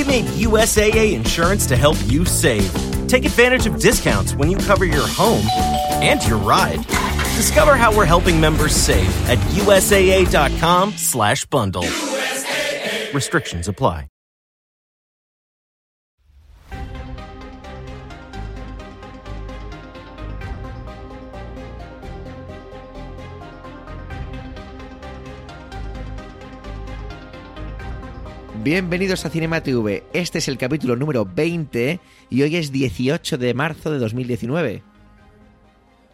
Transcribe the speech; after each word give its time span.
We 0.00 0.06
made 0.06 0.24
USAA 0.24 1.12
insurance 1.12 1.66
to 1.66 1.76
help 1.76 1.98
you 2.06 2.24
save. 2.24 2.72
Take 3.06 3.26
advantage 3.26 3.66
of 3.66 3.78
discounts 3.78 4.34
when 4.34 4.50
you 4.50 4.56
cover 4.56 4.86
your 4.86 5.06
home 5.06 5.44
and 6.02 6.26
your 6.26 6.38
ride. 6.38 6.78
Discover 7.36 7.76
how 7.76 7.94
we're 7.94 8.06
helping 8.06 8.40
members 8.40 8.74
save 8.74 9.10
at 9.28 9.36
usaa.com/bundle. 9.52 11.82
USAA. 11.82 13.12
Restrictions 13.12 13.68
apply. 13.68 14.06
Bienvenidos 28.62 29.24
a 29.24 29.30
Cinema 29.30 29.62
TV. 29.62 30.04
Este 30.12 30.36
es 30.36 30.46
el 30.46 30.58
capítulo 30.58 30.94
número 30.94 31.24
20 31.24 31.98
y 32.28 32.42
hoy 32.42 32.56
es 32.56 32.70
18 32.70 33.38
de 33.38 33.54
marzo 33.54 33.90
de 33.90 33.98
2019. 33.98 34.82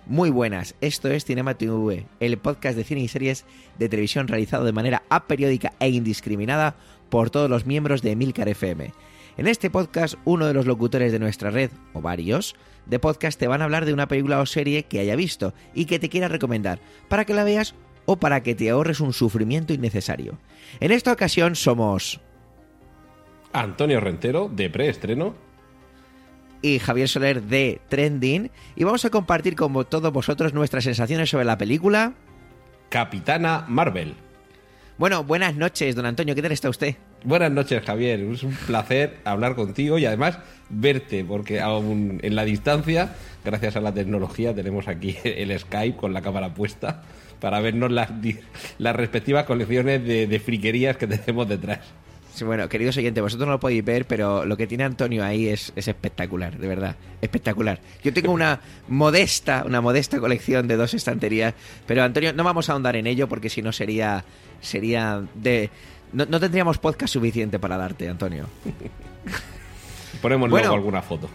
Muy 0.06 0.30
buenas, 0.30 0.76
esto 0.80 1.08
es 1.08 1.24
Cinema 1.24 1.54
TV, 1.54 2.06
el 2.20 2.38
podcast 2.38 2.76
de 2.76 2.84
cine 2.84 3.00
y 3.00 3.08
series 3.08 3.44
de 3.80 3.88
televisión 3.88 4.28
realizado 4.28 4.64
de 4.64 4.70
manera 4.70 5.02
aperiódica 5.10 5.72
e 5.80 5.88
indiscriminada 5.88 6.76
por 7.08 7.30
todos 7.30 7.50
los 7.50 7.66
miembros 7.66 8.00
de 8.00 8.12
Emilcar 8.12 8.48
FM. 8.48 8.92
En 9.38 9.48
este 9.48 9.68
podcast, 9.68 10.14
uno 10.24 10.46
de 10.46 10.54
los 10.54 10.66
locutores 10.66 11.10
de 11.10 11.18
nuestra 11.18 11.50
red, 11.50 11.72
o 11.94 12.00
varios, 12.00 12.54
de 12.86 13.00
podcast 13.00 13.40
te 13.40 13.48
van 13.48 13.60
a 13.60 13.64
hablar 13.64 13.86
de 13.86 13.92
una 13.92 14.06
película 14.06 14.38
o 14.38 14.46
serie 14.46 14.84
que 14.84 15.00
haya 15.00 15.16
visto 15.16 15.52
y 15.74 15.86
que 15.86 15.98
te 15.98 16.08
quiera 16.08 16.28
recomendar, 16.28 16.78
para 17.08 17.24
que 17.24 17.34
la 17.34 17.42
veas 17.42 17.74
o 18.04 18.18
para 18.18 18.44
que 18.44 18.54
te 18.54 18.70
ahorres 18.70 19.00
un 19.00 19.12
sufrimiento 19.12 19.72
innecesario. 19.72 20.38
En 20.78 20.92
esta 20.92 21.12
ocasión 21.12 21.56
somos 21.56 22.20
Antonio 23.56 24.00
Rentero, 24.00 24.50
de 24.52 24.68
preestreno. 24.68 25.34
Y 26.60 26.78
Javier 26.78 27.08
Soler, 27.08 27.42
de 27.42 27.80
Trending. 27.88 28.50
Y 28.76 28.84
vamos 28.84 29.04
a 29.04 29.10
compartir 29.10 29.56
con 29.56 29.72
todos 29.86 30.12
vosotros 30.12 30.52
nuestras 30.52 30.84
sensaciones 30.84 31.30
sobre 31.30 31.46
la 31.46 31.56
película. 31.56 32.12
Capitana 32.90 33.64
Marvel. 33.66 34.14
Bueno, 34.98 35.24
buenas 35.24 35.56
noches, 35.56 35.94
don 35.94 36.06
Antonio. 36.06 36.34
¿Qué 36.34 36.42
tal 36.42 36.52
está 36.52 36.68
usted? 36.68 36.96
Buenas 37.24 37.50
noches, 37.50 37.82
Javier. 37.82 38.20
Es 38.20 38.42
un 38.42 38.54
placer 38.54 39.18
hablar 39.24 39.54
contigo 39.54 39.98
y 39.98 40.06
además 40.06 40.38
verte, 40.68 41.24
porque 41.24 41.60
aún 41.60 42.20
en 42.22 42.36
la 42.36 42.44
distancia, 42.44 43.14
gracias 43.44 43.76
a 43.76 43.80
la 43.80 43.92
tecnología, 43.92 44.54
tenemos 44.54 44.86
aquí 44.86 45.16
el 45.24 45.58
Skype 45.58 45.96
con 45.96 46.12
la 46.12 46.20
cámara 46.20 46.54
puesta 46.54 47.02
para 47.40 47.60
vernos 47.60 47.90
las, 47.90 48.10
las 48.78 48.96
respectivas 48.96 49.44
colecciones 49.44 50.06
de, 50.06 50.26
de 50.26 50.40
friquerías 50.40 50.96
que 50.96 51.06
tenemos 51.06 51.48
detrás 51.48 51.80
bueno, 52.44 52.68
queridos 52.68 52.96
oyentes, 52.96 53.22
vosotros 53.22 53.46
no 53.46 53.52
lo 53.52 53.60
podéis 53.60 53.84
ver, 53.84 54.06
pero 54.06 54.44
lo 54.44 54.56
que 54.56 54.66
tiene 54.66 54.84
Antonio 54.84 55.24
ahí 55.24 55.48
es, 55.48 55.72
espectacular, 55.76 56.58
de 56.58 56.68
verdad, 56.68 56.96
espectacular. 57.20 57.80
Yo 58.02 58.12
tengo 58.12 58.32
una 58.32 58.60
modesta, 58.88 59.64
una 59.66 59.80
modesta 59.80 60.18
colección 60.20 60.68
de 60.68 60.76
dos 60.76 60.94
estanterías, 60.94 61.54
pero 61.86 62.02
Antonio, 62.02 62.32
no 62.32 62.44
vamos 62.44 62.68
a 62.68 62.72
ahondar 62.72 62.96
en 62.96 63.06
ello 63.06 63.28
porque 63.28 63.48
si 63.48 63.62
no 63.62 63.72
sería, 63.72 64.24
sería 64.60 65.22
de, 65.34 65.70
no, 66.12 66.40
tendríamos 66.40 66.78
podcast 66.78 67.12
suficiente 67.12 67.58
para 67.58 67.76
darte, 67.76 68.08
Antonio. 68.08 68.46
Ponemos 70.22 70.48
luego 70.48 70.74
alguna 70.74 71.02
foto. 71.02 71.28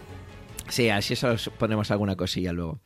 Sí, 0.68 0.88
así 0.88 1.14
eso 1.14 1.34
ponemos 1.58 1.90
alguna 1.90 2.16
cosilla 2.16 2.52
luego. 2.52 2.80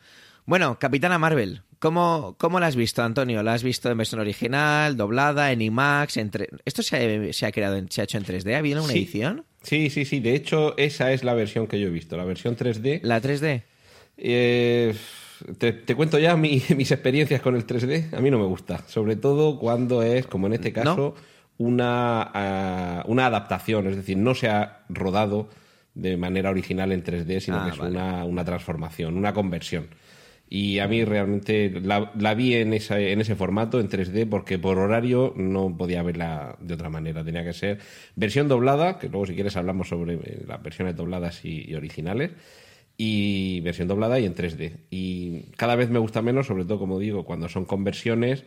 Bueno, 0.47 0.78
Capitana 0.78 1.19
Marvel, 1.19 1.62
¿cómo, 1.80 2.36
¿cómo 2.39 2.61
la 2.61 2.69
has 2.69 2.77
visto, 2.77 3.02
Antonio? 3.02 3.42
¿La 3.42 3.55
has 3.55 3.64
visto 3.64 3.91
en 3.91 3.98
versión 3.98 4.20
original, 4.20 4.97
doblada, 4.97 5.50
en 5.50 5.61
IMAX? 5.61 6.19
Entre... 6.19 6.48
¿Esto 6.64 6.84
se 6.84 6.97
ha, 6.97 7.50
creado 7.50 7.84
se 7.91 8.00
ha 8.00 8.05
hecho 8.05 8.16
en 8.16 8.25
3D? 8.25 8.55
¿Ha 8.55 8.58
habido 8.58 8.84
una 8.84 8.92
edición? 8.92 9.44
Sí, 9.62 9.91
sí, 9.91 10.05
sí. 10.05 10.20
De 10.20 10.36
hecho, 10.36 10.78
esa 10.78 11.11
es 11.11 11.25
la 11.25 11.34
versión 11.34 11.66
que 11.66 11.80
yo 11.80 11.88
he 11.88 11.91
visto, 11.91 12.16
la 12.16 12.25
versión 12.25 12.56
3D. 12.56 13.00
¿La 13.03 13.20
3D? 13.20 13.64
Eh, 14.19 14.94
te, 15.58 15.94
cuento 15.97 16.20
ya 16.20 16.36
mis 16.36 16.71
experiencias 16.71 17.41
con 17.41 17.56
el 17.56 17.66
3D. 17.66 18.16
A 18.16 18.21
mí 18.21 18.31
no 18.31 18.38
me 18.38 18.47
gusta, 18.47 18.87
sobre 18.87 19.16
todo 19.16 19.59
cuando 19.59 20.04
es, 20.04 20.28
como 20.28 20.47
en 20.47 20.53
este 20.53 20.72
caso, 20.72 21.16
una, 21.59 22.22
ah, 22.22 23.04
una 23.09 23.26
adaptación, 23.26 23.88
es 23.88 23.97
decir, 23.97 24.16
no 24.16 24.37
se 24.37 24.48
ha 24.48 24.84
rodado 24.88 25.48
de 25.97 26.16
manera 26.16 26.50
original 26.50 26.92
en 26.92 27.03
3D, 27.03 27.41
sino 27.41 27.59
ah, 27.59 27.65
que 27.65 27.71
es 27.71 27.81
una, 27.81 28.25
una 28.25 28.44
transformación, 28.44 29.16
una 29.16 29.34
conversión. 29.34 29.88
Y 30.49 30.79
a 30.79 30.87
mí 30.87 31.05
realmente 31.05 31.81
la, 31.81 32.34
vi 32.34 32.55
en, 32.55 32.73
esa, 32.73 33.01
en 33.01 33.21
ese 33.21 33.34
formato, 33.34 33.81
en 33.81 33.89
3D, 33.89 34.29
porque 34.29 34.59
por 34.59 34.79
horario 34.79 35.33
no 35.37 35.77
podía 35.77 36.03
verla 36.05 36.57
de 36.61 36.75
otra 36.75 36.89
manera. 36.89 37.25
Tenía 37.25 37.43
que 37.43 37.53
ser 37.53 37.79
versión 38.15 38.47
doblada, 38.47 38.99
que 38.99 39.09
luego 39.09 39.27
si 39.27 39.34
quieres 39.34 39.57
hablamos 39.57 39.89
sobre 39.89 40.15
eh, 40.15 40.45
las 40.47 40.62
versiones 40.62 40.95
dobladas 40.95 41.45
y, 41.45 41.75
originales, 41.75 42.31
y 42.97 43.61
versión 43.62 43.89
doblada 43.89 44.21
y 44.21 44.25
en 44.25 44.37
3D. 44.37 44.77
Y 44.89 45.43
cada 45.57 45.75
vez 45.75 45.91
me 45.91 45.99
gusta 45.99 46.23
menos, 46.23 46.47
sobre 46.47 46.65
todo, 46.65 46.78
como 46.78 47.01
digo, 47.01 47.25
cuando 47.25 47.49
son 47.49 47.65
conversiones, 47.65 48.45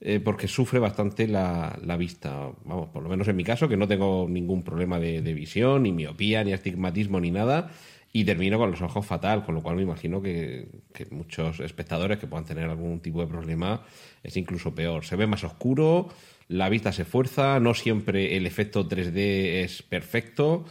eh, 0.00 0.18
porque 0.18 0.48
sufre 0.48 0.80
bastante 0.80 1.28
la, 1.28 1.78
la, 1.84 1.96
vista. 1.96 2.50
Vamos, 2.64 2.88
por 2.88 3.04
lo 3.04 3.08
menos 3.08 3.28
en 3.28 3.36
mi 3.36 3.44
caso, 3.44 3.68
que 3.68 3.76
no 3.76 3.86
tengo 3.86 4.26
ningún 4.28 4.64
problema 4.64 4.98
de 4.98 5.34
visión, 5.34 5.84
ni 5.84 5.92
miopía, 5.92 6.42
ni 6.42 6.52
astigmatismo, 6.52 7.20
ni 7.20 7.30
nada 7.30 7.70
y 8.12 8.24
termino 8.24 8.58
con 8.58 8.70
los 8.70 8.80
ojos 8.80 9.04
fatal, 9.04 9.44
con 9.44 9.54
lo 9.54 9.62
cual 9.62 9.76
me 9.76 9.82
imagino 9.82 10.22
que, 10.22 10.68
muchos 11.10 11.60
espectadores 11.60 12.18
que 12.18 12.26
puedan 12.26 12.46
tener 12.46 12.64
algún 12.64 13.00
tipo 13.00 13.20
de 13.20 13.26
problema 13.26 13.82
es 14.22 14.36
incluso 14.36 14.74
peor. 14.74 15.04
Se 15.04 15.16
ve 15.16 15.26
más 15.26 15.44
oscuro, 15.44 16.08
la 16.48 16.68
vista 16.68 16.92
se 16.92 17.04
fuerza, 17.04 17.60
no 17.60 17.74
siempre 17.74 18.36
el 18.36 18.46
efecto 18.46 18.88
3D 18.88 19.62
es 19.64 19.82
perfecto. 19.82 20.64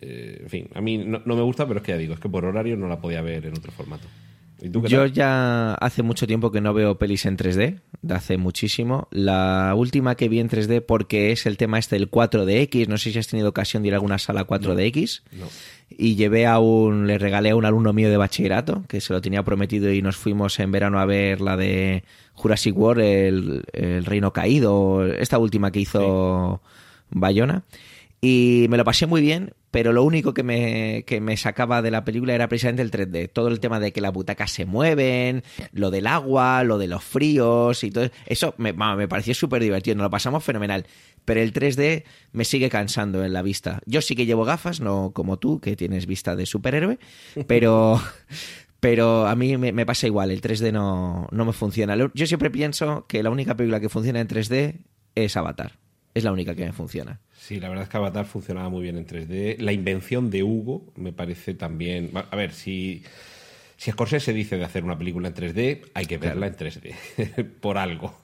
Eh, 0.00 0.40
en 0.42 0.50
fin, 0.50 0.68
a 0.74 0.80
mí 0.80 0.98
no, 0.98 1.20
me 1.24 1.42
gusta, 1.42 1.66
pero 1.66 1.78
es 1.78 1.86
que 1.86 1.92
ya 1.92 1.98
digo, 1.98 2.14
es 2.14 2.20
que 2.20 2.28
por 2.28 2.44
horario 2.44 2.76
no 2.76 2.88
la 2.88 3.00
podía 3.00 3.22
ver 3.22 3.46
en 3.46 3.56
otro 3.56 3.70
formato. 3.72 4.08
Yo 4.60 5.06
ya 5.06 5.74
hace 5.74 6.02
mucho 6.02 6.26
tiempo 6.26 6.50
que 6.50 6.60
no 6.60 6.72
veo 6.72 6.96
pelis 6.96 7.26
en 7.26 7.36
3D, 7.36 7.80
de 8.02 8.14
hace 8.14 8.38
muchísimo. 8.38 9.08
La 9.10 9.74
última 9.76 10.14
que 10.14 10.28
vi 10.28 10.40
en 10.40 10.48
3D 10.48 10.80
porque 10.80 11.32
es 11.32 11.46
el 11.46 11.56
tema 11.56 11.78
este 11.78 11.96
del 11.96 12.10
4DX, 12.10 12.88
no 12.88 12.96
sé 12.96 13.12
si 13.12 13.18
has 13.18 13.28
tenido 13.28 13.48
ocasión 13.48 13.82
de 13.82 13.88
ir 13.88 13.94
a 13.94 13.96
alguna 13.96 14.18
sala 14.18 14.46
4DX. 14.46 15.22
No 15.32 15.46
y 15.96 16.16
llevé 16.16 16.46
a 16.46 16.58
un, 16.58 17.06
le 17.06 17.18
regalé 17.18 17.50
a 17.50 17.56
un 17.56 17.64
alumno 17.64 17.92
mío 17.92 18.10
de 18.10 18.16
bachillerato, 18.16 18.84
que 18.88 19.00
se 19.00 19.12
lo 19.12 19.20
tenía 19.20 19.42
prometido 19.42 19.92
y 19.92 20.02
nos 20.02 20.16
fuimos 20.16 20.58
en 20.60 20.72
verano 20.72 20.98
a 20.98 21.06
ver 21.06 21.40
la 21.40 21.56
de 21.56 22.04
Jurassic 22.34 22.76
World, 22.76 23.62
el, 23.72 24.04
Reino 24.04 24.32
Caído, 24.32 25.06
esta 25.06 25.38
última 25.38 25.70
que 25.70 25.80
hizo 25.80 26.60
Bayona. 27.10 27.62
Y 28.26 28.68
me 28.70 28.78
lo 28.78 28.84
pasé 28.84 29.06
muy 29.06 29.20
bien, 29.20 29.52
pero 29.70 29.92
lo 29.92 30.02
único 30.02 30.32
que 30.32 30.42
me, 30.42 31.04
que 31.06 31.20
me 31.20 31.36
sacaba 31.36 31.82
de 31.82 31.90
la 31.90 32.04
película 32.04 32.34
era 32.34 32.48
precisamente 32.48 32.80
el 32.80 32.90
3D. 32.90 33.30
Todo 33.30 33.48
el 33.48 33.60
tema 33.60 33.80
de 33.80 33.92
que 33.92 34.00
las 34.00 34.14
butacas 34.14 34.50
se 34.50 34.64
mueven, 34.64 35.42
lo 35.72 35.90
del 35.90 36.06
agua, 36.06 36.64
lo 36.64 36.78
de 36.78 36.86
los 36.86 37.04
fríos 37.04 37.84
y 37.84 37.90
todo 37.90 38.08
eso 38.24 38.54
me, 38.56 38.72
me 38.72 39.08
pareció 39.08 39.34
súper 39.34 39.60
divertido. 39.60 39.96
Nos 39.96 40.04
lo 40.04 40.10
pasamos 40.10 40.42
fenomenal 40.42 40.86
pero 41.26 41.40
el 41.40 41.52
3D 41.52 42.04
me 42.32 42.44
sigue 42.44 42.70
cansando 42.70 43.24
en 43.24 43.34
la 43.34 43.42
vista. 43.42 43.80
Yo 43.84 44.00
sí 44.00 44.16
que 44.16 44.26
llevo 44.26 44.44
gafas, 44.44 44.80
no 44.80 45.12
como 45.14 45.38
tú, 45.38 45.60
que 45.60 45.76
tienes 45.76 46.06
vista 46.06 46.34
de 46.34 46.46
superhéroe, 46.46 46.98
pero, 47.46 48.00
pero 48.80 49.26
a 49.26 49.36
mí 49.36 49.56
me, 49.56 49.86
pasa 49.86 50.06
igual, 50.06 50.30
el 50.30 50.40
3D 50.40 50.72
no, 50.72 51.28
no 51.30 51.44
me 51.44 51.52
funciona. 51.52 51.94
Yo 52.14 52.26
siempre 52.26 52.50
pienso 52.50 53.06
que 53.06 53.22
la 53.22 53.30
única 53.30 53.54
película 53.54 53.80
que 53.80 53.88
funciona 53.88 54.20
en 54.20 54.28
3D 54.28 54.80
es 55.14 55.36
Avatar. 55.36 55.83
Es 56.14 56.22
la 56.22 56.32
única 56.32 56.54
que 56.54 56.64
me 56.64 56.72
funciona. 56.72 57.20
Sí, 57.36 57.58
la 57.58 57.68
verdad 57.68 57.84
es 57.84 57.90
que 57.90 57.96
Avatar 57.96 58.24
funcionaba 58.24 58.68
muy 58.68 58.82
bien 58.82 58.96
en 58.96 59.06
3D. 59.06 59.58
La 59.58 59.72
invención 59.72 60.30
de 60.30 60.44
Hugo 60.44 60.92
me 60.94 61.12
parece 61.12 61.54
también... 61.54 62.12
A 62.14 62.36
ver, 62.36 62.52
si... 62.52 63.02
Si 63.76 63.90
Scorsese 63.90 64.32
dice 64.32 64.56
de 64.56 64.64
hacer 64.64 64.84
una 64.84 64.96
película 64.96 65.28
en 65.28 65.34
3D, 65.34 65.90
hay 65.92 66.06
que 66.06 66.16
verla 66.16 66.46
en 66.46 66.54
3D, 66.54 67.44
por 67.60 67.76
algo. 67.76 68.16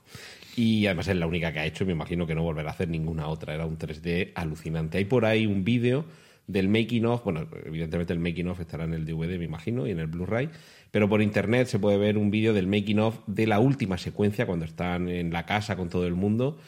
Y 0.57 0.87
además 0.87 1.09
es 1.09 1.17
la 1.17 1.27
única 1.27 1.53
que 1.53 1.59
ha 1.59 1.67
hecho, 1.67 1.85
me 1.85 1.93
imagino 1.93 2.27
que 2.27 2.37
no 2.37 2.45
volverá 2.45 2.71
a 2.71 2.73
hacer 2.73 2.89
ninguna 2.89 3.27
otra. 3.27 3.55
Era 3.55 3.67
un 3.67 3.77
3D 3.77 4.31
alucinante. 4.37 4.99
Hay 4.99 5.05
por 5.05 5.25
ahí 5.25 5.47
un 5.47 5.65
vídeo 5.65 6.05
del 6.47 6.69
making 6.69 7.05
of, 7.07 7.25
bueno, 7.25 7.47
evidentemente 7.65 8.13
el 8.13 8.21
making 8.21 8.49
of 8.49 8.61
estará 8.61 8.85
en 8.85 8.95
el 8.95 9.05
DVD, 9.05 9.39
me 9.39 9.45
imagino, 9.45 9.87
y 9.87 9.91
en 9.91 9.99
el 9.99 10.07
Blu-ray, 10.07 10.51
pero 10.91 11.09
por 11.09 11.23
internet 11.23 11.67
se 11.69 11.79
puede 11.79 11.99
ver 11.99 12.19
un 12.19 12.31
vídeo 12.31 12.53
del 12.55 12.67
making 12.67 12.99
of 13.01 13.19
de 13.27 13.47
la 13.47 13.61
última 13.61 13.99
secuencia 13.99 14.47
cuando 14.47 14.65
están 14.65 15.09
en 15.09 15.33
la 15.33 15.47
casa 15.47 15.77
con 15.77 15.89
todo 15.89 16.07
el 16.07 16.15
mundo 16.15 16.59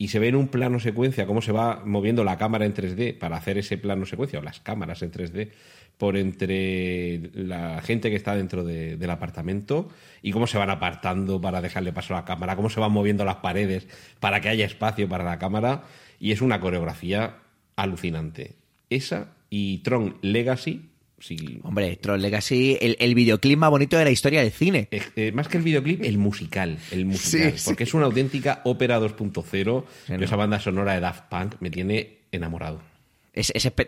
y 0.00 0.08
se 0.08 0.18
ve 0.18 0.28
en 0.28 0.36
un 0.36 0.48
plano 0.48 0.80
secuencia 0.80 1.26
cómo 1.26 1.42
se 1.42 1.52
va 1.52 1.82
moviendo 1.84 2.24
la 2.24 2.38
cámara 2.38 2.64
en 2.64 2.72
3D 2.72 3.18
para 3.18 3.36
hacer 3.36 3.58
ese 3.58 3.76
plano 3.76 4.06
secuencia 4.06 4.38
o 4.38 4.42
las 4.42 4.58
cámaras 4.58 5.02
en 5.02 5.12
3D 5.12 5.50
por 5.98 6.16
entre 6.16 7.30
la 7.34 7.82
gente 7.82 8.08
que 8.08 8.16
está 8.16 8.34
dentro 8.34 8.64
del 8.64 9.10
apartamento 9.10 9.90
y 10.22 10.32
cómo 10.32 10.46
se 10.46 10.56
van 10.56 10.70
apartando 10.70 11.38
para 11.38 11.60
dejarle 11.60 11.92
paso 11.92 12.14
a 12.14 12.20
la 12.20 12.24
cámara, 12.24 12.56
cómo 12.56 12.70
se 12.70 12.80
van 12.80 12.92
moviendo 12.92 13.26
las 13.26 13.36
paredes 13.36 13.88
para 14.20 14.40
que 14.40 14.48
haya 14.48 14.64
espacio 14.64 15.06
para 15.06 15.22
la 15.22 15.38
cámara. 15.38 15.84
Y 16.18 16.32
es 16.32 16.40
una 16.40 16.60
coreografía 16.60 17.36
alucinante. 17.76 18.56
Esa 18.88 19.34
y 19.50 19.78
Tron 19.82 20.16
Legacy. 20.22 20.88
Sí. 21.20 21.60
Hombre, 21.62 21.96
Tron 21.96 22.20
Legacy, 22.20 22.78
el, 22.80 23.14
videoclip 23.14 23.58
más 23.58 23.70
bonito 23.70 23.96
de 23.98 24.04
la 24.04 24.10
historia 24.10 24.40
del 24.40 24.50
cine. 24.50 24.88
Eh, 24.90 25.32
más 25.32 25.48
que 25.48 25.58
el 25.58 25.62
videoclip, 25.62 26.02
el 26.02 26.18
musical. 26.18 26.78
El 26.90 27.04
musical. 27.04 27.54
porque 27.64 27.84
es 27.84 27.94
una 27.94 28.06
auténtica 28.06 28.62
ópera 28.64 28.98
2.0. 28.98 29.84
Esa 30.20 30.36
banda 30.36 30.58
sonora 30.58 30.94
de 30.94 31.00
Daft 31.00 31.24
Punk 31.28 31.54
me 31.60 31.70
tiene 31.70 32.20
enamorado. 32.32 32.80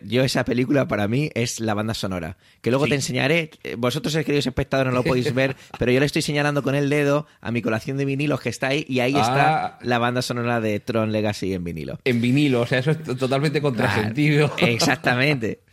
yo 0.03 0.23
esa 0.23 0.45
película 0.45 0.87
para 0.87 1.09
mí 1.09 1.31
es 1.35 1.59
la 1.59 1.73
banda 1.73 1.95
sonora. 1.95 2.37
Que 2.61 2.71
luego 2.71 2.87
te 2.87 2.95
enseñaré, 2.97 3.51
eh, 3.65 3.77
vosotros 3.79 4.15
queridos 4.15 4.47
espectadores 4.47 4.93
no 4.93 4.99
lo 4.99 5.05
podéis 5.05 5.33
ver, 5.35 5.57
pero 5.79 5.91
yo 5.91 6.01
le 6.01 6.07
estoy 6.07 6.21
señalando 6.21 6.63
con 6.63 6.75
el 6.75 6.91
dedo 6.91 7.27
a 7.41 7.51
mi 7.51 7.63
colación 7.63 7.97
de 7.97 8.05
vinilos 8.05 8.41
que 8.43 8.51
está 8.51 8.69
ahí 8.69 8.85
y 8.89 9.01
ahí 9.01 9.15
está 9.15 9.65
ah. 9.65 9.79
la 9.81 9.99
banda 9.99 10.21
sonora 10.21 10.61
de 10.61 10.81
Tron 10.81 11.13
Legacy 11.13 11.55
en 11.55 11.65
vinilo. 11.65 11.99
En 12.05 12.21
vinilo, 12.21 12.61
o 12.61 12.67
sea, 12.67 12.81
eso 12.81 12.91
es 12.91 13.03
totalmente 13.03 13.63
contrasentido. 13.63 14.55
exactamente. 14.59 15.61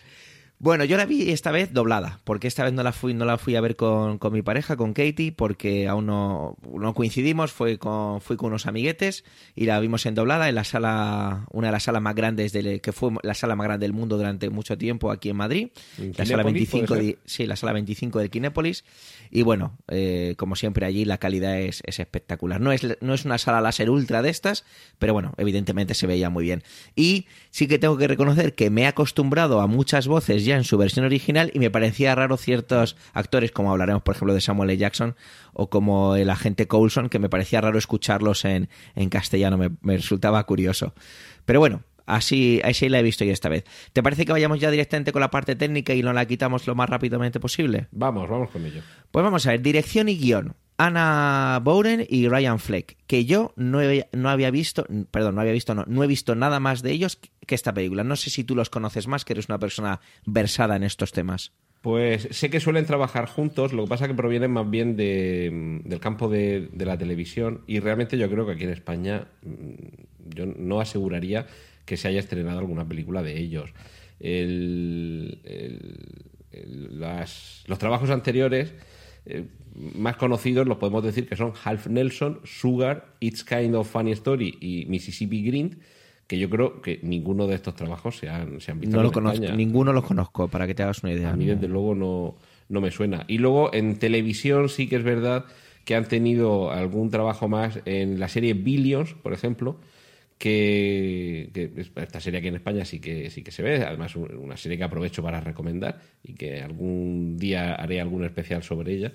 Bueno, 0.62 0.84
yo 0.84 0.98
la 0.98 1.06
vi 1.06 1.32
esta 1.32 1.52
vez 1.52 1.72
doblada, 1.72 2.20
porque 2.26 2.50
esta 2.50 2.66
vez 2.66 2.74
no 2.74 2.84
la 2.84 2.92
fui, 2.92 3.14
no 3.14 3.24
la 3.24 3.38
fui 3.38 3.56
a 3.56 3.62
ver 3.62 3.78
con, 3.78 4.18
con 4.18 4.34
mi 4.34 4.42
pareja, 4.42 4.76
con 4.76 4.94
Katie, 4.94 5.32
porque 5.32 5.88
aún 5.88 6.06
no, 6.06 6.58
no, 6.78 6.94
coincidimos, 6.94 7.54
fui 7.54 7.78
con, 7.78 8.20
fui 8.20 8.36
con 8.36 8.48
unos 8.48 8.68
amiguetes 8.68 9.24
y 9.56 9.68
la 9.68 9.80
vimos 9.80 10.06
en 10.06 10.16
doblada 10.16 10.50
en 10.50 10.56
la 10.56 10.66
sala, 10.66 11.46
una 11.52 11.68
de 11.68 11.72
las 11.72 11.84
salas 11.84 12.02
más 12.02 12.14
grandes 12.14 12.52
del, 12.52 12.82
que 12.82 12.92
fue 12.92 13.12
la 13.24 13.36
sala 13.36 13.56
más 13.56 13.68
grande 13.68 13.86
del 13.86 13.94
mundo 13.94 14.18
durante 14.18 14.50
mucho 14.50 14.78
tiempo 14.78 15.12
aquí 15.12 15.30
en 15.30 15.38
Madrid, 15.38 15.70
la 16.18 16.26
sala 16.26 16.44
25 16.44 16.96
sí, 17.24 17.46
la 17.46 17.56
sala 17.56 17.72
25 17.72 18.20
del 18.20 18.30
Kinépolis, 18.30 18.84
y 19.32 19.44
bueno, 19.44 19.78
eh, 19.88 20.36
como 20.38 20.58
siempre 20.58 20.86
allí 20.86 21.06
la 21.06 21.20
calidad 21.20 21.58
es, 21.58 21.84
es, 21.86 22.00
espectacular. 22.00 22.60
No 22.60 22.74
es, 22.74 22.86
no 23.00 23.14
es 23.14 23.24
una 23.24 23.38
sala 23.38 23.62
láser 23.62 23.90
ultra 23.90 24.22
de 24.22 24.30
estas, 24.30 24.66
pero 24.98 25.14
bueno, 25.14 25.34
evidentemente 25.38 25.94
se 25.94 26.08
veía 26.08 26.30
muy 26.30 26.44
bien. 26.44 26.64
Y 26.98 27.28
sí 27.52 27.68
que 27.68 27.80
tengo 27.80 27.96
que 27.98 28.08
reconocer 28.08 28.56
que 28.56 28.70
me 28.70 28.82
he 28.82 28.88
acostumbrado 28.88 29.62
a 29.62 29.68
muchas 29.68 30.08
voces 30.08 30.49
en 30.56 30.64
su 30.64 30.78
versión 30.78 31.06
original 31.06 31.52
y 31.54 31.60
me 31.60 31.70
parecía 31.72 32.16
raro 32.16 32.38
ciertos 32.38 32.96
actores, 33.14 33.52
como 33.52 33.72
hablaremos 33.72 34.04
por 34.04 34.16
ejemplo 34.16 34.34
de 34.34 34.42
Samuel 34.42 34.70
L. 34.70 34.78
Jackson 34.78 35.16
o 35.54 35.70
como 35.70 36.16
el 36.16 36.30
agente 36.30 36.68
Coulson, 36.68 37.10
que 37.10 37.20
me 37.20 37.30
parecía 37.30 37.62
raro 37.62 37.78
escucharlos 37.78 38.46
en, 38.46 38.70
en 38.96 39.10
castellano, 39.10 39.58
me, 39.58 39.98
resultaba 39.98 40.44
curioso. 40.46 40.94
Pero 41.46 41.60
bueno, 41.60 41.84
Así, 42.06 42.60
así 42.64 42.90
la 42.90 42.98
he 42.98 43.04
visto 43.04 43.24
yo 43.24 43.32
esta 43.32 43.50
vez. 43.50 43.66
¿Te 43.94 44.02
parece 44.02 44.26
que 44.26 44.32
vayamos 44.32 44.60
ya 44.60 44.72
directamente 44.72 45.12
con 45.12 45.20
la 45.20 45.30
parte 45.30 45.56
técnica 45.56 45.94
y 45.94 46.02
no 46.02 46.12
la 46.12 46.26
quitamos 46.26 46.66
lo 46.66 46.74
más 46.74 46.90
rápidamente 46.90 47.40
posible? 47.40 47.86
Vamos, 47.92 48.28
vamos 48.28 48.50
con 48.50 48.66
ello. 48.66 48.82
Pues 49.12 49.24
vamos 49.24 49.46
a 49.46 49.52
ver, 49.52 49.62
dirección 49.62 50.10
y 50.10 50.18
guion. 50.18 50.56
Anna 50.80 51.60
Bowden 51.62 52.06
y 52.08 52.30
Ryan 52.30 52.58
Fleck, 52.58 52.96
que 53.06 53.26
yo 53.26 53.52
no, 53.58 53.82
no 54.14 54.30
había 54.30 54.50
visto, 54.50 54.88
perdón, 55.12 55.36
no 55.36 55.42
había 55.42 55.52
visto, 55.52 55.76
no, 55.76 55.84
no 55.86 56.06
he 56.06 56.08
visto 56.08 56.36
nada 56.36 56.62
más 56.62 56.82
de 56.82 56.92
ellos 56.92 57.20
que 57.46 57.54
esta 57.54 57.74
película. 57.74 58.06
No 58.06 58.16
sé 58.16 58.30
si 58.30 58.46
tú 58.46 58.56
los 58.56 58.70
conoces 58.70 59.06
más, 59.06 59.26
que 59.26 59.34
eres 59.34 59.50
una 59.50 59.60
persona 59.60 60.00
versada 60.26 60.78
en 60.78 60.84
estos 60.84 61.12
temas. 61.12 61.52
Pues 61.82 62.30
sé 62.32 62.50
que 62.50 62.62
suelen 62.62 62.86
trabajar 62.86 63.26
juntos, 63.26 63.74
lo 63.74 63.84
que 63.84 63.90
pasa 63.90 64.06
es 64.06 64.12
que 64.12 64.16
provienen 64.16 64.52
más 64.52 64.70
bien 64.70 64.96
del 64.96 66.00
campo 66.00 66.30
de, 66.30 66.70
la 66.78 66.98
televisión 66.98 67.62
y 67.68 67.82
realmente 67.82 68.18
yo 68.18 68.30
creo 68.30 68.46
que 68.46 68.54
aquí 68.54 68.64
en 68.64 68.72
España 68.72 69.28
mm, 69.44 70.34
yo 70.34 70.46
no 70.46 70.80
aseguraría 70.80 71.46
que 71.84 71.98
se 71.98 72.08
haya 72.08 72.22
estrenado 72.22 72.60
alguna 72.60 72.88
película 72.88 73.22
de 73.22 73.38
ellos. 73.38 73.74
los 77.68 77.80
trabajos 77.80 78.10
anteriores 78.12 78.74
eh, 79.30 79.46
más 79.96 80.18
conocidos 80.18 80.68
los 80.68 80.78
podemos 80.78 81.04
decir 81.04 81.28
que 81.28 81.36
son 81.36 81.54
Half 81.64 81.88
Nelson, 81.88 82.40
Sugar, 82.44 83.16
It's 83.20 83.44
Kind 83.44 83.76
of 83.76 83.90
Funny 83.90 84.12
Story 84.12 84.58
y 84.60 84.86
Mississippi 84.88 85.44
Green, 85.44 85.80
que 86.28 86.38
yo 86.38 86.50
creo 86.50 86.82
que 86.82 87.00
ninguno 87.02 87.48
de 87.48 87.56
estos 87.56 87.76
trabajos 87.76 88.18
se 88.18 88.30
han, 88.30 88.60
se 88.62 88.72
han 88.72 88.80
visto 88.80 88.98
no 88.98 89.04
lo 89.04 89.12
conozco, 89.12 89.52
Ninguno 89.54 89.94
los 89.94 90.04
conozco, 90.04 90.48
para 90.48 90.68
que 90.68 90.76
te 90.76 90.84
hagas 90.84 91.02
una 91.04 91.14
idea. 91.14 91.32
A 91.32 91.36
mí, 91.36 91.46
desde 91.46 91.68
luego, 91.68 91.96
no, 91.96 92.36
no 92.68 92.82
me 92.82 92.92
suena. 92.92 93.26
Y 93.28 93.38
luego 93.38 93.74
en 93.74 93.98
televisión 93.98 94.70
sí 94.70 94.88
que 94.88 94.98
es 94.98 95.04
verdad 95.04 95.46
que 95.86 95.96
han 95.96 96.06
tenido 96.06 96.72
algún 96.72 97.10
trabajo 97.10 97.48
más 97.48 97.80
en 97.86 98.20
la 98.20 98.28
serie 98.28 98.54
Billions, 98.54 99.14
por 99.14 99.34
ejemplo, 99.34 99.78
que, 100.40 101.52
esta 101.96 102.20
serie 102.20 102.40
aquí 102.40 102.48
en 102.48 102.56
España 102.56 102.86
sí 102.86 103.00
que 103.00 103.30
sí 103.30 103.44
que 103.44 103.52
se 103.52 103.62
ve, 103.62 103.84
además 103.84 104.16
una 104.16 104.58
serie 104.58 104.78
que 104.78 104.86
aprovecho 104.86 105.22
para 105.22 105.42
recomendar 105.42 106.02
y 106.24 106.34
que 106.34 106.62
algún 106.62 107.38
día 107.38 107.76
haré 107.76 108.02
algún 108.02 108.24
especial 108.24 108.64
sobre 108.64 108.94
ella 108.94 109.12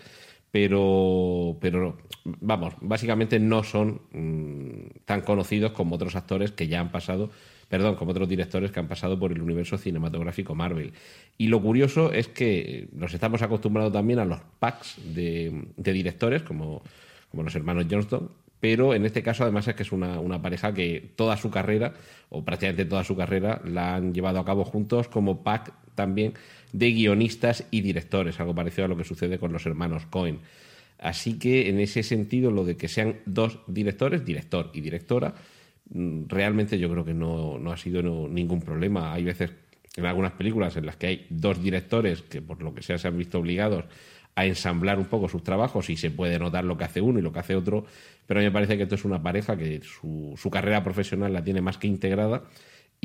pero, 0.55 1.57
pero 1.61 1.97
vamos, 2.23 2.75
básicamente 2.81 3.41
no 3.41 3.65
son 3.65 4.03
mm, 4.13 5.01
tan 5.05 5.23
conocidos 5.23 5.73
como 5.73 5.97
otros 5.97 6.15
actores 6.15 6.53
que 6.53 6.69
ya 6.69 6.79
han 6.79 6.93
pasado, 6.93 7.31
perdón, 7.69 7.97
como 7.97 8.13
otros 8.13 8.29
directores 8.29 8.71
que 8.71 8.79
han 8.79 8.87
pasado 8.87 9.19
por 9.19 9.33
el 9.33 9.43
universo 9.43 9.77
cinematográfico 9.79 10.55
Marvel. 10.55 10.93
Y 11.39 11.49
lo 11.49 11.61
curioso 11.61 12.13
es 12.13 12.29
que 12.29 12.87
nos 12.93 13.13
estamos 13.13 13.43
acostumbrados 13.43 13.93
también 13.93 14.21
a 14.21 14.25
los 14.25 14.43
packs 14.61 14.95
de, 15.13 15.65
directores, 15.77 16.45
como, 16.45 16.83
como 17.33 17.43
los 17.43 17.57
hermanos 17.57 17.87
Johnston, 17.91 18.31
pero 18.61 18.95
en 18.95 19.05
este 19.05 19.23
caso 19.23 19.43
además 19.43 19.69
es 19.69 19.75
que 19.75 19.83
es 19.83 19.93
una, 19.93 20.21
una, 20.21 20.41
pareja 20.41 20.73
que 20.73 21.13
toda 21.17 21.37
su 21.37 21.51
carrera, 21.51 21.95
o 22.31 22.45
prácticamente 22.45 22.85
toda 22.85 23.05
su 23.05 23.17
carrera, 23.17 23.61
la 23.65 23.97
han 23.97 24.15
llevado 24.15 24.39
a 24.39 24.45
cabo 24.45 24.65
juntos 24.65 25.09
como 25.09 25.43
pack 25.43 25.73
también 25.95 26.35
de 26.73 26.91
guionistas 26.91 27.67
y 27.71 27.83
directores, 27.83 28.41
algo 28.41 28.55
parecido 28.55 28.87
a 28.87 28.89
lo 28.89 28.97
que 28.97 29.05
sucede 29.05 29.39
con 29.39 29.53
los 29.53 29.65
hermanos 29.67 30.07
Cohen. 30.07 30.41
Así 30.99 31.39
que 31.39 31.69
en 31.69 31.81
ese 31.81 32.03
sentido, 32.03 32.51
lo 32.51 32.65
de 32.65 32.77
que 32.77 32.89
sean 32.89 33.17
dos 33.27 33.61
directores, 33.67 34.25
director 34.25 34.71
y 34.73 34.81
directora, 34.81 35.35
mm, 35.91 36.25
realmente 36.29 36.79
yo 36.79 36.91
creo 36.91 37.05
que 37.05 37.15
no, 37.15 37.61
ha 37.71 37.77
sido 37.77 38.03
ningún 38.29 38.61
problema. 38.61 39.13
Hay 39.13 39.25
veces 39.25 39.53
en 39.97 40.07
algunas 40.07 40.33
películas 40.33 40.77
en 40.77 40.87
las 40.87 40.97
que 40.97 41.07
hay 41.07 41.27
dos 41.31 41.63
directores 41.63 42.23
que 42.23 42.43
por 42.43 42.63
lo 42.63 42.75
que 42.75 42.83
sea 42.83 42.99
se 42.99 43.07
han 43.07 43.19
visto 43.19 43.39
obligados 43.39 43.85
a 44.37 44.47
ensamblar 44.47 44.99
un 44.99 45.07
poco 45.07 45.29
sus 45.29 45.45
trabajos 45.45 45.91
y 45.91 45.97
se 45.97 46.11
puede 46.11 46.39
notar 46.39 46.65
lo 46.65 46.77
que 46.77 46.85
hace 46.85 47.01
uno 47.01 47.19
y 47.19 47.23
lo 47.23 47.33
que 47.33 47.39
hace 47.39 47.55
otro, 47.55 47.85
pero 48.27 48.41
a 48.41 48.43
mí 48.43 48.49
me 48.49 48.53
parece 48.53 48.77
que 48.77 48.85
esto 48.85 48.97
es 48.97 49.05
una 49.05 49.23
pareja 49.23 49.57
que 49.57 49.81
su, 49.83 50.35
su 50.37 50.51
carrera 50.51 50.83
profesional 50.83 51.33
la 51.33 51.45
tiene 51.45 51.61
más 51.61 51.79
que 51.79 51.87
integrada 51.87 52.43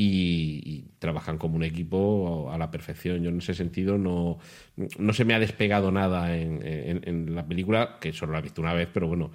y, 0.01 0.85
trabajan 0.99 1.37
como 1.37 1.55
un 1.55 1.63
equipo 1.63 2.49
a 2.51 2.57
la 2.57 2.71
perfección. 2.71 3.21
Yo 3.21 3.29
en 3.29 3.39
ese 3.39 3.53
sentido 3.53 3.97
no, 3.97 4.39
no 4.97 5.13
se 5.13 5.25
me 5.25 5.33
ha 5.33 5.39
despegado 5.39 5.91
nada 5.91 6.35
en, 6.35 7.35
la 7.35 7.45
película, 7.45 7.97
que 7.99 8.13
solo 8.13 8.33
la 8.33 8.39
he 8.39 8.41
visto 8.41 8.61
una 8.61 8.73
vez, 8.73 8.89
pero 8.93 9.07
bueno, 9.07 9.31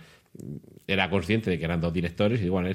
era 0.87 1.09
consciente 1.11 1.51
de 1.51 1.59
que 1.59 1.65
eran 1.65 1.81
dos 1.81 1.93
directores 1.93 2.41
y 2.43 2.49
bueno, 2.49 2.71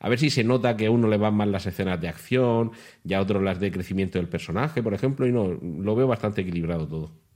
a 0.00 0.08
ver 0.08 0.18
si 0.18 0.30
se 0.30 0.44
nota 0.44 0.76
que 0.76 0.86
a 0.86 0.90
uno 0.90 1.08
le 1.08 1.16
van 1.16 1.34
más 1.34 1.48
las 1.48 1.66
escenas 1.66 2.00
de 2.00 2.08
acción 2.08 2.72
y 3.04 3.14
a 3.14 3.20
otro 3.20 3.40
las 3.40 3.60
de 3.60 3.70
crecimiento 3.70 4.18
del 4.18 4.28
personaje, 4.28 4.82
por 4.82 4.94
ejemplo, 4.94 5.26
y 5.26 5.32
no, 5.32 5.48
lo 5.48 5.94
veo 5.94 6.06
bastante 6.06 6.42
equilibrado 6.42 6.86
todo. 6.86 7.27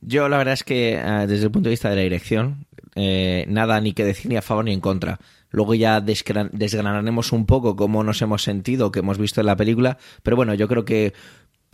Yo 0.00 0.28
la 0.28 0.38
verdad 0.38 0.54
es 0.54 0.64
que 0.64 0.94
eh, 0.94 1.26
desde 1.26 1.44
el 1.44 1.50
punto 1.50 1.68
de 1.68 1.74
vista 1.74 1.90
de 1.90 1.96
la 1.96 2.02
dirección, 2.02 2.66
eh, 2.94 3.44
nada 3.48 3.80
ni 3.80 3.92
que 3.92 4.04
decir 4.04 4.30
ni 4.30 4.36
a 4.36 4.42
favor 4.42 4.64
ni 4.64 4.72
en 4.72 4.80
contra. 4.80 5.20
Luego 5.50 5.74
ya 5.74 6.00
desgranaremos 6.00 7.32
un 7.32 7.44
poco 7.44 7.76
cómo 7.76 8.04
nos 8.04 8.22
hemos 8.22 8.42
sentido, 8.42 8.92
que 8.92 9.00
hemos 9.00 9.18
visto 9.18 9.40
en 9.40 9.46
la 9.46 9.56
película, 9.56 9.98
pero 10.22 10.36
bueno, 10.36 10.54
yo 10.54 10.68
creo 10.68 10.84
que 10.84 11.12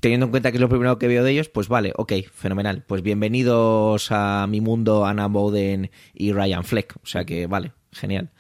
teniendo 0.01 0.27
en 0.27 0.31
cuenta 0.31 0.51
que 0.51 0.57
es 0.57 0.61
lo 0.61 0.69
primero 0.69 0.99
que 0.99 1.09
veo 1.09 1.23
de 1.23 1.33
ellos, 1.33 1.49
pues 1.49 1.69
vale, 1.69 1.93
ok, 1.97 2.13
fenomenal. 2.33 2.85
Pues 2.87 3.03
bienvenidos 3.03 4.09
a 4.11 4.47
mi 4.49 4.61
mundo 4.61 5.05
Anna 5.05 5.27
Bowden 5.29 5.91
y 6.15 6.33
Ryan 6.33 6.65
Fleck, 6.65 6.97
o 7.03 7.07
sea 7.07 7.25
que 7.25 7.47
vale, 7.47 7.73
genial. 7.93 8.31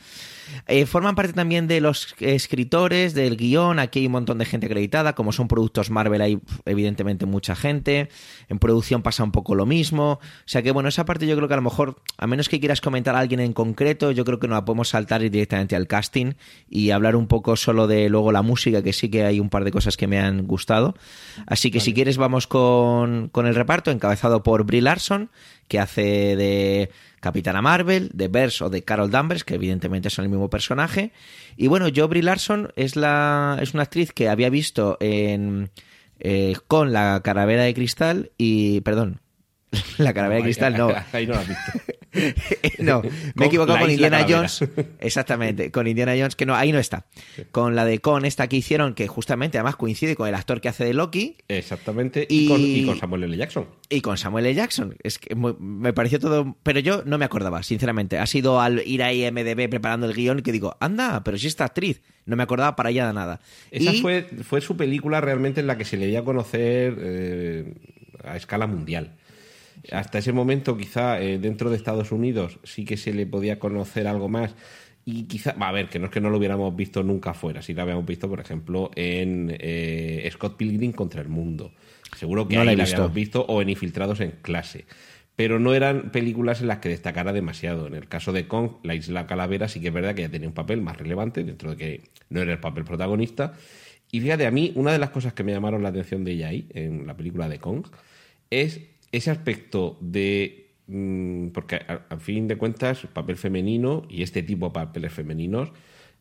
Eh, 0.67 0.87
forman 0.87 1.15
parte 1.15 1.33
también 1.33 1.67
de 1.67 1.81
los 1.81 2.15
escritores, 2.21 3.15
del 3.15 3.37
guion. 3.37 3.79
Aquí 3.79 4.01
hay 4.01 4.07
un 4.07 4.13
montón 4.13 4.39
de 4.39 4.45
gente 4.45 4.67
acreditada. 4.67 5.15
Como 5.15 5.33
son 5.33 5.49
productos 5.49 5.91
Marvel, 5.91 6.21
hay 6.21 6.39
evidentemente 6.65 7.27
mucha 7.27 7.55
gente. 7.55 8.09
En 8.49 8.59
producción 8.59 9.03
pasa 9.03 9.25
un 9.25 9.33
poco 9.33 9.55
lo 9.55 9.67
mismo. 9.67 10.13
O 10.13 10.21
sea 10.45 10.63
que, 10.63 10.71
bueno, 10.71 10.89
esa 10.89 11.05
parte 11.05 11.27
yo 11.27 11.37
creo 11.37 11.49
que 11.49 11.55
a 11.55 11.59
lo 11.59 11.63
mejor, 11.63 11.97
a 12.19 12.27
menos 12.27 12.49
que 12.49 12.61
quieras 12.61 12.81
comentar 12.81 13.15
a 13.15 13.21
alguien 13.21 13.41
en 13.41 13.53
concreto, 13.53 14.11
yo 14.11 14.25
creo 14.25 14.39
que 14.39 14.49
no 14.49 14.55
la 14.55 14.65
podemos 14.65 14.89
saltar 14.89 15.21
directamente 15.23 15.77
al 15.77 15.87
casting 15.87 16.33
y 16.69 16.91
hablar 16.91 17.17
un 17.17 17.27
poco 17.27 17.57
solo 17.57 17.87
de 17.87 18.09
luego 18.09 18.33
la 18.33 18.43
música, 18.43 18.83
que 18.83 18.93
sí 18.93 19.09
que 19.09 19.25
hay 19.25 19.41
un 19.41 19.51
par 19.51 19.65
de 19.65 19.71
cosas 19.71 19.97
que 19.97 20.07
me 20.07 20.19
han 20.19 20.47
gustado. 20.47 20.95
Así 21.47 21.71
que 21.71 21.81
si 21.81 21.95
quieres, 21.95 22.17
vamos 22.17 22.47
con, 22.47 23.29
con 23.29 23.47
el 23.47 23.55
reparto, 23.55 23.91
encabezado 23.91 24.43
por 24.43 24.65
Brie 24.65 24.83
Larson, 24.83 25.31
que 25.69 25.79
hace 25.79 26.37
de 26.37 26.91
Capitana 27.21 27.63
Marvel, 27.63 28.11
de 28.13 28.29
Bers 28.29 28.63
o 28.63 28.71
de 28.71 28.83
Carol 28.83 29.11
Danvers, 29.11 29.45
que 29.45 29.55
evidentemente 29.55 30.11
son 30.11 30.25
el 30.25 30.31
mismo 30.31 30.51
personaje. 30.51 31.13
Y 31.57 31.67
bueno, 31.67 31.89
Joe 31.95 32.23
Larson 32.23 32.73
es, 32.77 32.97
la, 32.97 33.59
es 33.61 33.75
una 33.75 33.85
actriz 33.85 34.13
que 34.13 34.29
había 34.29 34.51
visto 34.51 34.97
en, 35.01 35.71
eh, 36.19 36.57
con 36.67 36.93
la 36.93 37.21
caravera 37.23 37.65
de 37.65 37.75
cristal 37.75 38.31
y, 38.39 38.81
perdón, 38.83 39.21
la 39.99 40.13
caravera 40.13 40.39
de 40.39 40.45
cristal 40.45 40.77
no. 40.77 40.93
Ahí 41.13 41.27
no 41.27 41.35
la 41.35 41.41
has 41.41 41.49
visto. 41.49 41.73
no, 42.79 43.03
me 43.35 43.45
he 43.45 43.49
equivocado 43.49 43.79
con 43.79 43.91
Indiana 43.91 44.27
Jones. 44.29 44.65
Exactamente, 45.01 45.71
con 45.71 45.87
Indiana 45.87 46.15
Jones, 46.17 46.37
que 46.37 46.47
no, 46.47 46.55
ahí 46.55 46.73
no 46.73 46.79
está. 46.79 47.07
Con 47.51 47.77
la 47.77 47.85
de 47.85 48.01
Con, 48.01 48.25
esta 48.25 48.49
que 48.49 48.57
hicieron, 48.57 48.95
que 48.95 49.07
justamente 49.07 49.59
además 49.59 49.77
coincide 49.77 50.17
con 50.17 50.29
el 50.29 50.35
actor 50.35 50.61
que 50.61 50.69
hace 50.69 50.85
de 50.85 50.95
Loki. 50.95 51.37
Exactamente, 51.49 52.27
y, 52.29 52.87
con, 52.87 52.99
Samuel 52.99 53.25
L. 53.25 53.37
Jackson. 53.37 53.67
Y 53.89 54.01
con 54.01 54.17
Samuel 54.17 54.47
L. 54.47 54.55
Jackson. 54.55 54.97
Es 55.03 55.19
que 55.19 55.35
me 55.35 55.93
pareció 55.93 56.19
todo. 56.19 56.57
Pero 56.63 56.81
yo 56.81 57.03
no 57.05 57.19
me 57.19 57.25
acordaba, 57.25 57.63
sinceramente. 57.63 58.19
Ha 58.19 58.27
sido 58.27 58.61
al 58.61 58.83
ir 58.87 59.03
a 59.03 59.13
IMDB 59.13 59.69
preparando 59.69 60.07
el 60.07 60.15
guion 60.15 60.41
que 60.43 60.53
digo, 60.53 60.77
anda, 60.81 61.23
pero 61.25 61.39
si 61.39 61.47
esta 61.47 61.65
actriz. 61.65 62.03
No 62.25 62.35
me 62.35 62.43
acordaba 62.43 62.75
para 62.75 62.89
allá 62.89 63.07
de 63.07 63.13
nada. 63.13 63.41
Esa 63.71 63.93
fue, 64.03 64.23
fue 64.43 64.61
su 64.61 64.77
película 64.77 65.21
realmente 65.21 65.61
en 65.61 65.69
la 65.69 65.79
que 65.79 65.85
se 65.85 65.97
le 65.97 66.09
dio 66.09 66.19
a 66.19 66.25
conocer 66.25 66.97
eh, 66.99 67.75
a 68.25 68.37
escala 68.37 68.67
mundial. 68.67 69.13
Hasta 69.93 70.19
ese 70.19 70.33
momento, 70.33 70.77
quizá 70.77 71.21
eh, 71.21 71.39
dentro 71.39 71.71
de 71.71 71.77
Estados 71.77 72.13
Unidos 72.13 72.59
sí 72.65 72.85
que 72.85 72.97
se 72.97 73.13
le 73.13 73.27
podía 73.27 73.59
conocer 73.59 74.07
algo 74.07 74.29
más. 74.29 74.55
Y 75.05 75.25
quizá, 75.25 75.53
va 75.53 75.69
a 75.69 75.73
ver, 75.73 75.89
que 75.89 76.01
no 76.01 76.07
es 76.07 76.11
que 76.11 76.21
no 76.21 76.31
lo 76.31 76.39
hubiéramos 76.39 76.75
visto 76.75 77.05
nunca 77.05 77.33
fuera, 77.33 77.63
sí 77.63 77.75
lo 77.75 77.83
habíamos 77.83 78.05
visto, 78.05 78.29
por 78.29 78.41
ejemplo, 78.41 78.91
en 78.97 79.57
eh, 79.61 80.29
Scott 80.33 80.57
Pilgrim 80.57 80.93
contra 80.93 81.23
el 81.23 81.29
mundo. 81.29 81.73
Seguro 82.17 82.49
que 82.49 82.59
ahí 82.59 82.77
la, 82.77 82.83
habíamos 82.83 83.15
visto 83.15 83.45
o 83.47 83.63
en 83.63 83.69
Infiltrados 83.69 84.21
en 84.21 84.33
clase. 84.43 84.85
Pero 85.37 85.61
no 85.61 85.75
eran 85.75 86.11
películas 86.11 86.61
en 86.61 86.69
las 86.69 86.79
que 86.79 86.89
destacara 86.89 87.33
demasiado. 87.33 87.87
En 87.87 87.95
el 87.95 88.09
caso 88.09 88.33
de 88.33 88.49
Kong, 88.49 88.79
la 88.83 88.95
Isla 88.95 89.27
Calavera 89.27 89.69
sí 89.69 89.81
que 89.81 89.89
es 89.89 89.95
verdad 89.95 90.15
que 90.15 90.23
ya 90.23 90.31
tenía 90.31 90.49
un 90.49 90.55
papel 90.55 90.81
más 90.81 90.97
relevante, 90.97 91.45
dentro 91.45 91.71
de 91.71 91.77
que 91.77 92.01
no 92.31 92.41
era 92.41 92.53
el 92.53 92.59
papel 92.59 92.85
protagonista. 92.85 93.53
Y 94.11 94.21
fíjate, 94.21 94.47
a 94.47 94.51
mí, 94.51 94.73
una 94.77 94.93
de 94.93 94.99
las 94.99 95.11
cosas 95.11 95.35
que 95.35 95.45
me 95.45 95.53
llamaron 95.53 95.83
la 95.83 95.91
atención 95.91 96.25
de 96.25 96.33
ella 96.33 96.49
ahí, 96.49 96.67
en 96.71 97.07
la 97.07 97.17
película 97.17 97.49
de 97.49 97.59
Kong, 97.59 97.87
es 98.51 98.81
ese 99.17 99.31
aspecto 99.31 99.99
de. 100.01 100.63
Mm, 100.89 101.49
porque 101.49 101.77
al 101.77 102.21
fin 102.21 102.47
de 102.47 102.57
cuentas, 102.57 103.07
papel 103.13 103.37
femenino 103.37 104.05
y 104.09 104.23
este 104.23 104.43
tipo 104.43 104.67
de 104.67 104.73
papeles 104.73 105.13
femeninos 105.13 105.73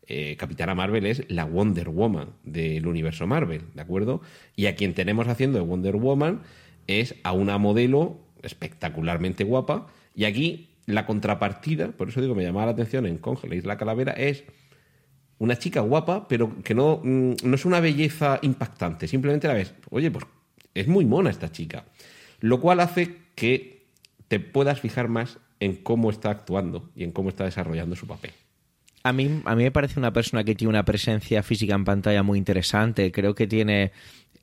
eh, 0.08 0.36
Capitana 0.36 0.74
Marvel 0.74 1.04
es 1.04 1.24
la 1.28 1.44
Wonder 1.44 1.88
Woman 1.88 2.30
del 2.44 2.86
universo 2.86 3.26
Marvel, 3.26 3.62
¿de 3.74 3.82
acuerdo? 3.82 4.22
Y 4.54 4.66
a 4.66 4.76
quien 4.76 4.94
tenemos 4.94 5.26
haciendo 5.26 5.58
de 5.58 5.64
Wonder 5.64 5.96
Woman 5.96 6.42
es 6.86 7.16
a 7.24 7.32
una 7.32 7.58
modelo 7.58 8.18
espectacularmente 8.42 9.42
guapa. 9.42 9.88
Y 10.14 10.24
aquí 10.24 10.70
la 10.86 11.06
contrapartida, 11.06 11.88
por 11.88 12.08
eso 12.08 12.20
digo, 12.20 12.36
me 12.36 12.44
llamaba 12.44 12.66
la 12.66 12.72
atención 12.72 13.06
en 13.06 13.18
Kong, 13.18 13.38
la 13.64 13.76
Calavera, 13.76 14.12
es 14.12 14.44
una 15.38 15.58
chica 15.58 15.80
guapa, 15.80 16.28
pero 16.28 16.62
que 16.62 16.74
no, 16.74 17.00
mm, 17.02 17.34
no 17.42 17.54
es 17.56 17.64
una 17.64 17.80
belleza 17.80 18.38
impactante. 18.42 19.08
Simplemente 19.08 19.48
la 19.48 19.54
ves, 19.54 19.74
oye, 19.90 20.12
pues 20.12 20.24
es 20.72 20.86
muy 20.86 21.04
mona 21.04 21.30
esta 21.30 21.50
chica. 21.50 21.84
Lo 22.46 22.60
cual 22.60 22.78
hace 22.78 23.16
que 23.34 23.88
te 24.28 24.38
puedas 24.38 24.80
fijar 24.80 25.08
más 25.08 25.38
en 25.58 25.74
cómo 25.74 26.10
está 26.10 26.30
actuando 26.30 26.88
y 26.94 27.02
en 27.02 27.10
cómo 27.10 27.28
está 27.28 27.42
desarrollando 27.42 27.96
su 27.96 28.06
papel. 28.06 28.30
A 29.02 29.12
mí, 29.12 29.42
a 29.44 29.56
mí 29.56 29.64
me 29.64 29.72
parece 29.72 29.98
una 29.98 30.12
persona 30.12 30.44
que 30.44 30.54
tiene 30.54 30.68
una 30.68 30.84
presencia 30.84 31.42
física 31.42 31.74
en 31.74 31.84
pantalla 31.84 32.22
muy 32.22 32.38
interesante. 32.38 33.10
Creo 33.10 33.34
que 33.34 33.48
tiene 33.48 33.90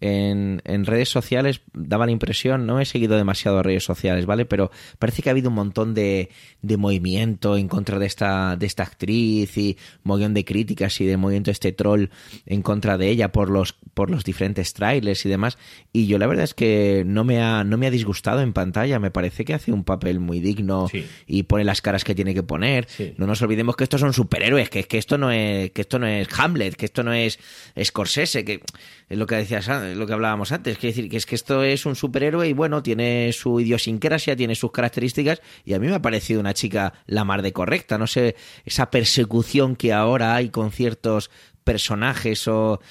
en, 0.05 0.85
redes 0.85 1.07
sociales 1.07 1.61
daba 1.71 2.05
la 2.05 2.11
impresión, 2.11 2.65
no 2.65 2.81
he 2.81 2.85
seguido 2.85 3.15
demasiado 3.15 3.63
redes 3.63 3.85
sociales, 3.85 4.25
¿vale? 4.25 4.45
Pero 4.45 4.69
parece 4.99 5.21
que 5.21 5.29
ha 5.29 5.31
habido 5.31 5.49
un 5.49 5.55
montón 5.55 5.93
de, 5.93 6.29
de 6.61 6.75
movimiento 6.75 7.55
en 7.55 7.69
contra 7.69 7.99
de 7.99 8.05
esta, 8.05 8.57
de 8.57 8.65
esta 8.65 8.83
actriz 8.83 9.57
y 9.57 9.77
montón 10.03 10.33
de 10.33 10.43
críticas 10.43 10.99
y 10.99 11.05
de 11.05 11.15
movimiento 11.15 11.51
este 11.51 11.71
troll 11.71 12.07
en 12.45 12.61
contra 12.61 12.97
de 12.97 13.09
ella 13.09 13.31
por 13.31 13.49
los, 13.49 13.73
por 13.93 14.09
los 14.09 14.25
diferentes 14.25 14.73
trailers 14.73 15.25
y 15.25 15.29
demás. 15.29 15.57
Y 15.93 16.07
yo 16.07 16.17
la 16.17 16.27
verdad 16.27 16.43
es 16.43 16.53
que 16.53 17.03
no 17.05 17.23
me 17.23 17.41
ha, 17.41 17.63
no 17.63 17.77
me 17.77 17.87
ha 17.87 17.91
disgustado 17.91 18.41
en 18.41 18.51
pantalla, 18.51 18.99
me 18.99 19.09
parece 19.09 19.45
que 19.45 19.53
hace 19.53 19.71
un 19.71 19.85
papel 19.85 20.19
muy 20.19 20.41
digno 20.41 20.89
y 21.25 21.43
pone 21.43 21.63
las 21.63 21.81
caras 21.81 22.03
que 22.03 22.13
tiene 22.13 22.33
que 22.33 22.43
poner. 22.43 22.87
No 23.17 23.25
nos 23.25 23.41
olvidemos 23.41 23.77
que 23.77 23.85
estos 23.85 24.01
son 24.01 24.11
superhéroes, 24.11 24.69
que, 24.69 24.83
que 24.83 24.97
esto 24.97 25.17
no 25.17 25.31
es, 25.31 25.71
que 25.71 25.81
esto 25.81 25.97
no 25.97 26.07
es 26.07 26.27
Hamlet, 26.37 26.75
que 26.75 26.85
esto 26.85 27.03
no 27.03 27.13
es 27.13 27.39
Scorsese, 27.81 28.43
que 28.43 28.61
es 29.07 29.17
lo 29.17 29.25
que 29.27 29.35
decías 29.35 29.69
lo 29.95 30.07
que 30.07 30.13
hablábamos 30.13 30.51
antes, 30.51 30.77
quiere 30.77 30.95
decir 30.95 31.09
que 31.09 31.17
es 31.17 31.25
que 31.25 31.35
esto 31.35 31.63
es 31.63 31.85
un 31.85 31.95
superhéroe 31.95 32.47
y 32.47 32.53
bueno, 32.53 32.83
tiene 32.83 33.31
su 33.33 33.59
idiosincrasia, 33.59 34.35
tiene 34.35 34.55
sus 34.55 34.71
características 34.71 35.41
y 35.65 35.73
a 35.73 35.79
mí 35.79 35.87
me 35.87 35.95
ha 35.95 36.01
parecido 36.01 36.39
una 36.39 36.53
chica 36.53 36.93
la 37.05 37.23
mar 37.23 37.41
de 37.41 37.53
correcta, 37.53 37.97
no 37.97 38.07
sé, 38.07 38.35
esa 38.65 38.89
persecución 38.91 39.75
que 39.75 39.93
ahora 39.93 40.35
hay 40.35 40.49
con 40.49 40.71
ciertos 40.71 41.29
personajes 41.63 42.47
o 42.47 42.81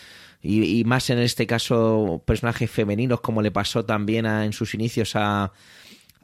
y, 0.44 0.82
más 0.84 1.08
en 1.10 1.18
este 1.18 1.46
caso 1.46 2.22
personajes 2.26 2.68
femeninos 2.68 3.20
como 3.20 3.42
le 3.42 3.52
pasó 3.52 3.84
también 3.84 4.26
en 4.26 4.52
sus 4.52 4.74
inicios 4.74 5.14
a 5.14 5.52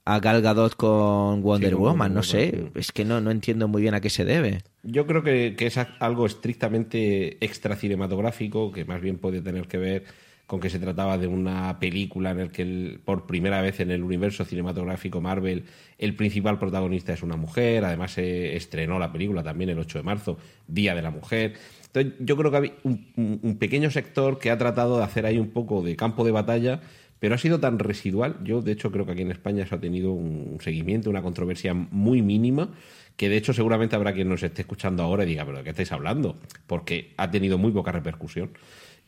a 0.08 0.20
Gal 0.20 0.40
Gadot 0.40 0.74
con 0.74 1.42
Wonder 1.42 1.76
Woman, 1.76 2.14
no 2.14 2.22
sé, 2.22 2.70
es 2.74 2.92
que 2.92 3.04
no, 3.04 3.20
no 3.20 3.30
entiendo 3.30 3.68
muy 3.68 3.82
bien 3.82 3.92
a 3.92 4.00
qué 4.00 4.08
se 4.08 4.24
debe. 4.24 4.62
Yo 4.82 5.06
creo 5.06 5.22
que, 5.22 5.54
que, 5.54 5.66
es 5.66 5.76
algo 5.76 6.24
estrictamente 6.24 7.36
extra 7.44 7.76
cinematográfico, 7.76 8.72
que 8.72 8.86
más 8.86 9.02
bien 9.02 9.18
puede 9.18 9.42
tener 9.42 9.68
que 9.68 9.76
ver 9.76 10.04
con 10.48 10.60
que 10.60 10.70
se 10.70 10.78
trataba 10.78 11.18
de 11.18 11.26
una 11.26 11.78
película 11.78 12.30
en 12.30 12.38
la 12.38 12.48
que 12.48 12.98
por 13.04 13.26
primera 13.26 13.60
vez 13.60 13.80
en 13.80 13.90
el 13.90 14.02
universo 14.02 14.46
cinematográfico 14.46 15.20
Marvel 15.20 15.64
el 15.98 16.16
principal 16.16 16.58
protagonista 16.58 17.12
es 17.12 17.22
una 17.22 17.36
mujer, 17.36 17.84
además 17.84 18.12
se 18.12 18.56
estrenó 18.56 18.98
la 18.98 19.12
película 19.12 19.42
también 19.42 19.68
el 19.68 19.78
8 19.78 19.98
de 19.98 20.02
marzo, 20.02 20.38
Día 20.66 20.94
de 20.94 21.02
la 21.02 21.10
Mujer. 21.10 21.52
Entonces 21.86 22.14
yo 22.20 22.36
creo 22.38 22.50
que 22.50 22.56
hay 22.56 22.72
un, 22.82 23.38
un 23.42 23.58
pequeño 23.58 23.90
sector 23.90 24.38
que 24.38 24.50
ha 24.50 24.56
tratado 24.56 24.96
de 24.96 25.04
hacer 25.04 25.26
ahí 25.26 25.38
un 25.38 25.50
poco 25.50 25.82
de 25.82 25.94
campo 25.96 26.24
de 26.24 26.32
batalla 26.32 26.80
pero 27.20 27.34
ha 27.34 27.38
sido 27.38 27.58
tan 27.58 27.80
residual. 27.80 28.36
Yo, 28.44 28.62
de 28.62 28.70
hecho, 28.70 28.92
creo 28.92 29.04
que 29.04 29.10
aquí 29.10 29.22
en 29.22 29.32
España 29.32 29.64
eso 29.64 29.74
ha 29.74 29.80
tenido 29.80 30.12
un 30.12 30.58
seguimiento, 30.60 31.10
una 31.10 31.20
controversia 31.20 31.74
muy 31.74 32.22
mínima, 32.22 32.70
que 33.16 33.28
de 33.28 33.36
hecho 33.36 33.52
seguramente 33.52 33.96
habrá 33.96 34.12
quien 34.12 34.28
nos 34.28 34.42
esté 34.44 34.62
escuchando 34.62 35.02
ahora 35.02 35.24
y 35.24 35.26
diga, 35.26 35.44
pero 35.44 35.58
¿de 35.58 35.64
qué 35.64 35.70
estáis 35.70 35.90
hablando? 35.90 36.36
Porque 36.68 37.14
ha 37.16 37.28
tenido 37.30 37.58
muy 37.58 37.72
poca 37.72 37.90
repercusión. 37.90 38.50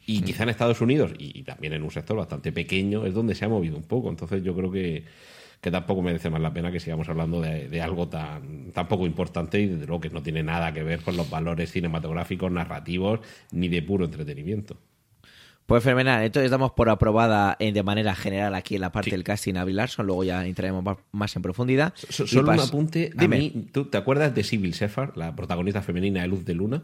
Y 0.06 0.20
mm. 0.20 0.24
quizá 0.24 0.42
en 0.42 0.48
Estados 0.48 0.80
Unidos, 0.80 1.12
y 1.18 1.42
también 1.42 1.72
en 1.72 1.82
un 1.82 1.90
sector 1.90 2.16
bastante 2.16 2.52
pequeño, 2.52 3.06
es 3.06 3.14
donde 3.14 3.34
se 3.34 3.44
ha 3.44 3.48
movido 3.48 3.76
un 3.76 3.84
poco. 3.84 4.08
Entonces 4.08 4.42
yo 4.42 4.54
creo 4.54 4.70
que, 4.70 5.04
que 5.60 5.70
tampoco 5.70 6.02
merece 6.02 6.30
más 6.30 6.40
la 6.40 6.52
pena 6.52 6.72
que 6.72 6.80
sigamos 6.80 7.08
hablando 7.08 7.40
de, 7.40 7.82
algo 7.82 8.08
tan, 8.08 8.72
tan 8.72 8.88
poco 8.88 9.06
importante 9.06 9.60
y 9.60 9.66
desde 9.66 9.86
luego 9.86 10.00
que 10.00 10.10
no 10.10 10.22
tiene 10.22 10.42
nada 10.42 10.72
que 10.72 10.82
ver 10.82 11.02
con 11.02 11.16
los 11.16 11.28
valores 11.28 11.70
cinematográficos, 11.70 12.50
narrativos, 12.50 13.20
ni 13.52 13.68
de 13.68 13.82
puro 13.82 14.06
entretenimiento. 14.06 14.76
Pues 15.66 15.84
fenomenal, 15.84 16.24
entonces 16.24 16.50
damos 16.50 16.72
por 16.72 16.88
aprobada 16.88 17.56
en, 17.60 17.74
de 17.74 17.82
manera 17.84 18.16
general 18.16 18.54
aquí 18.56 18.74
en 18.74 18.80
la 18.80 18.90
parte 18.90 19.10
del 19.10 19.22
casting 19.22 19.54
a 19.54 19.64
Bill 19.64 19.76
Larson, 19.76 20.04
luego 20.04 20.24
ya 20.24 20.44
entraremos 20.44 20.96
más 21.12 21.36
en 21.36 21.42
profundidad. 21.42 21.92
solo 21.94 22.50
un 22.50 22.58
apunte, 22.58 23.12
Dime. 23.14 23.52
¿tú 23.70 23.84
te 23.84 23.96
acuerdas 23.96 24.34
de 24.34 24.42
Sybil 24.42 24.74
Sefar, 24.74 25.16
la 25.16 25.36
protagonista 25.36 25.80
femenina 25.80 26.22
de 26.22 26.26
Luz 26.26 26.44
de 26.44 26.54
Luna? 26.54 26.82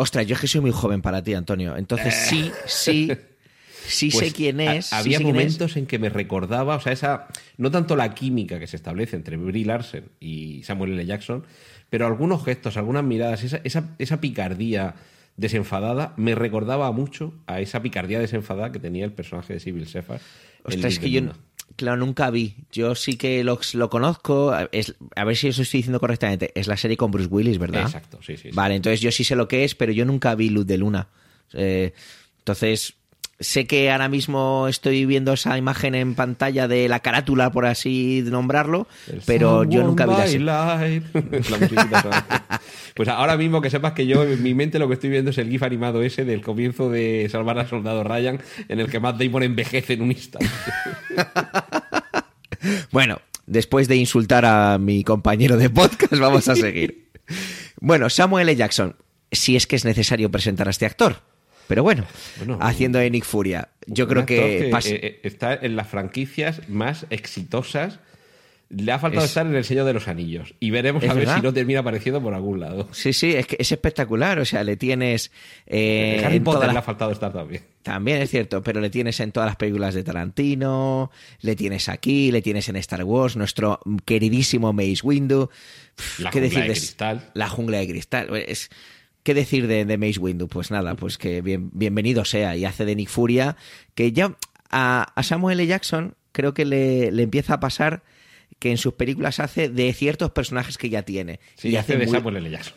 Ostras, 0.00 0.26
yo 0.26 0.34
es 0.34 0.40
que 0.40 0.46
soy 0.46 0.62
muy 0.62 0.70
joven 0.70 1.02
para 1.02 1.22
ti, 1.22 1.34
Antonio. 1.34 1.76
Entonces 1.76 2.14
sí, 2.14 2.50
sí, 2.64 3.10
sí 3.86 4.10
sé 4.10 4.18
pues 4.18 4.32
quién 4.32 4.58
es. 4.58 4.94
había 4.94 5.20
momentos 5.20 5.76
en 5.76 5.84
que 5.84 5.98
me 5.98 6.08
recordaba, 6.08 6.76
o 6.76 6.80
sea, 6.80 6.94
esa, 6.94 7.28
no 7.58 7.70
tanto 7.70 7.96
la 7.96 8.14
química 8.14 8.58
que 8.58 8.66
se 8.66 8.76
establece 8.76 9.16
entre 9.16 9.36
Brie 9.36 9.66
Larson 9.66 10.04
y 10.18 10.62
Samuel 10.62 10.92
L. 10.92 11.04
Jackson, 11.04 11.44
pero 11.90 12.06
algunos 12.06 12.42
gestos, 12.42 12.78
algunas 12.78 13.04
miradas, 13.04 13.44
esa, 13.44 13.60
esa, 13.62 13.94
esa 13.98 14.22
picardía 14.22 14.94
desenfadada 15.36 16.14
me 16.16 16.34
recordaba 16.34 16.90
mucho 16.92 17.34
a 17.46 17.60
esa 17.60 17.82
picardía 17.82 18.20
desenfadada 18.20 18.72
que 18.72 18.78
tenía 18.78 19.04
el 19.04 19.12
personaje 19.12 19.52
de 19.52 19.60
Sybil 19.60 19.86
Sefar. 19.86 20.22
Ostras, 20.64 20.94
es 20.94 20.98
que 20.98 21.10
yo, 21.10 21.20
claro, 21.80 21.96
nunca 21.96 22.30
vi. 22.30 22.54
Yo 22.70 22.94
sí 22.94 23.16
que 23.16 23.42
lo, 23.42 23.58
lo 23.72 23.90
conozco. 23.90 24.54
Es, 24.70 24.94
a 25.16 25.24
ver 25.24 25.36
si 25.36 25.48
eso 25.48 25.62
estoy 25.62 25.78
diciendo 25.78 25.98
correctamente. 25.98 26.52
Es 26.54 26.66
la 26.66 26.76
serie 26.76 26.96
con 26.96 27.10
Bruce 27.10 27.28
Willis, 27.30 27.58
¿verdad? 27.58 27.82
Exacto, 27.82 28.18
sí, 28.22 28.36
sí. 28.36 28.50
Vale, 28.52 28.74
entonces 28.74 29.00
yo 29.00 29.10
sí 29.10 29.24
sé 29.24 29.34
lo 29.34 29.48
que 29.48 29.64
es, 29.64 29.74
pero 29.74 29.90
yo 29.90 30.04
nunca 30.04 30.34
vi 30.34 30.50
Luz 30.50 30.66
de 30.66 30.76
Luna. 30.76 31.08
Eh, 31.54 31.92
entonces, 32.38 32.94
sé 33.40 33.66
que 33.66 33.90
ahora 33.90 34.08
mismo 34.08 34.68
estoy 34.68 35.06
viendo 35.06 35.32
esa 35.32 35.56
imagen 35.56 35.94
en 35.94 36.14
pantalla 36.14 36.68
de 36.68 36.88
la 36.88 37.00
carátula, 37.00 37.50
por 37.50 37.64
así 37.66 38.22
nombrarlo, 38.26 38.86
pero 39.26 39.64
yo 39.64 39.82
nunca 39.82 40.06
vi 40.06 40.38
la 40.38 41.00
Pues 42.94 43.08
ahora 43.08 43.36
mismo 43.38 43.62
que 43.62 43.70
sepas 43.70 43.92
que 43.92 44.06
yo 44.06 44.24
en 44.24 44.42
mi 44.42 44.52
mente 44.52 44.78
lo 44.78 44.88
que 44.88 44.94
estoy 44.94 45.08
viendo 45.08 45.30
es 45.30 45.38
el 45.38 45.48
gif 45.48 45.62
animado 45.62 46.02
ese 46.02 46.24
del 46.24 46.42
comienzo 46.42 46.90
de 46.90 47.28
Salvar 47.30 47.58
al 47.58 47.68
Soldado 47.68 48.04
Ryan, 48.04 48.40
en 48.68 48.78
el 48.78 48.90
que 48.90 49.00
Matt 49.00 49.18
Damon 49.18 49.42
envejece 49.42 49.94
en 49.94 50.02
un 50.02 50.10
instante. 50.12 50.50
bueno, 52.92 53.20
después 53.46 53.88
de 53.88 53.96
insultar 53.96 54.44
a 54.44 54.76
mi 54.76 55.02
compañero 55.02 55.56
de 55.56 55.70
podcast, 55.70 56.18
vamos 56.18 56.48
a 56.48 56.54
seguir. 56.54 57.08
Bueno, 57.82 58.10
Samuel 58.10 58.46
L. 58.46 58.56
Jackson, 58.56 58.94
si 59.32 59.56
es 59.56 59.66
que 59.66 59.76
es 59.76 59.86
necesario 59.86 60.30
presentar 60.30 60.66
a 60.66 60.70
este 60.70 60.84
actor. 60.84 61.22
Pero 61.70 61.84
bueno, 61.84 62.04
haciendo 62.58 62.98
de 62.98 63.08
Nick 63.12 63.22
Furia. 63.22 63.68
Yo 63.86 64.08
creo 64.08 64.26
que, 64.26 64.70
eh, 64.70 64.72
eh, 64.86 65.20
está 65.22 65.54
en 65.54 65.76
las 65.76 65.86
franquicias 65.86 66.68
más 66.68 67.06
exitosas. 67.10 68.00
Le 68.70 68.90
ha 68.90 68.98
faltado 68.98 69.24
estar 69.24 69.46
en 69.46 69.54
el 69.54 69.64
sello 69.64 69.84
de 69.84 69.92
los 69.92 70.08
anillos. 70.08 70.52
Y 70.58 70.70
veremos 70.70 71.04
a 71.04 71.14
ver 71.14 71.28
si 71.28 71.40
no 71.40 71.52
termina 71.52 71.78
apareciendo 71.78 72.20
por 72.20 72.34
algún 72.34 72.58
lado. 72.58 72.88
Sí, 72.90 73.12
sí, 73.12 73.36
es 73.36 73.46
que 73.46 73.54
es 73.60 73.70
espectacular. 73.70 74.40
O 74.40 74.44
sea, 74.44 74.64
le 74.64 74.76
tienes. 74.76 75.30
Eh, 75.64 76.20
Harry 76.24 76.40
Potter 76.40 76.72
le 76.72 76.78
ha 76.80 76.82
faltado 76.82 77.12
estar 77.12 77.32
también. 77.32 77.62
También 77.84 78.20
es 78.20 78.30
cierto, 78.30 78.64
pero 78.64 78.80
le 78.80 78.90
tienes 78.90 79.20
en 79.20 79.30
todas 79.30 79.48
las 79.48 79.56
películas 79.56 79.94
de 79.94 80.02
Tarantino, 80.02 81.12
le 81.40 81.54
tienes 81.54 81.88
aquí, 81.88 82.32
le 82.32 82.42
tienes 82.42 82.68
en 82.68 82.74
Star 82.76 83.04
Wars, 83.04 83.36
nuestro 83.36 83.78
queridísimo 84.04 84.72
Mace 84.72 85.02
Windu. 85.04 85.50
La 86.18 86.30
¿Qué 86.30 86.40
jungla 86.40 86.60
de 86.62 86.66
cristal. 86.66 87.30
La 87.34 87.48
jungla 87.48 87.78
de 87.78 87.86
cristal. 87.86 88.36
Es 88.44 88.70
¿Qué 89.22 89.34
decir 89.34 89.66
de, 89.66 89.84
de, 89.84 89.98
Mace 89.98 90.18
Windu? 90.18 90.48
Pues 90.48 90.70
nada, 90.70 90.94
pues 90.94 91.18
que 91.18 91.42
bienvenido 91.42 92.24
sea. 92.24 92.56
Y 92.56 92.64
hace 92.64 92.84
de 92.84 92.96
Nick 92.96 93.08
Furia, 93.08 93.56
que 93.94 94.12
ya 94.12 94.36
a, 94.70 95.12
Samuel 95.22 95.60
L. 95.60 95.66
Jackson 95.66 96.14
creo 96.32 96.54
que 96.54 96.64
le, 96.64 97.08
empieza 97.22 97.54
a 97.54 97.60
pasar 97.60 98.02
que 98.58 98.70
en 98.70 98.78
sus 98.78 98.94
películas 98.94 99.40
hace 99.40 99.68
de 99.68 99.92
ciertos 99.92 100.30
personajes 100.30 100.78
que 100.78 100.88
ya 100.88 101.02
tiene. 101.02 101.40
Sí, 101.56 101.68
y 101.68 101.76
hace 101.76 101.96
de 101.96 102.06
Samuel 102.06 102.36
L. 102.36 102.50
Jackson. 102.50 102.74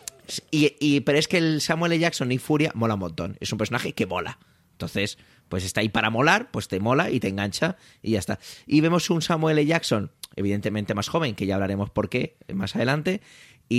Y, 0.51 1.01
pero 1.01 1.17
es 1.17 1.27
que 1.27 1.37
el 1.37 1.61
Samuel 1.61 1.93
L. 1.93 1.99
Jackson 1.99 2.29
Nick 2.29 2.39
Furia 2.39 2.71
mola 2.75 2.95
un 2.95 3.01
montón. 3.01 3.37
Es 3.39 3.51
un 3.51 3.57
personaje 3.57 3.93
que 3.93 4.05
mola. 4.05 4.39
Entonces, 4.71 5.17
pues 5.49 5.63
está 5.63 5.81
ahí 5.81 5.89
para 5.89 6.09
molar, 6.09 6.49
pues 6.51 6.67
te 6.67 6.79
mola 6.79 7.11
y 7.11 7.19
te 7.19 7.27
engancha 7.27 7.77
y 8.01 8.11
ya 8.11 8.19
está. 8.19 8.39
Y 8.65 8.81
vemos 8.81 9.09
un 9.09 9.21
Samuel 9.21 9.57
L. 9.57 9.67
Jackson, 9.67 10.11
evidentemente 10.35 10.93
más 10.93 11.09
joven, 11.09 11.35
que 11.35 11.45
ya 11.45 11.55
hablaremos 11.55 11.89
por 11.89 12.09
qué 12.09 12.37
más 12.53 12.75
adelante, 12.75 13.21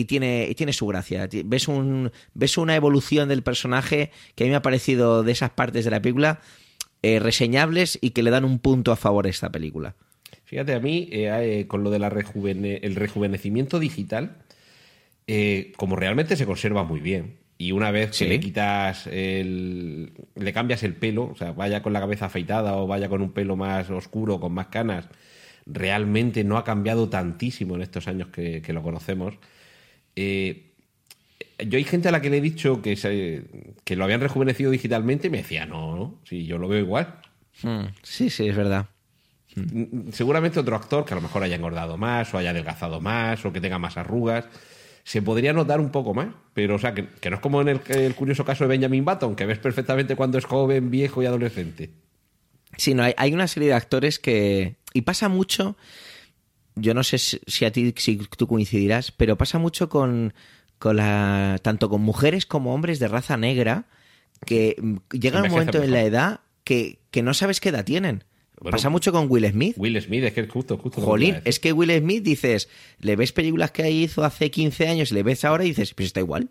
y 0.00 0.06
tiene, 0.06 0.52
tiene 0.56 0.72
su 0.72 0.86
gracia. 0.86 1.28
Ves, 1.44 1.68
un, 1.68 2.10
ves 2.34 2.58
una 2.58 2.74
evolución 2.74 3.28
del 3.28 3.42
personaje 3.42 4.10
que 4.34 4.44
a 4.44 4.46
mí 4.46 4.50
me 4.50 4.56
ha 4.56 4.62
parecido 4.62 5.22
de 5.22 5.30
esas 5.30 5.50
partes 5.50 5.84
de 5.84 5.90
la 5.92 6.02
película 6.02 6.40
eh, 7.02 7.20
reseñables 7.20 7.98
y 8.00 8.10
que 8.10 8.22
le 8.22 8.30
dan 8.30 8.44
un 8.44 8.58
punto 8.58 8.90
a 8.90 8.96
favor 8.96 9.26
a 9.26 9.30
esta 9.30 9.50
película. 9.50 9.94
Fíjate, 10.44 10.74
a 10.74 10.80
mí, 10.80 11.08
eh, 11.12 11.66
con 11.68 11.84
lo 11.84 11.90
del 11.90 12.02
el 12.02 12.94
rejuvenecimiento 12.96 13.78
digital, 13.78 14.38
como 15.76 15.96
realmente 15.96 16.36
se 16.36 16.44
conserva 16.44 16.82
muy 16.82 17.00
bien, 17.00 17.36
y 17.56 17.72
una 17.72 17.90
vez 17.92 18.18
que 18.18 18.26
le 18.26 18.40
quitas 18.40 19.06
el. 19.06 20.12
le 20.34 20.52
cambias 20.52 20.82
el 20.82 20.94
pelo, 20.94 21.30
o 21.30 21.36
sea, 21.36 21.52
vaya 21.52 21.82
con 21.82 21.92
la 21.92 22.00
cabeza 22.00 22.26
afeitada 22.26 22.76
o 22.76 22.86
vaya 22.86 23.08
con 23.08 23.22
un 23.22 23.32
pelo 23.32 23.54
más 23.54 23.90
oscuro, 23.90 24.40
con 24.40 24.52
más 24.52 24.66
canas, 24.66 25.08
realmente 25.66 26.44
no 26.44 26.58
ha 26.58 26.64
cambiado 26.64 27.08
tantísimo 27.08 27.76
en 27.76 27.82
estos 27.82 28.08
años 28.08 28.28
que, 28.28 28.62
lo 28.68 28.82
conocemos. 28.82 29.34
Eh, 30.16 30.72
yo 31.66 31.78
hay 31.78 31.84
gente 31.84 32.08
a 32.08 32.12
la 32.12 32.20
que 32.20 32.30
le 32.30 32.38
he 32.38 32.40
dicho 32.40 32.82
que, 32.82 32.96
se, 32.96 33.44
que 33.84 33.96
lo 33.96 34.04
habían 34.04 34.20
rejuvenecido 34.20 34.70
digitalmente 34.70 35.28
y 35.28 35.30
me 35.30 35.38
decía, 35.38 35.66
no, 35.66 35.96
no, 35.96 36.20
sí, 36.24 36.46
yo 36.46 36.58
lo 36.58 36.68
veo 36.68 36.80
igual. 36.80 37.20
Hmm, 37.62 37.86
sí, 38.02 38.30
sí, 38.30 38.48
es 38.48 38.56
verdad. 38.56 38.86
Mm, 39.54 40.10
seguramente 40.10 40.58
otro 40.58 40.74
actor 40.76 41.04
que 41.04 41.14
a 41.14 41.16
lo 41.16 41.22
mejor 41.22 41.42
haya 41.42 41.56
engordado 41.56 41.96
más 41.96 42.34
o 42.34 42.38
haya 42.38 42.50
adelgazado 42.50 43.00
más 43.00 43.44
o 43.44 43.52
que 43.52 43.60
tenga 43.60 43.78
más 43.78 43.96
arrugas 43.96 44.48
se 45.04 45.20
podría 45.20 45.52
notar 45.52 45.80
un 45.80 45.90
poco 45.90 46.14
más. 46.14 46.28
Pero, 46.54 46.74
o 46.76 46.78
sea, 46.78 46.94
que, 46.94 47.02
no 47.02 47.36
es 47.36 47.40
como 47.40 47.60
en 47.60 47.68
el, 47.68 48.14
curioso 48.14 48.44
caso 48.44 48.64
de 48.64 48.68
Benjamin 48.68 49.04
Button, 49.04 49.36
que 49.36 49.46
ves 49.46 49.58
perfectamente 49.58 50.16
cuando 50.16 50.38
es 50.38 50.46
joven, 50.46 50.90
viejo 50.90 51.22
y 51.22 51.26
adolescente. 51.26 51.90
Sí, 52.76 52.94
no, 52.94 53.04
hay, 53.16 53.32
una 53.32 53.46
serie 53.46 53.68
de 53.68 53.74
actores 53.74 54.18
que. 54.18 54.76
Y 54.94 55.02
pasa 55.02 55.28
mucho. 55.28 55.76
Yo 56.76 56.94
no 56.94 57.04
sé 57.04 57.18
si 57.18 57.64
a 57.64 57.72
ti 57.72 57.94
si 57.96 58.16
tú 58.16 58.46
coincidirás, 58.46 59.12
pero 59.12 59.36
pasa 59.36 59.58
mucho 59.58 59.88
con, 59.88 60.34
con 60.78 60.96
la. 60.96 61.58
tanto 61.62 61.88
con 61.88 62.02
mujeres 62.02 62.46
como 62.46 62.74
hombres 62.74 62.98
de 62.98 63.08
raza 63.08 63.36
negra 63.36 63.86
que 64.44 64.76
llega 65.12 65.42
un 65.42 65.50
momento 65.50 65.82
en 65.82 65.92
la 65.92 66.02
edad 66.02 66.40
que, 66.64 66.98
que 67.10 67.22
no 67.22 67.34
sabes 67.34 67.60
qué 67.60 67.70
edad 67.70 67.84
tienen. 67.84 68.24
Pasa 68.70 68.88
mucho 68.88 69.12
con 69.12 69.26
Will 69.28 69.46
Smith. 69.50 69.74
Will 69.76 70.00
Smith, 70.00 70.24
es 70.24 70.32
que 70.32 70.40
es 70.42 70.50
justo, 70.50 70.78
justo. 70.78 71.00
Jolín, 71.00 71.36
es 71.44 71.58
que 71.60 71.72
Will 71.72 71.90
Smith 71.98 72.22
dices, 72.22 72.68
le 72.98 73.16
ves 73.16 73.32
películas 73.32 73.72
que 73.72 73.90
hizo 73.90 74.24
hace 74.24 74.50
15 74.50 74.88
años, 74.88 75.12
le 75.12 75.22
ves 75.22 75.44
ahora 75.44 75.64
y 75.64 75.68
dices, 75.68 75.92
pues 75.94 76.06
está 76.06 76.20
igual. 76.20 76.50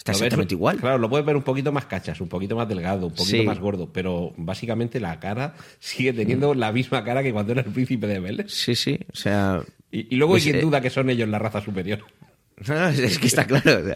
Está 0.00 0.12
exactamente 0.12 0.54
igual. 0.54 0.78
Claro, 0.78 0.96
lo 0.96 1.10
puedes 1.10 1.26
ver 1.26 1.36
un 1.36 1.42
poquito 1.42 1.72
más 1.72 1.84
cachas, 1.84 2.22
un 2.22 2.28
poquito 2.28 2.56
más 2.56 2.66
delgado, 2.66 3.08
un 3.08 3.12
poquito 3.12 3.44
más 3.44 3.58
gordo, 3.58 3.92
pero 3.92 4.32
básicamente 4.38 4.98
la 4.98 5.20
cara 5.20 5.54
sigue 5.78 6.14
teniendo 6.14 6.54
la 6.54 6.72
misma 6.72 7.04
cara 7.04 7.22
que 7.22 7.34
cuando 7.34 7.52
era 7.52 7.60
el 7.60 7.70
príncipe 7.70 8.06
de 8.06 8.18
Bel. 8.18 8.44
Sí, 8.48 8.74
sí, 8.74 8.98
o 9.12 9.16
sea... 9.16 9.62
Y, 9.90 10.16
luego 10.16 10.34
hay 10.34 10.36
pues, 10.36 10.44
quien 10.44 10.56
eh, 10.56 10.60
duda 10.62 10.80
que 10.80 10.88
son 10.88 11.10
ellos 11.10 11.28
la 11.28 11.38
raza 11.38 11.60
superior. 11.60 11.98
es 12.96 13.18
que 13.18 13.26
está 13.26 13.46
claro. 13.46 13.94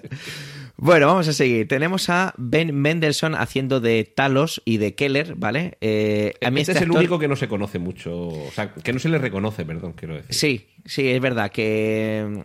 Bueno, 0.77 1.07
vamos 1.07 1.27
a 1.29 1.33
seguir. 1.33 1.69
Tenemos 1.69 2.11
a 2.11 2.35
Ben 2.37 2.75
Mendelssohn 2.75 3.35
haciendo 3.35 3.81
de 3.81 4.05
Talos 4.05 4.61
y 4.67 4.77
de 4.77 4.95
Keller, 4.95 5.37
¿vale? 5.37 5.79
Eh, 5.81 6.35
a 6.45 6.51
mí 6.51 6.61
este, 6.61 6.73
este 6.73 6.85
es 6.85 6.91
el 6.91 6.95
único 6.95 7.19
que 7.19 7.29
no 7.29 7.37
se 7.37 7.49
conoce 7.49 7.79
mucho, 7.79 8.15
o 8.15 8.51
sea, 8.55 8.75
que 8.75 8.93
no 8.93 8.99
se 8.99 9.09
le 9.09 9.17
reconoce, 9.17 9.65
perdón, 9.65 9.95
quiero 9.95 10.17
decir. 10.17 10.35
Sí, 10.35 10.67
sí, 10.85 11.09
es 11.09 11.21
verdad 11.23 11.51
que, 11.51 12.43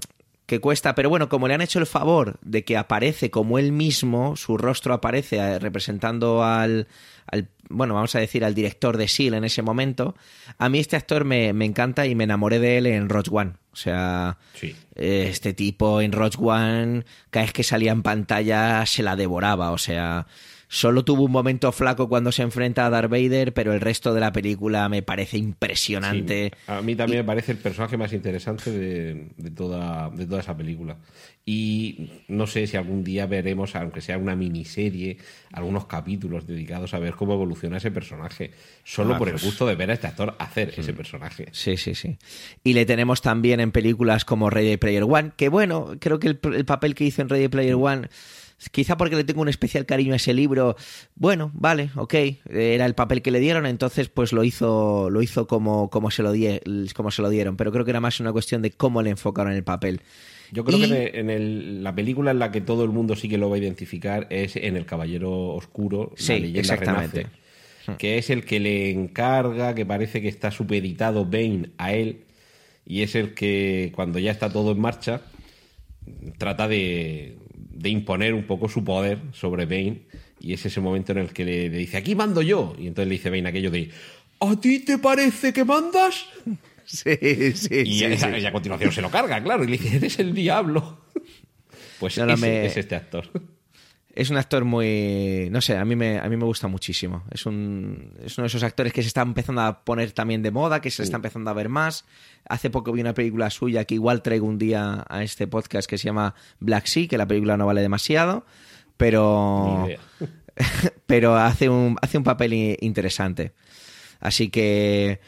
que 0.50 0.60
cuesta, 0.60 0.96
pero 0.96 1.10
bueno, 1.10 1.30
como 1.30 1.48
le 1.48 1.54
han 1.54 1.62
hecho 1.62 1.80
el 1.80 1.86
favor 1.86 2.38
de 2.42 2.66
que 2.66 2.76
aparece 2.76 3.32
como 3.32 3.58
él 3.58 3.72
mismo, 3.72 4.36
su 4.36 4.58
rostro 4.58 4.94
aparece 4.94 5.38
eh, 5.38 5.60
representando 5.60 6.44
al, 6.44 6.88
al, 7.28 7.48
bueno, 7.70 7.94
vamos 7.94 8.16
a 8.16 8.20
decir, 8.20 8.44
al 8.44 8.56
director 8.56 8.98
de 8.98 9.08
SEAL 9.08 9.36
en 9.36 9.44
ese 9.46 9.62
momento, 9.62 10.16
a 10.58 10.68
mí 10.68 10.80
este 10.80 10.96
actor 10.96 11.24
me, 11.24 11.50
encanta 11.50 12.08
y 12.08 12.16
me 12.16 12.24
enamoré 12.26 12.60
de 12.60 12.80
él 12.80 12.88
en 12.88 13.08
Rogue 13.08 13.30
One. 13.32 13.54
O 13.72 13.76
sea, 13.76 14.40
eh, 14.62 15.28
este 15.30 15.54
tipo 15.54 16.02
en 16.02 16.12
Rogue 16.12 16.38
One, 16.40 17.06
cada 17.30 17.46
vez 17.46 17.54
que 17.54 17.64
salía 17.64 17.92
en 17.92 18.02
pantalla 18.02 18.86
se 18.86 19.04
la 19.04 19.16
devoraba. 19.16 19.72
O 19.72 19.78
sea, 19.78 20.26
Solo 20.72 21.04
tuvo 21.04 21.24
un 21.24 21.32
momento 21.32 21.72
flaco 21.72 22.08
cuando 22.08 22.32
se 22.32 22.44
enfrenta 22.44 22.86
a 22.86 22.92
Darth 22.92 23.10
Vader, 23.10 23.56
pero 23.56 23.74
el 23.74 23.82
resto 23.82 24.14
de 24.14 24.20
la 24.20 24.32
película 24.32 24.88
me 24.88 25.02
parece 25.02 25.36
impresionante. 25.40 26.52
a 26.68 26.84
mí 26.84 26.96
también 26.96 27.22
me 27.22 27.24
parece 27.26 27.54
el 27.54 27.58
personaje 27.58 27.98
más 27.98 28.14
interesante 28.14 28.70
de, 28.70 29.50
toda, 29.50 30.12
de 30.12 30.28
toda 30.28 30.42
esa 30.42 30.56
película. 30.56 30.96
Y 31.44 32.12
no 32.28 32.46
sé 32.46 32.68
si 32.68 32.78
algún 32.78 33.04
día 33.04 33.26
veremos, 33.26 33.76
aunque 33.76 34.00
sea 34.00 34.20
una 34.20 34.36
miniserie, 34.36 35.18
algunos 35.54 35.88
capítulos 35.88 36.46
dedicados 36.46 36.94
a 36.94 37.00
ver 37.00 37.16
cómo 37.16 37.34
evoluciona 37.34 37.78
ese 37.78 37.90
personaje. 37.90 38.52
Solo 38.84 39.16
ah, 39.16 39.18
por 39.18 39.30
el 39.30 39.34
pues 39.34 39.46
gusto 39.46 39.66
de 39.66 39.74
ver 39.74 39.90
a 39.90 39.94
este 39.96 40.06
actor 40.06 40.36
hacer 40.38 40.72
ese 40.78 40.94
personaje. 40.94 41.48
Sí, 41.52 41.78
sí, 41.78 41.96
sí. 41.96 42.20
Y 42.64 42.74
le 42.74 42.86
tenemos 42.86 43.24
también 43.24 43.60
en 43.60 43.72
películas 43.72 44.24
como 44.24 44.52
Ready 44.52 44.78
Player 44.78 45.06
One, 45.06 45.32
que 45.36 45.50
bueno, 45.50 45.96
creo 46.00 46.20
que 46.20 46.28
el, 46.28 46.40
el 46.54 46.66
papel 46.66 46.94
que 46.94 47.06
hizo 47.06 47.24
en 47.24 47.30
Ready 47.30 47.48
Player 47.48 47.74
One 47.74 48.08
quizá 48.72 48.98
porque 48.98 49.16
le 49.16 49.24
tengo 49.24 49.42
un 49.42 49.50
especial 49.50 49.86
cariño 49.86 50.14
a 50.14 50.18
ese 50.18 50.34
libro, 50.34 50.76
bueno, 51.16 51.52
vale, 51.54 51.90
ok, 51.96 52.14
era 52.50 52.86
el 52.86 52.96
papel 52.96 53.22
que 53.22 53.32
le 53.32 53.40
dieron, 53.40 53.66
entonces 53.66 54.10
pues 54.10 54.34
lo 54.34 54.44
hizo, 54.44 55.10
lo 55.10 55.22
hizo 55.22 55.48
como, 55.48 55.90
como, 55.90 56.12
se 56.12 56.24
lo 56.24 56.34
como 56.94 57.12
se 57.12 57.22
lo 57.22 57.30
dieron, 57.30 57.56
pero 57.56 57.72
creo 57.72 57.86
que 57.86 57.92
era 57.92 58.02
más 58.02 58.20
una 58.20 58.32
cuestión 58.32 58.62
de 58.62 58.72
cómo 58.72 59.02
le 59.02 59.12
enfocaron 59.12 59.54
el 59.54 59.64
papel. 59.64 60.02
Yo 60.52 60.66
creo 60.66 60.80
que 60.80 61.12
en 61.14 61.84
la 61.84 61.94
película 61.94 62.32
en 62.32 62.40
la 62.40 62.52
que 62.52 62.60
todo 62.60 62.84
el 62.84 62.90
mundo 62.90 63.16
sí 63.16 63.30
que 63.30 63.38
lo 63.38 63.50
va 63.50 63.56
a 63.56 63.60
identificar 63.60 64.28
es 64.32 64.56
en 64.56 64.76
El 64.76 64.86
Caballero 64.86 65.50
Oscuro, 65.50 66.12
la 66.18 66.36
leyenda 66.36 66.60
exactamente. 66.60 67.28
Hmm. 67.86 67.94
que 67.94 68.18
es 68.18 68.30
el 68.30 68.44
que 68.44 68.60
le 68.60 68.90
encarga, 68.90 69.76
que 69.76 69.86
parece 69.86 70.22
que 70.22 70.28
está 70.28 70.52
supeditado 70.52 71.26
Bane 71.26 71.70
a 71.78 71.94
él, 71.94 72.26
y 72.86 73.04
es 73.04 73.16
el 73.16 73.36
que 73.36 73.92
cuando 73.96 74.18
ya 74.20 74.32
está 74.32 74.52
todo 74.52 74.72
en 74.72 74.82
marcha, 74.82 75.22
trata 76.40 76.68
de, 76.68 77.38
de 77.80 77.90
imponer 77.90 78.34
un 78.34 78.44
poco 78.44 78.68
su 78.68 78.84
poder 78.84 79.20
sobre 79.32 79.66
Bane 79.66 80.02
y 80.42 80.54
es 80.54 80.66
ese 80.66 80.82
momento 80.82 81.14
en 81.14 81.20
el 81.20 81.30
que 81.30 81.46
le, 81.46 81.70
dice, 81.70 81.98
aquí 81.98 82.16
mando 82.16 82.42
yo. 82.42 82.76
Y 82.78 82.88
entonces 82.88 83.08
le 83.08 83.14
dice 83.14 83.30
Bane 83.30 83.48
aquello 83.48 83.72
de, 83.72 83.90
¿a 84.40 84.60
ti 84.60 84.80
te 84.80 84.98
parece 84.98 85.54
que 85.54 85.66
mandas? 85.66 86.26
Sí, 86.92 87.16
sí, 87.54 87.84
y, 87.86 88.04
a 88.04 88.52
continuación 88.52 88.92
se 88.92 89.04
lo 89.04 89.12
carga, 89.12 89.44
claro, 89.44 89.64
y 89.64 89.68
le 89.68 89.78
dice, 89.78 89.98
eres 89.98 90.18
el 90.18 90.34
diablo. 90.34 91.06
Pues 92.00 92.18
es 92.18 92.78
este 92.78 92.96
actor. 92.96 93.30
Es 94.20 94.30
un 94.30 94.36
actor 94.36 94.66
muy. 94.66 95.48
No 95.50 95.62
sé, 95.62 95.78
a 95.78 95.86
mí 95.86 95.96
me, 95.96 96.20
a 96.20 96.28
mí 96.28 96.36
me 96.36 96.44
gusta 96.44 96.68
muchísimo. 96.68 97.24
Es, 97.32 97.46
un, 97.46 98.12
es 98.22 98.38
uno 98.38 98.44
de 98.44 98.48
esos 98.48 98.64
actores 98.64 98.92
que 98.92 99.02
se 99.02 99.08
está 99.08 99.22
empezando 99.22 99.62
a 99.62 99.86
poner 99.86 100.12
también 100.12 100.44
de 100.44 100.52
moda, 100.52 100.82
que 100.82 100.92
se 100.92 101.04
está 101.04 101.16
empezando 101.16 101.50
a 101.50 101.54
ver 101.54 101.70
más. 101.70 102.04
Hace 102.44 102.70
poco 102.70 102.92
vi 102.92 103.00
una 103.00 103.14
película 103.14 103.50
suya 103.50 103.86
que 103.86 103.94
igual 103.94 104.22
traigo 104.22 104.46
un 104.46 104.58
día 104.58 105.06
a 105.08 105.24
este 105.24 105.48
podcast 105.48 105.90
que 105.90 105.98
se 105.98 106.04
llama 106.04 106.36
Black 106.60 106.88
Sea, 106.88 107.08
que 107.08 107.18
la 107.18 107.28
película 107.28 107.56
no 107.56 107.66
vale 107.66 107.80
demasiado, 107.80 108.46
pero. 108.98 109.88
pero 111.06 111.38
hace 111.38 111.70
un, 111.70 111.96
hace 112.02 112.18
un 112.18 112.26
papel 112.26 112.76
interesante. 112.82 113.54
Así 114.20 114.50
que. 114.50 115.22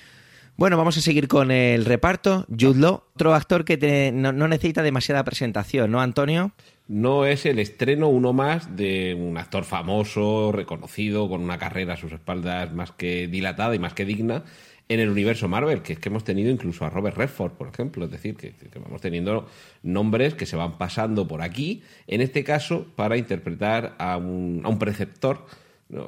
Bueno, 0.58 0.76
vamos 0.76 0.98
a 0.98 1.02
seguir 1.02 1.30
con 1.30 1.50
el 1.50 1.86
reparto. 1.86 2.46
Jude 2.50 2.82
Law, 2.82 3.04
otro 3.16 3.34
actor 3.34 3.64
que 3.64 4.12
no, 4.14 4.34
no, 4.34 4.50
necesita 4.50 4.84
demasiada 4.84 5.24
presentación, 5.24 5.92
¿no, 5.92 6.02
Antonio? 6.02 6.52
No 6.92 7.26
es 7.26 7.46
el 7.46 7.58
estreno 7.60 8.10
uno 8.10 8.34
más 8.34 8.76
de 8.76 9.16
un 9.18 9.38
actor 9.38 9.64
famoso, 9.64 10.52
reconocido, 10.52 11.30
con 11.30 11.42
una 11.42 11.58
carrera 11.58 11.94
a 11.94 11.98
sus 11.98 12.12
espaldas 12.12 12.74
más 12.74 12.92
que 12.92 13.30
dilatada 13.30 13.74
y 13.74 13.80
más 13.80 13.94
que 13.94 14.04
digna 14.04 14.44
en 14.90 15.00
el 15.00 15.08
universo 15.08 15.48
Marvel, 15.48 15.84
que 15.84 15.94
es 15.94 16.00
que 16.00 16.10
hemos 16.10 16.26
tenido 16.26 16.52
incluso 16.52 16.84
a 16.84 16.90
Robert 16.90 17.16
Redford, 17.16 17.54
por 17.54 17.70
ejemplo, 17.70 18.04
es 18.04 18.12
decir, 18.12 18.36
que, 18.36 18.54
vamos 18.78 19.00
teniendo 19.00 19.48
nombres 19.84 20.34
que 20.34 20.46
se 20.46 20.58
van 20.58 20.78
pasando 20.78 21.30
por 21.30 21.42
aquí, 21.42 21.82
en 22.08 22.20
este 22.20 22.44
caso 22.44 22.88
para 22.98 23.16
interpretar 23.16 23.96
a 23.98 24.18
un, 24.18 24.60
a 24.66 24.68
un 24.68 24.78
preceptor, 24.78 25.46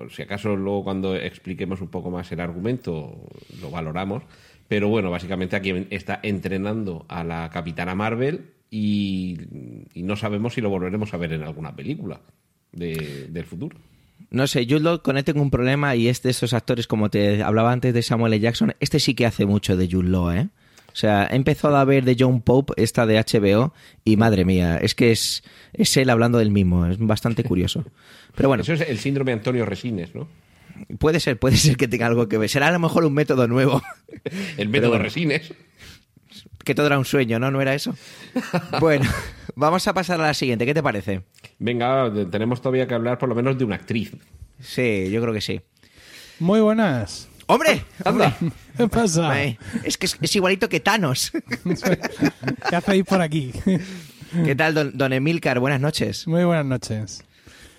si 0.10 0.22
acaso 0.22 0.58
luego 0.58 0.84
cuando 0.84 1.16
expliquemos 1.16 1.80
un 1.80 1.88
poco 1.88 2.12
más 2.12 2.30
el 2.34 2.42
argumento 2.42 3.26
lo 3.62 3.72
valoramos, 3.72 4.24
pero 4.68 4.90
bueno, 4.90 5.10
básicamente 5.10 5.56
aquí 5.56 5.88
está 5.92 6.20
entrenando 6.22 7.06
a 7.08 7.24
la 7.24 7.50
capitana 7.52 7.96
Marvel 7.96 8.50
y, 8.76 9.38
no 9.94 10.16
sabemos 10.16 10.56
si 10.56 10.62
lo 10.62 10.70
volveremos 10.70 11.14
a 11.14 11.18
ver 11.18 11.34
en 11.34 11.44
alguna 11.44 11.76
película 11.76 12.20
del 12.72 13.46
futuro. 13.46 13.78
No 14.32 14.48
sé, 14.48 14.66
Jude 14.68 15.00
con 15.04 15.16
él 15.18 15.24
tengo 15.24 15.44
un 15.44 15.52
problema 15.52 15.96
y 15.96 16.08
es 16.08 16.24
de 16.24 16.32
esos 16.32 16.54
actores, 16.54 16.88
como 16.88 17.12
te 17.12 17.44
hablaba 17.44 17.72
antes 17.72 17.94
de 17.94 18.02
Samuel 18.02 18.34
L. 18.34 18.42
Jackson, 18.42 18.74
este 18.80 19.00
sí 19.00 19.14
que 19.14 19.28
hace 19.28 19.46
mucho 19.46 19.78
de 19.78 19.88
Jude 19.92 20.40
¿eh? 20.40 20.48
O 20.88 20.96
sea, 20.96 21.28
he 21.30 21.36
empezado 21.36 21.78
a 21.78 21.86
ver 21.86 22.04
de 22.04 22.16
John 22.18 22.42
Pope, 22.42 22.74
esta 22.78 23.06
de 23.06 23.20
HBO, 23.20 23.74
y 24.04 24.18
madre 24.18 24.44
mía, 24.44 24.78
es 24.78 24.96
que 24.96 25.12
es, 25.12 25.44
es 25.74 25.96
él 25.98 26.10
hablando 26.10 26.40
del 26.40 26.50
mismo, 26.50 26.88
es 26.88 26.98
bastante 26.98 27.44
curioso. 27.44 27.86
Pero 28.36 28.50
bueno. 28.50 28.64
Eso 28.64 28.74
es 28.74 28.82
el 28.82 28.98
síndrome 28.98 29.34
Antonio 29.34 29.68
Resines, 29.68 30.16
¿no? 30.16 30.28
Puede 30.98 31.20
ser, 31.20 31.38
puede 31.38 31.58
ser 31.58 31.78
que 31.78 31.88
tenga 31.88 32.08
algo 32.08 32.28
que 32.28 32.40
ver. 32.40 32.50
Será 32.50 32.70
a 32.70 32.72
lo 32.72 32.80
mejor 32.80 33.06
un 33.06 33.14
método 33.14 33.48
nuevo. 33.48 33.84
el 34.58 34.70
método 34.70 34.98
Resines 34.98 35.54
que 36.64 36.76
todo 36.76 36.88
era 36.88 36.98
un 36.98 37.06
sueño, 37.06 37.40
¿no? 37.40 37.52
¿No 37.52 37.62
era 37.62 37.74
eso? 37.74 37.96
bueno, 38.80 39.10
vamos 39.56 39.88
a 39.88 39.94
pasar 39.94 40.20
a 40.20 40.24
la 40.24 40.34
siguiente. 40.34 40.66
¿Qué 40.66 40.74
te 40.74 40.84
parece? 40.84 41.24
Venga, 41.60 42.12
tenemos 42.30 42.62
todavía 42.62 42.88
que 42.88 42.94
hablar 42.94 43.18
por 43.18 43.30
lo 43.30 43.36
menos 43.36 43.58
de 43.58 43.66
una 43.66 43.76
actriz. 43.76 44.16
Sí, 44.60 45.10
yo 45.12 45.22
creo 45.22 45.34
que 45.34 45.42
sí. 45.42 45.62
Muy 46.40 46.62
buenas. 46.62 47.30
¡Hombre! 47.48 47.84
¡Anda! 48.06 48.36
¿Qué 48.78 48.88
pasa? 48.88 49.34
Es 49.84 49.98
que 49.98 50.06
es, 50.06 50.36
igualito 50.36 50.70
que 50.70 50.80
Thanos. 50.80 51.32
¿Qué 52.70 52.76
hacéis 52.76 53.04
por 53.04 53.22
aquí? 53.22 53.52
¿Qué 54.46 54.56
tal, 54.56 54.74
don, 54.74 54.98
don 54.98 55.14
Emilcar? 55.14 55.60
Buenas 55.60 55.82
noches. 55.82 56.26
Muy 56.28 56.46
buenas 56.46 56.66
noches. 56.66 57.24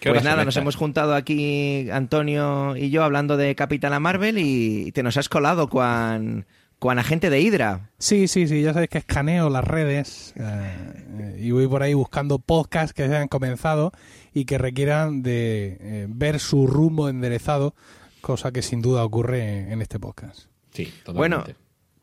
Pues 0.02 0.22
nada, 0.22 0.44
nos 0.44 0.56
hemos 0.56 0.76
juntado 0.76 1.14
aquí 1.14 1.88
Antonio 1.90 2.76
y 2.76 2.90
yo 2.90 3.04
hablando 3.04 3.36
de 3.36 3.54
Capitana 3.54 4.00
Marvel 4.00 4.36
y 4.38 4.92
te 4.92 5.02
nos 5.02 5.16
has 5.16 5.30
colado 5.30 5.68
con, 5.68 6.44
con 6.84 6.98
agente 6.98 7.30
de 7.30 7.40
Hydra. 7.40 7.88
Sí, 7.98 8.28
sí, 8.28 8.46
sí, 8.46 8.60
ya 8.60 8.74
sabéis 8.74 8.90
que 8.90 8.98
escaneo 8.98 9.48
las 9.48 9.64
redes 9.64 10.34
eh, 10.36 11.38
y 11.40 11.50
voy 11.50 11.66
por 11.66 11.82
ahí 11.82 11.94
buscando 11.94 12.38
podcasts 12.38 12.92
que 12.92 13.06
se 13.08 13.14
hayan 13.16 13.28
comenzado 13.28 13.90
y 14.34 14.44
que 14.44 14.58
requieran 14.58 15.22
de 15.22 15.78
eh, 15.80 16.06
ver 16.10 16.38
su 16.40 16.66
rumbo 16.66 17.08
enderezado, 17.08 17.74
cosa 18.20 18.52
que 18.52 18.60
sin 18.60 18.82
duda 18.82 19.02
ocurre 19.02 19.72
en 19.72 19.80
este 19.80 19.98
podcast. 19.98 20.48
Sí, 20.74 20.92
totalmente. 21.06 21.14
Bueno, 21.14 21.44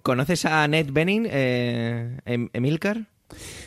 ¿conoces 0.02 0.46
a 0.46 0.68
Ned 0.68 0.88
Benning, 0.92 1.28
eh, 1.30 2.18
em- 2.26 2.50
Emilcar? 2.52 3.06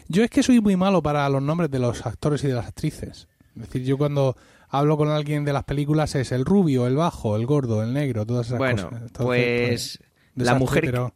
Yo 0.09 0.25
es 0.25 0.31
que 0.31 0.43
soy 0.43 0.61
muy 0.61 0.75
malo 0.75 1.01
para 1.01 1.29
los 1.29 1.41
nombres 1.41 1.71
de 1.71 1.79
los 1.79 2.05
actores 2.07 2.43
y 2.43 2.49
de 2.49 2.55
las 2.55 2.67
actrices. 2.67 3.29
Es 3.55 3.63
decir, 3.63 3.85
yo 3.85 3.97
cuando 3.99 4.37
hablo 4.69 4.97
con 4.97 5.09
alguien 5.11 5.45
de 5.45 5.53
las 5.53 5.63
películas 5.63 6.17
es 6.17 6.33
el 6.33 6.45
rubio, 6.45 6.89
el 6.89 6.97
bajo, 6.97 7.37
el 7.37 7.47
gordo, 7.47 7.85
el 7.85 7.93
negro, 7.93 8.27
todas 8.27 8.49
esas 8.49 8.59
Bueno, 8.59 8.89
cosas. 8.89 9.03
Entonces, 9.03 9.69
pues 9.69 9.99
la 10.35 10.55
mujer, 10.55 10.85
pero- 10.85 11.15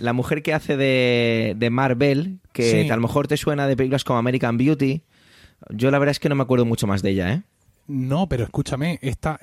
la 0.00 0.12
mujer 0.12 0.42
que 0.42 0.52
hace 0.54 0.76
de, 0.76 1.54
de 1.56 1.70
Marvel, 1.70 2.38
que 2.52 2.82
Sí. 2.84 2.90
a 2.90 2.96
lo 2.96 3.02
mejor 3.02 3.28
te 3.28 3.36
suena 3.36 3.66
de 3.66 3.76
películas 3.76 4.04
como 4.04 4.18
American 4.18 4.56
Beauty, 4.56 5.02
yo 5.70 5.90
la 5.90 5.98
verdad 5.98 6.10
es 6.12 6.18
que 6.20 6.28
no 6.28 6.34
me 6.34 6.42
acuerdo 6.42 6.64
mucho 6.64 6.86
más 6.86 7.02
de 7.02 7.10
ella, 7.10 7.32
¿eh? 7.32 7.42
No, 7.86 8.28
pero 8.28 8.44
escúchame, 8.44 8.98
esta, 9.02 9.38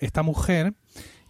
esta 0.00 0.22
mujer, 0.22 0.72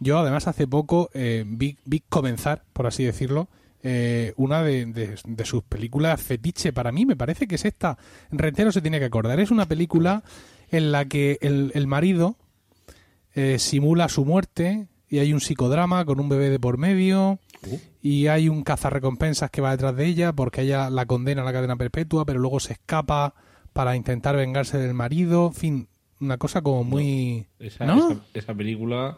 yo 0.00 0.18
además 0.18 0.46
hace 0.46 0.66
poco 0.68 1.10
eh, 1.12 1.44
vi, 1.46 1.76
vi 1.84 2.00
comenzar, 2.08 2.62
por 2.72 2.86
así 2.86 3.04
decirlo, 3.04 3.48
eh, 3.82 4.32
una 4.36 4.62
de, 4.62 4.86
de- 4.86 5.16
de 5.26 5.44
sus 5.44 5.62
películas 5.64 6.22
fetiche 6.22 6.72
para 6.72 6.90
mí, 6.92 7.04
me 7.04 7.16
parece 7.16 7.46
que 7.46 7.56
es 7.56 7.64
esta. 7.66 7.98
Rentero 8.30 8.72
se 8.72 8.80
tiene 8.80 8.98
que 8.98 9.04
acordar. 9.04 9.38
Es 9.40 9.50
una 9.50 9.66
película 9.66 10.22
en 10.70 10.90
la 10.90 11.04
que 11.04 11.38
el, 11.42 11.70
el 11.74 11.86
marido 11.86 12.36
eh, 13.34 13.58
simula 13.58 14.08
su 14.08 14.24
muerte 14.24 14.86
y 15.14 15.20
hay 15.20 15.32
un 15.32 15.40
psicodrama 15.40 16.04
con 16.04 16.18
un 16.18 16.28
bebé 16.28 16.50
de 16.50 16.58
por 16.58 16.76
medio 16.76 17.38
y 18.02 18.26
hay 18.26 18.48
un 18.48 18.64
cazarrecompensas 18.64 19.48
que 19.48 19.60
va 19.60 19.70
detrás 19.70 19.94
de 19.94 20.06
ella 20.06 20.32
porque 20.32 20.62
ella 20.62 20.90
la 20.90 21.06
condena 21.06 21.42
a 21.42 21.44
la 21.44 21.52
cadena 21.52 21.76
perpetua, 21.76 22.26
pero 22.26 22.40
luego 22.40 22.58
se 22.58 22.72
escapa 22.72 23.32
para 23.72 23.94
intentar 23.94 24.34
vengarse 24.34 24.76
del 24.76 24.92
marido. 24.92 25.46
En 25.46 25.54
fin, 25.54 25.88
una 26.20 26.36
cosa 26.36 26.62
como 26.62 26.82
muy... 26.82 27.46
Esa, 27.60 27.86
¿No? 27.86 28.10
esa, 28.10 28.20
esa 28.34 28.54
película 28.54 29.16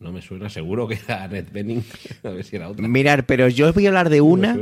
no 0.00 0.12
me 0.12 0.22
suena, 0.22 0.48
seguro 0.48 0.88
que 0.88 0.94
era 0.94 1.28
Ned 1.28 1.48
Benning. 1.52 1.84
A 2.24 2.30
ver 2.30 2.44
si 2.44 2.56
era 2.56 2.70
otra. 2.70 2.88
Mirar, 2.88 3.26
pero 3.26 3.48
yo 3.48 3.68
os 3.68 3.74
voy 3.74 3.84
a 3.84 3.90
hablar 3.90 4.08
de 4.08 4.22
una, 4.22 4.58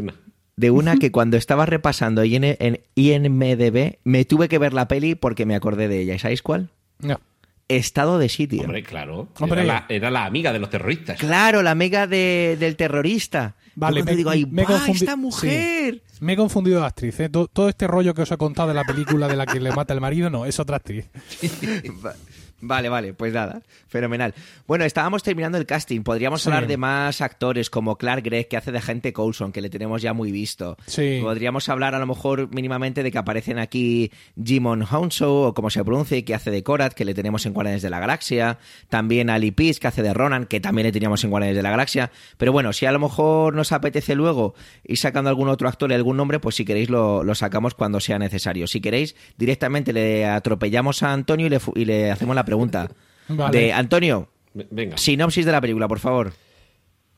de 0.57 0.70
una 0.72 0.96
que 0.98 1.12
cuando 1.12 1.37
estaba 1.37 1.64
repasando 1.66 2.24
IN 2.24 2.42
en 2.42 2.81
IMDB 2.96 3.98
me 4.02 4.24
tuve 4.24 4.48
que 4.48 4.59
ver 4.59 4.74
la 4.74 4.88
peli 4.88 5.14
porque 5.14 5.46
me 5.46 5.55
acordé 5.55 5.87
de 5.87 6.00
ella. 6.00 6.16
¿Y 6.16 6.18
sabéis 6.18 6.42
cuál? 6.42 6.70
No. 6.98 7.20
Estado 7.68 8.18
de 8.18 8.29
sitio. 8.29 8.62
Hombre, 8.62 8.83
claro. 8.83 9.29
Hombre. 9.40 9.62
Era, 9.62 9.72
la, 9.74 9.87
era 9.88 10.11
la 10.11 10.24
amiga 10.24 10.52
de 10.52 10.59
los 10.59 10.70
terroristas. 10.70 11.18
Claro, 11.18 11.62
la 11.62 11.72
amiga 11.72 12.07
de- 12.07 12.57
del 12.61 12.76
terrorista. 12.76 13.57
Vale, 13.74 14.02
me- 14.05 14.14
digo, 14.16 14.31
ahí 14.31 14.46
me 14.46 14.64
esta 14.88 15.16
mujer! 15.16 16.02
Me 16.20 16.33
he 16.33 16.37
confundido 16.37 16.81
de 16.81 16.87
actriz. 16.87 17.20
¿eh? 17.20 17.29
Todo, 17.29 17.46
todo 17.48 17.68
este 17.68 17.87
rollo 17.87 18.14
que 18.14 18.22
os 18.22 18.31
he 18.31 18.37
contado 18.38 18.68
de 18.68 18.74
la 18.74 18.85
película 18.85 19.29
de 19.29 19.37
la 19.37 19.44
que 19.44 19.61
le 19.61 19.70
mata 19.72 19.92
el 19.92 20.00
marido, 20.00 20.31
no, 20.31 20.46
es 20.46 20.59
otra 20.59 20.76
actriz. 20.76 21.07
Va- 22.62 22.77
Vale, 22.77 22.88
vale, 22.90 23.14
pues 23.14 23.33
nada, 23.33 23.62
fenomenal. 23.88 24.35
Bueno, 24.66 24.85
estábamos 24.85 25.23
terminando 25.23 25.57
el 25.57 25.64
casting. 25.66 26.03
Podríamos 26.03 26.42
Sí. 26.42 26.49
hablar 26.51 26.66
de 26.66 26.77
más 26.77 27.21
actores 27.23 27.71
como 27.71 27.97
Clark 27.97 28.23
Gregg, 28.25 28.49
que 28.49 28.57
hace 28.59 28.71
de 28.71 28.79
agente 28.79 29.12
Coulson, 29.14 29.51
que 29.53 29.61
le 29.62 29.71
tenemos 29.71 30.03
ya 30.03 30.12
muy 30.12 30.31
visto. 30.31 30.77
Sí. 30.87 31.21
Podríamos 31.23 31.69
hablar 31.71 31.95
a 31.95 31.99
lo 31.99 32.07
mejor 32.07 32.53
mínimamente 32.55 33.03
de 33.03 33.11
que 33.11 33.16
aparecen 33.19 33.59
aquí 33.59 34.11
Jimon 34.42 34.83
Hounsou, 34.83 35.47
o 35.49 35.55
como 35.55 35.71
se 35.71 35.83
pronuncie, 35.85 36.25
que 36.25 36.35
hace 36.35 36.51
de 36.51 36.62
Korat, 36.62 36.92
que 36.92 37.05
le 37.07 37.14
tenemos 37.14 37.47
en 37.47 37.53
Guardianes 37.55 37.83
de 37.83 37.88
la 37.90 37.99
Galaxia. 38.01 38.59
También 38.88 39.31
Ali 39.31 39.51
Pease, 39.53 39.81
que 39.81 39.87
hace 39.88 40.03
de 40.03 40.12
Ronan, 40.14 40.45
que 40.47 40.61
también 40.61 40.87
le 40.87 40.92
teníamos 40.92 41.25
en 41.25 41.31
Guardianes 41.31 41.57
de 41.57 41.62
la 41.62 41.71
Galaxia. 41.71 42.11
Pero 42.37 42.53
bueno, 42.53 42.73
si 42.75 42.85
a 42.87 42.92
lo 42.92 42.99
mejor 42.99 43.55
nos 43.55 43.73
apetece 43.73 44.14
luego 44.14 44.55
ir 44.85 44.99
sacando 44.99 45.31
algún 45.31 45.49
otro 45.49 45.69
actor 45.69 45.90
y 45.90 45.95
algún 45.95 46.16
nombre, 46.16 46.40
pues 46.40 46.55
si 46.57 46.64
queréis 46.64 46.90
lo, 46.90 47.23
lo 47.25 47.35
sacamos 47.35 47.75
cuando 47.75 48.01
sea 48.01 48.19
necesario. 48.19 48.66
Si 48.66 48.81
queréis, 48.81 49.14
directamente 49.38 49.92
le 49.92 50.27
atropellamos 50.27 51.03
a 51.03 51.12
Antonio 51.12 51.47
y 51.47 51.51
le, 51.51 51.61
y 51.75 51.85
le 51.85 52.11
hacemos 52.11 52.35
la 52.35 52.45
pregunta. 52.47 52.89
Vale. 53.29 53.59
De 53.59 53.73
Antonio, 53.75 54.29
Venga. 54.55 54.97
sinopsis 54.97 55.45
de 55.45 55.53
la 55.53 55.61
película, 55.61 55.87
por 55.89 55.99
favor. 55.99 56.33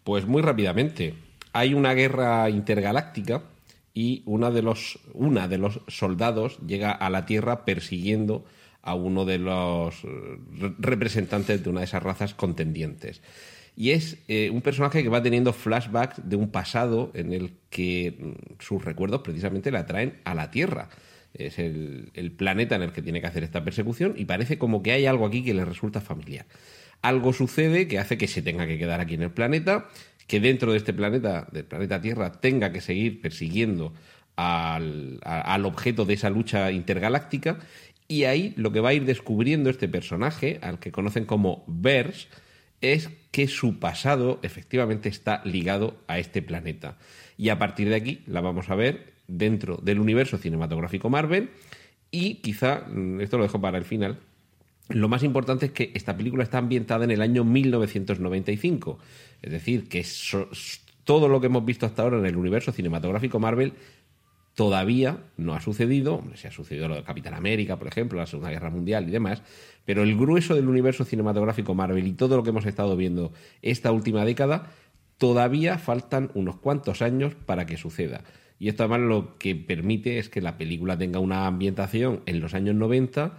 Pues 0.02 0.26
muy 0.26 0.42
rápidamente. 0.42 1.14
Hay 1.52 1.74
una 1.74 1.94
guerra 1.94 2.50
intergaláctica 2.50 3.42
y 3.94 4.22
una 4.26 4.50
de 4.50 4.62
los, 4.62 4.98
una 5.12 5.46
de 5.48 5.58
los 5.58 5.80
soldados 5.88 6.58
llega 6.66 6.90
a 6.92 7.10
la 7.10 7.26
Tierra 7.26 7.64
persiguiendo 7.64 8.44
a 8.82 8.94
uno 8.94 9.24
de 9.24 9.38
los 9.38 10.02
eh, 10.04 10.08
re- 10.58 10.74
representantes 10.78 11.62
de 11.62 11.68
una 11.70 11.80
de 11.80 11.86
esas 11.86 12.02
razas 12.02 12.32
contendientes. 12.34 13.20
Y 13.76 13.90
es 13.90 14.18
eh, 14.28 14.50
un 14.52 14.60
personaje 14.62 15.02
que 15.02 15.08
va 15.08 15.22
teniendo 15.22 15.52
flashbacks 15.52 16.20
de 16.28 16.36
un 16.36 16.50
pasado 16.50 17.10
en 17.14 17.32
el 17.32 17.52
que 17.70 18.16
mm, 18.18 18.62
sus 18.62 18.84
recuerdos 18.84 19.20
precisamente 19.22 19.70
le 19.70 19.78
atraen 19.78 20.14
a 20.24 20.34
la 20.34 20.50
Tierra. 20.50 20.88
Es 21.34 21.58
el, 21.58 22.10
planeta 22.36 22.76
en 22.76 22.82
el 22.82 22.92
que 22.92 23.02
tiene 23.02 23.20
que 23.20 23.26
hacer 23.26 23.44
esta 23.44 23.64
persecución 23.64 24.14
y 24.16 24.24
parece 24.24 24.58
como 24.58 24.82
que 24.82 24.92
hay 24.92 25.06
algo 25.06 25.26
aquí 25.26 25.44
que 25.44 25.54
le 25.54 25.64
resulta 25.64 26.00
familiar. 26.00 26.46
Algo 27.02 27.32
sucede 27.32 27.86
que 27.86 27.98
hace 27.98 28.18
que 28.18 28.26
se 28.26 28.42
tenga 28.42 28.66
que 28.66 28.78
quedar 28.78 29.00
aquí 29.00 29.14
en 29.14 29.22
el 29.22 29.30
planeta, 29.30 29.88
que 30.26 30.40
dentro 30.40 30.72
de 30.72 30.78
este 30.78 30.92
planeta, 30.92 31.46
del 31.52 31.64
planeta 31.64 32.00
Tierra, 32.00 32.32
tenga 32.32 32.72
que 32.72 32.80
seguir 32.80 33.20
persiguiendo 33.20 33.94
al, 34.36 35.20
al 35.22 35.64
objeto 35.64 36.04
de 36.04 36.14
esa 36.14 36.30
lucha 36.30 36.70
intergaláctica. 36.72 37.58
Y 38.08 38.24
ahí 38.24 38.54
lo 38.56 38.72
que 38.72 38.80
va 38.80 38.88
a 38.90 38.94
ir 38.94 39.04
descubriendo 39.04 39.70
este 39.70 39.88
personaje, 39.88 40.58
al 40.62 40.78
que 40.80 40.90
conocen 40.90 41.24
como 41.24 41.64
Vers, 41.66 42.28
es 42.80 43.10
que 43.30 43.48
su 43.48 43.78
pasado 43.78 44.38
efectivamente 44.42 45.08
está 45.08 45.42
ligado 45.44 45.96
a 46.06 46.18
este 46.18 46.42
planeta. 46.42 46.96
Y 47.36 47.50
a 47.50 47.58
partir 47.58 47.88
de 47.88 47.96
aquí 47.96 48.22
la 48.26 48.40
vamos 48.40 48.70
a 48.70 48.74
ver 48.74 49.17
dentro 49.28 49.76
del 49.82 50.00
universo 50.00 50.38
cinematográfico 50.38 51.08
Marvel. 51.08 51.50
Y 52.10 52.36
quizá, 52.36 52.86
mm, 52.88 53.20
esto 53.20 53.36
lo 53.36 53.44
dejo 53.44 53.60
para 53.60 53.78
el 53.78 53.84
final, 53.84 54.18
lo 54.88 55.08
más 55.08 55.22
importante 55.22 55.66
es 55.66 55.72
que 55.72 55.92
esta 55.94 56.16
película 56.16 56.42
está 56.42 56.58
ambientada 56.58 57.04
en 57.04 57.10
el 57.10 57.20
año 57.22 57.44
1995. 57.44 58.98
Es 59.42 59.52
decir, 59.52 59.88
que 59.88 60.02
so- 60.02 60.48
todo 61.04 61.28
lo 61.28 61.40
que 61.40 61.46
hemos 61.46 61.64
visto 61.64 61.86
hasta 61.86 62.02
ahora 62.02 62.18
en 62.18 62.26
el 62.26 62.36
universo 62.36 62.72
cinematográfico 62.72 63.38
Marvel 63.38 63.74
todavía 64.54 65.18
no 65.36 65.54
ha 65.54 65.60
sucedido. 65.60 66.16
Hombre, 66.16 66.36
se 66.36 66.48
ha 66.48 66.50
sucedido 66.50 66.88
lo 66.88 66.96
de 66.96 67.02
Capitán 67.04 67.34
América, 67.34 67.78
por 67.78 67.86
ejemplo, 67.88 68.18
la 68.18 68.26
Segunda 68.26 68.50
Guerra 68.50 68.70
Mundial 68.70 69.06
y 69.08 69.10
demás. 69.12 69.42
Pero 69.84 70.02
el 70.02 70.16
grueso 70.16 70.54
del 70.54 70.68
universo 70.68 71.04
cinematográfico 71.04 71.74
Marvel 71.74 72.06
y 72.06 72.12
todo 72.12 72.36
lo 72.36 72.42
que 72.42 72.50
hemos 72.50 72.66
estado 72.66 72.96
viendo 72.96 73.32
esta 73.62 73.92
última 73.92 74.24
década, 74.24 74.70
todavía 75.16 75.78
faltan 75.78 76.30
unos 76.34 76.56
cuantos 76.56 77.02
años 77.02 77.34
para 77.34 77.66
que 77.66 77.76
suceda. 77.76 78.22
Y 78.58 78.68
esto 78.68 78.84
además 78.84 79.00
lo 79.00 79.38
que 79.38 79.54
permite 79.54 80.18
es 80.18 80.28
que 80.28 80.40
la 80.40 80.58
película 80.58 80.98
tenga 80.98 81.20
una 81.20 81.46
ambientación 81.46 82.22
en 82.26 82.40
los 82.40 82.54
años 82.54 82.74
90 82.74 83.36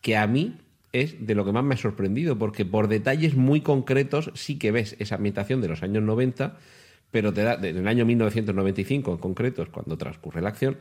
que 0.00 0.16
a 0.16 0.26
mí 0.26 0.56
es 0.92 1.26
de 1.26 1.34
lo 1.34 1.44
que 1.44 1.52
más 1.52 1.64
me 1.64 1.74
ha 1.74 1.78
sorprendido, 1.78 2.38
porque 2.38 2.64
por 2.64 2.88
detalles 2.88 3.34
muy 3.34 3.62
concretos 3.62 4.30
sí 4.34 4.58
que 4.58 4.70
ves 4.70 4.96
esa 5.00 5.16
ambientación 5.16 5.60
de 5.60 5.68
los 5.68 5.82
años 5.82 6.02
90, 6.04 6.56
pero 7.10 7.32
te 7.32 7.42
da, 7.42 7.54
en 7.54 7.76
el 7.76 7.88
año 7.88 8.04
1995 8.04 9.12
en 9.12 9.18
concreto 9.18 9.62
es 9.62 9.68
cuando 9.70 9.98
transcurre 9.98 10.40
la 10.40 10.50
acción, 10.50 10.78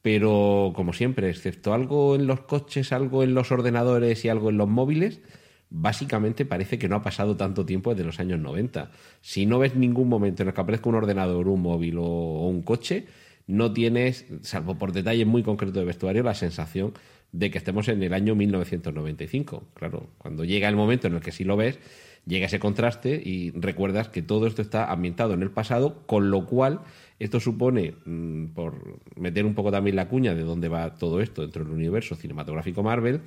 pero 0.00 0.72
como 0.76 0.92
siempre, 0.92 1.28
excepto 1.28 1.74
algo 1.74 2.14
en 2.14 2.26
los 2.26 2.40
coches, 2.42 2.92
algo 2.92 3.24
en 3.24 3.34
los 3.34 3.50
ordenadores 3.50 4.24
y 4.24 4.28
algo 4.28 4.50
en 4.50 4.58
los 4.58 4.68
móviles, 4.68 5.20
básicamente 5.70 6.44
parece 6.44 6.78
que 6.78 6.88
no 6.88 6.96
ha 6.96 7.02
pasado 7.02 7.36
tanto 7.36 7.66
tiempo 7.66 7.90
desde 7.90 8.04
los 8.04 8.20
años 8.20 8.40
90. 8.40 8.90
Si 9.20 9.46
no 9.46 9.58
ves 9.58 9.74
ningún 9.74 10.08
momento 10.08 10.42
en 10.42 10.48
el 10.48 10.54
que 10.54 10.60
aparezca 10.60 10.88
un 10.88 10.94
ordenador, 10.94 11.48
un 11.48 11.62
móvil 11.62 11.98
o, 11.98 12.48
un 12.48 12.62
coche, 12.62 13.06
no 13.46 13.72
tienes, 13.72 14.26
salvo 14.42 14.76
por 14.76 14.92
detalles 14.92 15.26
muy 15.26 15.42
concretos 15.42 15.76
de 15.76 15.84
vestuario, 15.84 16.22
la 16.22 16.34
sensación 16.34 16.92
de 17.32 17.50
que 17.50 17.58
estemos 17.58 17.88
en 17.88 18.02
el 18.02 18.14
año 18.14 18.34
1995. 18.34 19.68
Claro, 19.74 20.08
cuando 20.18 20.44
llega 20.44 20.68
el 20.68 20.76
momento 20.76 21.06
en 21.06 21.14
el 21.14 21.20
que 21.20 21.32
sí 21.32 21.44
lo 21.44 21.56
ves, 21.56 21.78
llega 22.26 22.46
ese 22.46 22.58
contraste 22.58 23.20
y 23.22 23.50
recuerdas 23.52 24.08
que 24.08 24.22
todo 24.22 24.46
esto 24.46 24.62
está 24.62 24.90
ambientado 24.90 25.34
en 25.34 25.42
el 25.42 25.50
pasado, 25.50 26.06
con 26.06 26.30
lo 26.30 26.46
cual 26.46 26.80
esto 27.18 27.40
supone, 27.40 27.94
mm, 28.04 28.46
por 28.54 29.00
meter 29.16 29.44
un 29.44 29.54
poco 29.54 29.72
también 29.72 29.96
la 29.96 30.08
cuña 30.08 30.34
de 30.34 30.42
dónde 30.42 30.68
va 30.68 30.94
todo 30.94 31.20
esto 31.20 31.42
dentro 31.42 31.64
del 31.64 31.72
universo 31.72 32.14
cinematográfico 32.14 32.82
Marvel, 32.82 33.22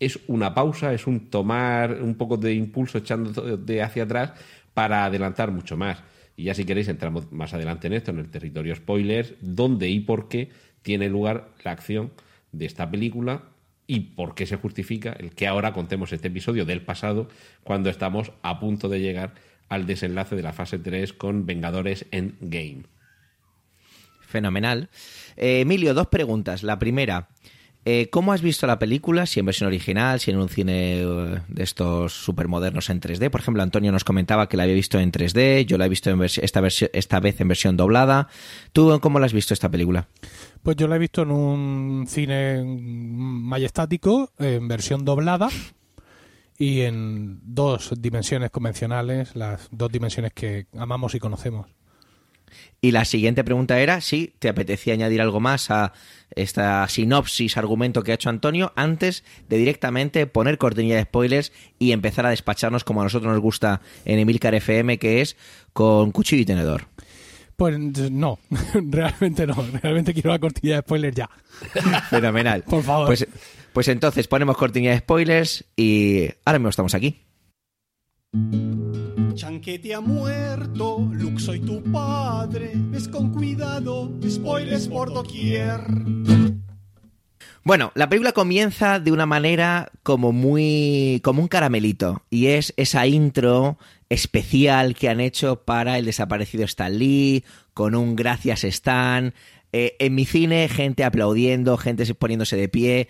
es 0.00 0.18
una 0.28 0.54
pausa, 0.54 0.94
es 0.94 1.06
un 1.06 1.30
tomar 1.30 2.02
un 2.02 2.14
poco 2.14 2.36
de 2.36 2.54
impulso 2.54 2.98
echando 2.98 3.56
de 3.56 3.82
hacia 3.82 4.04
atrás 4.04 4.32
para 4.72 5.04
adelantar 5.04 5.50
mucho 5.50 5.76
más. 5.76 6.02
Y 6.36 6.44
ya 6.44 6.54
si 6.54 6.64
queréis 6.64 6.88
entramos 6.88 7.30
más 7.32 7.54
adelante 7.54 7.86
en 7.86 7.92
esto, 7.92 8.10
en 8.10 8.18
el 8.18 8.30
territorio 8.30 8.74
spoilers, 8.74 9.34
dónde 9.40 9.88
y 9.88 10.00
por 10.00 10.28
qué 10.28 10.50
tiene 10.82 11.08
lugar 11.08 11.50
la 11.64 11.70
acción 11.70 12.12
de 12.52 12.66
esta 12.66 12.90
película 12.90 13.42
y 13.86 14.00
por 14.00 14.34
qué 14.34 14.46
se 14.46 14.56
justifica 14.56 15.12
el 15.12 15.34
que 15.34 15.46
ahora 15.46 15.72
contemos 15.72 16.12
este 16.12 16.28
episodio 16.28 16.64
del 16.64 16.82
pasado 16.82 17.28
cuando 17.62 17.90
estamos 17.90 18.32
a 18.42 18.58
punto 18.58 18.88
de 18.88 19.00
llegar 19.00 19.34
al 19.68 19.86
desenlace 19.86 20.36
de 20.36 20.42
la 20.42 20.52
fase 20.52 20.78
3 20.78 21.12
con 21.12 21.46
Vengadores 21.46 22.06
Endgame. 22.10 22.93
Fenomenal. 24.34 24.88
Eh, 25.36 25.60
Emilio, 25.60 25.94
dos 25.94 26.08
preguntas. 26.08 26.64
La 26.64 26.76
primera, 26.80 27.28
Eh, 27.86 28.08
¿Cómo 28.10 28.32
has 28.32 28.40
visto 28.40 28.66
la 28.66 28.78
película? 28.78 29.26
Si 29.26 29.38
en 29.38 29.46
versión 29.46 29.66
original, 29.66 30.18
si 30.18 30.30
en 30.30 30.38
un 30.38 30.48
cine 30.48 31.02
eh, 31.02 31.40
de 31.48 31.62
estos 31.62 32.14
supermodernos 32.14 32.88
en 32.88 32.98
3D. 32.98 33.30
Por 33.30 33.42
ejemplo, 33.42 33.62
Antonio 33.62 33.92
nos 33.92 34.04
comentaba 34.04 34.48
que 34.48 34.56
la 34.56 34.62
había 34.62 34.74
visto 34.74 34.98
en 34.98 35.12
3D, 35.12 35.66
yo 35.66 35.76
la 35.76 35.84
he 35.84 35.88
visto 35.90 36.08
en 36.08 36.22
esta, 36.22 36.62
esta 36.94 37.20
vez 37.20 37.40
en 37.42 37.48
versión 37.48 37.76
doblada. 37.76 38.28
¿Tú 38.72 38.98
cómo 39.02 39.18
la 39.20 39.26
has 39.26 39.34
visto 39.34 39.52
esta 39.52 39.68
película? 39.68 40.08
Pues 40.62 40.76
yo 40.78 40.88
la 40.88 40.96
he 40.96 40.98
visto 40.98 41.22
en 41.22 41.30
un 41.30 42.06
cine 42.08 42.64
majestático, 42.64 44.32
en 44.38 44.66
versión 44.66 45.04
doblada 45.04 45.50
y 46.58 46.80
en 46.80 47.38
dos 47.44 47.92
dimensiones 47.98 48.50
convencionales, 48.50 49.36
las 49.36 49.68
dos 49.70 49.92
dimensiones 49.92 50.32
que 50.32 50.68
amamos 50.74 51.14
y 51.14 51.20
conocemos. 51.20 51.66
Y 52.80 52.90
la 52.90 53.04
siguiente 53.04 53.44
pregunta 53.44 53.80
era 53.80 54.00
si 54.00 54.34
te 54.38 54.48
apetecía 54.48 54.94
añadir 54.94 55.20
algo 55.20 55.40
más 55.40 55.70
a 55.70 55.92
esta 56.34 56.86
sinopsis, 56.88 57.56
argumento 57.56 58.02
que 58.02 58.12
ha 58.12 58.16
hecho 58.16 58.28
Antonio, 58.28 58.72
antes 58.76 59.24
de 59.48 59.56
directamente 59.56 60.26
poner 60.26 60.58
cortinilla 60.58 60.96
de 60.96 61.02
spoilers 61.02 61.52
y 61.78 61.92
empezar 61.92 62.26
a 62.26 62.30
despacharnos 62.30 62.84
como 62.84 63.00
a 63.00 63.04
nosotros 63.04 63.32
nos 63.32 63.40
gusta 63.40 63.80
en 64.04 64.18
Emilcar 64.18 64.54
FM, 64.54 64.98
que 64.98 65.20
es 65.20 65.36
con 65.72 66.12
cuchillo 66.12 66.42
y 66.42 66.46
tenedor. 66.46 66.88
Pues 67.56 67.78
no, 67.78 68.38
realmente 68.74 69.46
no. 69.46 69.54
Realmente 69.82 70.12
quiero 70.12 70.30
la 70.30 70.38
cortinilla 70.38 70.76
de 70.76 70.82
spoilers 70.82 71.16
ya. 71.16 71.30
Fenomenal. 72.10 72.62
Por 72.64 72.82
favor. 72.82 73.06
Pues, 73.06 73.26
pues 73.72 73.88
entonces 73.88 74.26
ponemos 74.26 74.56
cortinilla 74.56 74.92
de 74.92 74.98
spoilers 74.98 75.64
y 75.76 76.28
ahora 76.44 76.58
mismo 76.58 76.70
estamos 76.70 76.94
aquí. 76.94 77.20
Chanquete 79.34 79.92
ha 79.94 80.00
muerto, 80.00 81.08
Luke 81.12 81.40
soy 81.40 81.58
tu 81.60 81.82
padre, 81.90 82.72
ves 82.74 83.08
con 83.08 83.32
cuidado, 83.32 84.12
spoilers 84.28 84.86
por 84.86 85.12
doquier. 85.12 85.80
Bueno, 87.64 87.90
la 87.94 88.08
película 88.08 88.32
comienza 88.32 89.00
de 89.00 89.10
una 89.10 89.26
manera 89.26 89.90
como 90.02 90.32
muy. 90.32 91.20
como 91.24 91.42
un 91.42 91.48
caramelito. 91.48 92.22
Y 92.30 92.46
es 92.48 92.74
esa 92.76 93.06
intro 93.06 93.78
especial 94.08 94.94
que 94.94 95.08
han 95.08 95.20
hecho 95.20 95.64
para 95.64 95.98
el 95.98 96.04
desaparecido 96.04 96.64
Stan 96.64 96.96
Lee, 96.96 97.44
con 97.72 97.94
un 97.94 98.16
gracias 98.16 98.64
Stan. 98.64 99.34
Eh, 99.72 99.96
en 99.98 100.14
mi 100.14 100.26
cine, 100.26 100.68
gente 100.68 101.02
aplaudiendo, 101.02 101.76
gente 101.76 102.14
poniéndose 102.14 102.56
de 102.56 102.68
pie. 102.68 103.08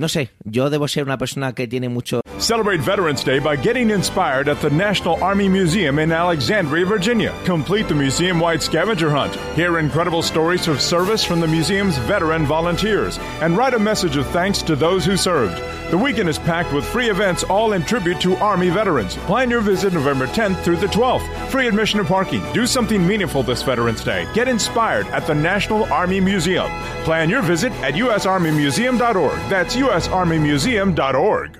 No 0.00 0.08
sé, 0.08 0.30
yo 0.46 0.70
debo 0.70 0.88
ser 0.88 1.04
una 1.04 1.18
persona 1.18 1.52
que 1.52 1.68
tiene 1.68 1.90
mucho... 1.90 2.22
Celebrate 2.38 2.80
Veterans 2.80 3.22
Day 3.22 3.38
by 3.38 3.54
getting 3.54 3.90
inspired 3.90 4.48
at 4.48 4.58
the 4.62 4.70
National 4.70 5.22
Army 5.22 5.46
Museum 5.46 5.98
in 5.98 6.10
Alexandria, 6.10 6.86
Virginia. 6.86 7.34
Complete 7.44 7.86
the 7.86 7.94
museum-wide 7.94 8.62
scavenger 8.62 9.10
hunt. 9.10 9.36
Hear 9.56 9.78
incredible 9.78 10.22
stories 10.22 10.68
of 10.68 10.80
service 10.80 11.22
from 11.22 11.40
the 11.40 11.46
museum's 11.46 11.98
veteran 12.08 12.46
volunteers 12.46 13.18
and 13.42 13.58
write 13.58 13.74
a 13.74 13.78
message 13.78 14.16
of 14.16 14.26
thanks 14.28 14.62
to 14.62 14.74
those 14.74 15.04
who 15.04 15.18
served. 15.18 15.60
The 15.90 15.98
weekend 15.98 16.28
is 16.28 16.38
packed 16.38 16.72
with 16.72 16.84
free 16.84 17.10
events 17.10 17.42
all 17.42 17.72
in 17.72 17.82
tribute 17.82 18.20
to 18.20 18.36
Army 18.36 18.70
veterans. 18.70 19.16
Plan 19.26 19.50
your 19.50 19.60
visit 19.60 19.92
November 19.92 20.28
10th 20.28 20.62
through 20.62 20.76
the 20.76 20.86
12th. 20.86 21.48
Free 21.48 21.66
admission 21.66 21.98
and 21.98 22.06
parking. 22.06 22.44
Do 22.52 22.64
something 22.64 23.04
meaningful 23.04 23.42
this 23.42 23.64
Veterans 23.64 24.04
Day. 24.04 24.24
Get 24.32 24.46
inspired 24.46 25.08
at 25.08 25.26
the 25.26 25.34
National 25.34 25.92
Army 25.92 26.20
Museum. 26.20 26.70
Plan 27.02 27.28
your 27.28 27.42
visit 27.42 27.72
at 27.82 27.94
usarmymuseum.org. 27.94 29.50
That's 29.50 29.74
usarmymuseum.org. 29.74 31.58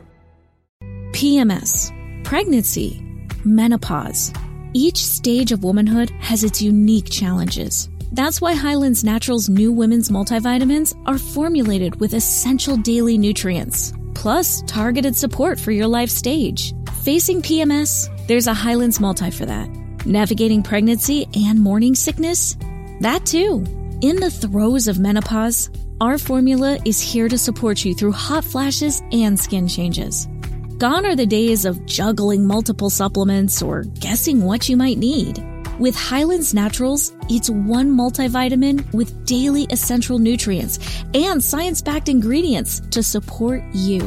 PMS, 1.11 2.25
pregnancy, 2.25 3.03
menopause. 3.45 4.33
Each 4.75 4.99
stage 4.99 5.51
of 5.51 5.65
womanhood 5.65 6.11
has 6.21 6.45
its 6.45 6.63
unique 6.63 7.11
challenges. 7.11 7.91
That's 8.13 8.41
why 8.41 8.55
Highlands 8.55 9.03
Naturals 9.03 9.49
new 9.49 9.73
women's 9.73 10.09
multivitamins 10.09 10.95
are 11.07 11.19
formulated 11.19 11.99
with 11.99 12.15
essential 12.15 12.77
daily 12.77 13.19
nutrients 13.19 13.93
plus 14.21 14.63
targeted 14.67 15.17
support 15.17 15.59
for 15.59 15.73
your 15.73 15.87
life 15.87 16.11
stage. 16.11 16.75
Facing 17.05 17.41
PMS? 17.41 18.07
There's 18.27 18.49
a 18.49 18.53
Highlands 18.53 19.01
Multi 19.01 19.31
for 19.31 19.47
that. 19.47 19.67
Navigating 20.05 20.63
pregnancy 20.63 21.27
and 21.35 21.59
morning 21.59 21.95
sickness? 21.95 22.55
That 23.01 23.25
too. 23.25 23.65
In 24.03 24.17
the 24.17 24.31
throes 24.31 24.89
of 24.89 24.99
menopause, 24.99 25.71
our 26.03 26.19
formula 26.19 26.79
is 26.85 27.01
here 27.01 27.31
to 27.31 27.39
support 27.39 27.83
you 27.83 27.95
through 27.95 28.13
hot 28.13 28.45
flashes 28.45 29.03
and 29.11 29.41
skin 29.41 29.67
changes. 29.67 30.29
Gone 30.77 31.07
are 31.07 31.17
the 31.17 31.25
days 31.25 31.65
of 31.65 31.87
juggling 31.87 32.47
multiple 32.47 32.91
supplements 32.91 33.63
or 33.63 33.85
guessing 33.85 34.43
what 34.43 34.69
you 34.69 34.77
might 34.77 34.99
need. 34.99 35.43
With 35.81 35.95
Highlands 35.95 36.53
Naturals, 36.53 37.11
it's 37.31 37.49
one 37.49 37.97
multivitamin 37.97 38.93
with 38.93 39.25
daily 39.25 39.67
essential 39.71 40.19
nutrients 40.19 40.79
and 41.15 41.43
science 41.43 41.81
backed 41.81 42.11
ingredients 42.11 42.83
to 42.91 43.03
support 43.03 43.63
you. 43.73 44.01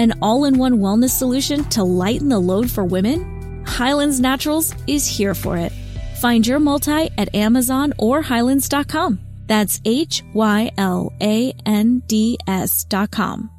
An 0.00 0.14
all 0.22 0.44
in 0.44 0.58
one 0.58 0.78
wellness 0.78 1.10
solution 1.10 1.62
to 1.66 1.84
lighten 1.84 2.30
the 2.30 2.40
load 2.40 2.68
for 2.68 2.84
women? 2.84 3.64
Highlands 3.64 4.18
Naturals 4.18 4.74
is 4.88 5.06
here 5.06 5.36
for 5.36 5.56
it. 5.56 5.72
Find 6.20 6.44
your 6.44 6.58
multi 6.58 7.10
at 7.16 7.32
Amazon 7.32 7.92
or 7.96 8.22
Highlands.com. 8.22 9.20
That's 9.46 9.80
H 9.84 10.24
Y 10.34 10.72
L 10.78 11.12
A 11.20 11.54
N 11.64 12.02
D 12.08 12.38
S.com. 12.48 13.50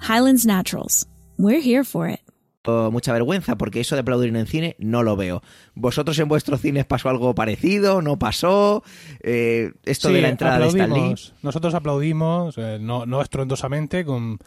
Highlands 0.00 0.46
Naturals. 0.46 1.04
We're 1.36 1.60
here 1.60 1.84
for 1.84 2.08
it. 2.08 2.20
Mucha 2.90 3.12
vergüenza 3.12 3.56
porque 3.56 3.80
eso 3.80 3.94
de 3.94 4.00
aplaudir 4.00 4.28
en 4.28 4.36
el 4.36 4.46
cine 4.46 4.76
no 4.78 5.02
lo 5.02 5.16
veo. 5.16 5.42
¿Vosotros 5.74 6.18
en 6.18 6.28
vuestros 6.28 6.60
cines 6.60 6.84
pasó 6.84 7.08
algo 7.08 7.34
parecido? 7.34 8.02
¿No 8.02 8.18
pasó? 8.18 8.82
Eh, 9.20 9.72
esto 9.84 10.10
de 10.10 10.22
la 10.22 10.28
entrada 10.28 10.58
de 10.58 10.68
Stan 10.68 10.92
Lee. 10.92 11.14
Nosotros 11.42 11.74
aplaudimos, 11.74 12.56
eh, 12.58 12.78
no, 12.80 13.06
no 13.06 13.22
estruendosamente, 13.22 14.04
con 14.04 14.38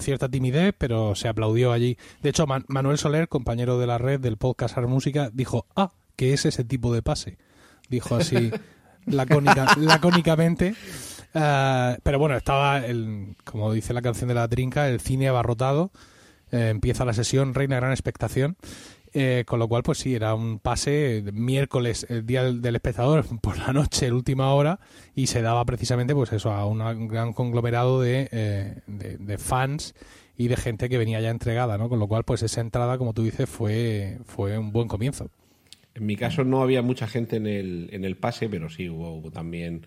cierta 0.00 0.28
timidez, 0.28 0.74
pero 0.76 1.14
se 1.14 1.28
aplaudió 1.28 1.72
allí. 1.72 1.96
De 2.22 2.30
hecho, 2.30 2.46
Manuel 2.46 2.98
Soler, 2.98 3.28
compañero 3.28 3.78
de 3.78 3.86
la 3.86 3.98
red 3.98 4.20
del 4.20 4.36
podcast 4.36 4.76
Art 4.76 4.88
Música, 4.88 5.30
dijo, 5.32 5.66
ah, 5.76 5.92
que 6.16 6.32
es 6.32 6.44
ese 6.44 6.64
tipo 6.64 6.92
de 6.94 7.02
pase. 7.02 7.38
Dijo 7.88 8.16
así 8.16 8.50
lacónicamente. 9.06 10.74
Uh, 11.34 11.96
pero 12.02 12.18
bueno, 12.18 12.36
estaba, 12.36 12.78
el, 12.78 13.36
como 13.44 13.72
dice 13.72 13.94
la 13.94 14.02
canción 14.02 14.28
de 14.28 14.34
la 14.34 14.48
trinca, 14.48 14.88
el 14.88 15.00
cine 15.00 15.28
abarrotado. 15.28 15.90
Eh, 16.52 16.68
empieza 16.68 17.04
la 17.04 17.14
sesión, 17.14 17.54
reina 17.54 17.76
gran 17.76 17.90
expectación. 17.90 18.56
Eh, 19.14 19.44
con 19.46 19.58
lo 19.58 19.68
cual, 19.68 19.82
pues 19.82 19.98
sí, 19.98 20.14
era 20.14 20.34
un 20.34 20.58
pase 20.58 21.22
miércoles, 21.34 22.06
el 22.08 22.24
día 22.24 22.44
del, 22.44 22.74
espectador, 22.74 23.26
por 23.42 23.58
la 23.58 23.72
noche, 23.72 24.06
el 24.06 24.14
última 24.14 24.54
hora, 24.54 24.80
y 25.14 25.26
se 25.26 25.42
daba 25.42 25.64
precisamente, 25.66 26.14
pues 26.14 26.32
eso, 26.32 26.50
a 26.50 26.64
un 26.64 27.08
gran 27.08 27.34
conglomerado 27.34 28.04
eh, 28.06 28.80
de, 28.86 29.18
de, 29.18 29.38
fans 29.38 29.94
y 30.38 30.48
de 30.48 30.56
gente 30.56 30.88
que 30.88 30.96
venía 30.96 31.20
ya 31.20 31.28
entregada, 31.28 31.76
¿no? 31.76 31.90
Con 31.90 31.98
lo 31.98 32.08
cual, 32.08 32.24
pues 32.24 32.42
esa 32.42 32.62
entrada, 32.62 32.96
como 32.96 33.12
tú 33.12 33.22
dices, 33.22 33.50
fue, 33.50 34.18
fue 34.24 34.56
un 34.56 34.72
buen 34.72 34.88
comienzo. 34.88 35.28
En 35.94 36.06
mi 36.06 36.16
caso 36.16 36.42
no 36.42 36.62
había 36.62 36.80
mucha 36.80 37.06
gente 37.06 37.36
en 37.36 37.46
el, 37.46 37.90
en 37.92 38.06
el 38.06 38.16
pase, 38.16 38.48
pero 38.48 38.70
sí 38.70 38.88
hubo 38.88 39.30
también 39.30 39.82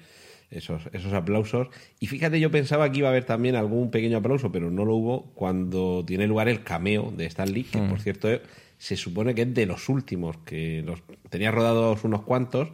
esos, 0.51 0.83
esos 0.93 1.13
aplausos. 1.13 1.67
Y 1.99 2.07
fíjate, 2.07 2.39
yo 2.39 2.51
pensaba 2.51 2.91
que 2.91 2.99
iba 2.99 3.07
a 3.07 3.11
haber 3.11 3.25
también 3.25 3.55
algún 3.55 3.91
pequeño 3.91 4.17
aplauso, 4.17 4.51
pero 4.51 4.71
no 4.71 4.85
lo 4.85 4.95
hubo 4.95 5.31
cuando 5.33 6.03
tiene 6.05 6.27
lugar 6.27 6.47
el 6.47 6.63
cameo 6.63 7.13
de 7.15 7.25
Stan 7.25 7.51
Lee, 7.51 7.63
que 7.63 7.79
por 7.79 7.99
mm. 7.99 8.01
cierto 8.01 8.29
se 8.77 8.97
supone 8.97 9.35
que 9.35 9.43
es 9.43 9.53
de 9.53 9.65
los 9.65 9.89
últimos, 9.89 10.37
que 10.45 10.83
los 10.85 11.01
tenía 11.29 11.51
rodados 11.51 12.03
unos 12.03 12.23
cuantos 12.23 12.69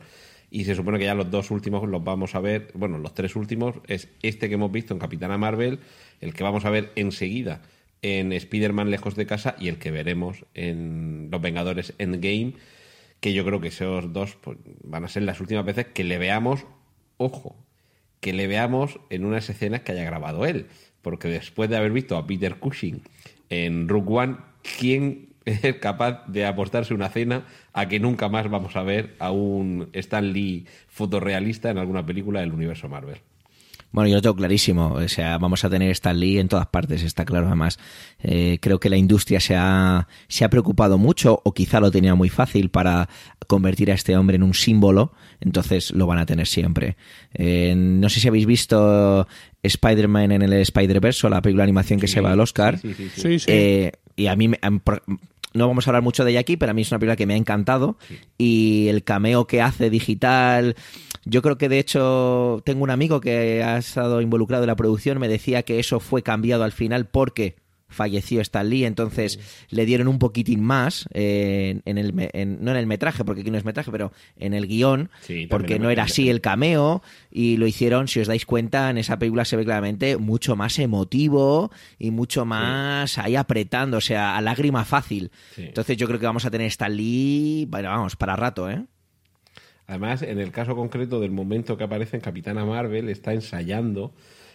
y 0.49 0.65
se 0.65 0.75
supone 0.75 0.99
que 0.99 1.05
ya 1.05 1.15
los 1.15 1.31
dos 1.31 1.51
últimos 1.51 1.87
los 1.87 2.03
vamos 2.03 2.35
a 2.35 2.41
ver, 2.41 2.71
bueno, 2.73 2.97
los 2.97 3.13
tres 3.13 3.35
últimos 3.35 3.75
es 3.87 4.09
este 4.21 4.49
que 4.49 4.55
hemos 4.55 4.71
visto 4.71 4.93
en 4.93 4.99
Capitana 4.99 5.37
Marvel, 5.37 5.79
el 6.19 6.33
que 6.33 6.43
vamos 6.43 6.65
a 6.65 6.69
ver 6.69 6.91
enseguida 6.95 7.61
en 8.01 8.33
Spider-Man 8.33 8.89
Lejos 8.89 9.15
de 9.15 9.25
Casa 9.25 9.55
y 9.59 9.69
el 9.69 9.77
que 9.77 9.91
veremos 9.91 10.45
en 10.53 11.29
Los 11.31 11.41
Vengadores 11.41 11.93
Endgame 11.99 12.55
que 13.21 13.33
yo 13.33 13.45
creo 13.45 13.61
que 13.61 13.69
esos 13.69 14.11
dos 14.11 14.35
pues, 14.41 14.57
van 14.83 15.05
a 15.05 15.07
ser 15.07 15.23
las 15.23 15.39
últimas 15.39 15.63
veces 15.63 15.85
que 15.93 16.03
le 16.03 16.17
veamos, 16.17 16.65
ojo, 17.21 17.55
que 18.19 18.33
le 18.33 18.47
veamos 18.47 18.99
en 19.09 19.25
unas 19.25 19.49
escenas 19.49 19.81
que 19.81 19.91
haya 19.91 20.03
grabado 20.03 20.45
él. 20.45 20.67
Porque 21.01 21.27
después 21.27 21.69
de 21.69 21.77
haber 21.77 21.91
visto 21.91 22.17
a 22.17 22.27
Peter 22.27 22.57
Cushing 22.57 23.01
en 23.49 23.87
Rook 23.87 24.09
One, 24.09 24.37
¿quién 24.79 25.29
es 25.45 25.75
capaz 25.77 26.25
de 26.27 26.45
apostarse 26.45 26.93
una 26.93 27.09
cena 27.09 27.45
a 27.73 27.87
que 27.87 27.99
nunca 27.99 28.29
más 28.29 28.49
vamos 28.49 28.75
a 28.75 28.83
ver 28.83 29.15
a 29.19 29.31
un 29.31 29.89
Stan 29.93 30.31
Lee 30.31 30.67
fotorrealista 30.87 31.69
en 31.69 31.77
alguna 31.77 32.05
película 32.05 32.41
del 32.41 32.53
universo 32.53 32.87
Marvel? 32.87 33.17
Bueno, 33.91 34.09
yo 34.09 34.15
lo 34.15 34.21
tengo 34.21 34.35
clarísimo. 34.35 34.93
O 34.93 35.07
sea, 35.07 35.37
vamos 35.37 35.63
a 35.63 35.69
tener 35.69 35.91
Stan 35.91 36.17
Lee 36.17 36.39
en 36.39 36.47
todas 36.47 36.67
partes, 36.67 37.03
está 37.03 37.25
claro. 37.25 37.47
Además, 37.47 37.79
eh, 38.23 38.57
creo 38.61 38.79
que 38.79 38.89
la 38.89 38.97
industria 38.97 39.39
se 39.39 39.55
ha, 39.55 40.07
se 40.27 40.45
ha 40.45 40.49
preocupado 40.49 40.97
mucho, 40.97 41.41
o 41.43 41.53
quizá 41.53 41.79
lo 41.79 41.91
tenía 41.91 42.15
muy 42.15 42.29
fácil 42.29 42.69
para 42.69 43.09
convertir 43.47 43.91
a 43.91 43.95
este 43.95 44.15
hombre 44.15 44.37
en 44.37 44.43
un 44.43 44.53
símbolo. 44.53 45.13
Entonces 45.39 45.91
lo 45.91 46.07
van 46.07 46.19
a 46.19 46.25
tener 46.25 46.47
siempre. 46.47 46.95
Eh, 47.33 47.73
no 47.75 48.09
sé 48.09 48.19
si 48.19 48.27
habéis 48.27 48.45
visto 48.45 49.27
Spider-Man 49.63 50.31
en 50.31 50.41
el 50.41 50.53
Spider-Verse, 50.53 51.29
la 51.29 51.41
película 51.41 51.63
de 51.63 51.65
animación 51.65 51.99
que 51.99 52.07
se 52.07 52.21
va 52.21 52.31
al 52.31 52.39
Oscar. 52.39 52.79
Sí, 52.79 52.93
sí, 52.93 53.39
sí. 53.39 53.45
Eh, 53.47 53.91
y 54.15 54.27
a 54.27 54.35
mí 54.35 54.47
me, 54.47 54.59
no 55.53 55.67
vamos 55.67 55.87
a 55.87 55.89
hablar 55.89 56.03
mucho 56.03 56.23
de 56.23 56.31
ella 56.31 56.39
aquí, 56.39 56.57
pero 56.57 56.71
a 56.71 56.73
mí 56.73 56.81
es 56.81 56.91
una 56.91 56.99
película 56.99 57.15
que 57.15 57.25
me 57.25 57.33
ha 57.33 57.37
encantado 57.37 57.97
y 58.37 58.87
el 58.87 59.03
cameo 59.03 59.45
que 59.47 59.61
hace 59.61 59.89
digital 59.89 60.75
Yo 61.23 61.41
creo 61.41 61.57
que 61.57 61.69
de 61.69 61.79
hecho 61.79 62.61
tengo 62.65 62.83
un 62.83 62.89
amigo 62.89 63.21
que 63.21 63.63
ha 63.63 63.77
estado 63.77 64.21
involucrado 64.21 64.63
en 64.63 64.67
la 64.67 64.75
producción, 64.75 65.19
me 65.19 65.27
decía 65.27 65.63
que 65.63 65.79
eso 65.79 65.99
fue 65.99 66.23
cambiado 66.23 66.63
al 66.63 66.71
final 66.71 67.07
porque 67.07 67.55
falleció 67.91 68.41
Stan 68.41 68.67
Lee, 68.67 68.85
entonces 68.85 69.39
le 69.69 69.85
dieron 69.85 70.07
un 70.07 70.17
poquitín 70.17 70.63
más 70.63 71.07
eh, 71.13 71.81
en, 71.85 71.97
el, 71.97 72.15
no 72.15 72.71
en 72.71 72.77
el 72.77 72.87
metraje, 72.87 73.23
porque 73.23 73.41
aquí 73.41 73.51
no 73.51 73.57
es 73.57 73.65
metraje, 73.65 73.91
pero 73.91 74.11
en 74.37 74.53
el 74.53 74.67
guion, 74.67 75.09
porque 75.49 75.77
no 75.77 75.89
era 75.89 76.03
así 76.03 76.29
el 76.29 76.41
cameo, 76.41 77.03
y 77.29 77.57
lo 77.57 77.67
hicieron, 77.67 78.07
si 78.07 78.19
os 78.19 78.27
dais 78.27 78.45
cuenta, 78.45 78.89
en 78.89 78.97
esa 78.97 79.19
película 79.19 79.45
se 79.45 79.57
ve 79.57 79.65
claramente 79.65 80.17
mucho 80.17 80.55
más 80.55 80.79
emotivo 80.79 81.71
y 81.99 82.11
mucho 82.11 82.45
más 82.45 83.17
ahí 83.17 83.35
apretando, 83.35 83.97
o 83.97 84.01
sea, 84.01 84.37
a 84.37 84.41
lágrima 84.41 84.85
fácil. 84.85 85.31
Entonces 85.57 85.97
yo 85.97 86.07
creo 86.07 86.19
que 86.19 86.25
vamos 86.25 86.45
a 86.45 86.51
tener 86.51 86.67
Stan 86.67 86.95
Lee, 86.95 87.67
bueno, 87.69 87.89
vamos, 87.89 88.15
para 88.15 88.35
rato, 88.35 88.69
¿eh? 88.69 88.85
Además, 89.91 90.21
en 90.21 90.39
el 90.39 90.51
caso 90.51 90.73
concreto 90.73 91.19
del 91.19 91.31
momento 91.31 91.75
que 91.75 91.83
aparece 91.83 92.15
en 92.15 92.21
Capitana 92.21 92.63
Marvel, 92.63 93.09
está 93.09 93.33
ensayando, 93.33 94.13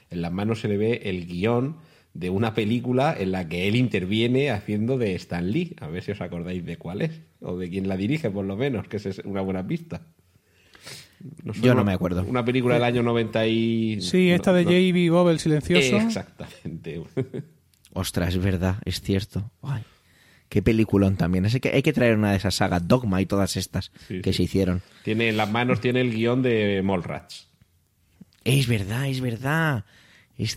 en 0.09 0.22
las 0.22 0.33
manos 0.33 0.62
se 0.62 0.68
le 0.68 0.79
ve 0.79 1.03
el 1.05 1.27
guion 1.27 1.77
de 2.14 2.31
una 2.31 2.55
película 2.55 3.14
en 3.18 3.33
la 3.33 3.46
que 3.46 3.68
él 3.68 3.77
interviene 3.77 4.51
haciendo 4.51 4.96
de 4.96 5.14
Stan 5.16 5.51
Lee. 5.51 5.77
A 5.79 5.88
ver 5.88 6.03
si 6.03 6.12
os 6.12 6.22
acordáis 6.22 6.64
de 6.64 6.79
cuál 6.79 7.03
es, 7.03 7.20
o 7.42 7.59
de 7.59 7.68
quién 7.68 7.87
la 7.87 7.99
dirige, 7.99 8.31
por 8.31 8.46
lo 8.46 8.57
menos, 8.57 8.88
que 8.88 8.96
es 8.96 9.20
una 9.27 9.42
buena 9.42 9.66
pista. 9.66 10.07
Yo 11.61 11.75
no 11.75 11.85
me 11.85 11.92
acuerdo. 11.92 12.25
Una 12.27 12.42
película 12.42 12.77
del 12.77 12.85
año 12.85 13.03
90 13.03 13.46
y... 13.46 14.01
Sí, 14.01 14.31
esta 14.31 14.55
de 14.55 14.64
J.B. 14.64 15.11
Bob, 15.11 15.29
el 15.29 15.38
silencioso. 15.38 15.99
Exactamente. 15.99 17.03
Ostras, 17.92 18.31
es 18.31 18.42
verdad, 18.42 18.77
es 18.87 19.03
cierto. 19.03 19.51
Ay, 19.61 19.83
qué 20.48 20.62
peliculón 20.62 21.16
también. 21.16 21.46
Así 21.46 21.61
que 21.61 21.70
hay 21.70 21.82
que 21.82 21.92
traer 21.92 22.16
una 22.16 22.30
de 22.30 22.37
esas 22.37 22.54
sagas, 22.54 22.87
Dogma 22.87 23.20
y 23.20 23.26
todas 23.26 23.56
estas 23.56 23.92
que 24.22 24.32
se 24.32 24.42
hicieron. 24.42 24.82
Tiene 25.04 25.28
en 25.28 25.37
las 25.37 25.50
manos 25.50 25.80
tiene 25.80 26.00
el 26.00 26.12
guion 26.12 26.42
de 26.42 26.82
Mallrats. 26.82 27.48
Es 28.44 28.68
verdad, 28.68 29.09
es 29.09 29.20
verdad. 29.20 29.85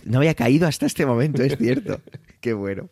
No 0.04 0.18
había 0.18 0.34
caído 0.34 0.68
hasta 0.68 0.86
este 0.86 1.06
momento, 1.06 1.42
es 1.42 1.56
cierto. 1.56 2.00
Qué 2.40 2.52
bueno. 2.52 2.88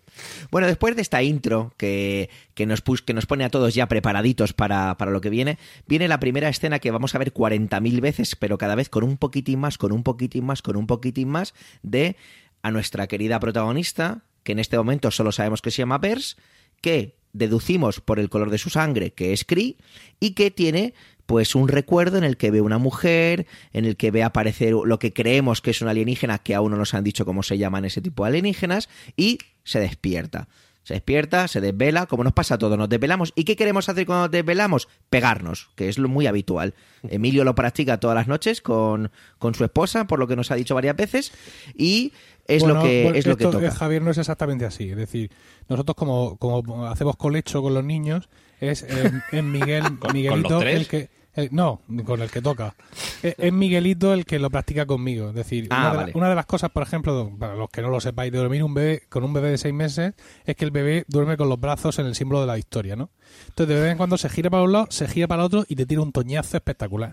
Bueno, 0.51 0.67
después 0.67 0.97
de 0.97 1.03
esta 1.03 1.23
intro 1.23 1.73
que, 1.77 2.31
que, 2.55 2.67
nos, 2.67 2.83
que 2.83 3.15
nos 3.15 3.27
pone 3.27 3.45
a 3.45 3.51
todos 3.51 3.75
ya 3.75 3.87
preparaditos 3.87 4.53
para, 4.53 4.97
para, 4.97 5.11
lo 5.11 5.21
que 5.21 5.31
viene, 5.31 5.59
viene 5.87 6.09
la 6.09 6.21
primera 6.21 6.49
escena 6.49 6.79
que 6.79 6.91
vamos 6.91 7.15
a 7.15 7.19
ver 7.19 7.33
40.000 7.33 8.01
veces, 8.01 8.37
pero 8.37 8.59
cada 8.59 8.75
vez 8.75 8.89
con 8.89 9.05
un 9.05 9.17
poquitín 9.17 9.61
más, 9.61 9.79
con 9.79 9.93
un 9.93 10.03
poquitín 10.03 10.45
más, 10.45 10.63
con 10.63 10.77
un 10.77 10.87
poquitín 10.87 11.29
más, 11.29 11.55
de 11.83 12.17
a 12.63 12.71
nuestra 12.71 13.07
querida 13.07 13.39
protagonista, 13.41 14.23
que 14.43 14.53
en 14.53 14.59
este 14.59 14.77
momento 14.77 15.11
solo 15.11 15.33
sabemos 15.33 15.63
que 15.63 15.71
se 15.71 15.79
llama 15.79 16.01
Pers, 16.01 16.37
que 16.81 17.17
deducimos 17.33 18.01
por 18.01 18.19
el 18.19 18.29
color 18.29 18.51
de 18.51 18.59
su 18.59 18.71
sangre 18.71 19.13
que 19.13 19.33
es 19.33 19.45
Cree 19.45 19.77
y 20.21 20.31
que 20.33 20.51
tiene 20.51 20.95
pues 21.29 21.55
un 21.55 21.69
recuerdo 21.69 22.17
en 22.17 22.25
el 22.25 22.39
que 22.39 22.51
ve 22.51 22.63
una 22.63 22.79
mujer, 22.79 23.47
en 23.75 23.85
el 23.85 23.99
que 23.99 24.11
ve 24.11 24.23
aparecer 24.23 24.73
lo 24.73 24.99
que 24.99 25.13
creemos 25.13 25.61
que 25.61 25.73
es 25.73 25.83
un 25.83 25.89
alienígena, 25.89 26.39
que 26.39 26.55
aún 26.55 26.71
no 26.71 26.79
nos 26.79 26.95
han 26.95 27.05
dicho 27.05 27.27
cómo 27.27 27.43
se 27.43 27.59
llaman 27.59 27.85
ese 27.85 28.01
tipo 28.01 28.25
de 28.25 28.31
alienígenas, 28.31 28.89
y 29.15 29.39
se 29.63 29.79
despierta. 29.79 30.49
Se 30.85 30.95
despierta, 30.95 31.47
se 31.49 31.61
desvela, 31.61 32.07
como 32.07 32.25
nos 32.25 32.33
pasa 32.33 32.55
a 32.55 32.59
todos, 32.59 32.79
nos 32.79 32.89
desvelamos. 32.89 33.35
¿Y 33.37 33.45
qué 33.45 33.57
queremos 33.57 33.91
hacer 33.91 34.07
cuando 34.07 34.23
nos 34.23 34.31
desvelamos? 34.31 34.89
Pegarnos, 35.11 35.69
que 35.77 35.91
es 35.91 35.99
lo 35.99 36.09
muy 36.09 36.27
habitual. 36.27 36.73
Emilio 37.03 37.45
lo 37.45 37.55
practica 37.55 38.01
todas 38.01 38.15
las 38.15 38.27
noches 38.27 38.63
con, 38.63 39.11
con 39.39 39.55
su 39.55 39.65
esposa, 39.65 40.07
por 40.07 40.19
lo 40.19 40.27
que 40.27 40.35
nos 40.35 40.51
ha 40.51 40.55
dicho 40.55 40.75
varias 40.75 40.97
veces, 40.97 41.33
y 41.77 42.15
es 42.49 42.65
lo 42.65 42.83
que 42.83 43.09
es 43.17 43.27
lo 43.27 43.37
que 43.37 43.45
toca. 43.45 43.71
Javier 43.71 44.03
no 44.03 44.11
es 44.11 44.19
exactamente 44.19 44.65
así, 44.65 44.91
es 44.91 44.97
decir, 44.97 45.31
nosotros 45.69 45.95
como, 45.95 46.37
como 46.39 46.87
hacemos 46.87 47.17
colecho 47.17 47.63
con 47.63 47.75
los 47.75 47.85
niños, 47.85 48.29
es 48.61 48.85
en, 49.31 49.53
Miguel, 49.53 49.85
Miguelito 50.13 50.63
el 50.63 50.89
que 50.89 51.11
eh, 51.39 51.49
no, 51.53 51.83
con 52.05 52.21
el 52.21 52.33
que 52.33 52.43
toca. 52.43 52.75
Eh, 53.23 53.33
es, 53.39 53.53
Miguelito 53.53 54.13
el 54.13 54.25
que 54.25 54.41
lo 54.41 54.51
practica 54.51 54.87
conmigo. 54.87 55.29
Es 55.29 55.37
decir, 55.37 55.69
ah, 55.71 56.09
una, 56.15 56.29
de 56.29 56.35
las 56.35 56.47
cosas, 56.47 56.69
por 56.71 56.83
ejemplo, 56.83 57.31
para 57.39 57.55
los 57.55 57.71
que 57.71 57.81
no 57.81 57.91
lo 57.91 58.01
sepáis, 58.01 58.33
de 58.33 58.39
dormir 58.39 58.65
un 58.65 58.75
bebé 58.75 59.03
con 59.09 59.23
un 59.23 59.33
bebé 59.33 59.51
de 59.51 59.59
seis 59.59 59.73
meses, 59.73 60.15
es 60.45 60.57
que 60.57 60.65
el 60.65 60.73
bebé 60.73 61.05
duerme 61.07 61.37
con 61.37 61.49
los 61.49 61.61
brazos 61.61 62.01
en 62.01 62.07
el 62.07 62.17
símbolo 62.17 62.41
de 62.41 62.49
la 62.49 62.57
victoria, 62.57 62.97
¿no? 62.97 63.11
Entonces, 63.51 63.77
de 63.77 63.83
vez 63.83 63.93
en 63.93 63.99
cuando 63.99 64.17
se 64.19 64.29
gira 64.29 64.51
para 64.51 64.65
un 64.65 64.73
lado, 64.73 64.87
se 64.91 65.07
gira 65.07 65.29
para 65.29 65.43
el 65.43 65.47
otro 65.47 65.65
y 65.69 65.77
te 65.77 65.87
tira 65.87 66.01
un 66.01 66.11
toñazo 66.11 66.57
espectacular. 66.57 67.13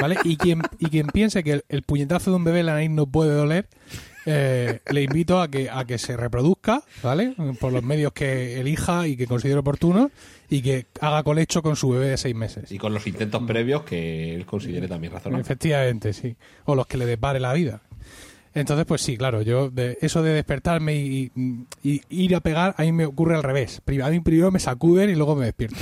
¿Vale? 0.00 0.16
Y 0.22 0.36
quien, 0.36 0.62
y 0.78 0.86
quien 0.88 1.08
piense 1.08 1.42
que 1.42 1.64
el, 1.68 1.82
puñetazo 1.82 2.30
de 2.30 2.36
un 2.36 2.44
bebé 2.44 2.60
en 2.60 2.66
la 2.66 2.74
nariz 2.74 2.90
no 2.90 3.06
puede 3.06 3.34
doler, 3.34 3.68
eh, 4.26 4.80
le 4.90 5.02
invito 5.02 5.40
a 5.40 5.48
que, 5.48 5.70
a 5.70 5.84
que 5.84 5.98
se 5.98 6.16
reproduzca, 6.16 6.82
¿vale? 7.02 7.34
Por 7.60 7.72
los 7.72 7.82
medios 7.82 8.12
que 8.12 8.60
elija 8.60 9.06
y 9.06 9.16
que 9.16 9.26
considere 9.26 9.60
oportuno 9.60 10.10
y 10.50 10.62
que 10.62 10.86
haga 11.00 11.22
colecho 11.22 11.62
con 11.62 11.76
su 11.76 11.90
bebé 11.90 12.08
de 12.08 12.16
seis 12.16 12.34
meses. 12.34 12.70
Y 12.72 12.78
con 12.78 12.92
los 12.92 13.06
intentos 13.06 13.42
previos 13.44 13.82
que 13.84 14.34
él 14.34 14.44
considere 14.44 14.88
también 14.88 15.12
razonables. 15.12 15.46
Efectivamente, 15.46 16.12
sí. 16.12 16.36
O 16.64 16.74
los 16.74 16.86
que 16.86 16.98
le 16.98 17.06
depare 17.06 17.40
la 17.40 17.52
vida. 17.52 17.82
Entonces, 18.52 18.86
pues 18.86 19.02
sí, 19.02 19.16
claro, 19.16 19.42
yo 19.42 19.70
de, 19.70 19.98
eso 20.00 20.22
de 20.22 20.32
despertarme 20.32 20.96
y, 20.96 21.30
ir 21.82 22.34
a 22.34 22.40
pegar, 22.40 22.74
a 22.78 22.82
mí 22.82 22.92
me 22.92 23.04
ocurre 23.04 23.36
al 23.36 23.42
revés. 23.42 23.82
A 24.02 24.10
mí 24.10 24.20
primero 24.20 24.50
me 24.50 24.58
sacuden 24.58 25.10
y 25.10 25.14
luego 25.14 25.36
me 25.36 25.44
despierto. 25.44 25.76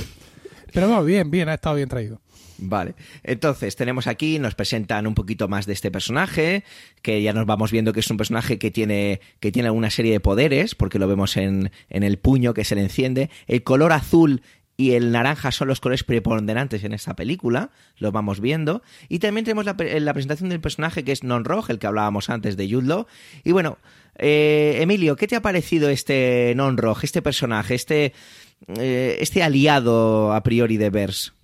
Pero 0.73 0.87
bueno, 0.87 1.03
bien, 1.03 1.31
bien, 1.31 1.47
ha 1.47 1.53
estado 1.53 1.77
bien 1.77 1.87
traído. 1.87 2.19
Vale, 2.57 2.95
entonces 3.23 3.75
tenemos 3.75 4.07
aquí, 4.07 4.39
nos 4.39 4.55
presentan 4.55 5.07
un 5.07 5.13
poquito 5.13 5.47
más 5.47 5.65
de 5.65 5.73
este 5.73 5.91
personaje, 5.91 6.63
que 7.01 7.21
ya 7.21 7.33
nos 7.33 7.45
vamos 7.45 7.71
viendo 7.71 7.91
que 7.91 7.99
es 7.99 8.09
un 8.09 8.17
personaje 8.17 8.57
que 8.57 8.71
tiene, 8.71 9.19
que 9.39 9.51
tiene 9.51 9.71
una 9.71 9.89
serie 9.89 10.13
de 10.13 10.19
poderes, 10.21 10.73
porque 10.73 10.99
lo 10.99 11.07
vemos 11.07 11.35
en, 11.35 11.71
en 11.89 12.03
el 12.03 12.17
puño 12.17 12.53
que 12.53 12.63
se 12.63 12.75
le 12.75 12.81
enciende. 12.81 13.29
El 13.47 13.63
color 13.63 13.91
azul 13.91 14.41
y 14.77 14.91
el 14.91 15.11
naranja 15.11 15.51
son 15.51 15.67
los 15.67 15.79
colores 15.79 16.03
preponderantes 16.03 16.83
en 16.83 16.93
esta 16.93 17.15
película, 17.15 17.71
lo 17.97 18.11
vamos 18.11 18.41
viendo. 18.41 18.81
Y 19.07 19.19
también 19.19 19.45
tenemos 19.45 19.65
la, 19.65 19.75
presentación 19.77 20.49
del 20.49 20.59
personaje 20.59 21.03
que 21.03 21.11
es 21.11 21.23
Non 21.23 21.45
Rojo, 21.45 21.71
el 21.71 21.79
que 21.79 21.87
hablábamos 21.87 22.29
antes 22.29 22.57
de 22.57 22.69
Jude 22.69 23.05
Y 23.43 23.51
bueno, 23.51 23.77
eh, 24.17 24.79
Emilio, 24.81 25.15
¿qué 25.15 25.27
te 25.27 25.35
ha 25.35 25.41
parecido 25.41 25.89
este 25.89 26.53
Non 26.55 26.77
Rojo, 26.77 27.01
este 27.03 27.21
personaje, 27.21 27.75
este, 27.75 28.13
eh, 28.77 29.17
este 29.19 29.43
aliado 29.43 30.33
a 30.33 30.43
priori 30.43 30.77
de 30.77 30.89
Vers? 30.89 31.34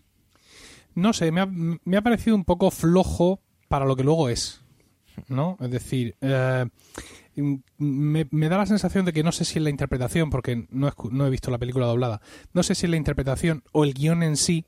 No 0.96 1.14
sé, 1.14 1.32
me 1.32 1.42
ha, 1.42 1.46
me 1.48 1.98
ha 1.98 2.02
parecido 2.02 2.36
un 2.36 2.46
poco 2.46 2.72
flojo 2.72 3.42
para 3.68 3.86
lo 3.86 3.96
que 3.96 4.04
luego 4.04 4.30
es. 4.30 4.62
¿No? 5.28 5.58
Es 5.60 5.70
decir, 5.70 6.16
eh, 6.22 6.66
me, 7.78 8.50
da 8.50 8.58
la 8.58 8.66
sensación 8.66 9.06
de 9.06 9.14
que 9.14 9.24
no 9.24 9.32
sé 9.32 9.46
si 9.46 9.60
es 9.60 9.64
la 9.64 9.70
interpretación, 9.70 10.30
porque 10.30 10.68
no 10.70 10.92
no 11.12 11.28
he 11.28 11.30
visto 11.30 11.52
la 11.52 11.58
película 11.58 11.86
doblada, 11.86 12.22
no 12.54 12.64
sé 12.64 12.76
si 12.76 12.86
es 12.86 12.90
la 12.90 12.98
interpretación 12.98 13.64
o 13.72 13.84
el 13.84 13.94
guion 13.94 14.24
en 14.24 14.38
sí, 14.38 14.66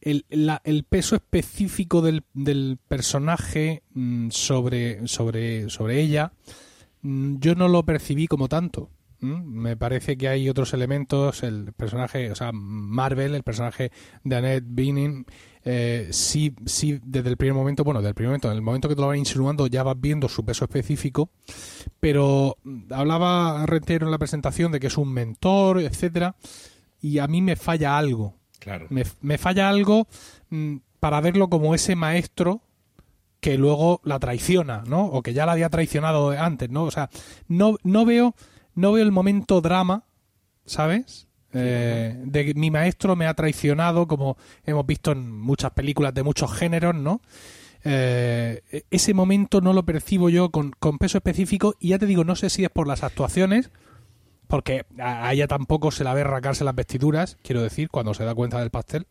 el, 0.00 0.24
el 0.64 0.84
peso 0.84 1.14
específico 1.14 2.02
del, 2.02 2.24
del 2.34 2.78
personaje 2.88 3.82
mm, 3.94 4.30
sobre, 4.30 5.06
sobre, 5.06 5.70
sobre 5.70 6.00
ella, 6.00 6.32
mm, 7.02 7.36
yo 7.38 7.54
no 7.54 7.68
lo 7.68 7.84
percibí 7.84 8.26
como 8.26 8.48
tanto. 8.48 8.90
Me 9.22 9.76
parece 9.76 10.16
que 10.16 10.28
hay 10.28 10.48
otros 10.48 10.74
elementos, 10.74 11.44
el 11.44 11.72
personaje, 11.74 12.32
o 12.32 12.34
sea, 12.34 12.50
Marvel, 12.52 13.36
el 13.36 13.44
personaje 13.44 13.92
de 14.24 14.36
Annette 14.36 14.64
Bening, 14.66 15.24
eh, 15.64 16.08
sí, 16.10 16.54
sí, 16.66 16.98
desde 17.04 17.28
el 17.28 17.36
primer 17.36 17.54
momento, 17.54 17.84
bueno, 17.84 18.00
desde 18.00 18.08
el 18.08 18.14
primer 18.16 18.30
momento, 18.30 18.50
en 18.50 18.56
el 18.56 18.62
momento 18.62 18.88
que 18.88 18.96
te 18.96 19.00
lo 19.00 19.06
van 19.06 19.18
insinuando 19.18 19.68
ya 19.68 19.84
vas 19.84 20.00
viendo 20.00 20.28
su 20.28 20.44
peso 20.44 20.64
específico, 20.64 21.30
pero 22.00 22.56
hablaba 22.90 23.64
Rentero 23.64 24.06
en 24.06 24.10
la 24.10 24.18
presentación 24.18 24.72
de 24.72 24.80
que 24.80 24.88
es 24.88 24.98
un 24.98 25.12
mentor, 25.12 25.80
etcétera, 25.80 26.34
y 27.00 27.18
a 27.18 27.28
mí 27.28 27.40
me 27.42 27.54
falla 27.54 27.96
algo. 27.96 28.34
Claro. 28.58 28.86
Me, 28.90 29.38
falla 29.38 29.68
algo 29.68 30.06
mm, 30.50 30.76
para 31.00 31.20
verlo 31.20 31.48
como 31.48 31.74
ese 31.74 31.96
maestro 31.96 32.60
que 33.40 33.58
luego 33.58 34.00
la 34.04 34.20
traiciona, 34.20 34.84
¿no? 34.86 35.06
O 35.06 35.20
que 35.20 35.32
ya 35.32 35.46
la 35.46 35.52
había 35.52 35.68
traicionado 35.68 36.30
antes, 36.30 36.70
¿no? 36.70 36.84
O 36.84 36.90
sea, 36.92 37.10
no, 37.48 37.76
no 37.82 38.04
veo, 38.04 38.36
no 38.74 38.92
veo 38.92 39.04
el 39.04 39.12
momento 39.12 39.60
drama, 39.60 40.04
¿sabes? 40.64 41.28
Eh, 41.54 42.16
de 42.24 42.46
que 42.46 42.54
mi 42.54 42.70
maestro 42.70 43.14
me 43.14 43.26
ha 43.26 43.34
traicionado, 43.34 44.06
como 44.06 44.36
hemos 44.64 44.86
visto 44.86 45.12
en 45.12 45.30
muchas 45.30 45.72
películas 45.72 46.14
de 46.14 46.22
muchos 46.22 46.52
géneros, 46.52 46.94
¿no? 46.94 47.20
Eh, 47.84 48.84
ese 48.90 49.12
momento 49.12 49.60
no 49.60 49.72
lo 49.72 49.84
percibo 49.84 50.30
yo 50.30 50.50
con, 50.50 50.72
peso 50.98 51.18
específico 51.18 51.74
y 51.80 51.88
ya 51.88 51.98
te 51.98 52.06
digo, 52.06 52.24
no 52.24 52.36
sé 52.36 52.48
si 52.48 52.64
es 52.64 52.70
por 52.70 52.86
las 52.86 53.02
actuaciones, 53.02 53.70
porque 54.46 54.86
a 54.98 55.32
ella 55.32 55.46
tampoco 55.46 55.90
se 55.90 56.04
la 56.04 56.14
ve 56.14 56.24
racarse 56.24 56.64
las 56.64 56.74
vestiduras, 56.74 57.36
quiero 57.42 57.62
decir, 57.62 57.90
cuando 57.90 58.14
se 58.14 58.24
da 58.24 58.34
cuenta 58.34 58.60
del 58.60 58.70
pastel. 58.70 59.06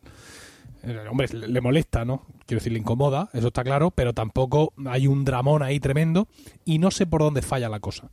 Eh, 0.84 0.98
hombre, 1.08 1.28
le 1.32 1.60
molesta, 1.60 2.04
¿no? 2.04 2.26
Quiero 2.44 2.58
decir, 2.58 2.72
le 2.72 2.80
incomoda, 2.80 3.28
eso 3.34 3.48
está 3.48 3.62
claro, 3.62 3.92
pero 3.92 4.14
tampoco 4.14 4.72
hay 4.86 5.06
un 5.06 5.24
dramón 5.24 5.62
ahí 5.62 5.78
tremendo 5.78 6.26
y 6.64 6.78
no 6.78 6.90
sé 6.90 7.06
por 7.06 7.20
dónde 7.20 7.42
falla 7.42 7.68
la 7.68 7.78
cosa. 7.78 8.10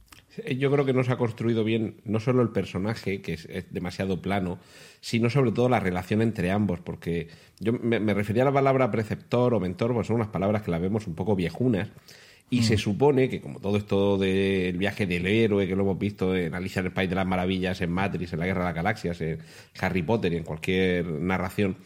Yo 0.57 0.71
creo 0.71 0.85
que 0.85 0.93
no 0.93 1.03
se 1.03 1.11
ha 1.11 1.17
construido 1.17 1.63
bien 1.63 1.95
no 2.05 2.19
solo 2.19 2.41
el 2.41 2.49
personaje, 2.49 3.21
que 3.21 3.33
es, 3.33 3.47
demasiado 3.71 4.21
plano, 4.21 4.59
sino 5.01 5.29
sobre 5.29 5.51
todo 5.51 5.69
la 5.69 5.79
relación 5.79 6.21
entre 6.21 6.51
ambos, 6.51 6.79
porque 6.79 7.27
yo 7.59 7.73
me, 7.73 8.13
refería 8.13 8.43
a 8.43 8.45
la 8.45 8.51
palabra 8.51 8.91
preceptor 8.91 9.53
o 9.53 9.59
mentor, 9.59 9.93
pues 9.93 10.07
son 10.07 10.17
unas 10.17 10.29
palabras 10.29 10.61
que 10.61 10.71
las 10.71 10.81
vemos 10.81 11.07
un 11.07 11.15
poco 11.15 11.35
viejunas, 11.35 11.89
y 12.49 12.63
se 12.63 12.75
mm. 12.75 12.79
supone 12.79 13.29
que 13.29 13.41
como 13.41 13.59
todo 13.59 13.77
esto 13.77 14.17
del 14.17 14.77
viaje 14.77 15.05
del 15.05 15.27
héroe, 15.27 15.67
que 15.67 15.75
lo 15.75 15.83
hemos 15.83 15.99
visto 15.99 16.35
en 16.35 16.53
Alicia 16.55 16.79
en 16.79 16.87
el 16.87 16.91
País 16.91 17.09
de 17.09 17.15
las 17.15 17.27
Maravillas, 17.27 17.81
en 17.81 17.91
Matrix, 17.91 18.33
en 18.33 18.39
la 18.39 18.45
Guerra 18.47 18.61
de 18.61 18.65
las 18.65 18.75
Galaxias, 18.75 19.21
en 19.21 19.39
Harry 19.79 20.01
Potter 20.01 20.33
y 20.33 20.37
en 20.37 20.43
cualquier 20.43 21.05
narración, 21.05 21.77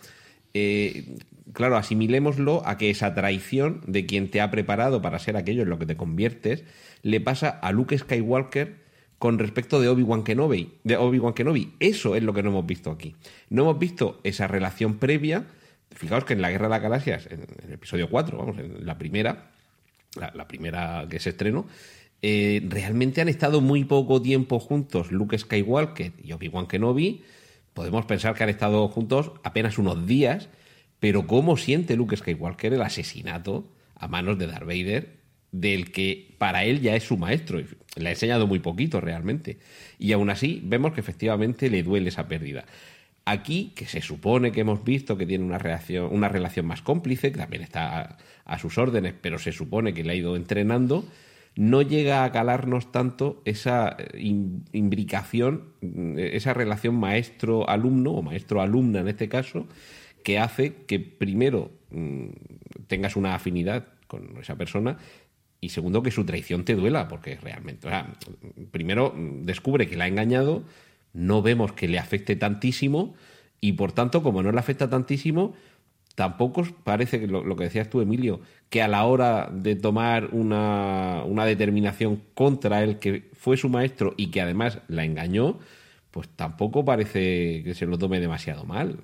eh, 0.54 1.18
claro, 1.52 1.78
asimilémoslo 1.78 2.66
a 2.66 2.78
que 2.78 2.90
esa 2.90 3.14
traición 3.14 3.82
de 3.86 4.06
quien 4.06 4.30
te 4.32 4.42
ha 4.42 4.52
preparado 4.52 5.02
para 5.02 5.20
ser 5.20 5.36
aquello 5.36 5.64
en 5.64 5.70
lo 5.70 5.80
que 5.80 5.86
te 5.86 5.98
conviertes 5.98 6.64
le 7.02 7.20
pasa 7.20 7.50
a 7.50 7.72
Luke 7.72 7.98
Skywalker 7.98 8.84
con 9.24 9.40
respecto 9.40 9.80
de 9.80 9.88
Obi-Wan 9.88 10.24
Kenobi, 10.24 10.80
de 10.84 10.98
Obi-Wan 10.98 11.34
Kenobi. 11.34 11.76
Eso 11.80 12.16
es 12.16 12.24
lo 12.24 12.34
que 12.34 12.44
no 12.44 12.50
hemos 12.50 12.66
visto 12.66 12.92
aquí. 12.92 13.16
No 13.50 13.62
hemos 13.62 13.80
visto 13.80 14.20
esa 14.24 14.48
relación 14.48 14.98
previa. 14.98 15.46
Fijaos 15.92 16.26
que 16.26 16.34
en 16.34 16.42
la 16.42 16.52
Guerra 16.52 16.66
de 16.66 16.72
las 16.72 16.82
Galaxias, 16.82 17.28
en, 17.30 17.46
el 17.66 17.74
episodio 17.74 18.10
4, 18.10 18.38
vamos, 18.38 18.58
en 18.58 18.86
la 18.86 18.98
primera, 18.98 19.52
la, 20.16 20.46
primera 20.46 21.08
que 21.10 21.20
se 21.20 21.30
estrenó, 21.30 21.68
eh, 22.22 22.66
realmente 22.68 23.22
han 23.22 23.30
estado 23.30 23.62
muy 23.62 23.86
poco 23.86 24.22
tiempo 24.22 24.60
juntos 24.60 25.12
Luke 25.12 25.38
Skywalker 25.38 26.12
y 26.22 26.34
Obi-Wan 26.34 26.68
Kenobi. 26.68 27.24
Podemos 27.74 28.06
pensar 28.06 28.36
que 28.36 28.44
han 28.44 28.50
estado 28.50 28.88
juntos 28.90 29.32
apenas 29.44 29.78
unos 29.78 30.06
días, 30.06 30.50
pero 31.04 31.28
¿cómo 31.28 31.58
siente 31.58 31.98
Luke 31.98 32.16
Skywalker 32.16 32.76
el 32.76 32.82
asesinato 32.82 33.70
a 33.94 34.08
manos 34.08 34.38
de 34.40 34.48
Darth 34.48 34.66
Vader 34.66 35.18
del 35.52 35.92
que 35.92 36.34
para 36.38 36.64
él 36.64 36.80
ya 36.80 36.96
es 36.96 37.04
su 37.04 37.18
maestro. 37.18 37.62
Le 37.98 38.08
ha 38.08 38.14
enseñado 38.14 38.48
muy 38.48 38.60
poquito 38.60 39.02
realmente. 39.02 39.60
Y 40.00 40.14
aún 40.14 40.30
así 40.30 40.62
vemos 40.64 40.94
que 40.94 41.02
efectivamente 41.02 41.70
le 41.70 41.84
duele 41.84 42.08
esa 42.08 42.30
pérdida. 42.30 42.64
Aquí, 43.26 43.74
que 43.76 43.86
se 43.86 44.00
supone 44.00 44.54
que 44.54 44.62
hemos 44.62 44.86
visto 44.86 45.18
que 45.18 45.26
tiene 45.26 45.44
una, 45.44 45.58
reacción, 45.58 46.08
una 46.10 46.30
relación 46.30 46.68
más 46.68 46.82
cómplice, 46.82 47.34
que 47.34 47.38
también 47.38 47.64
está 47.64 48.18
a, 48.46 48.58
sus 48.58 48.78
órdenes, 48.78 49.14
pero 49.20 49.40
se 49.40 49.52
supone 49.52 49.94
que 49.94 50.06
le 50.06 50.14
ha 50.14 50.16
ido 50.16 50.38
entrenando, 50.38 51.04
no 51.58 51.82
llega 51.82 52.24
a 52.24 52.32
calarnos 52.32 52.94
tanto 52.94 53.42
esa 53.44 53.98
imbricación, 54.14 55.66
esa 56.16 56.54
relación 56.54 56.96
maestro-alumno, 56.96 58.12
o 58.12 58.22
maestro-alumna 58.22 59.02
en 59.02 59.10
este 59.10 59.28
caso, 59.28 59.68
que 60.24 60.40
hace 60.40 60.74
que 60.88 61.00
primero 61.00 61.72
mm, 61.92 62.28
tengas 62.88 63.16
una 63.16 63.36
afinidad 63.36 63.88
con 64.08 64.38
esa 64.42 64.56
persona 64.56 64.98
y 65.60 65.70
segundo 65.70 66.04
que 66.04 66.12
su 66.12 66.26
traición 66.26 66.66
te 66.66 66.76
duela, 66.76 67.08
porque 67.08 67.38
realmente, 67.38 67.88
primero 68.72 69.16
descubre 69.18 69.88
que 69.88 69.96
la 69.96 70.04
ha 70.04 70.08
engañado, 70.08 70.64
no 71.14 71.42
vemos 71.42 71.72
que 71.72 71.88
le 71.88 72.00
afecte 72.00 72.36
tantísimo 72.36 73.16
y 73.62 73.74
por 73.74 73.94
tanto, 73.94 74.24
como 74.24 74.44
no 74.44 74.52
le 74.52 74.60
afecta 74.60 74.90
tantísimo, 74.90 75.54
tampoco 76.16 76.64
parece 76.84 77.22
que 77.22 77.28
lo, 77.28 77.56
que 77.56 77.64
decías 77.64 77.90
tú, 77.90 78.02
Emilio, 78.02 78.42
que 78.70 78.82
a 78.82 78.90
la 78.90 79.06
hora 79.06 79.50
de 79.54 79.76
tomar 79.76 80.30
una, 80.34 81.24
una, 81.26 81.46
determinación 81.46 82.22
contra 82.34 82.84
él, 82.84 83.00
que 83.00 83.30
fue 83.34 83.56
su 83.56 83.70
maestro 83.70 84.16
y 84.18 84.32
que 84.32 84.42
además 84.42 84.80
la 84.90 85.06
engañó, 85.06 85.60
pues 86.12 86.28
tampoco 86.28 86.84
parece 86.84 87.64
que 87.64 87.74
se 87.74 87.86
lo 87.86 87.98
tome 87.98 88.20
demasiado 88.20 88.66
mal. 88.66 89.00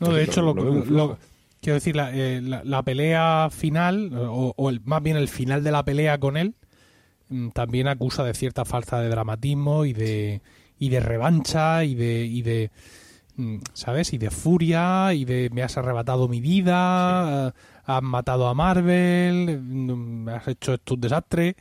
No, 0.00 0.12
de 0.12 0.24
hecho, 0.24 0.42
lo, 0.42 1.18
Quiero 1.60 1.74
decir, 1.74 1.96
la, 1.96 2.10
eh, 2.14 2.40
la, 2.40 2.82
pelea 2.84 3.48
final, 3.50 4.12
o, 4.14 4.70
el, 4.70 4.80
más 4.84 5.02
bien 5.02 5.16
el 5.16 5.28
final 5.28 5.64
de 5.64 5.72
la 5.72 5.84
pelea 5.84 6.18
con 6.18 6.36
él, 6.36 6.54
mm, 7.28 7.48
también 7.48 7.88
acusa 7.88 8.22
de 8.22 8.34
cierta 8.34 8.64
falta 8.64 9.00
de 9.00 9.08
dramatismo 9.08 9.84
y 9.84 9.92
de, 9.92 10.40
y 10.78 10.88
de 10.88 11.00
revancha 11.00 11.82
y 11.82 11.96
de, 11.96 12.24
y 12.24 12.42
de 12.42 12.70
mm, 13.36 13.56
¿sabes? 13.72 14.12
Y 14.12 14.18
de 14.18 14.30
furia 14.30 15.12
y 15.14 15.24
de 15.24 15.50
me 15.52 15.64
has 15.64 15.76
arrebatado 15.76 16.28
mi 16.28 16.40
vida, 16.40 17.48
has 17.84 18.02
matado 18.02 18.46
a 18.46 18.54
Marvel, 18.54 19.60
mm, 19.60 20.24
me 20.24 20.32
has 20.32 20.46
hecho 20.46 20.74
esto 20.74 20.94
un 20.94 21.00
desastre. 21.00 21.56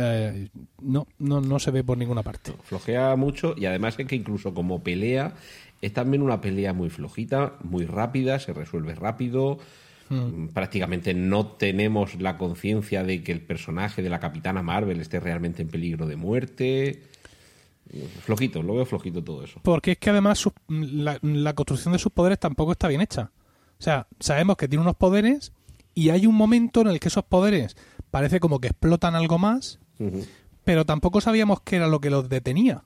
Eh, 0.00 0.48
no, 0.80 1.08
no, 1.18 1.40
no 1.40 1.58
se 1.58 1.72
ve 1.72 1.82
por 1.82 1.98
ninguna 1.98 2.22
parte. 2.22 2.52
Flojea 2.62 3.16
mucho 3.16 3.54
y 3.56 3.66
además 3.66 3.98
es 3.98 4.06
que 4.06 4.14
incluso 4.14 4.54
como 4.54 4.80
pelea 4.80 5.34
es 5.80 5.92
también 5.92 6.22
una 6.22 6.40
pelea 6.40 6.72
muy 6.72 6.90
flojita, 6.90 7.54
muy 7.62 7.86
rápida, 7.86 8.38
se 8.38 8.52
resuelve 8.52 8.94
rápido. 8.94 9.58
Hmm. 10.08 10.48
Prácticamente 10.48 11.14
no 11.14 11.46
tenemos 11.46 12.20
la 12.20 12.38
conciencia 12.38 13.04
de 13.04 13.22
que 13.22 13.32
el 13.32 13.40
personaje 13.40 14.02
de 14.02 14.08
la 14.08 14.20
Capitana 14.20 14.62
Marvel 14.62 15.00
esté 15.00 15.20
realmente 15.20 15.62
en 15.62 15.68
peligro 15.68 16.06
de 16.06 16.16
muerte. 16.16 17.02
Flojito, 18.22 18.62
lo 18.62 18.74
veo 18.74 18.84
flojito 18.84 19.22
todo 19.22 19.42
eso. 19.42 19.60
Porque 19.62 19.92
es 19.92 19.98
que 19.98 20.10
además 20.10 20.44
la, 20.68 21.54
construcción 21.54 21.92
de 21.92 21.98
sus 21.98 22.12
poderes 22.12 22.38
tampoco 22.38 22.72
está 22.72 22.88
bien 22.88 23.00
hecha. 23.00 23.30
O 23.78 23.82
sea, 23.82 24.06
sabemos 24.20 24.56
que 24.56 24.68
tiene 24.68 24.82
unos 24.82 24.96
poderes 24.96 25.52
y 25.94 26.10
hay 26.10 26.26
un 26.26 26.34
momento 26.34 26.80
en 26.80 26.88
el 26.88 27.00
que 27.00 27.08
esos 27.08 27.24
poderes 27.24 27.76
parece 28.10 28.40
como 28.40 28.60
que 28.60 28.68
explotan 28.68 29.14
algo 29.14 29.38
más, 29.38 29.78
pero 30.64 30.84
tampoco 30.84 31.20
sabíamos 31.20 31.60
qué 31.62 31.76
era 31.76 31.86
lo 31.86 32.00
que 32.00 32.10
los 32.10 32.28
detenía. 32.28 32.82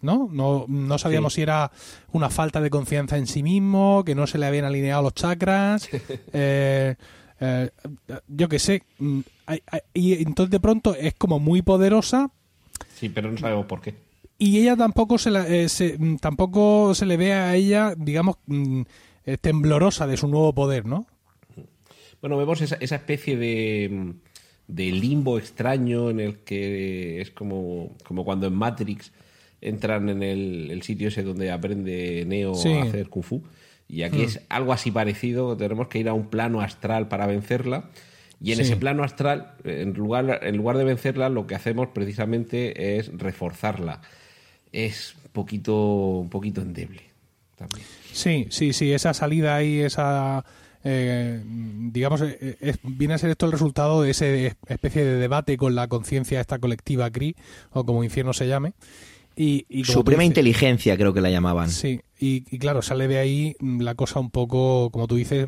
¿No? 0.00 0.28
No, 0.32 0.64
no 0.68 0.98
sabíamos 0.98 1.34
si 1.34 1.42
era 1.42 1.70
una 2.12 2.30
falta 2.30 2.60
de 2.60 2.70
confianza 2.70 3.16
en 3.16 3.26
sí 3.26 3.42
mismo, 3.42 4.04
que 4.04 4.14
no 4.14 4.26
se 4.26 4.38
le 4.38 4.46
habían 4.46 4.64
alineado 4.64 5.02
los 5.02 5.14
chakras. 5.14 5.88
Eh, 6.32 6.94
eh, 7.40 7.70
yo 8.28 8.48
qué 8.48 8.58
sé. 8.58 8.82
Mm, 8.98 9.20
y 9.94 10.22
entonces 10.22 10.50
de 10.50 10.60
pronto 10.60 10.94
es 10.94 11.14
como 11.14 11.38
muy 11.38 11.62
poderosa. 11.62 12.30
Sí, 12.94 13.08
pero 13.08 13.30
no 13.30 13.38
sabemos 13.38 13.66
por 13.66 13.80
qué. 13.80 13.94
Y 14.38 14.58
ella 14.58 14.76
tampoco 14.76 15.18
se, 15.18 15.30
eh, 15.30 15.96
mm, 15.98 16.16
tampoco 16.16 16.94
se 16.94 17.06
le 17.06 17.16
ve 17.16 17.32
a 17.32 17.54
ella, 17.54 17.94
digamos, 17.96 18.36
mm, 18.46 18.82
temblorosa 19.40 20.06
de 20.06 20.16
su 20.16 20.28
nuevo 20.28 20.54
poder, 20.54 20.86
¿no? 20.86 21.06
Bueno, 22.20 22.36
vemos 22.36 22.60
esa, 22.60 22.76
esa 22.76 22.96
especie 22.96 23.36
de, 23.36 24.14
de 24.68 24.92
limbo 24.92 25.38
extraño 25.38 26.10
en 26.10 26.20
el 26.20 26.38
que 26.40 27.20
es 27.20 27.30
como, 27.30 27.96
como 28.04 28.24
cuando 28.24 28.46
en 28.46 28.54
Matrix 28.54 29.12
entran 29.60 30.08
en 30.08 30.22
el, 30.22 30.82
sitio 30.82 31.08
ese 31.08 31.22
donde 31.22 31.50
aprende 31.50 32.24
Neo 32.26 32.54
a 32.54 32.82
hacer 32.82 33.08
Kung 33.08 33.24
Fu. 33.24 33.42
Y 33.88 34.02
aquí 34.02 34.18
hmm. 34.18 34.26
es 34.26 34.40
algo 34.48 34.72
así 34.72 34.90
parecido, 34.90 35.56
tenemos 35.56 35.88
que 35.88 35.98
ir 35.98 36.08
a 36.08 36.12
un 36.12 36.28
plano 36.28 36.60
astral 36.60 37.08
para 37.08 37.26
vencerla. 37.26 37.90
Y 38.40 38.52
en 38.52 38.60
ese 38.60 38.76
plano 38.76 39.02
astral, 39.02 39.54
en 39.64 39.94
lugar, 39.94 40.40
en 40.44 40.56
lugar 40.56 40.76
de 40.76 40.84
vencerla, 40.84 41.28
lo 41.28 41.48
que 41.48 41.56
hacemos 41.56 41.88
precisamente 41.88 42.96
es 42.96 43.10
reforzarla. 43.12 44.00
Es 44.70 45.16
un 45.24 45.32
poquito, 45.32 46.18
un 46.18 46.30
poquito 46.30 46.60
endeble 46.60 47.02
también. 47.56 47.84
Sí, 48.12 48.46
sí, 48.50 48.72
sí, 48.72 48.92
esa 48.92 49.12
salida 49.14 49.56
ahí, 49.56 49.80
esa... 49.80 50.44
Eh, 50.84 51.42
digamos, 51.44 52.22
eh, 52.22 52.76
viene 52.84 53.14
a 53.14 53.18
ser 53.18 53.30
esto 53.30 53.46
el 53.46 53.52
resultado 53.52 54.02
de 54.02 54.10
esa 54.10 54.26
especie 54.68 55.04
de 55.04 55.16
debate 55.16 55.56
con 55.56 55.74
la 55.74 55.88
conciencia 55.88 56.40
esta 56.40 56.60
colectiva 56.60 57.10
CRI, 57.10 57.34
o 57.72 57.84
como 57.84 58.04
infierno 58.04 58.32
se 58.32 58.46
llame, 58.46 58.74
Suprema 59.84 60.24
inteligencia, 60.24 60.96
creo 60.96 61.14
que 61.14 61.20
la 61.20 61.30
llamaban. 61.30 61.70
Sí, 61.70 62.00
y, 62.18 62.42
claro, 62.58 62.82
sale 62.82 63.06
de 63.06 63.18
ahí 63.18 63.56
la 63.60 63.94
cosa 63.94 64.18
un 64.18 64.30
poco, 64.30 64.90
como 64.90 65.06
tú 65.06 65.14
dices, 65.14 65.46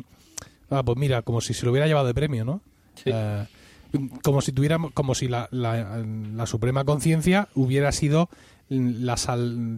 ah, 0.69 0.83
pues 0.83 0.97
mira, 0.97 1.21
como 1.23 1.41
si 1.41 1.53
se 1.53 1.65
lo 1.65 1.71
hubiera 1.71 1.87
llevado 1.87 2.07
de 2.07 2.13
premio, 2.13 2.45
¿no? 2.45 2.61
Eh, 3.05 3.45
como 4.23 4.41
si 4.41 4.51
tuviéramos, 4.53 4.91
como 4.93 5.15
si 5.15 5.27
la, 5.27 5.49
la, 5.51 6.45
suprema 6.45 6.85
conciencia 6.85 7.49
hubiera 7.55 7.91
sido 7.91 8.29
la 8.69 9.17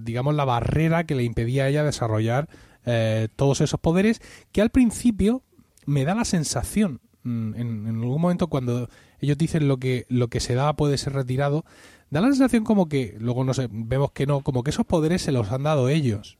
digamos 0.03 0.35
la 0.35 0.45
barrera 0.45 1.05
que 1.05 1.15
le 1.15 1.23
impedía 1.23 1.63
a 1.63 1.69
ella 1.69 1.83
desarrollar 1.83 2.47
eh, 2.85 3.27
todos 3.35 3.61
esos 3.61 3.79
poderes 3.79 4.21
que 4.51 4.61
al 4.61 4.69
principio 4.69 5.41
me 5.87 6.05
da 6.05 6.13
la 6.13 6.25
sensación 6.25 7.01
mm, 7.23 7.55
en, 7.55 7.87
en, 7.87 7.95
algún 8.01 8.21
momento 8.21 8.47
cuando 8.47 8.89
ellos 9.19 9.37
dicen 9.37 9.67
lo 9.67 9.77
que 9.77 10.05
lo 10.09 10.27
que 10.27 10.39
se 10.39 10.53
da 10.53 10.73
puede 10.75 10.99
ser 10.99 11.13
retirado 11.13 11.65
Da 12.13 12.21
la 12.21 12.27
sensación 12.27 12.63
como 12.63 12.87
que, 12.87 13.15
luego 13.19 13.43
no 13.43 13.55
sé, 13.55 13.67
vemos 13.71 14.11
que 14.11 14.27
no, 14.27 14.41
como 14.41 14.61
que 14.61 14.69
esos 14.69 14.85
poderes 14.85 15.23
se 15.23 15.31
los 15.31 15.51
han 15.51 15.63
dado 15.63 15.89
ellos, 15.89 16.37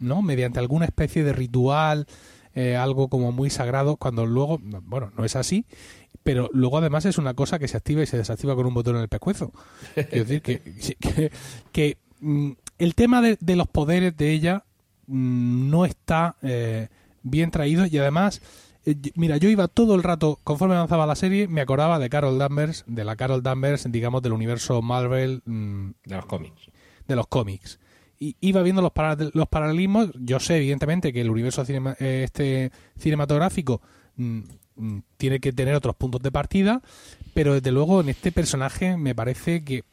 ¿no? 0.00 0.20
Mediante 0.20 0.58
alguna 0.58 0.84
especie 0.84 1.22
de 1.22 1.32
ritual, 1.32 2.08
eh, 2.56 2.74
algo 2.74 3.06
como 3.06 3.30
muy 3.30 3.48
sagrado, 3.48 3.98
cuando 3.98 4.26
luego, 4.26 4.58
bueno, 4.60 5.12
no 5.16 5.24
es 5.24 5.36
así, 5.36 5.64
pero 6.24 6.50
luego 6.52 6.78
además 6.78 7.04
es 7.04 7.18
una 7.18 7.34
cosa 7.34 7.60
que 7.60 7.68
se 7.68 7.76
activa 7.76 8.02
y 8.02 8.06
se 8.06 8.16
desactiva 8.16 8.56
con 8.56 8.66
un 8.66 8.74
botón 8.74 8.96
en 8.96 9.02
el 9.02 9.08
pescuezo. 9.08 9.52
Es 9.94 10.10
decir, 10.10 10.42
que, 10.42 11.30
que, 11.70 11.98
mm, 12.18 12.50
el 12.78 12.96
tema 12.96 13.22
de, 13.22 13.38
los 13.54 13.68
poderes 13.68 14.16
de 14.16 14.32
ella 14.32 14.64
mm, 15.06 15.70
no 15.70 15.84
está 15.84 16.34
eh, 16.42 16.88
bien 17.22 17.52
traído 17.52 17.86
y 17.86 17.96
además 17.96 18.42
mira, 19.14 19.36
yo 19.36 19.48
iba 19.48 19.68
todo 19.68 19.94
el 19.94 20.02
rato, 20.02 20.38
conforme 20.44 20.76
avanzaba 20.76 21.06
la 21.06 21.16
serie, 21.16 21.48
me 21.48 21.60
acordaba 21.60 21.98
de 21.98 22.08
Carol 22.08 22.38
Danvers, 22.38 22.84
de 22.86 23.04
la 23.04 23.16
Carol 23.16 23.42
Danvers, 23.42 23.90
digamos, 23.90 24.22
del 24.22 24.32
universo 24.32 24.80
Marvel. 24.82 25.42
Mm, 25.44 25.90
de 26.04 26.16
los 26.16 26.26
cómics. 26.26 26.70
De 27.06 27.16
los 27.16 27.26
cómics. 27.26 27.80
Y 28.18 28.36
iba 28.40 28.62
viendo 28.62 28.82
los, 28.82 28.92
los 29.34 29.48
paralelismos. 29.48 30.10
Yo 30.14 30.40
sé, 30.40 30.56
evidentemente, 30.56 31.12
que 31.12 31.20
el 31.20 31.30
universo 31.30 31.64
eh, 31.68 32.22
este 32.24 32.70
cinematográfico 32.96 33.82
mm, 34.16 34.40
mm, 34.76 34.98
tiene 35.16 35.40
que 35.40 35.52
tener 35.52 35.74
otros 35.74 35.96
puntos 35.96 36.22
de 36.22 36.30
partida, 36.30 36.80
pero 37.34 37.54
desde 37.54 37.72
luego 37.72 38.00
en 38.00 38.08
este 38.08 38.32
personaje 38.32 38.96
me 38.96 39.14
parece 39.14 39.64
que 39.64 39.84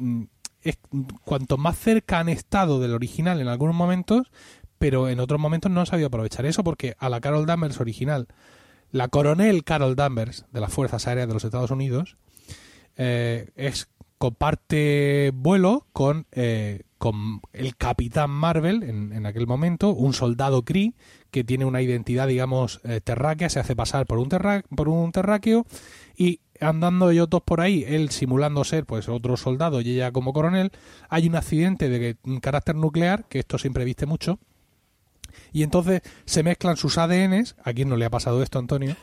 es, 0.61 0.77
cuanto 1.25 1.57
más 1.57 1.77
cerca 1.77 2.19
han 2.19 2.29
estado 2.29 2.79
del 2.79 2.93
original 2.93 3.41
en 3.41 3.47
algunos 3.47 3.75
momentos, 3.75 4.31
pero 4.77 5.09
en 5.09 5.19
otros 5.19 5.39
momentos 5.39 5.71
no 5.71 5.81
han 5.81 5.85
sabido 5.85 6.07
aprovechar 6.07 6.45
eso 6.45 6.63
porque 6.63 6.95
a 6.99 7.09
la 7.09 7.21
Carol 7.21 7.45
Danvers 7.45 7.79
original 7.79 8.27
la 8.93 9.07
coronel 9.07 9.63
Carol 9.63 9.95
Danvers 9.95 10.45
de 10.51 10.61
las 10.61 10.71
Fuerzas 10.71 11.07
Aéreas 11.07 11.27
de 11.27 11.33
los 11.33 11.43
Estados 11.43 11.71
Unidos 11.71 12.15
eh, 12.95 13.49
es 13.55 13.89
comparte 14.19 15.31
vuelo 15.33 15.87
con, 15.93 16.27
eh, 16.31 16.83
con 16.99 17.41
el 17.53 17.75
Capitán 17.75 18.29
Marvel 18.29 18.83
en, 18.83 19.25
aquel 19.25 19.47
momento, 19.47 19.89
un 19.89 20.13
soldado 20.13 20.63
Kree 20.63 20.93
que 21.31 21.43
tiene 21.43 21.65
una 21.65 21.81
identidad, 21.81 22.27
digamos, 22.27 22.81
eh, 22.83 23.01
terráquea, 23.03 23.49
se 23.49 23.59
hace 23.59 23.75
pasar 23.75 24.05
por 24.05 24.19
un, 24.19 24.29
por 24.75 24.87
un 24.87 25.11
terráqueo 25.11 25.65
y 26.15 26.41
andando 26.61 27.09
ellos 27.09 27.29
dos 27.31 27.41
por 27.41 27.61
ahí, 27.61 27.83
él 27.87 28.11
simulando 28.11 28.63
ser 28.63 28.85
pues 28.85 29.09
otro 29.09 29.37
soldado 29.37 29.81
y 29.81 29.89
ella 29.89 30.11
como 30.11 30.33
coronel, 30.33 30.71
hay 31.09 31.27
un 31.27 31.35
accidente 31.35 31.89
de 31.89 32.15
carácter 32.41 32.75
nuclear, 32.75 33.25
que 33.27 33.39
esto 33.39 33.57
siempre 33.57 33.85
viste 33.85 34.05
mucho, 34.05 34.39
y 35.53 35.63
entonces 35.63 36.01
se 36.25 36.43
mezclan 36.43 36.75
sus 36.75 36.97
ADNs. 36.97 37.55
¿A 37.63 37.71
quién 37.73 37.87
no 37.87 37.95
le 37.95 38.05
ha 38.05 38.09
pasado 38.09 38.43
esto, 38.43 38.59
Antonio? 38.59 38.95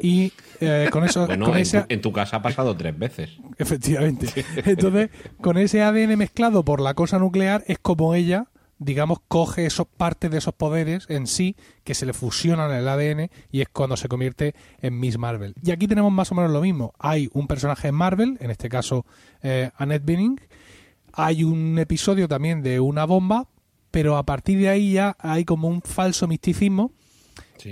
Y 0.00 0.32
eh, 0.60 0.88
con 0.90 1.04
eso. 1.04 1.26
Bueno, 1.26 1.52
en, 1.54 2.00
tu, 2.00 2.12
casa 2.12 2.38
ha 2.38 2.42
pasado 2.42 2.76
tres 2.76 2.98
veces. 2.98 3.30
Efectivamente. 3.58 4.44
Entonces, 4.64 5.10
con 5.40 5.58
ese 5.58 5.82
ADN 5.82 6.16
mezclado 6.16 6.64
por 6.64 6.80
la 6.80 6.94
cosa 6.94 7.18
nuclear, 7.18 7.62
es 7.66 7.78
como 7.78 8.14
ella 8.14 8.46
digamos, 8.80 9.18
coge 9.28 9.66
esos 9.66 9.86
partes 9.86 10.30
de 10.30 10.38
esos 10.38 10.54
poderes 10.54 11.04
en 11.10 11.26
sí 11.26 11.54
que 11.84 11.94
se 11.94 12.06
le 12.06 12.14
fusionan 12.14 12.70
en 12.70 12.78
el 12.78 12.88
ADN 12.88 13.30
y 13.52 13.60
es 13.60 13.68
cuando 13.68 13.94
se 13.96 14.08
convierte 14.08 14.54
en 14.80 14.98
Miss 14.98 15.18
Marvel. 15.18 15.54
Y 15.62 15.70
aquí 15.70 15.86
tenemos 15.86 16.10
más 16.10 16.32
o 16.32 16.34
menos 16.34 16.50
lo 16.50 16.62
mismo. 16.62 16.94
Hay 16.98 17.28
un 17.34 17.46
personaje 17.46 17.88
en 17.88 17.94
Marvel, 17.94 18.38
en 18.40 18.50
este 18.50 18.70
caso 18.70 19.04
eh, 19.42 19.70
Annette 19.76 20.04
Bening. 20.06 20.40
Hay 21.12 21.44
un 21.44 21.78
episodio 21.78 22.26
también 22.26 22.62
de 22.62 22.80
una 22.80 23.04
bomba, 23.04 23.48
pero 23.90 24.16
a 24.16 24.24
partir 24.24 24.58
de 24.58 24.68
ahí 24.68 24.92
ya 24.92 25.16
hay 25.18 25.44
como 25.44 25.68
un 25.68 25.82
falso 25.82 26.26
misticismo 26.26 26.92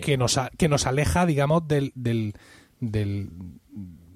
que, 0.02 0.16
nos, 0.16 0.38
que 0.56 0.68
nos 0.68 0.86
aleja, 0.86 1.26
digamos, 1.26 1.66
del, 1.66 1.92
del, 1.94 2.34
del, 2.80 3.30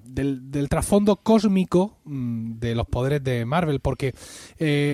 del, 0.05 0.69
trasfondo 0.69 1.17
cósmico 1.17 1.97
mm, 2.05 2.59
de 2.59 2.75
los 2.75 2.87
poderes 2.87 3.23
de 3.23 3.45
Marvel, 3.45 3.79
porque 3.79 4.13
eh, 4.59 4.93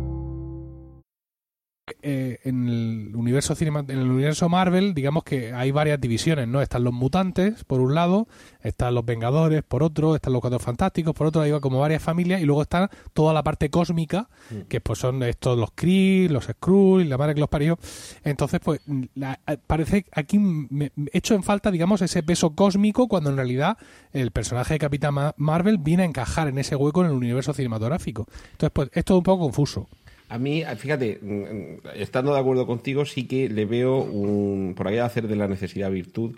Eh, 2.01 2.39
en 2.43 2.67
el 2.67 3.15
universo 3.15 3.55
cinema, 3.55 3.79
en 3.79 3.97
el 3.97 4.09
universo 4.09 4.49
Marvel, 4.49 4.93
digamos 4.93 5.23
que 5.23 5.53
hay 5.53 5.71
varias 5.71 5.99
divisiones, 5.99 6.47
¿no? 6.47 6.61
Están 6.61 6.83
los 6.83 6.93
mutantes, 6.93 7.63
por 7.63 7.81
un 7.81 7.95
lado, 7.95 8.27
están 8.61 8.95
los 8.95 9.05
Vengadores, 9.05 9.63
por 9.63 9.83
otro, 9.83 10.15
están 10.15 10.33
los 10.33 10.41
Cuatro 10.41 10.59
Fantásticos, 10.59 11.13
por 11.13 11.27
otro, 11.27 11.41
hay 11.41 11.51
como 11.59 11.79
varias 11.79 12.01
familias, 12.01 12.41
y 12.41 12.45
luego 12.45 12.61
está 12.61 12.89
toda 13.13 13.33
la 13.33 13.43
parte 13.43 13.69
cósmica, 13.69 14.29
mm. 14.49 14.61
que 14.67 14.81
pues 14.81 14.99
son 14.99 15.21
estos 15.23 15.57
los 15.57 15.71
Kree, 15.71 16.29
los 16.29 16.45
Skrull, 16.45 17.09
la 17.09 17.17
madre 17.17 17.33
que 17.33 17.39
los 17.39 17.49
parió. 17.49 17.77
Entonces, 18.23 18.59
pues, 18.63 18.81
eh, 18.87 19.57
parece 19.67 20.05
aquí 20.11 20.39
me, 20.39 20.91
hecho 21.13 21.35
en 21.35 21.43
falta, 21.43 21.71
digamos, 21.71 22.01
ese 22.01 22.23
peso 22.23 22.55
cósmico, 22.55 23.07
cuando 23.07 23.29
en 23.29 23.35
realidad 23.35 23.77
el 24.13 24.31
personaje 24.31 24.75
de 24.75 24.79
Capitán 24.79 25.15
Marvel 25.37 25.77
viene 25.77 26.03
a 26.03 26.05
encajar 26.05 26.47
en 26.47 26.57
ese 26.57 26.75
hueco 26.75 27.01
en 27.01 27.07
el 27.07 27.13
universo 27.17 27.53
cinematográfico. 27.53 28.27
Entonces, 28.51 28.71
pues, 28.73 28.89
es 28.93 29.05
todo 29.05 29.17
un 29.17 29.23
poco 29.23 29.43
confuso. 29.43 29.87
A 30.31 30.37
mí, 30.37 30.63
fíjate, 30.77 31.19
mm, 31.21 31.87
estando 31.95 32.33
de 32.33 32.39
acuerdo 32.39 32.65
contigo, 32.65 33.03
sí 33.03 33.27
que 33.27 33.49
le 33.49 33.65
veo 33.65 33.97
un, 33.97 34.75
por 34.77 34.87
ahí 34.87 34.97
hacer 34.97 35.27
de 35.27 35.35
la 35.35 35.49
necesidad 35.49 35.91
virtud 35.91 36.37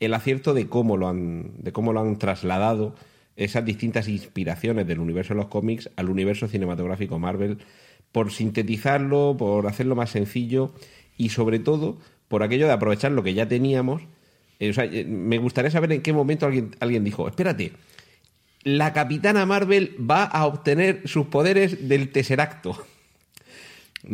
el 0.00 0.14
acierto 0.14 0.54
de 0.54 0.68
cómo 0.68 0.96
lo 0.96 1.06
han, 1.06 1.50
de 1.58 1.70
cómo 1.70 1.92
lo 1.92 2.00
han 2.00 2.18
trasladado 2.18 2.94
esas 3.36 3.62
distintas 3.66 4.08
inspiraciones 4.08 4.86
del 4.86 5.00
universo 5.00 5.34
de 5.34 5.40
los 5.40 5.48
cómics 5.48 5.90
al 5.96 6.08
universo 6.08 6.48
cinematográfico 6.48 7.18
Marvel, 7.18 7.58
por 8.10 8.32
sintetizarlo, 8.32 9.36
por 9.38 9.66
hacerlo 9.66 9.96
más 9.96 10.08
sencillo 10.08 10.72
y 11.18 11.28
sobre 11.28 11.58
todo 11.58 11.98
por 12.28 12.42
aquello 12.42 12.66
de 12.66 12.72
aprovechar 12.72 13.12
lo 13.12 13.22
que 13.22 13.34
ya 13.34 13.46
teníamos. 13.46 14.00
Eh, 14.60 14.70
o 14.70 14.72
sea, 14.72 14.86
eh, 14.86 15.04
me 15.04 15.36
gustaría 15.36 15.70
saber 15.70 15.92
en 15.92 16.00
qué 16.00 16.14
momento 16.14 16.46
alguien, 16.46 16.70
alguien 16.80 17.04
dijo, 17.04 17.28
espérate, 17.28 17.72
la 18.62 18.94
capitana 18.94 19.44
Marvel 19.44 19.94
va 20.10 20.24
a 20.24 20.46
obtener 20.46 21.02
sus 21.04 21.26
poderes 21.26 21.86
del 21.86 22.08
Tesseracto 22.08 22.78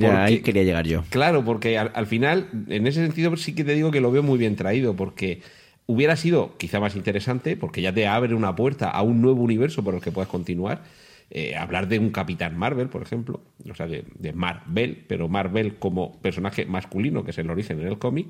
ahí 0.00 0.40
quería 0.40 0.62
llegar 0.62 0.86
yo. 0.86 1.04
Claro, 1.10 1.44
porque 1.44 1.78
al, 1.78 2.06
final, 2.06 2.48
en 2.68 2.86
ese 2.86 3.04
sentido 3.04 3.36
sí 3.36 3.54
que 3.54 3.64
te 3.64 3.74
digo 3.74 3.90
que 3.90 4.00
lo 4.00 4.10
veo 4.10 4.22
muy 4.22 4.38
bien 4.38 4.56
traído, 4.56 4.94
porque 4.96 5.40
hubiera 5.86 6.16
sido 6.16 6.56
quizá 6.58 6.80
más 6.80 6.96
interesante, 6.96 7.56
porque 7.56 7.82
ya 7.82 7.92
te 7.92 8.06
abre 8.06 8.34
una 8.34 8.54
puerta 8.54 8.90
a 8.90 9.02
un 9.02 9.20
nuevo 9.20 9.42
universo 9.42 9.82
por 9.84 9.94
el 9.94 10.00
que 10.00 10.12
puedes 10.12 10.28
continuar. 10.28 10.82
Eh, 11.30 11.56
hablar 11.56 11.88
de 11.88 11.98
un 11.98 12.10
Capitán 12.10 12.58
Marvel, 12.58 12.88
por 12.88 13.02
ejemplo, 13.02 13.40
o 13.70 13.74
sea, 13.74 13.86
de, 13.86 14.04
de, 14.18 14.32
Marvel, 14.34 15.04
pero 15.08 15.28
Marvel 15.28 15.76
como 15.76 16.20
personaje 16.20 16.66
masculino, 16.66 17.24
que 17.24 17.30
es 17.30 17.38
el 17.38 17.48
origen 17.48 17.80
en 17.80 17.86
el 17.86 17.98
cómic. 17.98 18.26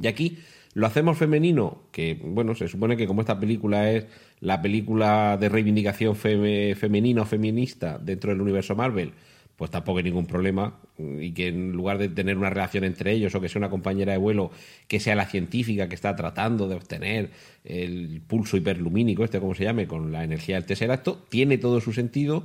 Y 0.00 0.06
aquí 0.06 0.38
lo 0.74 0.86
hacemos 0.86 1.16
femenino, 1.16 1.84
que 1.92 2.20
bueno, 2.22 2.54
se 2.54 2.68
supone 2.68 2.96
que 2.96 3.06
como 3.06 3.20
esta 3.20 3.38
película 3.38 3.90
es 3.90 4.06
la 4.40 4.60
película 4.60 5.38
de 5.38 5.48
reivindicación 5.48 6.16
femenina 6.16 7.22
o 7.22 7.24
feminista 7.24 7.98
dentro 7.98 8.32
del 8.32 8.40
universo 8.40 8.74
Marvel, 8.74 9.12
pues 9.56 9.70
tampoco 9.70 9.98
hay 9.98 10.04
ningún 10.04 10.26
problema 10.26 10.80
y 10.98 11.32
que 11.32 11.48
en 11.48 11.72
lugar 11.72 11.98
de 11.98 12.08
tener 12.08 12.36
una 12.36 12.50
relación 12.50 12.84
entre 12.84 13.12
ellos 13.12 13.34
o 13.34 13.40
que 13.40 13.48
sea 13.48 13.60
una 13.60 13.70
compañera 13.70 14.12
de 14.12 14.18
vuelo 14.18 14.50
que 14.88 15.00
sea 15.00 15.14
la 15.14 15.26
científica 15.26 15.88
que 15.88 15.94
está 15.94 16.16
tratando 16.16 16.68
de 16.68 16.74
obtener 16.74 17.30
el 17.64 18.20
pulso 18.26 18.56
hiperlumínico, 18.56 19.24
este 19.24 19.40
como 19.40 19.54
se 19.54 19.64
llame, 19.64 19.86
con 19.86 20.12
la 20.12 20.24
energía 20.24 20.56
del 20.56 20.66
tesseracto, 20.66 21.24
tiene 21.28 21.58
todo 21.58 21.80
su 21.80 21.92
sentido 21.92 22.44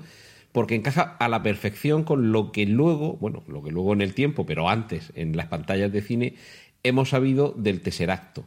porque 0.51 0.76
encaja 0.76 1.16
a 1.20 1.28
la 1.30 1.43
perfección 1.43 2.03
con 2.03 2.32
lo 2.32 2.51
que 2.51 2.66
luego, 2.66 3.18
bueno, 3.18 3.43
lo 3.47 3.62
que 3.64 3.72
luego 3.72 3.93
en 3.93 4.01
el 4.01 4.14
tiempo, 4.14 4.45
pero 4.45 4.70
antes 4.70 5.12
en 5.16 5.36
las 5.38 5.47
pantallas 5.47 5.91
de 5.91 6.01
cine 6.01 6.36
hemos 6.84 7.10
sabido 7.10 7.53
del 7.57 7.82
tesseracto. 7.82 8.45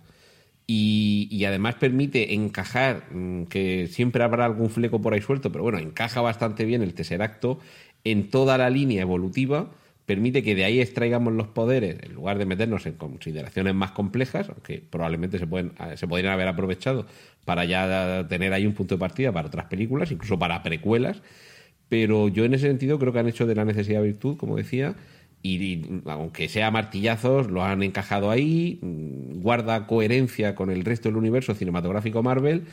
Y, 0.64 1.28
y, 1.30 1.44
además 1.44 1.74
permite 1.74 2.34
encajar, 2.34 3.12
mm, 3.12 3.44
que 3.44 3.88
siempre 3.88 4.22
habrá 4.22 4.44
algún 4.44 4.70
fleco 4.70 5.02
por 5.02 5.12
ahí 5.12 5.20
suelto, 5.20 5.50
pero 5.50 5.64
bueno, 5.64 5.78
encaja 5.78 6.20
bastante 6.20 6.64
bien 6.64 6.82
el 6.82 6.94
tesseracto 6.94 7.58
en 8.04 8.30
toda 8.30 8.58
la 8.58 8.70
línea 8.70 9.02
evolutiva 9.02 9.70
permite 10.06 10.42
que 10.42 10.54
de 10.54 10.64
ahí 10.64 10.80
extraigamos 10.80 11.32
los 11.32 11.48
poderes 11.48 12.02
en 12.02 12.14
lugar 12.14 12.38
de 12.38 12.46
meternos 12.46 12.86
en 12.86 12.94
consideraciones 12.94 13.74
más 13.74 13.92
complejas, 13.92 14.48
aunque 14.48 14.82
probablemente 14.90 15.38
se, 15.38 15.46
pueden, 15.46 15.72
eh, 15.80 15.96
se 15.96 16.08
podrían 16.08 16.32
haber 16.32 16.48
aprovechado 16.48 17.06
para 17.44 17.64
ya 17.64 18.26
tener 18.28 18.52
ahí 18.52 18.66
un 18.66 18.74
punto 18.74 18.96
de 18.96 18.98
partida 18.98 19.32
para 19.32 19.48
otras 19.48 19.66
películas, 19.66 20.10
incluso 20.10 20.38
para 20.38 20.62
precuelas. 20.62 21.22
Pero 21.88 22.28
yo 22.28 22.44
en 22.44 22.54
ese 22.54 22.68
sentido 22.68 22.98
creo 22.98 23.12
que 23.12 23.18
han 23.20 23.28
hecho 23.28 23.46
de 23.46 23.54
la 23.54 23.64
necesidad 23.64 24.02
virtud, 24.02 24.36
como 24.36 24.56
decía, 24.56 24.96
y, 25.42 25.82
aunque 26.06 26.48
sea 26.48 26.70
martillazos, 26.70 27.50
lo 27.50 27.64
han 27.64 27.82
encajado 27.82 28.30
ahí, 28.30 28.78
mm, 28.80 29.40
guarda 29.40 29.86
coherencia 29.86 30.54
con 30.54 30.70
el 30.70 30.84
resto 30.84 31.08
del 31.08 31.16
universo 31.16 31.54
cinematográfico 31.54 32.22
Marvel 32.22 32.64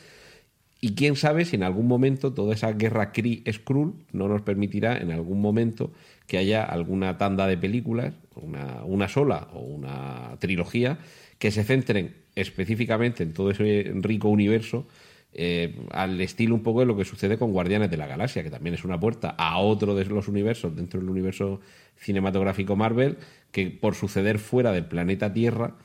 y 0.80 0.94
quién 0.94 1.16
sabe 1.16 1.44
si 1.44 1.56
en 1.56 1.62
algún 1.62 1.86
momento 1.86 2.32
toda 2.32 2.54
esa 2.54 2.72
guerra 2.72 3.12
Kree-Skrull 3.12 3.92
no 4.12 4.28
nos 4.28 4.42
permitirá 4.42 4.96
en 4.96 5.10
algún 5.10 5.40
momento 5.40 5.92
que 6.26 6.38
haya 6.38 6.64
alguna 6.64 7.18
tanda 7.18 7.46
de 7.46 7.58
películas, 7.58 8.14
una, 8.34 8.82
una 8.84 9.08
sola 9.08 9.48
o 9.52 9.60
una 9.60 10.36
trilogía, 10.38 10.98
que 11.38 11.50
se 11.50 11.64
centren 11.64 12.14
específicamente 12.34 13.22
en 13.22 13.32
todo 13.32 13.50
ese 13.50 13.92
rico 13.94 14.28
universo 14.28 14.86
eh, 15.32 15.76
al 15.92 16.20
estilo 16.20 16.56
un 16.56 16.62
poco 16.62 16.80
de 16.80 16.86
lo 16.86 16.96
que 16.96 17.04
sucede 17.04 17.38
con 17.38 17.52
Guardianes 17.52 17.90
de 17.90 17.96
la 17.96 18.06
Galaxia, 18.06 18.42
que 18.42 18.50
también 18.50 18.74
es 18.74 18.84
una 18.84 18.98
puerta 18.98 19.30
a 19.30 19.58
otro 19.58 19.94
de 19.94 20.04
los 20.06 20.26
universos 20.26 20.74
dentro 20.74 20.98
del 20.98 21.08
universo 21.08 21.60
cinematográfico 21.96 22.74
Marvel, 22.74 23.16
que 23.52 23.70
por 23.70 23.94
suceder 23.94 24.38
fuera 24.38 24.72
del 24.72 24.86
planeta 24.86 25.32
Tierra, 25.32 25.76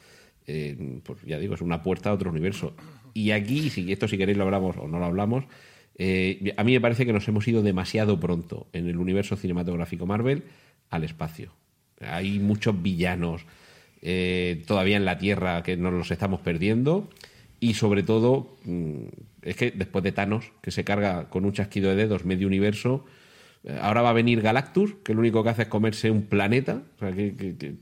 eh, 0.47 0.99
pues 1.03 1.21
ya 1.23 1.37
digo, 1.37 1.53
es 1.53 1.61
una 1.61 1.83
puerta 1.83 2.09
a 2.09 2.13
otro 2.13 2.31
universo. 2.31 2.73
Y 3.15 3.31
aquí, 3.31 3.69
si 3.71 3.91
esto 3.91 4.07
si 4.07 4.17
queréis 4.17 4.37
lo 4.37 4.43
hablamos 4.43 4.75
o 4.77 4.87
no 4.87 4.99
lo 4.99 5.05
hablamos, 5.05 5.45
eh, 5.97 6.53
a 6.57 6.63
mí 6.65 6.73
me 6.73 6.81
parece 6.81 7.05
que 7.05 7.13
nos 7.13 7.25
hemos 7.27 7.47
ido 7.47 7.63
demasiado 7.63 8.19
pronto 8.19 8.67
en 8.73 8.87
el 8.89 8.97
universo 8.97 9.37
cinematográfico 9.37 10.05
Marvel 10.05 10.43
al 10.89 11.03
espacio. 11.05 11.51
Hay 12.01 12.37
muchos 12.39 12.79
villanos. 12.81 13.45
eh, 14.07 14.61
todavía 14.67 14.97
en 14.97 15.05
la 15.05 15.17
Tierra 15.17 15.63
que 15.63 15.77
nos 15.77 15.91
los 15.91 16.11
estamos 16.11 16.39
perdiendo. 16.41 17.09
Y 17.59 17.73
sobre 17.73 18.03
todo, 18.03 18.55
mm, 18.65 19.05
es 19.41 19.55
que 19.55 19.71
después 19.71 20.03
de 20.03 20.11
Thanos, 20.11 20.51
que 20.61 20.69
se 20.69 20.83
carga 20.83 21.29
con 21.29 21.43
un 21.45 21.53
chasquido 21.53 21.89
de 21.89 21.95
dedos 21.95 22.23
medio 22.25 22.45
universo, 22.45 23.05
eh, 23.63 23.79
ahora 23.81 24.03
va 24.03 24.09
a 24.11 24.13
venir 24.13 24.41
Galactus, 24.41 24.95
que 25.03 25.13
lo 25.15 25.21
único 25.21 25.41
que 25.41 25.49
hace 25.49 25.61
es 25.63 25.67
comerse 25.69 26.11
un 26.11 26.23
planeta. 26.23 26.83
O 26.97 26.99
sea, 26.99 27.13
que, 27.13 27.33
que- 27.33 27.55
que- 27.57 27.75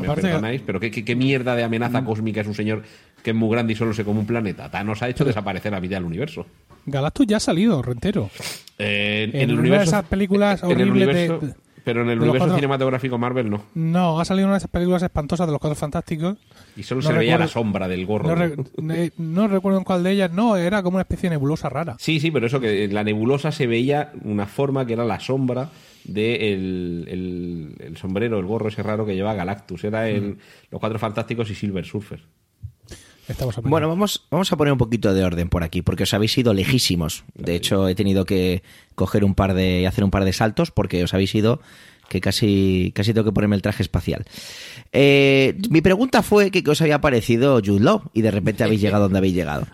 me 0.00 0.08
perdonáis, 0.30 0.62
pero 0.66 0.80
¿qué, 0.80 0.90
qué, 0.90 1.04
qué 1.04 1.14
mierda 1.14 1.54
de 1.54 1.62
amenaza 1.62 2.04
cósmica 2.04 2.40
es 2.40 2.46
un 2.48 2.54
señor 2.54 2.82
que 3.26 3.30
es 3.32 3.36
muy 3.36 3.50
grande 3.50 3.72
y 3.72 3.76
solo 3.76 3.92
se 3.92 4.04
come 4.04 4.20
un 4.20 4.26
planeta? 4.26 4.70
Thanos 4.70 5.02
ha 5.02 5.08
hecho 5.08 5.24
desaparecer 5.24 5.72
la 5.72 5.80
vida 5.80 5.96
del 5.96 6.04
universo. 6.04 6.46
Galactus 6.86 7.26
ya 7.26 7.38
ha 7.38 7.40
salido, 7.40 7.82
rentero. 7.82 8.30
Eh, 8.78 9.28
En 9.34 9.58
una 9.58 9.78
de 9.78 9.82
esas 9.84 10.04
películas 10.04 10.62
en 10.62 10.70
el 10.70 10.76
de- 10.78 10.84
universo- 10.92 11.40
pero 11.82 12.02
en 12.02 12.10
el 12.10 12.18
universo 12.20 12.38
cuatro- 12.46 12.54
cinematográfico 12.56 13.18
Marvel 13.18 13.50
no. 13.50 13.64
No, 13.74 14.20
ha 14.20 14.24
salido 14.24 14.46
una 14.46 14.54
de 14.54 14.58
esas 14.58 14.70
películas 14.70 15.02
espantosas 15.02 15.48
de 15.48 15.52
los 15.52 15.60
Cuatro 15.60 15.74
Fantásticos. 15.74 16.36
Y 16.76 16.84
solo 16.84 17.00
No 17.00 17.08
se 17.08 17.14
veía 17.14 17.36
la 17.38 17.48
sombra 17.48 17.88
del 17.88 18.06
gorro. 18.06 18.28
No, 18.28 18.34
re- 18.36 18.56
ne- 18.80 19.10
no 19.18 19.48
recuerdo 19.48 19.78
en 19.78 19.84
cuál 19.84 20.04
de 20.04 20.12
ellas. 20.12 20.30
No, 20.32 20.56
era 20.56 20.82
como 20.84 20.96
una 20.96 21.02
especie 21.02 21.28
de 21.28 21.34
nebulosa 21.36 21.68
rara. 21.68 21.96
Sí, 21.98 22.20
sí, 22.20 22.30
pero 22.30 22.46
eso 22.46 22.60
que 22.60 22.84
en 22.84 22.94
la 22.94 23.02
nebulosa 23.02 23.50
se 23.50 23.66
veía 23.66 24.12
una 24.22 24.46
forma 24.46 24.86
que 24.86 24.92
era 24.92 25.04
la 25.04 25.18
sombra 25.18 25.70
de 26.04 26.52
el, 26.52 27.04
el- 27.08 27.74
el 27.84 27.96
sombrero, 27.96 28.38
el 28.38 28.46
gorro 28.46 28.68
ese 28.68 28.84
raro 28.84 29.04
que 29.04 29.16
lleva 29.16 29.34
Galactus. 29.34 29.82
Era 29.82 30.08
el, 30.08 30.38
los 30.70 30.80
cuatro 30.80 30.98
fantásticos 31.00 31.50
y 31.50 31.56
Silver 31.56 31.84
Surfer. 31.84 32.20
Estamos. 33.28 33.56
Bueno, 33.62 33.88
vamos, 33.88 34.26
vamos 34.30 34.52
a 34.52 34.56
poner 34.56 34.72
un 34.72 34.78
poquito 34.78 35.12
de 35.12 35.24
orden 35.24 35.48
por 35.48 35.64
aquí, 35.64 35.82
porque 35.82 36.04
os 36.04 36.14
habéis 36.14 36.36
ido 36.38 36.54
lejísimos. 36.54 37.24
De 37.34 37.54
hecho, 37.54 37.88
he 37.88 37.94
tenido 37.94 38.24
que 38.24 38.62
coger 38.94 39.24
un 39.24 39.34
par 39.34 39.54
de, 39.54 39.80
y 39.80 39.86
hacer 39.86 40.04
un 40.04 40.10
par 40.10 40.24
de 40.24 40.32
saltos, 40.32 40.70
porque 40.70 41.02
os 41.02 41.12
habéis 41.14 41.34
ido 41.34 41.60
que 42.08 42.20
casi, 42.20 42.92
casi 42.94 43.12
tengo 43.12 43.24
que 43.24 43.32
ponerme 43.32 43.56
el 43.56 43.62
traje 43.62 43.82
espacial. 43.82 44.24
Eh, 44.92 45.56
mi 45.70 45.80
pregunta 45.80 46.22
fue 46.22 46.50
que 46.50 46.62
qué 46.62 46.70
os 46.70 46.80
había 46.80 47.00
parecido 47.00 47.60
Jude 47.64 47.80
Law, 47.80 48.02
y 48.12 48.22
de 48.22 48.30
repente 48.30 48.64
habéis 48.64 48.80
llegado 48.80 49.04
donde 49.04 49.18
habéis 49.18 49.34
llegado. 49.34 49.66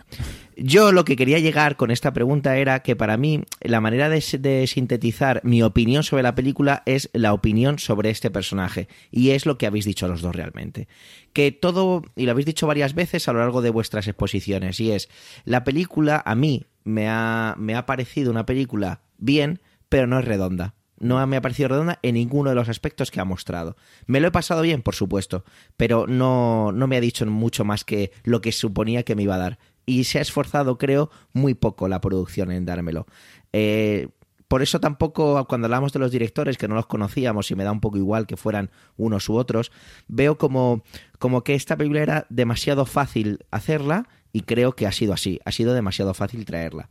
Yo 0.56 0.92
lo 0.92 1.04
que 1.04 1.16
quería 1.16 1.38
llegar 1.38 1.76
con 1.76 1.90
esta 1.90 2.12
pregunta 2.12 2.56
era 2.58 2.80
que 2.80 2.94
para 2.94 3.16
mí 3.16 3.42
la 3.60 3.80
manera 3.80 4.08
de, 4.08 4.22
de 4.38 4.66
sintetizar 4.66 5.40
mi 5.44 5.62
opinión 5.62 6.02
sobre 6.02 6.22
la 6.22 6.34
película 6.34 6.82
es 6.84 7.08
la 7.14 7.32
opinión 7.32 7.78
sobre 7.78 8.10
este 8.10 8.30
personaje. 8.30 8.86
Y 9.10 9.30
es 9.30 9.46
lo 9.46 9.56
que 9.56 9.66
habéis 9.66 9.86
dicho 9.86 10.08
los 10.08 10.20
dos 10.20 10.36
realmente. 10.36 10.88
Que 11.32 11.52
todo, 11.52 12.02
y 12.16 12.26
lo 12.26 12.32
habéis 12.32 12.46
dicho 12.46 12.66
varias 12.66 12.94
veces 12.94 13.26
a 13.28 13.32
lo 13.32 13.38
largo 13.38 13.62
de 13.62 13.70
vuestras 13.70 14.06
exposiciones, 14.06 14.80
y 14.80 14.92
es, 14.92 15.08
la 15.44 15.64
película 15.64 16.22
a 16.24 16.34
mí 16.34 16.66
me 16.84 17.08
ha, 17.08 17.54
me 17.58 17.74
ha 17.74 17.86
parecido 17.86 18.30
una 18.30 18.46
película 18.46 19.00
bien, 19.18 19.60
pero 19.88 20.06
no 20.06 20.18
es 20.18 20.24
redonda. 20.24 20.74
No 20.98 21.26
me 21.26 21.36
ha 21.36 21.40
parecido 21.40 21.68
redonda 21.68 21.98
en 22.02 22.14
ninguno 22.14 22.50
de 22.50 22.54
los 22.54 22.68
aspectos 22.68 23.10
que 23.10 23.18
ha 23.18 23.24
mostrado. 23.24 23.76
Me 24.06 24.20
lo 24.20 24.28
he 24.28 24.30
pasado 24.30 24.62
bien, 24.62 24.82
por 24.82 24.94
supuesto, 24.94 25.44
pero 25.76 26.06
no, 26.06 26.70
no 26.70 26.86
me 26.86 26.96
ha 26.96 27.00
dicho 27.00 27.26
mucho 27.26 27.64
más 27.64 27.82
que 27.82 28.12
lo 28.22 28.40
que 28.40 28.52
suponía 28.52 29.02
que 29.02 29.16
me 29.16 29.24
iba 29.24 29.34
a 29.34 29.38
dar. 29.38 29.58
Y 29.84 30.04
se 30.04 30.18
ha 30.18 30.22
esforzado, 30.22 30.78
creo, 30.78 31.10
muy 31.32 31.54
poco 31.54 31.88
la 31.88 32.00
producción 32.00 32.52
en 32.52 32.66
dármelo. 32.66 33.06
Eh, 33.52 34.10
por 34.52 34.60
eso 34.60 34.80
tampoco, 34.80 35.46
cuando 35.46 35.64
hablamos 35.64 35.94
de 35.94 35.98
los 35.98 36.10
directores, 36.10 36.58
que 36.58 36.68
no 36.68 36.74
los 36.74 36.84
conocíamos 36.84 37.50
y 37.50 37.54
me 37.54 37.64
da 37.64 37.72
un 37.72 37.80
poco 37.80 37.96
igual 37.96 38.26
que 38.26 38.36
fueran 38.36 38.70
unos 38.98 39.30
u 39.30 39.36
otros, 39.36 39.72
veo 40.08 40.36
como, 40.36 40.82
como 41.18 41.42
que 41.42 41.54
esta 41.54 41.78
película 41.78 42.02
era 42.02 42.26
demasiado 42.28 42.84
fácil 42.84 43.46
hacerla 43.50 44.10
y 44.30 44.42
creo 44.42 44.72
que 44.72 44.86
ha 44.86 44.92
sido 44.92 45.14
así, 45.14 45.40
ha 45.46 45.52
sido 45.52 45.72
demasiado 45.72 46.12
fácil 46.12 46.44
traerla. 46.44 46.90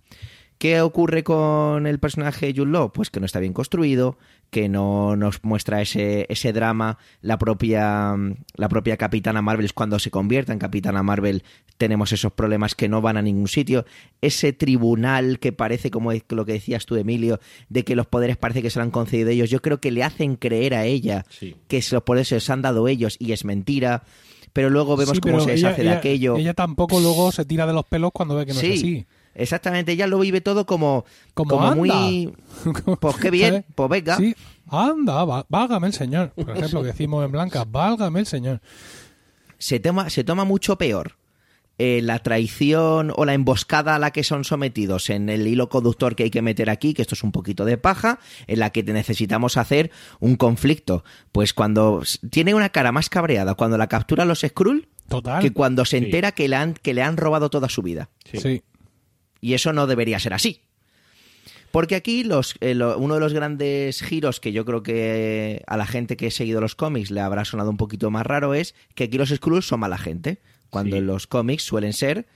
¿Qué 0.62 0.80
ocurre 0.80 1.24
con 1.24 1.88
el 1.88 1.98
personaje 1.98 2.54
Jude 2.56 2.70
Law? 2.72 2.92
Pues 2.94 3.10
que 3.10 3.20
no 3.20 3.26
está 3.26 3.40
bien 3.40 3.52
construido, 3.52 4.20
que 4.52 4.70
no 4.70 5.16
nos 5.16 5.44
muestra 5.44 5.82
ese, 5.82 6.28
ese 6.30 6.54
drama. 6.54 7.00
La 7.24 7.40
propia, 7.40 8.14
la 8.58 8.70
propia 8.70 8.96
Capitana 8.96 9.42
Marvel, 9.42 9.74
cuando 9.74 9.98
se 9.98 10.12
convierta 10.12 10.54
en 10.54 10.60
Capitana 10.60 11.02
Marvel, 11.02 11.42
tenemos 11.80 12.12
esos 12.12 12.32
problemas 12.34 12.76
que 12.76 12.88
no 12.90 13.02
van 13.02 13.18
a 13.18 13.24
ningún 13.24 13.48
sitio. 13.48 13.86
Ese 14.22 14.54
tribunal 14.54 15.40
que 15.40 15.52
parece, 15.52 15.90
como 15.90 16.12
lo 16.30 16.46
que 16.46 16.54
decías 16.54 16.86
tú, 16.86 16.96
Emilio, 16.96 17.40
de 17.70 17.84
que 17.84 17.96
los 17.96 18.06
poderes 18.06 18.38
parece 18.38 18.62
que 18.62 18.70
se 18.70 18.78
lo 18.78 18.84
han 18.84 18.92
concedido 18.92 19.32
ellos, 19.32 19.50
yo 19.50 19.64
creo 19.64 19.82
que 19.82 19.90
le 19.90 20.04
hacen 20.04 20.36
creer 20.36 20.76
a 20.76 20.86
ella 20.86 21.26
Sí. 21.30 21.56
que 21.68 21.84
los 21.92 22.04
poderes 22.04 22.28
se 22.28 22.36
los 22.36 22.48
han 22.52 22.62
dado 22.62 22.88
ellos 22.88 23.16
y 23.18 23.32
es 23.32 23.46
mentira. 23.46 24.04
Pero 24.54 24.70
luego 24.70 24.96
vemos 24.96 25.16
Sí, 25.16 25.22
cómo 25.22 25.40
se 25.40 25.54
ella- 25.54 25.70
deshace 25.70 25.82
de 25.82 25.88
ella- 25.88 25.98
aquello. 25.98 26.36
Ella 26.38 26.54
tampoco 26.54 27.00
luego 27.00 27.32
se 27.32 27.46
tira 27.46 27.66
de 27.66 27.74
los 27.74 27.86
pelos 27.86 28.12
cuando 28.14 28.36
ve 28.36 28.46
que 28.46 28.54
no 28.54 28.60
sí, 28.60 28.68
es 28.74 28.80
así. 28.80 29.06
Exactamente. 29.36 29.92
Ella 29.92 30.08
lo 30.08 30.20
vive 30.20 30.42
todo 30.42 30.66
como, 30.66 31.06
Como, 31.34 31.76
muy... 31.76 32.34
Pues 33.00 33.16
qué 33.18 33.32
bien, 33.32 33.66
pues 33.76 33.90
venga. 33.90 34.18
Sí, 34.18 34.36
anda, 34.68 35.24
válgame 35.50 35.88
el 35.88 35.94
señor. 35.94 36.32
Por 36.32 36.50
ejemplo, 36.58 36.82
que 36.82 36.88
decimos 36.88 37.26
en 37.26 37.32
blanca, 37.32 37.66
válgame 37.68 38.20
el 38.22 38.26
señor. 38.26 38.62
se 39.58 39.80
toma, 39.80 40.10
se 40.10 40.24
toma 40.24 40.44
mucho 40.46 40.78
peor 40.78 41.18
eh, 41.78 42.02
la 42.04 42.20
traición 42.20 43.12
o 43.16 43.26
la 43.26 43.34
emboscada 43.34 43.96
a 43.96 44.00
la 44.00 44.12
que 44.12 44.24
son 44.24 44.44
sometidos 44.44 45.10
en 45.10 45.30
el 45.30 45.48
hilo 45.48 45.68
conductor 45.70 46.16
que 46.16 46.24
hay 46.24 46.30
que 46.30 46.44
meter 46.44 46.70
aquí, 46.70 46.94
que 46.94 47.02
esto 47.02 47.16
es 47.16 47.24
un 47.24 47.32
poquito 47.32 47.66
de 47.66 47.78
paja, 47.78 48.20
en 48.46 48.60
la 48.60 48.70
que 48.70 48.84
necesitamos 48.84 49.58
hacer 49.58 49.90
un 50.20 50.36
conflicto. 50.36 51.04
Pues 51.32 51.56
cuando 51.56 52.04
tiene 52.30 52.54
una 52.54 52.70
cara 52.70 52.92
más 52.92 53.10
cabreada 53.10 53.56
cuando 53.56 53.80
la 53.80 53.88
captura 53.88 54.26
los 54.26 54.42
Skrull 54.42 54.90
Total. 55.10 55.42
que 55.42 55.54
cuando 55.54 55.84
se 55.86 55.98
Sí. 55.98 56.06
entera 56.06 56.34
que 56.34 56.48
le, 56.48 56.56
han, 56.56 56.74
que 56.76 56.94
le 56.94 57.02
han 57.02 57.18
robado 57.18 57.50
toda 57.50 57.68
su 57.68 57.82
vida. 57.82 58.10
Sí. 58.32 58.38
Sí. 58.40 58.64
Y 59.42 59.54
eso 59.56 59.74
no 59.74 59.88
debería 59.88 60.20
ser 60.20 60.34
así. 60.34 60.62
Porque 61.72 61.96
aquí 61.96 62.24
los, 62.24 62.56
eh, 62.60 62.76
lo- 62.76 62.98
uno 62.98 63.16
de 63.16 63.20
los 63.22 63.34
grandes 63.34 64.02
giros 64.02 64.40
que 64.40 64.52
yo 64.52 64.66
creo 64.66 64.84
que 64.84 65.64
a 65.68 65.78
la 65.78 65.86
gente 65.88 66.18
que 66.18 66.28
ha 66.28 66.32
seguido 66.32 66.60
los 66.62 66.76
cómics 66.76 67.12
le 67.12 67.22
habrá 67.22 67.46
sonado 67.46 67.70
un 67.70 67.78
poquito 67.78 68.12
más 68.12 68.26
raro 68.26 68.54
es 68.54 68.76
que 68.94 69.06
aquí 69.06 69.18
los 69.18 69.30
Skrulls 69.30 69.68
son 69.68 69.80
mala 69.80 69.98
gente. 69.98 70.40
Cuando 70.70 70.96
Sí. 70.96 71.00
en 71.00 71.08
los 71.08 71.28
cómics 71.28 71.64
suelen 71.64 71.94
ser... 71.94 72.28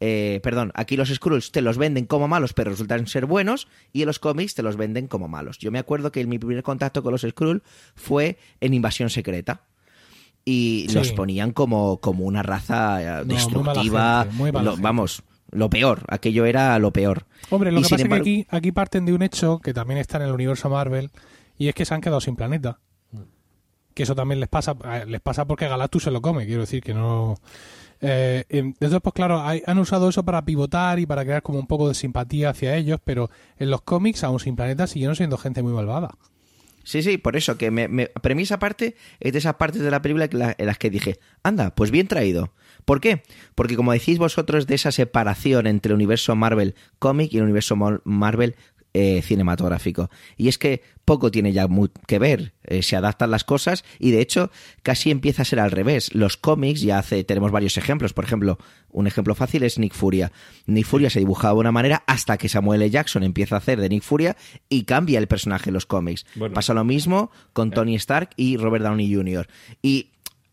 eh, 0.00 0.40
perdón, 0.44 0.70
aquí 0.74 0.96
los 0.96 1.08
Skrulls 1.08 1.50
te 1.52 1.60
los 1.60 1.76
venden 1.76 2.06
como 2.06 2.28
malos 2.28 2.52
pero 2.52 2.70
resultan 2.70 3.06
ser 3.08 3.26
buenos 3.26 3.66
y 3.92 4.02
en 4.02 4.06
los 4.06 4.18
cómics 4.20 4.54
te 4.54 4.62
los 4.62 4.76
venden 4.76 5.06
como 5.08 5.26
malos. 5.28 5.58
Yo 5.58 5.70
me 5.70 5.78
acuerdo 5.80 6.10
que 6.12 6.24
mi 6.24 6.38
primer 6.38 6.62
contacto 6.62 7.02
con 7.02 7.12
los 7.12 7.22
Skrull 7.22 7.62
fue 7.94 8.38
en 8.60 8.74
Invasión 8.74 9.10
Secreta. 9.10 9.62
Y 10.44 10.86
Sí. 10.88 10.94
los 10.94 11.12
ponían 11.12 11.52
como, 11.52 11.98
como 12.00 12.24
una 12.24 12.42
raza 12.42 13.20
eh, 13.20 13.24
muy 13.24 13.34
destructiva. 13.34 14.22
gente, 14.24 14.36
muy 14.36 14.50
lo- 14.52 14.60
gente. 14.70 14.82
vamos, 14.82 15.22
lo 15.50 15.70
peor. 15.70 16.02
Aquello 16.08 16.44
era 16.46 16.78
lo 16.78 16.92
peor. 16.92 17.24
Hombre, 17.50 17.72
lo 17.72 17.80
Y 17.80 17.82
que 17.84 17.88
pasa 17.90 18.02
embargo- 18.02 18.22
es 18.24 18.24
que 18.24 18.40
aquí, 18.42 18.46
aquí 18.50 18.72
parten 18.72 19.04
de 19.06 19.12
un 19.14 19.22
hecho 19.22 19.58
que 19.60 19.72
también 19.74 19.98
está 19.98 20.16
en 20.18 20.24
el 20.24 20.32
universo 20.32 20.68
Marvel 20.70 21.10
y 21.56 21.68
es 21.68 21.74
que 21.74 21.84
se 21.84 21.94
han 21.94 22.00
quedado 22.00 22.20
sin 22.20 22.36
planeta. 22.36 22.78
Que 23.94 24.04
eso 24.04 24.14
también 24.14 24.38
les 24.38 24.48
pasa, 24.48 24.76
eh, 24.84 25.04
les 25.06 25.20
pasa 25.20 25.44
porque 25.44 25.66
Galactus 25.66 26.04
se 26.04 26.10
lo 26.12 26.22
come, 26.22 26.46
quiero 26.46 26.60
decir 26.60 26.82
que 26.82 26.94
no... 26.94 27.36
Eh, 28.00 28.44
entonces, 28.48 29.00
pues 29.02 29.12
claro, 29.12 29.40
hay- 29.40 29.62
han 29.66 29.76
usado 29.80 30.08
eso 30.08 30.24
para 30.24 30.44
pivotar 30.44 31.00
y 31.00 31.06
para 31.06 31.24
crear 31.24 31.42
como 31.42 31.58
un 31.58 31.66
poco 31.66 31.88
de 31.88 31.94
simpatía 31.94 32.50
hacia 32.50 32.76
ellos, 32.76 33.00
pero 33.02 33.28
en 33.56 33.70
los 33.70 33.82
cómics, 33.82 34.22
aún 34.22 34.38
sin 34.38 34.54
planeta, 34.54 34.86
siguieron 34.86 35.16
siendo 35.16 35.36
gente 35.36 35.62
muy 35.64 35.72
malvada. 35.72 36.14
Sí, 36.88 37.02
sí, 37.02 37.18
por 37.18 37.36
eso, 37.36 37.58
que 37.58 37.70
me, 37.70 37.86
me, 37.86 38.06
para 38.06 38.34
mí 38.34 38.44
esa 38.44 38.58
parte 38.58 38.96
es 39.20 39.32
de 39.34 39.38
esas 39.40 39.56
partes 39.56 39.82
de 39.82 39.90
la 39.90 40.00
película 40.00 40.54
en 40.56 40.66
las 40.66 40.78
que 40.78 40.88
dije, 40.88 41.18
anda, 41.42 41.74
pues 41.74 41.90
bien 41.90 42.08
traído. 42.08 42.54
¿Por 42.86 43.02
qué? 43.02 43.22
Porque 43.54 43.76
como 43.76 43.92
decís 43.92 44.16
vosotros 44.16 44.66
de 44.66 44.74
esa 44.76 44.90
separación 44.90 45.66
entre 45.66 45.90
el 45.90 45.96
universo 45.96 46.34
Marvel 46.34 46.74
cómic 46.98 47.30
y 47.34 47.36
el 47.36 47.42
universo 47.42 47.76
Mar- 47.76 48.00
Marvel 48.04 48.56
eh, 48.94 49.22
cinematográfico. 49.22 50.10
Y 50.36 50.48
es 50.48 50.58
que 50.58 50.82
poco 51.04 51.30
tiene 51.30 51.52
ya 51.52 51.66
que 52.06 52.18
ver, 52.18 52.52
eh, 52.64 52.82
se 52.82 52.96
adaptan 52.96 53.30
las 53.30 53.44
cosas 53.44 53.84
y 53.98 54.10
de 54.10 54.20
hecho 54.20 54.50
casi 54.82 55.10
empieza 55.10 55.42
a 55.42 55.44
ser 55.44 55.60
al 55.60 55.70
revés. 55.70 56.14
Los 56.14 56.36
cómics 56.36 56.82
ya 56.82 56.98
hace, 56.98 57.24
tenemos 57.24 57.50
varios 57.50 57.76
ejemplos, 57.76 58.12
por 58.12 58.24
ejemplo, 58.24 58.58
un 58.90 59.06
ejemplo 59.06 59.34
fácil 59.34 59.62
es 59.62 59.78
Nick 59.78 59.94
Furia. 59.94 60.32
Nick 60.66 60.86
Furia 60.86 61.10
se 61.10 61.18
dibujaba 61.18 61.54
de 61.54 61.60
una 61.60 61.72
manera 61.72 62.02
hasta 62.06 62.36
que 62.36 62.48
Samuel 62.48 62.82
L. 62.82 62.90
Jackson 62.90 63.22
empieza 63.22 63.54
a 63.54 63.58
hacer 63.58 63.80
de 63.80 63.88
Nick 63.88 64.02
Furia 64.02 64.36
y 64.68 64.84
cambia 64.84 65.18
el 65.18 65.28
personaje 65.28 65.70
en 65.70 65.74
los 65.74 65.86
cómics. 65.86 66.26
Bueno. 66.34 66.54
Pasa 66.54 66.74
lo 66.74 66.84
mismo 66.84 67.30
con 67.52 67.70
Tony 67.70 67.94
Stark 67.96 68.30
y 68.36 68.56
Robert 68.56 68.84
Downey 68.84 69.14
Jr. 69.14 69.48
Y 69.82 70.10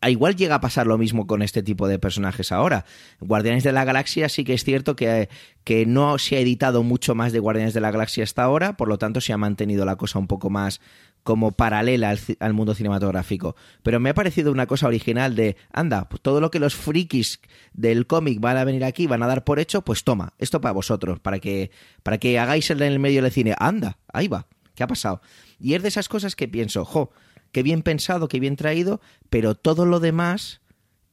igual 0.10 0.36
llega 0.36 0.56
a 0.56 0.62
pasar 0.62 0.88
lo 0.88 0.98
mismo 0.98 1.28
con 1.28 1.42
este 1.42 1.64
tipo 1.64 1.88
de 1.88 2.00
personajes 2.00 2.52
ahora. 2.52 2.86
Guardianes 3.20 3.64
de 3.64 3.72
la 3.72 3.86
Galaxia 3.86 4.30
sí 4.30 4.44
que 4.44 4.54
es 4.54 4.64
cierto 4.64 4.96
que, 4.96 5.30
que 5.64 5.86
no 5.86 6.18
se 6.18 6.38
ha 6.38 6.40
editado 6.40 6.84
mucho 6.84 7.16
más 7.16 7.32
de 7.34 7.40
Guardianes 7.40 7.74
de 7.74 7.82
la 7.82 7.92
Galaxia 7.92 8.24
hasta 8.24 8.44
ahora, 8.44 8.78
por 8.78 8.88
lo 8.88 8.98
tanto 8.98 9.22
se 9.22 9.34
ha 9.34 9.38
mantenido 9.38 9.86
la 9.86 9.96
cosa 9.96 10.20
un 10.20 10.28
poco 10.28 10.50
más 10.50 10.82
como 11.26 11.54
paralela 11.54 12.16
al 12.40 12.54
mundo 12.54 12.76
cinematográfico. 12.76 13.56
Pero 13.82 14.00
me 14.00 14.12
ha 14.12 14.14
parecido 14.14 14.52
una 14.52 14.68
cosa 14.68 14.86
original 14.86 15.36
de, 15.36 15.58
anda, 15.74 16.08
pues 16.08 16.22
todo 16.22 16.40
lo 16.40 16.52
que 16.52 16.60
los 16.60 16.76
frikis 16.76 17.40
del 17.74 18.06
cómic 18.06 18.40
van 18.40 18.58
a 18.58 18.64
venir 18.64 18.86
aquí, 18.86 19.08
van 19.08 19.24
a 19.24 19.28
dar 19.28 19.44
por 19.44 19.60
hecho, 19.60 19.82
pues 19.82 20.04
toma, 20.04 20.34
esto 20.38 20.62
para 20.62 20.74
vosotros, 20.74 21.20
para 21.20 21.40
que, 21.40 21.72
para 22.04 22.20
que 22.20 22.38
hagáis 22.38 22.70
el 22.70 22.80
en 22.84 22.94
el 22.94 23.00
medio 23.00 23.24
del 23.24 23.32
cine. 23.32 23.56
Anda, 23.58 23.98
ahí 24.14 24.28
va, 24.28 24.46
¿qué 24.76 24.84
ha 24.84 24.88
pasado? 24.88 25.20
Y 25.60 25.74
es 25.74 25.82
de 25.82 25.88
esas 25.88 26.10
cosas 26.10 26.36
que 26.36 26.48
pienso, 26.48 26.86
jo, 26.86 27.10
qué 27.56 27.64
bien 27.64 27.84
pensado, 27.84 28.28
qué 28.28 28.42
bien 28.42 28.58
traído, 28.58 29.00
pero 29.30 29.56
todo 29.56 29.86
lo 29.86 30.02
demás 30.02 30.60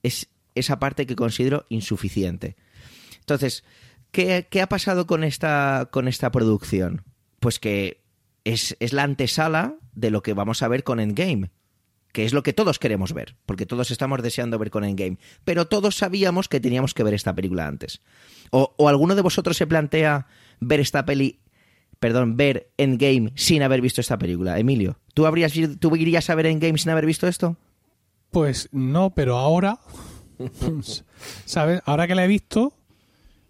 es 0.03 0.26
esa 0.57 0.80
parte 0.80 1.07
que 1.07 1.14
considero 1.14 1.66
insuficiente. 1.68 2.57
Entonces, 3.20 3.62
¿qué, 4.11 4.49
qué 4.51 4.61
ha 4.61 4.68
pasado 4.68 5.07
con 5.07 5.22
esta, 5.22 5.88
con 5.93 6.09
esta 6.09 6.32
producción? 6.32 7.05
Pues 7.38 7.61
que 7.61 8.03
es, 8.43 8.76
es 8.80 8.93
la 8.93 9.05
antesala 9.05 9.76
de 9.95 10.11
lo 10.11 10.24
que 10.24 10.34
vamos 10.34 10.64
a 10.64 10.68
ver 10.68 10.82
con 10.82 10.99
Endgame. 10.99 11.53
que 12.11 12.24
es 12.24 12.32
lo 12.32 12.43
que 12.43 12.53
todos 12.53 12.80
queremos 12.80 13.12
ver, 13.12 13.36
porque 13.47 13.64
todos 13.64 13.93
estamos 13.93 14.20
deseando 14.20 14.59
ver 14.59 14.70
con 14.70 14.82
Endgame, 14.82 15.18
pero 15.45 15.68
todos 15.68 15.95
sabíamos 15.95 16.49
que 16.49 16.59
teníamos 16.59 16.93
que 16.93 17.05
ver 17.05 17.14
esta 17.14 17.36
película 17.36 17.68
antes. 17.68 18.03
¿O, 18.51 18.74
o 18.76 18.88
alguno 18.88 19.14
de 19.14 19.22
vosotros 19.22 19.57
se 19.57 19.68
plantea 19.68 20.26
ver 20.59 20.80
esta 20.80 21.05
peli, 21.05 21.38
perdón, 22.01 22.36
ver 22.36 22.72
Endgame 22.78 23.30
sin 23.36 23.62
haber 23.62 23.80
visto 23.80 24.01
esta 24.01 24.18
película? 24.18 24.59
Emilio, 24.59 24.99
¿tú, 25.14 25.26
habrías, 25.26 25.52
¿tú 25.78 25.96
irías 25.96 26.28
a 26.30 26.34
ver 26.34 26.46
Endgame 26.46 26.78
sin 26.78 26.90
haber 26.90 27.06
visto 27.06 27.28
esto? 27.28 27.56
Pues 28.30 28.68
no, 28.72 29.10
pero 29.10 29.36
ahora, 29.36 29.78
¿sabes? 31.44 31.82
Ahora 31.84 32.06
que 32.06 32.14
la 32.14 32.24
he 32.24 32.28
visto, 32.28 32.72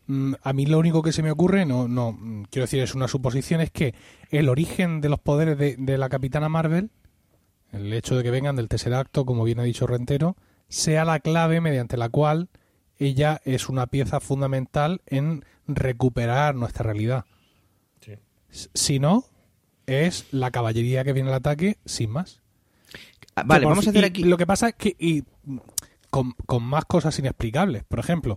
mm, 0.06 0.34
a 0.42 0.52
mí 0.52 0.66
lo 0.66 0.78
único 0.78 1.02
que 1.02 1.12
se 1.12 1.22
me 1.22 1.30
ocurre, 1.30 1.64
no, 1.66 1.88
no, 1.88 2.12
mm, 2.12 2.44
quiero 2.50 2.64
decir, 2.64 2.82
es 2.82 2.94
una 2.94 3.08
suposición, 3.08 3.60
es 3.60 3.70
que 3.70 3.94
el 4.30 4.48
origen 4.48 5.00
de 5.00 5.08
los 5.08 5.20
poderes 5.20 5.56
de, 5.58 5.76
de 5.78 5.98
la 5.98 6.08
Capitana 6.08 6.48
Marvel, 6.48 6.90
el 7.70 7.92
hecho 7.92 8.16
de 8.16 8.22
que 8.22 8.30
vengan 8.30 8.56
del 8.56 8.68
tercer 8.68 8.94
acto, 8.94 9.24
como 9.24 9.44
bien 9.44 9.60
ha 9.60 9.64
dicho 9.64 9.86
Rentero, 9.86 10.36
sea 10.68 11.04
la 11.04 11.20
clave 11.20 11.60
mediante 11.60 11.96
la 11.96 12.08
cual 12.08 12.48
ella 12.98 13.40
es 13.44 13.68
una 13.68 13.86
pieza 13.86 14.20
fundamental 14.20 15.00
en 15.06 15.44
recuperar 15.66 16.54
nuestra 16.54 16.84
realidad. 16.84 17.24
Sí. 18.00 18.14
Si 18.74 18.98
no, 18.98 19.24
es 19.87 20.26
la 20.33 20.51
caballería 20.51 21.05
que 21.05 21.12
viene 21.12 21.28
al 21.30 21.37
ataque 21.37 21.78
sin 21.85 22.11
más. 22.11 22.41
Ah, 23.35 23.45
Vale, 23.45 23.64
vamos 23.66 23.87
a 23.87 23.91
hacer 23.91 24.05
aquí... 24.05 24.24
Lo 24.24 24.37
que 24.37 24.47
pasa 24.47 24.68
es 24.68 24.74
que 24.74 24.95
y, 24.99 25.24
con, 26.11 26.33
con 26.47 26.62
más 26.62 26.85
cosas 26.85 27.18
inexplicables. 27.18 27.85
Por 27.85 27.99
ejemplo, 27.99 28.37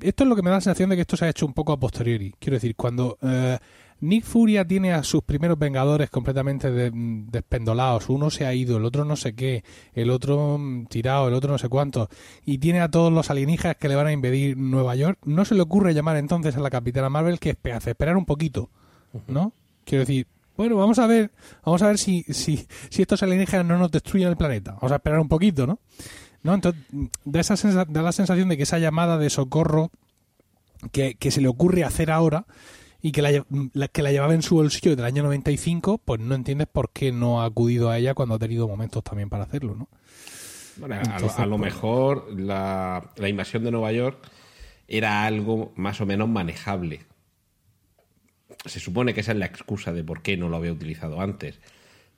esto 0.00 0.24
es 0.24 0.28
lo 0.28 0.36
que 0.36 0.42
me 0.42 0.50
da 0.50 0.56
la 0.56 0.60
sensación 0.60 0.90
de 0.90 0.96
que 0.96 1.02
esto 1.02 1.16
se 1.16 1.24
ha 1.24 1.30
hecho 1.30 1.46
un 1.46 1.54
poco 1.54 1.72
a 1.72 1.80
posteriori. 1.80 2.34
Quiero 2.38 2.56
decir, 2.56 2.76
cuando 2.76 3.16
eh, 3.22 3.58
Nick 4.00 4.24
Furia 4.24 4.66
tiene 4.66 4.92
a 4.92 5.02
sus 5.02 5.22
primeros 5.22 5.58
Vengadores 5.58 6.10
completamente 6.10 6.70
de- 6.70 6.90
despendolados, 6.92 8.10
uno 8.10 8.28
se 8.28 8.44
ha 8.44 8.52
ido, 8.52 8.76
el 8.76 8.84
otro 8.84 9.06
no 9.06 9.16
sé 9.16 9.34
qué, 9.34 9.64
el 9.94 10.10
otro 10.10 10.58
mm, 10.58 10.86
tirado, 10.88 11.28
el 11.28 11.34
otro 11.34 11.52
no 11.52 11.56
sé 11.56 11.70
cuánto, 11.70 12.10
y 12.44 12.58
tiene 12.58 12.80
a 12.82 12.90
todos 12.90 13.10
los 13.10 13.30
alienígenas 13.30 13.76
que 13.76 13.88
le 13.88 13.94
van 13.94 14.08
a 14.08 14.12
invadir 14.12 14.58
Nueva 14.58 14.94
York, 14.94 15.18
no 15.24 15.46
se 15.46 15.54
le 15.54 15.62
ocurre 15.62 15.94
llamar 15.94 16.18
entonces 16.18 16.56
a 16.56 16.60
la 16.60 16.68
Capitana 16.68 17.08
Marvel 17.08 17.38
que 17.38 17.56
hace 17.72 17.90
esperar 17.92 18.18
un 18.18 18.26
poquito, 18.26 18.68
¿no? 19.28 19.54
Quiero 19.84 20.00
decir, 20.04 20.26
bueno, 20.56 20.76
vamos 20.76 20.98
a 20.98 21.06
ver, 21.06 21.30
vamos 21.64 21.82
a 21.82 21.86
ver 21.88 21.98
si, 21.98 22.22
si, 22.24 22.66
si 22.90 23.02
estos 23.02 23.22
alienígenas 23.22 23.66
no 23.66 23.78
nos 23.78 23.90
destruyen 23.90 24.28
el 24.28 24.36
planeta. 24.36 24.72
Vamos 24.72 24.92
a 24.92 24.96
esperar 24.96 25.18
un 25.20 25.28
poquito, 25.28 25.66
¿no? 25.66 25.78
¿No? 26.42 26.54
Entonces, 26.54 26.82
da, 27.24 27.40
esa 27.40 27.56
sensa- 27.56 27.84
da 27.88 28.02
la 28.02 28.12
sensación 28.12 28.48
de 28.48 28.56
que 28.56 28.64
esa 28.64 28.78
llamada 28.78 29.16
de 29.18 29.30
socorro 29.30 29.90
que, 30.90 31.14
que 31.14 31.30
se 31.30 31.40
le 31.40 31.48
ocurre 31.48 31.84
hacer 31.84 32.10
ahora 32.10 32.46
y 33.00 33.12
que 33.12 33.22
la, 33.22 33.88
que 33.88 34.02
la 34.02 34.12
llevaba 34.12 34.34
en 34.34 34.42
su 34.42 34.56
bolsillo 34.56 34.94
del 34.96 35.04
año 35.04 35.22
95, 35.22 35.98
pues 36.04 36.20
no 36.20 36.34
entiendes 36.34 36.68
por 36.70 36.90
qué 36.90 37.12
no 37.12 37.42
ha 37.42 37.46
acudido 37.46 37.90
a 37.90 37.98
ella 37.98 38.14
cuando 38.14 38.34
ha 38.34 38.38
tenido 38.38 38.68
momentos 38.68 39.02
también 39.04 39.28
para 39.28 39.44
hacerlo, 39.44 39.74
¿no? 39.74 39.88
Bueno, 40.78 40.94
a, 40.96 41.18
lo, 41.20 41.30
a 41.30 41.46
lo 41.46 41.58
pues- 41.58 41.72
mejor 41.74 42.28
la, 42.40 43.10
la 43.16 43.28
invasión 43.28 43.62
de 43.64 43.70
Nueva 43.70 43.92
York 43.92 44.18
era 44.88 45.24
algo 45.24 45.72
más 45.76 46.00
o 46.00 46.06
menos 46.06 46.28
manejable. 46.28 47.00
Se 48.64 48.80
supone 48.80 49.14
que 49.14 49.20
esa 49.20 49.32
es 49.32 49.38
la 49.38 49.46
excusa 49.46 49.92
de 49.92 50.04
por 50.04 50.22
qué 50.22 50.36
no 50.36 50.48
lo 50.48 50.56
había 50.56 50.72
utilizado 50.72 51.20
antes. 51.20 51.60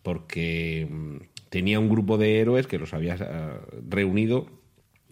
Porque 0.03 0.87
mm, 0.91 1.17
tenía 1.49 1.81
un 1.81 1.89
grupo 1.89 2.19
de 2.19 2.41
héroes 2.41 2.67
que 2.67 2.79
los 2.79 2.95
había 2.95 3.17
eh, 3.21 3.59
reunido 3.89 4.47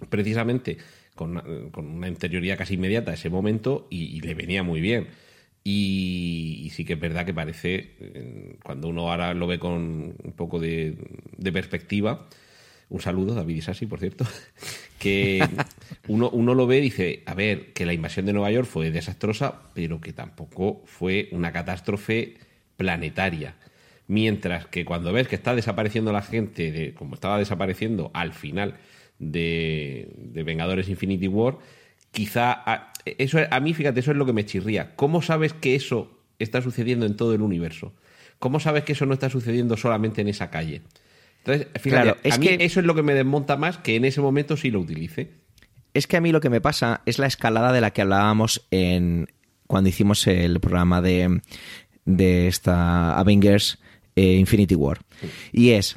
precisamente 0.08 0.78
con, 1.14 1.38
eh, 1.38 1.68
con 1.70 1.86
una 1.86 2.06
anterioridad 2.06 2.58
casi 2.58 2.74
inmediata 2.74 3.12
a 3.12 3.14
ese 3.14 3.30
momento 3.30 3.86
y, 3.90 4.16
y 4.16 4.20
le 4.20 4.34
venía 4.34 4.62
muy 4.62 4.80
bien. 4.80 5.08
Y, 5.64 6.60
y 6.64 6.70
sí 6.70 6.84
que 6.84 6.94
es 6.94 7.00
verdad 7.00 7.24
que 7.24 7.34
parece, 7.34 7.94
eh, 8.00 8.56
cuando 8.64 8.88
uno 8.88 9.10
ahora 9.10 9.32
lo 9.34 9.46
ve 9.46 9.58
con 9.58 10.16
un 10.22 10.32
poco 10.34 10.58
de, 10.58 10.96
de 11.36 11.52
perspectiva, 11.52 12.28
un 12.92 13.00
saludo, 13.00 13.34
David 13.34 13.56
Isasi, 13.56 13.86
por 13.86 14.00
cierto, 14.00 14.26
que 14.98 15.42
uno, 16.08 16.28
uno 16.30 16.54
lo 16.54 16.66
ve 16.66 16.78
y 16.78 16.82
dice, 16.82 17.22
a 17.26 17.34
ver, 17.34 17.72
que 17.72 17.86
la 17.86 17.94
invasión 17.94 18.26
de 18.26 18.34
Nueva 18.34 18.50
York 18.50 18.68
fue 18.68 18.90
desastrosa, 18.90 19.62
pero 19.74 20.00
que 20.00 20.12
tampoco 20.12 20.82
fue 20.84 21.28
una 21.32 21.52
catástrofe 21.52 22.34
planetaria. 22.76 23.56
Mientras 24.08 24.66
que 24.66 24.84
cuando 24.84 25.12
ves 25.12 25.26
que 25.26 25.36
está 25.36 25.54
desapareciendo 25.54 26.12
la 26.12 26.20
gente, 26.20 26.70
de, 26.70 26.92
como 26.92 27.14
estaba 27.14 27.38
desapareciendo 27.38 28.10
al 28.12 28.34
final 28.34 28.76
de, 29.18 30.10
de 30.16 30.42
Vengadores 30.42 30.90
Infinity 30.90 31.28
War, 31.28 31.56
quizá 32.10 32.92
eso 33.06 33.38
a 33.50 33.60
mí, 33.60 33.72
fíjate, 33.72 34.00
eso 34.00 34.10
es 34.10 34.18
lo 34.18 34.26
que 34.26 34.34
me 34.34 34.44
chirría. 34.44 34.94
¿Cómo 34.96 35.22
sabes 35.22 35.54
que 35.54 35.74
eso 35.74 36.20
está 36.38 36.60
sucediendo 36.60 37.06
en 37.06 37.16
todo 37.16 37.32
el 37.32 37.40
universo? 37.40 37.94
¿Cómo 38.38 38.60
sabes 38.60 38.84
que 38.84 38.92
eso 38.92 39.06
no 39.06 39.14
está 39.14 39.30
sucediendo 39.30 39.78
solamente 39.78 40.20
en 40.20 40.28
esa 40.28 40.50
calle? 40.50 40.82
Entonces, 41.44 41.66
fíjate, 41.80 42.02
Claro, 42.02 42.16
es 42.22 42.34
a 42.34 42.38
mí 42.38 42.46
que- 42.46 42.64
eso 42.64 42.80
es 42.80 42.86
lo 42.86 42.94
que 42.94 43.02
me 43.02 43.14
desmonta 43.14 43.56
más 43.56 43.78
que 43.78 43.96
en 43.96 44.04
ese 44.04 44.20
momento 44.20 44.56
sí 44.56 44.70
lo 44.70 44.80
utilice. 44.80 45.30
Es 45.94 46.06
que 46.06 46.16
a 46.16 46.20
mí 46.20 46.32
lo 46.32 46.40
que 46.40 46.50
me 46.50 46.60
pasa 46.60 47.02
es 47.04 47.18
la 47.18 47.26
escalada 47.26 47.72
de 47.72 47.80
la 47.80 47.92
que 47.92 48.02
hablábamos 48.02 48.66
en 48.70 49.28
cuando 49.66 49.90
hicimos 49.90 50.26
el 50.26 50.60
programa 50.60 51.02
de, 51.02 51.40
de 52.04 52.48
esta 52.48 53.18
Avengers 53.18 53.78
eh, 54.16 54.34
Infinity 54.36 54.74
War. 54.74 55.00
Y 55.52 55.70
es, 55.70 55.96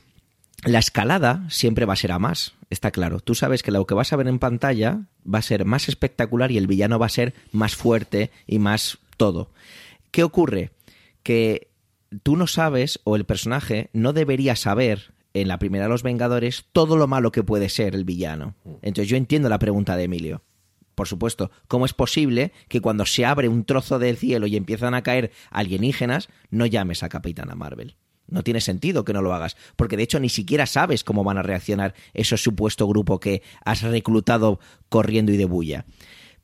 la 0.64 0.80
escalada 0.80 1.46
siempre 1.50 1.86
va 1.86 1.94
a 1.94 1.98
ser 1.98 2.12
a 2.12 2.20
más, 2.20 2.54
está 2.70 2.92
claro. 2.92 3.20
Tú 3.20 3.36
sabes 3.36 3.62
que 3.64 3.72
lo 3.72 3.86
que 3.86 3.94
vas 3.94 4.12
a 4.12 4.16
ver 4.16 4.28
en 4.28 4.40
pantalla 4.40 5.02
va 5.32 5.40
a 5.40 5.44
ser 5.44 5.66
más 5.66 5.88
espectacular 5.90 6.52
y 6.52 6.58
el 6.58 6.68
villano 6.68 6.98
va 7.00 7.06
a 7.06 7.10
ser 7.10 7.34
más 7.52 7.76
fuerte 7.76 8.32
y 8.48 8.60
más 8.60 8.98
todo. 9.18 9.52
¿Qué 10.12 10.24
ocurre? 10.24 10.72
Que 11.24 11.68
tú 12.24 12.36
no 12.38 12.48
sabes, 12.48 13.00
o 13.04 13.16
el 13.16 13.26
personaje 13.26 13.90
no 13.94 14.12
debería 14.14 14.56
saber 14.56 15.14
en 15.36 15.50
la 15.50 15.60
primera 15.60 15.84
de 15.84 15.90
los 15.90 16.02
Vengadores 16.02 16.66
todo 16.72 16.96
lo 16.96 17.08
malo 17.08 17.32
que 17.32 17.44
puede 17.44 17.68
ser 17.68 17.94
el 17.94 18.06
villano. 18.06 18.56
Entonces 18.82 19.10
yo 19.10 19.18
entiendo 19.18 19.50
la 19.50 19.60
pregunta 19.60 19.98
de 19.98 20.06
Emilio. 20.06 20.42
Por 20.96 21.10
supuesto, 21.10 21.52
¿cómo 21.68 21.86
es 21.86 21.94
posible 21.94 22.54
que 22.70 22.80
cuando 22.80 23.06
se 23.06 23.26
abre 23.26 23.50
un 23.50 23.66
trozo 23.66 24.00
del 24.00 24.16
cielo 24.16 24.48
y 24.48 24.56
empiezan 24.56 24.94
a 24.94 25.04
caer 25.04 25.32
alienígenas, 25.52 26.30
no 26.50 26.66
llames 26.66 27.04
a 27.04 27.10
Capitana 27.10 27.54
Marvel? 27.54 27.98
No 28.28 28.44
tiene 28.44 28.62
sentido 28.62 29.04
que 29.04 29.12
no 29.12 29.22
lo 29.22 29.34
hagas, 29.34 29.58
porque 29.76 29.98
de 29.98 30.04
hecho 30.04 30.22
ni 30.22 30.30
siquiera 30.30 30.66
sabes 30.66 31.04
cómo 31.04 31.26
van 31.26 31.38
a 31.38 31.44
reaccionar 31.44 31.94
ese 32.14 32.38
supuesto 32.38 32.88
grupo 32.88 33.20
que 33.20 33.44
has 33.66 33.82
reclutado 33.82 34.62
corriendo 34.88 35.34
y 35.34 35.38
de 35.38 35.46
bulla. 35.46 35.86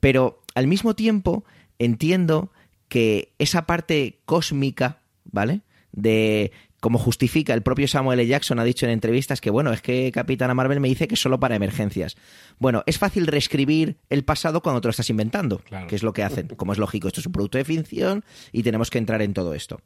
Pero 0.01 0.41
al 0.53 0.67
mismo 0.67 0.95
tiempo 0.95 1.45
entiendo 1.79 2.51
que 2.89 3.31
esa 3.39 3.65
parte 3.65 4.19
cósmica, 4.25 4.99
¿vale? 5.23 5.61
De 5.93 6.51
como 6.81 6.97
justifica 6.99 7.53
el 7.53 7.61
propio 7.61 7.87
Samuel 7.87 8.19
L. 8.19 8.27
Jackson 8.27 8.59
ha 8.59 8.63
dicho 8.65 8.85
en 8.85 8.91
entrevistas 8.91 9.39
que 9.39 9.49
bueno, 9.49 9.71
es 9.71 9.81
que 9.81 10.11
Capitana 10.11 10.53
Marvel 10.53 10.81
me 10.81 10.89
dice 10.89 11.07
que 11.07 11.13
es 11.15 11.21
solo 11.21 11.39
para 11.39 11.55
emergencias. 11.55 12.17
Bueno, 12.59 12.83
es 12.87 12.97
fácil 12.97 13.27
reescribir 13.27 13.97
el 14.09 14.23
pasado 14.25 14.61
cuando 14.61 14.81
te 14.81 14.87
lo 14.87 14.89
estás 14.89 15.09
inventando, 15.09 15.59
Claro. 15.59 15.87
que 15.87 15.95
es 15.95 16.03
lo 16.03 16.11
que 16.11 16.23
hacen. 16.23 16.47
Como 16.57 16.73
es 16.73 16.79
lógico, 16.79 17.07
esto 17.07 17.21
es 17.21 17.25
un 17.27 17.31
producto 17.31 17.57
de 17.57 17.63
ficción 17.65 18.25
y 18.51 18.63
tenemos 18.63 18.89
que 18.89 18.97
entrar 18.97 19.21
en 19.21 19.33
todo 19.33 19.53
esto. 19.53 19.79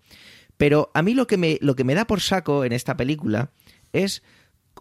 Pero 0.58 0.90
a 0.94 1.02
mí 1.02 1.14
lo 1.14 1.28
que 1.28 1.38
me, 1.38 1.58
lo 1.62 1.76
que 1.76 1.84
me 1.84 1.94
da 1.96 2.08
por 2.08 2.22
saco 2.22 2.64
en 2.64 2.72
esta 2.72 2.96
película 2.98 3.52
es, 3.92 4.24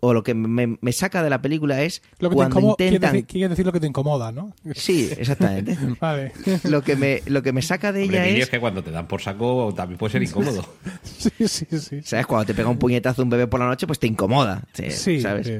o 0.00 0.12
lo 0.12 0.22
que 0.22 0.34
me, 0.34 0.76
me 0.80 0.92
saca 0.92 1.22
de 1.22 1.30
la 1.30 1.40
película 1.40 1.82
es 1.82 2.02
Lo 2.18 2.28
que 2.28 2.34
te 2.34 2.36
cuando 2.36 2.56
incomo- 2.60 2.76
quiere 2.76 2.96
intentan... 2.96 3.12
decir, 3.12 3.26
quiere 3.26 3.48
decir 3.48 3.64
lo 3.66 3.72
que 3.72 3.80
te 3.80 3.86
incomoda, 3.86 4.32
¿no? 4.32 4.54
Sí, 4.74 5.10
exactamente. 5.16 5.78
Vale. 6.00 6.32
Lo 6.64 6.82
que 6.82 6.96
me, 6.96 7.22
lo 7.26 7.42
que 7.42 7.52
me 7.52 7.62
saca 7.62 7.92
de 7.92 8.02
Hombre, 8.04 8.28
ella 8.28 8.36
es... 8.38 8.42
es 8.44 8.50
que 8.50 8.60
cuando 8.60 8.82
te 8.84 8.90
dan 8.90 9.06
por 9.08 9.20
saco 9.22 9.72
también 9.76 9.98
puede 9.98 10.12
ser 10.12 10.22
incómodo. 10.22 10.66
sí, 11.04 11.30
sí, 11.48 11.66
sí. 11.78 12.02
¿Sabes? 12.02 12.26
Cuando 12.26 12.46
te 12.46 12.54
pega 12.54 12.68
un 12.68 12.78
puñetazo 12.78 13.22
un 13.22 13.30
bebé 13.30 13.46
por 13.46 13.60
la 13.60 13.66
noche, 13.66 13.86
pues 13.86 13.98
te 13.98 14.06
incomoda. 14.06 14.64
Sí, 14.72 14.90
Sí, 14.90 15.20
¿sabes? 15.20 15.46
sí. 15.46 15.54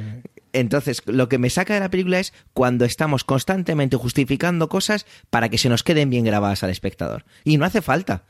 Entonces, 0.53 1.03
lo 1.07 1.29
que 1.29 1.39
me 1.39 1.51
saca 1.51 1.75
de 1.75 1.81
la 1.81 1.91
película 1.91 2.21
es 2.21 2.33
cuando 2.53 2.85
estamos 2.85 3.25
constantemente 3.25 3.97
justificando 3.97 4.69
cosas 4.69 5.05
para 5.31 5.49
que 5.49 5.59
se 5.59 5.69
nos 5.69 5.83
queden 5.83 6.11
bien 6.11 6.25
grabadas 6.25 6.63
al 6.63 6.71
espectador. 6.71 7.25
Y 7.43 7.57
no 7.57 7.65
hace 7.65 7.83
falta. 7.83 8.23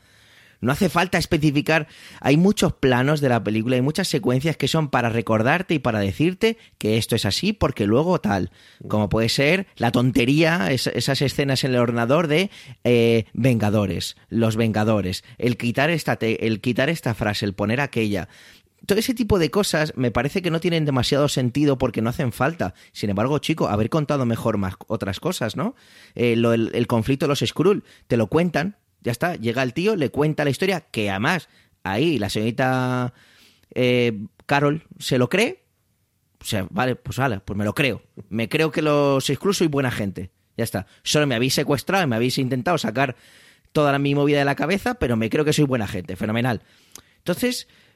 No 0.61 0.71
hace 0.71 0.89
falta 0.89 1.17
especificar. 1.17 1.87
Hay 2.21 2.37
muchos 2.37 2.73
planos 2.73 3.21
de 3.21 3.29
la 3.29 3.43
película, 3.43 3.75
hay 3.75 3.81
muchas 3.81 4.07
secuencias 4.07 4.57
que 4.57 4.67
son 4.67 4.89
para 4.89 5.09
recordarte 5.09 5.73
y 5.75 5.79
para 5.79 5.99
decirte 5.99 6.57
que 6.77 6.97
esto 6.97 7.15
es 7.15 7.25
así 7.25 7.53
porque 7.53 7.85
luego 7.85 8.19
tal. 8.19 8.51
Como 8.87 9.09
puede 9.09 9.29
ser 9.29 9.67
la 9.75 9.91
tontería, 9.91 10.71
es- 10.71 10.87
esas 10.87 11.21
escenas 11.21 11.63
en 11.63 11.71
el 11.73 11.79
ordenador 11.79 12.27
de 12.27 12.49
eh, 12.83 13.25
Vengadores, 13.33 14.15
los 14.29 14.55
Vengadores, 14.55 15.23
el 15.37 15.57
quitar 15.57 15.89
esta, 15.89 16.17
el 16.21 16.61
quitar 16.61 16.89
esta 16.89 17.13
frase, 17.13 17.45
el 17.45 17.53
poner 17.53 17.81
aquella 17.81 18.27
todo 18.85 18.99
ese 18.99 19.15
tipo 19.15 19.39
de 19.39 19.49
cosas 19.49 19.93
me 19.95 20.11
parece 20.11 20.43
que 20.43 20.51
no 20.51 20.59
tienen 20.59 20.85
demasiado 20.85 21.27
sentido 21.27 21.79
porque 21.79 22.03
no 22.03 22.11
hacen 22.11 22.31
falta. 22.31 22.75
Sin 22.91 23.09
embargo, 23.09 23.39
chico, 23.39 23.67
haber 23.67 23.89
contado 23.89 24.27
mejor 24.27 24.59
más 24.59 24.75
otras 24.85 25.19
cosas, 25.19 25.55
¿no? 25.55 25.73
Eh, 26.13 26.33
el, 26.33 26.69
el 26.71 26.85
conflicto 26.85 27.25
de 27.25 27.29
los 27.29 27.39
Skrull, 27.39 27.83
te 28.05 28.15
lo 28.15 28.27
cuentan, 28.27 28.77
ya 29.05 29.11
está, 29.11 29.35
llega 29.35 29.61
el 29.61 29.73
tío, 29.73 29.95
le 29.95 30.09
cuenta 30.09 30.43
la 30.43 30.49
historia, 30.49 30.81
que 30.81 31.11
además 31.11 31.47
ahí 31.83 32.17
la 32.17 32.31
señorita 32.31 33.13
eh, 33.75 34.19
Carol 34.47 34.83
se 34.97 35.19
lo 35.19 35.29
cree. 35.29 35.63
O 36.41 36.45
sea, 36.45 36.67
vale, 36.71 36.95
pues 36.95 37.17
vale, 37.17 37.39
pues 37.39 37.55
me 37.55 37.65
lo 37.65 37.75
creo. 37.75 38.01
Me 38.29 38.49
creo 38.49 38.71
que 38.71 38.81
los 38.81 39.25
Skrull 39.25 39.53
soy 39.53 39.67
buena 39.67 39.91
gente. 39.91 40.31
Ya 40.57 40.63
está. 40.63 40.87
Solo 41.03 41.27
me 41.27 41.35
habéis 41.35 41.53
secuestrado 41.53 42.03
y 42.03 42.07
me 42.07 42.15
habéis 42.15 42.39
intentado 42.39 42.79
sacar 42.79 43.15
toda 43.71 43.91
la, 43.91 43.99
mi 43.99 44.15
movida 44.15 44.39
de 44.39 44.45
la 44.45 44.55
cabeza, 44.55 44.95
pero 44.95 45.15
me 45.15 45.29
creo 45.29 45.45
que 45.45 45.53
soy 45.53 45.65
buena 45.65 45.87
gente. 45.87 46.15
Fenomenal. 46.15 46.63
Entonces, 47.19 47.67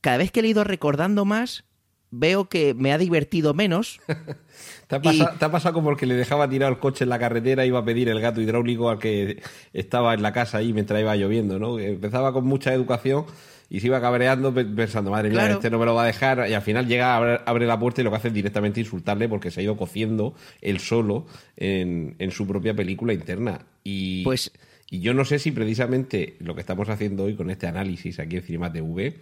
Cada 0.00 0.16
vez 0.18 0.30
que 0.30 0.42
le 0.42 0.48
he 0.48 0.50
ido 0.52 0.64
recordando 0.64 1.24
más, 1.24 1.64
veo 2.10 2.48
que 2.48 2.74
me 2.74 2.92
ha 2.92 2.98
divertido 2.98 3.54
menos. 3.54 4.00
¿Te 4.88 4.96
ha, 4.96 5.00
pasado, 5.02 5.30
te 5.38 5.44
ha 5.44 5.50
pasado 5.52 5.74
como 5.74 5.90
el 5.90 5.96
que 5.96 6.06
le 6.06 6.14
dejaba 6.14 6.48
tirado 6.50 6.72
el 6.72 6.78
coche 6.78 7.04
en 7.04 7.10
la 7.10 7.18
carretera 7.18 7.64
iba 7.64 7.78
a 7.78 7.84
pedir 7.84 8.08
el 8.08 8.20
gato 8.20 8.40
hidráulico 8.40 8.90
al 8.90 8.98
que 8.98 9.40
estaba 9.72 10.14
en 10.14 10.22
la 10.22 10.32
casa 10.32 10.58
ahí 10.58 10.72
mientras 10.72 11.00
iba 11.00 11.14
lloviendo, 11.16 11.58
¿no? 11.60 11.78
Empezaba 11.78 12.32
con 12.32 12.44
mucha 12.44 12.74
educación 12.74 13.26
y 13.68 13.78
se 13.78 13.86
iba 13.86 14.00
cabreando 14.00 14.52
pe- 14.52 14.64
pensando, 14.64 15.12
madre 15.12 15.28
mía, 15.28 15.38
Claro. 15.38 15.54
este 15.54 15.70
no 15.70 15.78
me 15.78 15.84
lo 15.86 15.94
va 15.94 16.02
a 16.02 16.06
dejar. 16.06 16.44
Y 16.50 16.54
al 16.54 16.62
final 16.62 16.88
llega, 16.88 17.14
abre, 17.14 17.38
abre 17.46 17.66
la 17.66 17.78
puerta 17.78 18.00
y 18.00 18.04
lo 18.04 18.10
que 18.10 18.16
hace 18.16 18.28
es 18.28 18.34
directamente 18.34 18.80
insultarle 18.80 19.28
porque 19.28 19.52
se 19.52 19.60
ha 19.60 19.62
ido 19.62 19.76
cociendo 19.76 20.34
él 20.60 20.80
solo 20.80 21.26
en, 21.56 22.16
en 22.18 22.32
su 22.32 22.44
propia 22.48 22.74
película 22.74 23.12
interna. 23.12 23.66
Y, 23.84 24.24
Pues- 24.24 24.50
y 24.90 24.98
yo 24.98 25.14
no 25.14 25.24
sé 25.24 25.38
si 25.38 25.52
precisamente 25.52 26.34
lo 26.40 26.56
que 26.56 26.62
estamos 26.62 26.88
haciendo 26.88 27.22
hoy 27.22 27.36
con 27.36 27.48
este 27.48 27.68
análisis 27.68 28.18
aquí 28.18 28.38
en 28.38 28.42
Cinema 28.42 28.72
TV 28.72 29.20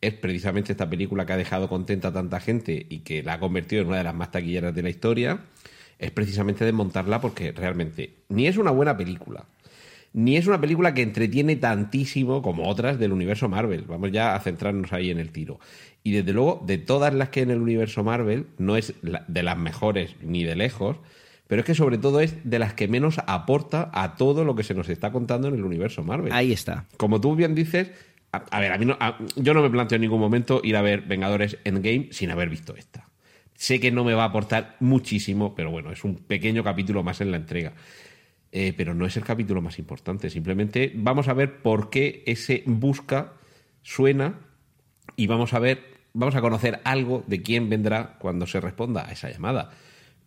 es 0.00 0.14
precisamente 0.14 0.72
esta 0.72 0.88
película 0.88 1.26
que 1.26 1.32
ha 1.32 1.36
dejado 1.36 1.68
contenta 1.68 2.08
a 2.08 2.12
tanta 2.12 2.40
gente 2.40 2.86
y 2.88 3.00
que 3.00 3.22
la 3.22 3.34
ha 3.34 3.40
convertido 3.40 3.82
en 3.82 3.88
una 3.88 3.98
de 3.98 4.04
las 4.04 4.14
más 4.14 4.30
taquilleras 4.30 4.74
de 4.74 4.82
la 4.82 4.90
historia, 4.90 5.40
es 5.98 6.10
precisamente 6.10 6.64
desmontarla 6.64 7.20
porque 7.20 7.52
realmente 7.52 8.14
ni 8.28 8.46
es 8.46 8.56
una 8.56 8.70
buena 8.70 8.96
película, 8.96 9.46
ni 10.12 10.36
es 10.36 10.46
una 10.46 10.60
película 10.60 10.94
que 10.94 11.02
entretiene 11.02 11.56
tantísimo 11.56 12.42
como 12.42 12.68
otras 12.68 12.98
del 12.98 13.12
universo 13.12 13.48
Marvel. 13.48 13.82
Vamos 13.82 14.12
ya 14.12 14.34
a 14.34 14.40
centrarnos 14.40 14.92
ahí 14.92 15.10
en 15.10 15.18
el 15.18 15.30
tiro. 15.30 15.58
Y 16.02 16.12
desde 16.12 16.32
luego, 16.32 16.62
de 16.66 16.78
todas 16.78 17.12
las 17.12 17.28
que 17.28 17.40
hay 17.40 17.44
en 17.44 17.50
el 17.50 17.60
universo 17.60 18.04
Marvel, 18.04 18.46
no 18.56 18.76
es 18.76 18.94
de 19.02 19.42
las 19.42 19.58
mejores 19.58 20.14
ni 20.22 20.44
de 20.44 20.56
lejos, 20.56 20.96
pero 21.48 21.60
es 21.60 21.66
que 21.66 21.74
sobre 21.74 21.98
todo 21.98 22.20
es 22.20 22.36
de 22.44 22.58
las 22.58 22.74
que 22.74 22.88
menos 22.88 23.18
aporta 23.26 23.90
a 23.92 24.16
todo 24.16 24.44
lo 24.44 24.54
que 24.54 24.62
se 24.62 24.74
nos 24.74 24.88
está 24.88 25.10
contando 25.10 25.48
en 25.48 25.54
el 25.54 25.64
universo 25.64 26.04
Marvel 26.04 26.32
Ahí 26.32 26.52
está. 26.52 26.86
como 26.96 27.20
tú 27.20 27.34
bien 27.34 27.54
dices, 27.54 27.90
a, 28.32 28.60
ver, 28.60 28.72
a 28.72 28.78
mí 28.78 28.84
no, 28.84 28.96
a- 29.00 29.18
yo 29.36 29.54
no 29.54 29.62
me 29.62 29.70
planteo 29.70 29.96
en 29.96 30.02
ningún 30.02 30.20
momento 30.20 30.60
ir 30.62 30.76
a 30.76 30.82
ver 30.82 31.02
Vengadores 31.02 31.58
Endgame 31.64 32.08
sin 32.10 32.30
haber 32.30 32.48
visto 32.48 32.76
esta. 32.76 33.08
Sé 33.54 33.80
que 33.80 33.90
no 33.90 34.04
me 34.04 34.14
va 34.14 34.22
a 34.24 34.26
aportar 34.26 34.76
muchísimo, 34.80 35.54
pero 35.54 35.70
bueno, 35.70 35.90
es 35.90 36.04
un 36.04 36.16
pequeño 36.16 36.62
capítulo 36.62 37.02
más 37.02 37.20
en 37.20 37.30
la 37.30 37.38
entrega. 37.38 37.72
Eh, 38.50 38.72
pero 38.76 38.94
no 38.94 39.04
es 39.04 39.16
el 39.16 39.24
capítulo 39.24 39.60
más 39.60 39.78
importante. 39.78 40.30
Simplemente 40.30 40.92
vamos 40.94 41.28
a 41.28 41.34
ver 41.34 41.58
por 41.60 41.90
qué 41.90 42.22
ese 42.26 42.62
busca 42.66 43.34
suena 43.82 44.38
y 45.16 45.26
vamos 45.26 45.52
a 45.54 45.58
ver, 45.58 45.82
vamos 46.14 46.34
a 46.34 46.40
conocer 46.40 46.80
algo 46.84 47.24
de 47.26 47.42
quién 47.42 47.68
vendrá 47.68 48.16
cuando 48.18 48.46
se 48.46 48.60
responda 48.60 49.06
a 49.06 49.12
esa 49.12 49.30
llamada. 49.30 49.70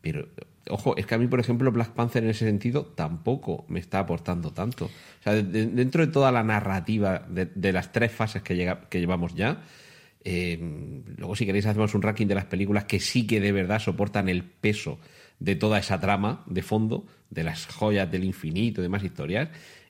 Pero, 0.02 0.28
ojo, 0.70 0.96
es 0.98 1.06
que 1.06 1.16
a 1.16 1.18
mí, 1.18 1.28
por 1.28 1.40
ejemplo, 1.40 1.72
Black 1.72 1.92
Panther 1.92 2.24
en 2.24 2.30
ese 2.30 2.46
sentido 2.46 2.86
tampoco 2.86 3.66
me 3.68 3.80
está 3.80 4.00
aportando 4.00 4.52
tanto. 4.52 4.86
O 4.86 5.24
sea, 5.24 5.34
de- 5.34 5.44
de- 5.44 5.68
dentro 5.68 6.06
de 6.06 6.12
toda 6.12 6.32
la 6.32 6.44
narrativa 6.44 7.26
de, 7.30 7.72
las 7.74 7.92
tres 7.92 8.12
fases 8.12 8.42
que 8.44 8.56
llevamos 9.00 9.34
ya, 9.36 9.64
eh, 10.24 10.60
luego 11.18 11.36
si 11.36 11.46
queréis 11.46 11.66
hacemos 11.66 11.96
un 11.96 12.02
ranking 12.02 12.28
de 12.28 12.36
las 12.36 12.46
películas 12.46 12.86
que 12.86 13.00
sí 13.00 13.26
que 13.26 13.40
de 13.42 13.52
verdad 13.52 13.80
soportan 13.80 14.30
el 14.30 14.44
peso 14.44 15.00
de 15.40 15.56
toda 15.56 15.80
esa 15.80 16.00
trama 16.00 16.44
de 16.46 16.62
fondo, 16.62 17.06
de 17.32 17.44
las 17.44 17.66
joyas 17.66 18.12
del 18.12 18.24
infinito 18.24 18.82
y 18.82 18.84
demás 18.84 19.04
historias. 19.04 19.50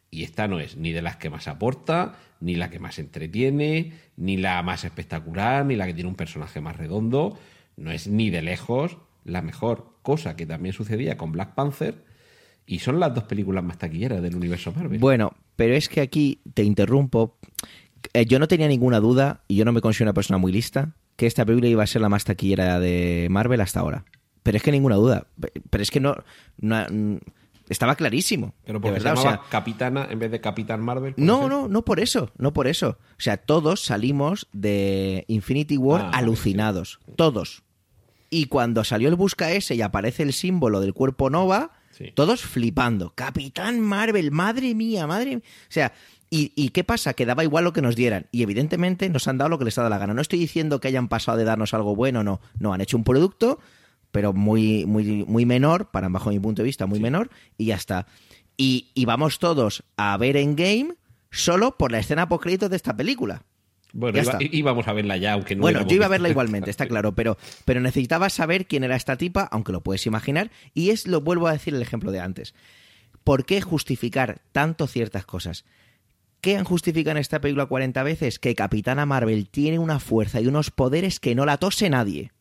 Y 0.10 0.24
esta 0.24 0.48
no 0.48 0.60
es 0.60 0.78
ni 0.78 0.92
de 0.92 1.02
las 1.02 1.18
que 1.18 1.30
más 1.30 1.48
aporta, 1.48 2.16
ni 2.40 2.56
la 2.56 2.70
que 2.70 2.80
más 2.80 3.00
entretiene, 3.00 3.94
ni 4.18 4.38
la 4.38 4.62
más 4.64 4.84
espectacular, 4.84 5.66
ni 5.66 5.76
la 5.76 5.86
que 5.86 5.94
tiene 5.94 6.10
un 6.10 6.16
personaje 6.16 6.60
más 6.62 6.76
redondo. 6.78 7.38
No 7.78 7.92
es 7.92 8.08
ni 8.08 8.30
de 8.30 8.42
lejos 8.42 8.98
la 9.24 9.42
mejor 9.42 9.91
cosa 10.02 10.36
que 10.36 10.46
también 10.46 10.74
sucedía 10.74 11.18
con 11.18 11.32
Black 11.32 11.54
Panther. 11.54 12.04
Y 12.66 12.80
son 12.80 13.00
las 13.00 13.14
dos 13.14 13.24
películas 13.26 13.64
más 13.64 13.78
taquilleras 13.78 14.22
del 14.22 14.36
universo 14.36 14.72
Marvel. 14.76 15.00
Bueno, 15.00 15.34
pero 15.56 15.74
es 15.74 15.90
que 15.90 16.00
aquí 16.02 16.40
te 16.54 16.64
interrumpo. 16.64 17.38
Eh, 18.14 18.26
yo 18.26 18.40
no 18.40 18.48
tenía 18.48 18.68
ninguna 18.68 19.00
duda, 19.00 19.44
y 19.48 19.56
yo 19.56 19.66
no 19.66 19.72
me 19.74 19.82
considero 19.82 20.10
una 20.10 20.14
persona 20.14 20.38
muy 20.38 20.52
lista, 20.52 20.94
que 21.16 21.26
esta 21.28 21.44
película 21.46 21.68
iba 21.70 21.84
a 21.84 21.88
ser 21.88 22.02
la 22.02 22.10
más 22.10 22.24
taquillera 22.24 22.80
de 22.80 23.28
Marvel 23.30 23.62
hasta 23.62 23.80
ahora. 23.80 24.06
Pero 24.44 24.58
es 24.58 24.64
que 24.64 24.72
ninguna 24.72 24.96
duda. 24.96 25.28
Pero 25.70 25.82
es 25.84 25.92
que 25.92 26.00
no. 26.00 26.16
no- 26.58 26.86
mm, 26.90 27.18
estaba 27.70 27.96
clarísimo. 27.96 28.54
Pero 28.66 28.80
porque 28.82 28.94
verdad, 28.94 29.16
se 29.16 29.22
o 29.22 29.24
llamaba 29.24 29.44
sea, 29.44 29.50
Capitana 29.50 30.08
en 30.10 30.20
vez 30.20 30.32
de 30.32 30.42
Capitán 30.42 30.82
Marvel. 30.82 31.14
¿puede 31.14 31.26
no, 31.26 31.48
no, 31.48 31.68
no 31.68 31.84
por 31.86 32.00
eso, 32.00 32.32
no 32.38 32.54
por 32.54 32.68
eso. 32.68 32.98
O 33.18 33.22
sea, 33.22 33.38
todos 33.38 33.82
salimos 33.82 34.48
de 34.52 35.26
Infinity 35.28 35.78
War 35.78 36.02
Ah, 36.06 36.18
alucinados, 36.18 37.00
todos. 37.16 37.64
Y 38.34 38.46
cuando 38.46 38.84
salió 38.84 39.10
el 39.10 39.16
busca 39.16 39.52
ese 39.52 39.76
y 39.76 39.82
aparece 39.84 40.24
el 40.24 40.32
símbolo 40.34 40.80
del 40.80 40.94
cuerpo 40.94 41.30
Nova, 41.30 41.74
Sí. 41.92 42.14
todos 42.16 42.42
flipando. 42.42 43.14
Capitán 43.14 43.80
Marvel, 43.82 44.32
madre 44.32 44.74
mía, 44.74 45.06
madre 45.06 45.36
mía. 45.36 45.42
O 45.44 45.72
sea, 45.72 45.92
¿y, 46.30 46.54
y 46.56 46.70
qué 46.70 46.86
pasa? 46.86 47.14
Que 47.14 47.26
daba 47.26 47.44
igual 47.44 47.66
lo 47.66 47.74
que 47.74 47.82
nos 47.82 47.98
dieran. 47.98 48.28
Y 48.32 48.42
evidentemente 48.44 49.10
nos 49.10 49.28
han 49.28 49.38
dado 49.38 49.50
lo 49.50 49.60
que 49.60 49.66
les 49.66 49.78
ha 49.78 49.82
dado 49.82 49.90
la 49.90 49.98
gana. 49.98 50.14
No 50.14 50.22
estoy 50.22 50.40
diciendo 50.40 50.80
que 50.80 50.88
hayan 50.88 51.10
pasado 51.10 51.38
de 51.38 51.44
darnos 51.44 51.74
algo 51.74 51.94
bueno, 51.94 52.24
no. 52.24 52.40
No, 52.58 52.74
han 52.74 52.80
hecho 52.80 52.96
un 52.96 53.04
producto, 53.04 53.60
pero 54.12 54.32
muy, 54.32 54.86
muy, 54.86 55.26
muy 55.28 55.46
menor, 55.46 55.92
para 55.92 56.08
bajo 56.08 56.30
mi 56.30 56.40
punto 56.40 56.62
de 56.62 56.68
vista, 56.68 56.86
muy 56.86 57.02
menor, 57.02 57.30
y 57.58 57.66
ya 57.66 57.76
está. 57.76 58.08
Y, 58.56 58.92
y 58.94 59.04
vamos 59.06 59.40
todos 59.40 59.84
a 59.98 60.16
ver 60.18 60.38
en 60.38 60.56
game 60.56 60.96
solo 61.30 61.78
por 61.78 61.92
la 61.92 62.00
escena 62.00 62.30
post 62.30 62.46
de 62.46 62.76
esta 62.76 62.96
película. 62.96 63.44
Bueno, 63.94 64.20
iba- 64.20 64.38
íbamos 64.52 64.88
a 64.88 64.94
verla 64.94 65.18
ya, 65.18 65.34
aunque 65.34 65.56
no 65.56 65.62
bueno, 65.62 65.86
yo 65.88 65.96
iba 65.96 66.06
a 66.06 66.10
verla 66.10 66.30
igualmente, 66.30 66.70
está 66.70 66.88
claro, 66.88 67.14
pero, 67.14 67.38
pero 67.66 67.82
necesitaba 67.82 68.30
saber 68.30 68.66
quién 68.68 68.84
era 68.84 68.96
esta 68.96 69.18
tipa, 69.18 69.48
aunque 69.52 69.72
lo 69.72 69.82
puedes 69.82 70.06
imaginar, 70.06 70.50
y 70.74 70.92
es, 70.92 71.08
lo 71.08 71.22
vuelvo 71.22 71.48
a 71.48 71.54
decir 71.54 71.74
el 71.76 71.82
ejemplo 71.82 72.12
de 72.12 72.20
antes. 72.22 72.54
¿Por 73.24 73.46
qué 73.46 73.62
justificar 73.62 74.42
tanto 74.52 74.88
ciertas 74.88 75.26
cosas? 75.26 75.66
¿Qué 76.40 76.58
han 76.58 76.64
justificado 76.64 77.12
en 77.12 77.22
esta 77.22 77.40
película 77.40 77.68
40 77.68 78.02
veces? 78.02 78.40
Que 78.40 78.56
Capitana 78.56 79.06
Marvel 79.06 79.48
tiene 79.48 79.78
una 79.78 80.00
fuerza 80.00 80.42
y 80.42 80.48
unos 80.48 80.72
poderes 80.72 81.20
que 81.20 81.36
no 81.36 81.46
la 81.46 81.58
tose 81.58 81.88
nadie. 81.90 82.32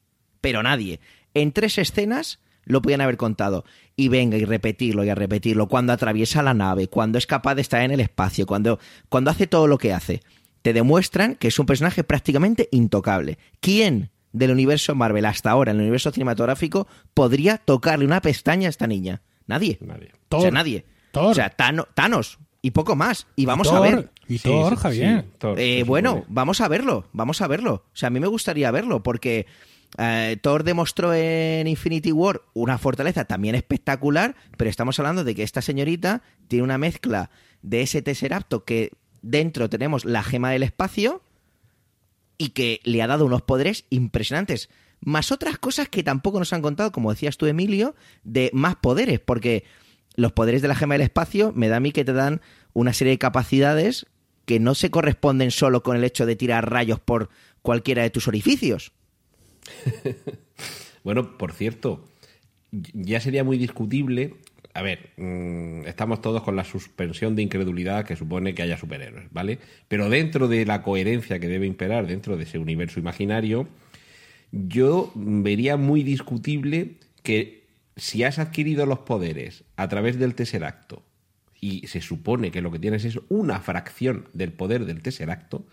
Pero 0.41 0.63
nadie. 0.63 1.01
En 1.35 1.53
tres 1.53 1.77
escenas 1.77 2.39
lo 2.65 2.81
podían 2.81 3.03
haber 3.03 3.19
contado. 3.19 3.67
Y 3.97 4.09
venga, 4.09 4.39
y 4.39 4.45
repetirlo, 4.47 5.05
y 5.05 5.11
a 5.11 5.15
repetirlo. 5.15 5.69
Cuando 5.69 5.93
atraviesa 5.93 6.43
la 6.43 6.55
nave, 6.55 6.89
cuando 6.89 7.19
es 7.19 7.27
capaz 7.27 7.57
de 7.57 7.61
estar 7.61 7.83
en 7.83 7.91
el 7.91 8.01
espacio, 8.01 8.47
cuando, 8.47 8.79
cuando 9.11 9.31
hace 9.31 9.47
todo 9.47 9.67
lo 9.67 9.77
que 9.77 9.93
hace. 9.93 10.23
Te 10.63 10.73
demuestran 10.73 11.35
que 11.37 11.49
es 11.49 11.59
un 11.59 11.67
personaje 11.67 12.05
prácticamente 12.05 12.69
intocable. 12.73 13.39
¿Quién 13.61 14.11
del 14.33 14.51
universo 14.53 14.95
Marvel 14.95 15.25
hasta 15.25 15.51
ahora, 15.51 15.71
en 15.73 15.79
el 15.79 15.83
universo 15.83 16.11
cinematográfico, 16.13 16.87
podría 17.15 17.59
tocarle 17.59 18.05
una 18.05 18.21
pestaña 18.21 18.67
a 18.67 18.71
esta 18.71 18.87
niña? 18.87 19.23
Nadie. 19.47 19.79
Nadie. 19.81 20.09
O 20.31 20.41
sea, 20.41 20.51
Thor. 20.51 20.53
nadie. 20.53 20.85
Thor. 21.13 21.33
O 21.33 21.35
sea, 21.35 21.51
Tano- 21.51 21.89
Thanos. 21.95 22.39
Y 22.63 22.73
poco 22.73 22.95
más. 22.95 23.27
Y 23.37 23.47
vamos 23.47 23.69
a 23.69 23.77
Thor, 23.77 23.83
ver. 23.83 24.11
Y 24.29 24.37
Sí, 24.39 24.49
Thor, 24.49 24.75
sí, 24.75 24.81
Javier. 24.83 25.23
sí, 25.23 25.29
Thor, 25.39 25.59
Eh, 25.59 25.79
se 25.79 25.85
bueno, 25.85 26.25
vamos 26.29 26.61
a 26.61 26.69
verlo, 26.69 27.07
vamos 27.13 27.41
a 27.41 27.47
verlo. 27.49 27.73
O 27.87 27.97
sea, 27.97 28.09
a 28.09 28.11
mí 28.11 28.21
me 28.21 28.27
gustaría 28.27 28.71
verlo 28.71 29.03
porque 29.03 29.47
eh, 29.99 30.37
Thor 30.43 30.63
demostró 30.63 31.13
en 31.15 31.67
Infinity 31.67 32.13
War 32.13 32.43
una 32.53 32.77
fortaleza 32.79 33.25
también 33.25 33.55
espectacular, 33.55 34.37
pero 34.59 34.69
estamos 34.71 34.99
hablando 35.01 35.25
de 35.25 35.35
que 35.35 35.43
esta 35.43 35.63
señorita 35.63 36.23
tiene 36.49 36.63
una 36.63 36.79
mezcla 36.79 37.31
de 37.63 37.81
ese 37.83 38.03
Tesseracto 38.03 38.65
que 38.65 38.93
dentro 39.23 39.69
tenemos 39.69 40.05
la 40.05 40.23
gema 40.23 40.51
del 40.51 40.63
espacio 40.63 41.23
y 42.39 42.51
que 42.51 42.81
le 42.85 43.03
ha 43.03 43.07
dado 43.07 43.27
unos 43.27 43.43
poderes 43.43 43.85
impresionantes. 43.91 44.71
Más 45.01 45.33
otras 45.33 45.59
cosas 45.59 45.89
que 45.89 46.03
tampoco 46.03 46.39
nos 46.39 46.53
han 46.53 46.63
contado, 46.63 46.93
como 46.93 47.11
decías 47.11 47.37
tú, 47.37 47.47
Emilio, 47.47 47.95
de 48.25 48.51
más 48.53 48.77
poderes, 48.77 49.21
porque 49.21 49.65
los 50.17 50.33
poderes 50.33 50.63
de 50.63 50.69
la 50.69 50.75
gema 50.75 50.95
del 50.95 51.03
espacio 51.03 51.53
me 51.55 51.69
da 51.69 51.77
a 51.77 51.81
mí 51.81 51.93
que 51.93 52.05
te 52.05 52.13
dan 52.13 52.41
una 52.73 52.93
serie 52.93 53.13
de 53.13 53.19
capacidades 53.19 54.07
que 54.45 54.59
no 54.59 54.75
se 54.75 54.91
corresponden 54.91 55.51
solo 55.51 55.83
con 55.83 55.97
el 55.97 56.05
hecho 56.05 56.27
de 56.27 56.37
tirar 56.37 56.71
rayos 56.71 57.01
por 57.01 57.31
cualquiera 57.63 58.03
de 58.03 58.11
tus 58.11 58.27
orificios. 58.27 58.93
bueno, 61.05 61.39
por 61.39 61.53
cierto, 61.53 62.05
ya 62.73 63.21
sería 63.21 63.45
muy 63.45 63.59
discutible. 63.59 64.37
A 64.73 64.83
ver, 64.83 65.11
mm, 65.17 65.87
estamos 65.87 66.21
todos 66.23 66.43
con 66.43 66.55
la 66.57 66.65
suspensión 66.65 67.35
de 67.35 67.43
incredulidad 67.43 68.05
que 68.05 68.17
supone 68.17 68.55
que 68.55 68.63
haya 68.63 68.77
superhéroes, 68.77 69.27
¿vale? 69.33 69.59
Pero 69.89 70.09
dentro 70.09 70.47
de 70.47 70.65
la 70.65 70.83
coherencia 70.83 71.41
que 71.41 71.49
debe 71.49 71.67
imperar 71.67 72.07
dentro 72.07 72.37
de 72.37 72.45
ese 72.45 72.59
universo 72.59 73.01
imaginario, 73.01 73.69
yo 74.53 75.13
vería 75.15 75.77
muy 75.77 76.03
discutible 76.03 76.97
que 77.23 77.67
si 77.97 78.23
has 78.23 78.39
adquirido 78.39 78.87
los 78.87 79.01
poderes 79.01 79.65
a 79.77 79.89
través 79.89 80.19
del 80.19 80.35
Tesseracto 80.35 81.03
y 81.61 81.87
se 81.89 82.01
supone 82.01 82.51
que 82.51 82.63
lo 82.63 82.71
que 82.71 82.79
tienes 82.79 83.05
es 83.05 83.19
una 83.29 83.61
fracción 83.61 84.29
del 84.33 84.53
poder 84.53 84.87
del 84.87 85.03
Tesseracto, 85.03 85.67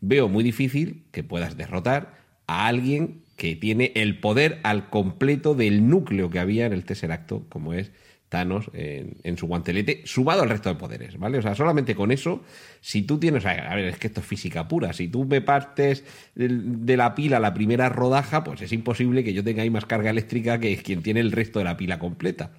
veo 0.00 0.28
muy 0.28 0.44
difícil 0.44 1.04
que 1.10 1.22
puedas 1.24 1.56
derrotar 1.56 2.14
a 2.46 2.66
alguien 2.66 3.22
que 3.36 3.54
tiene 3.54 3.92
el 3.96 4.18
poder 4.18 4.60
al 4.62 4.88
completo 4.88 5.54
del 5.54 5.88
núcleo 5.88 6.30
que 6.30 6.38
había 6.38 6.66
en 6.66 6.72
el 6.72 6.84
Tesseracto, 6.84 7.44
como 7.48 7.74
es 7.74 7.90
Thanos 8.28 8.70
en, 8.72 9.36
su 9.36 9.46
guantelete, 9.46 10.02
sumado 10.04 10.42
al 10.42 10.48
resto 10.48 10.68
de 10.68 10.74
poderes, 10.74 11.18
¿vale? 11.18 11.38
O 11.38 11.42
sea, 11.42 11.54
solamente 11.54 11.94
con 11.94 12.10
eso, 12.10 12.42
si 12.80 13.02
tú 13.02 13.18
tienes, 13.18 13.46
a 13.46 13.74
ver, 13.74 13.86
es 13.86 13.98
que 13.98 14.08
esto 14.08 14.20
es 14.20 14.26
física 14.26 14.66
pura, 14.66 14.92
si 14.92 15.08
tú 15.08 15.24
me 15.24 15.40
partes 15.40 16.04
de 16.34 16.96
la 16.96 17.14
pila 17.14 17.38
la 17.38 17.54
primera 17.54 17.88
rodaja, 17.88 18.42
pues 18.42 18.62
es 18.62 18.72
imposible 18.72 19.22
que 19.22 19.32
yo 19.32 19.44
tenga 19.44 19.62
ahí 19.62 19.70
más 19.70 19.86
carga 19.86 20.10
eléctrica 20.10 20.58
que 20.58 20.76
quien 20.78 21.02
tiene 21.02 21.20
el 21.20 21.32
resto 21.32 21.60
de 21.60 21.66
la 21.66 21.76
pila 21.76 21.98
completa. 21.98 22.50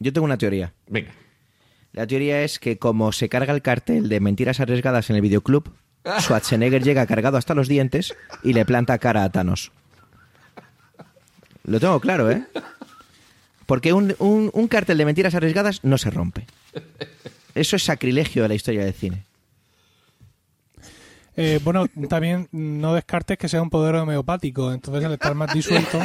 Yo 0.00 0.12
tengo 0.12 0.24
una 0.24 0.38
teoría. 0.38 0.72
Venga. 0.88 1.10
La 1.92 2.06
teoría 2.06 2.42
es 2.42 2.58
que 2.58 2.78
como 2.78 3.12
se 3.12 3.28
carga 3.28 3.52
el 3.52 3.62
cartel 3.62 4.08
de 4.08 4.20
mentiras 4.20 4.60
arriesgadas 4.60 5.10
en 5.10 5.16
el 5.16 5.22
videoclub, 5.22 5.72
Schwarzenegger 6.20 6.82
llega 6.82 7.06
cargado 7.06 7.36
hasta 7.36 7.54
los 7.54 7.68
dientes 7.68 8.14
y 8.42 8.52
le 8.52 8.64
planta 8.64 8.98
cara 8.98 9.24
a 9.24 9.30
Thanos. 9.30 9.72
Lo 11.64 11.80
tengo 11.80 12.00
claro, 12.00 12.30
¿eh? 12.30 12.44
Porque 13.68 13.92
un, 13.92 14.14
un, 14.18 14.68
cartel 14.68 14.96
de 14.96 15.04
mentiras 15.04 15.34
arriesgadas 15.34 15.84
no 15.84 15.98
se 15.98 16.10
rompe. 16.10 16.46
Eso 17.54 17.76
es 17.76 17.82
sacrilegio 17.82 18.42
de 18.42 18.48
la 18.48 18.54
historia 18.54 18.82
del 18.82 18.94
cine. 18.94 19.24
Eh, 21.36 21.60
bueno, 21.62 21.86
también 22.08 22.48
no 22.50 22.94
descartes 22.94 23.36
que 23.36 23.46
sea 23.46 23.60
un 23.60 23.68
poder 23.68 23.96
homeopático, 23.96 24.72
entonces 24.72 25.04
al 25.04 25.12
estar 25.12 25.34
más 25.34 25.52
disuelto. 25.52 26.00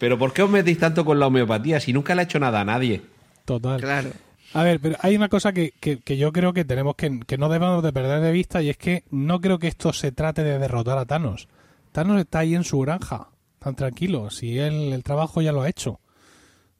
Pero 0.00 0.18
¿por 0.18 0.32
qué 0.32 0.42
os 0.42 0.50
metéis 0.50 0.78
tanto 0.80 1.04
con 1.04 1.20
la 1.20 1.28
homeopatía 1.28 1.78
si 1.78 1.92
nunca 1.92 2.16
le 2.16 2.22
ha 2.22 2.24
hecho 2.24 2.40
nada 2.40 2.62
a 2.62 2.64
nadie? 2.64 3.02
Total. 3.44 3.80
Claro. 3.80 4.10
A 4.54 4.64
ver, 4.64 4.80
pero 4.80 4.96
hay 4.98 5.14
una 5.14 5.28
cosa 5.28 5.52
que, 5.52 5.74
que, 5.78 6.16
yo 6.16 6.32
creo 6.32 6.52
que 6.52 6.64
tenemos 6.64 6.96
que, 6.96 7.20
que 7.20 7.38
no 7.38 7.48
debemos 7.48 7.84
de 7.84 7.92
perder 7.92 8.20
de 8.20 8.32
vista 8.32 8.62
y 8.62 8.68
es 8.68 8.76
que 8.76 9.04
no 9.12 9.40
creo 9.40 9.60
que 9.60 9.68
esto 9.68 9.92
se 9.92 10.10
trate 10.10 10.42
de 10.42 10.58
derrotar 10.58 10.98
a 10.98 11.04
Thanos. 11.04 11.46
Thanos 11.92 12.20
está 12.20 12.40
ahí 12.40 12.56
en 12.56 12.64
su 12.64 12.80
granja 12.80 13.28
tan 13.62 13.74
tranquilo, 13.74 14.30
si 14.30 14.58
él 14.58 14.92
el 14.92 15.02
trabajo 15.02 15.40
ya 15.40 15.52
lo 15.52 15.62
ha 15.62 15.68
hecho. 15.68 16.00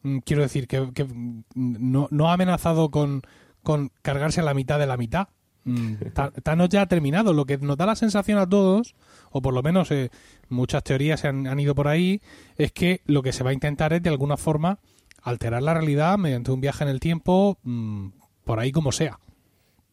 Mm, 0.02 0.18
quiero 0.18 0.42
decir 0.42 0.66
que, 0.66 1.06
no, 1.54 2.08
no, 2.10 2.28
ha 2.28 2.32
amenazado 2.32 2.90
con, 2.90 3.22
con 3.62 3.92
cargarse 4.02 4.40
a 4.40 4.44
la 4.44 4.54
mitad 4.54 4.78
de 4.78 4.86
la 4.86 4.96
mitad. 4.96 5.28
Mm, 5.64 5.94
Thanos 6.42 6.68
ya 6.70 6.82
ha 6.82 6.86
terminado. 6.86 7.32
Lo 7.32 7.44
que 7.44 7.58
nos 7.58 7.76
da 7.76 7.86
la 7.86 7.94
sensación 7.94 8.38
a 8.38 8.48
todos, 8.48 8.96
o 9.30 9.40
por 9.40 9.54
lo 9.54 9.62
menos 9.62 9.90
eh, 9.92 10.10
muchas 10.48 10.82
teorías 10.82 11.20
se 11.20 11.28
han, 11.28 11.60
ido 11.60 11.74
por 11.74 11.86
ahí, 11.86 12.20
es 12.56 12.72
que 12.72 13.00
lo 13.06 13.22
que 13.22 13.32
se 13.32 13.44
va 13.44 13.50
a 13.50 13.54
intentar 13.54 13.92
es 13.92 14.02
de 14.02 14.10
alguna 14.10 14.36
forma 14.36 14.80
alterar 15.22 15.62
la 15.62 15.74
realidad 15.74 16.18
mediante 16.18 16.50
un 16.50 16.60
viaje 16.60 16.82
en 16.82 16.90
el 16.90 16.98
tiempo, 16.98 17.58
mm, 17.62 18.08
por 18.44 18.58
ahí 18.58 18.72
como 18.72 18.90
sea. 18.90 19.20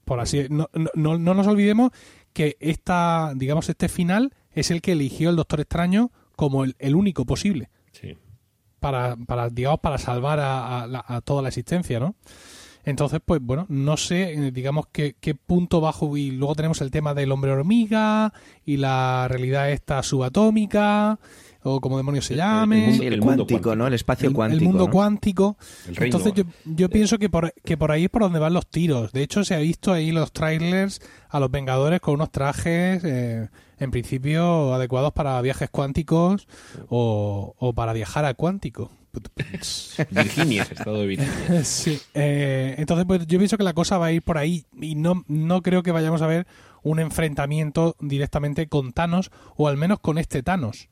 Por 0.05 0.19
así, 0.19 0.47
no, 0.49 0.69
no, 0.95 1.19
no 1.19 1.33
nos 1.35 1.45
olvidemos 1.45 1.91
que 2.33 2.57
esta, 2.59 3.33
digamos, 3.35 3.69
este 3.69 3.89
final 3.89 4.33
es 4.51 4.71
el 4.71 4.81
que 4.81 4.93
eligió 4.93 5.29
el 5.29 5.35
Doctor 5.35 5.59
Extraño 5.59 6.11
como 6.39 6.63
el, 6.63 6.95
único 6.95 7.25
posible. 7.25 7.69
Para, 8.79 9.17
para, 9.17 9.49
digamos, 9.49 9.81
para 9.81 9.97
salvar 9.97 10.39
a, 10.41 11.21
toda 11.25 11.41
la 11.41 11.49
existencia, 11.49 11.99
¿no? 11.99 12.15
Entonces, 12.89 13.19
pues 13.23 13.39
bueno, 13.41 13.65
no 13.69 13.97
sé, 13.97 14.33
eh, 14.33 14.51
digamos, 14.51 14.87
qué, 14.91 15.15
qué 15.19 15.35
punto 15.35 15.79
bajo. 15.79 16.17
Y 16.17 16.31
luego 16.31 16.55
tenemos 16.55 16.81
el 16.81 16.89
tema 16.89 17.13
del 17.13 17.31
hombre 17.31 17.51
hormiga 17.51 18.33
y 18.65 18.77
la 18.77 19.27
realidad 19.29 19.71
esta 19.71 20.01
subatómica 20.01 21.19
o 21.61 21.81
como 21.81 21.97
demonios 21.97 22.25
se 22.25 22.35
llame. 22.35 22.95
El, 23.05 23.19
cuántico, 23.19 23.75
¿no? 23.75 23.85
El 23.87 23.93
espacio 23.93 24.33
cuántico. 24.33 24.63
El 24.63 24.67
mundo 24.67 24.89
cuántico. 24.89 25.57
Entonces 25.87 26.33
yo, 26.33 26.43
yo 26.65 26.89
pienso 26.89 27.19
que 27.19 27.29
por, 27.29 27.53
que 27.63 27.77
por 27.77 27.91
ahí 27.91 28.05
es 28.05 28.09
por 28.09 28.23
donde 28.23 28.39
van 28.39 28.53
los 28.53 28.67
tiros. 28.67 29.11
De 29.11 29.21
hecho, 29.21 29.43
se 29.43 29.55
ha 29.55 29.59
visto 29.59 29.91
ahí 29.93 30.11
los 30.11 30.31
trailers 30.31 31.01
a 31.29 31.39
los 31.39 31.51
Vengadores 31.51 31.99
con 31.99 32.15
unos 32.15 32.31
trajes, 32.31 33.03
eh, 33.03 33.49
en 33.77 33.91
principio, 33.91 34.73
adecuados 34.73 35.13
para 35.13 35.39
viajes 35.41 35.69
cuánticos 35.69 36.47
o, 36.87 37.55
o 37.57 37.73
para 37.73 37.93
viajar 37.93 38.25
a 38.25 38.33
cuántico. 38.33 38.89
Virginia, 40.12 40.64
estado 40.64 41.01
de 41.01 41.07
Virginia. 41.07 41.64
Sí. 41.64 41.99
Eh, 42.14 42.76
entonces, 42.78 43.05
pues 43.05 43.28
yo 43.28 43.38
pienso 43.38 43.57
que 43.57 43.64
la 43.64 43.74
cosa 43.74 43.97
va 43.97 44.07
a 44.07 44.12
ir 44.12 44.22
por 44.22 44.38
ahí 44.38 44.66
y 44.80 44.95
no, 44.95 45.24
no 45.28 45.62
creo 45.62 45.84
que 45.84 45.91
vayamos 45.91 46.22
a 46.22 46.28
ver 46.28 46.47
un 46.84 46.99
enfrentamiento 46.99 47.95
directamente 47.99 48.68
con 48.68 48.93
Thanos 48.93 49.32
o 49.55 49.68
al 49.68 49.78
menos 49.78 49.99
con 49.99 50.18
este 50.18 50.43
Thanos. 50.43 50.89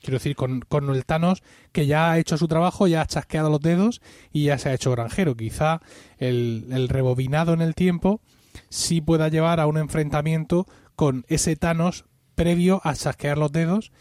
Quiero 0.00 0.18
decir, 0.18 0.36
con, 0.36 0.60
con, 0.60 0.90
el 0.90 1.04
Thanos 1.04 1.42
que 1.72 1.86
ya 1.86 2.12
ha 2.12 2.18
hecho 2.18 2.36
su 2.36 2.48
trabajo, 2.48 2.86
ya 2.86 3.02
ha 3.02 3.06
chasqueado 3.06 3.50
los 3.50 3.60
dedos 3.60 4.02
y 4.32 4.44
ya 4.44 4.58
se 4.58 4.68
ha 4.68 4.74
hecho 4.74 4.90
granjero. 4.90 5.36
Quizá 5.36 5.80
el, 6.18 6.66
el 6.70 6.88
rebobinado 6.88 7.52
en 7.54 7.62
el 7.62 7.74
tiempo 7.74 8.20
sí 8.68 9.00
pueda 9.00 9.28
llevar 9.28 9.60
a 9.60 9.66
un 9.66 9.78
enfrentamiento 9.78 10.66
con 10.94 11.24
ese 11.28 11.56
Thanos 11.56 12.04
previo 12.34 12.80
a 12.84 12.94
chasquear 12.94 13.38
los 13.38 13.52
dedos 13.52 13.92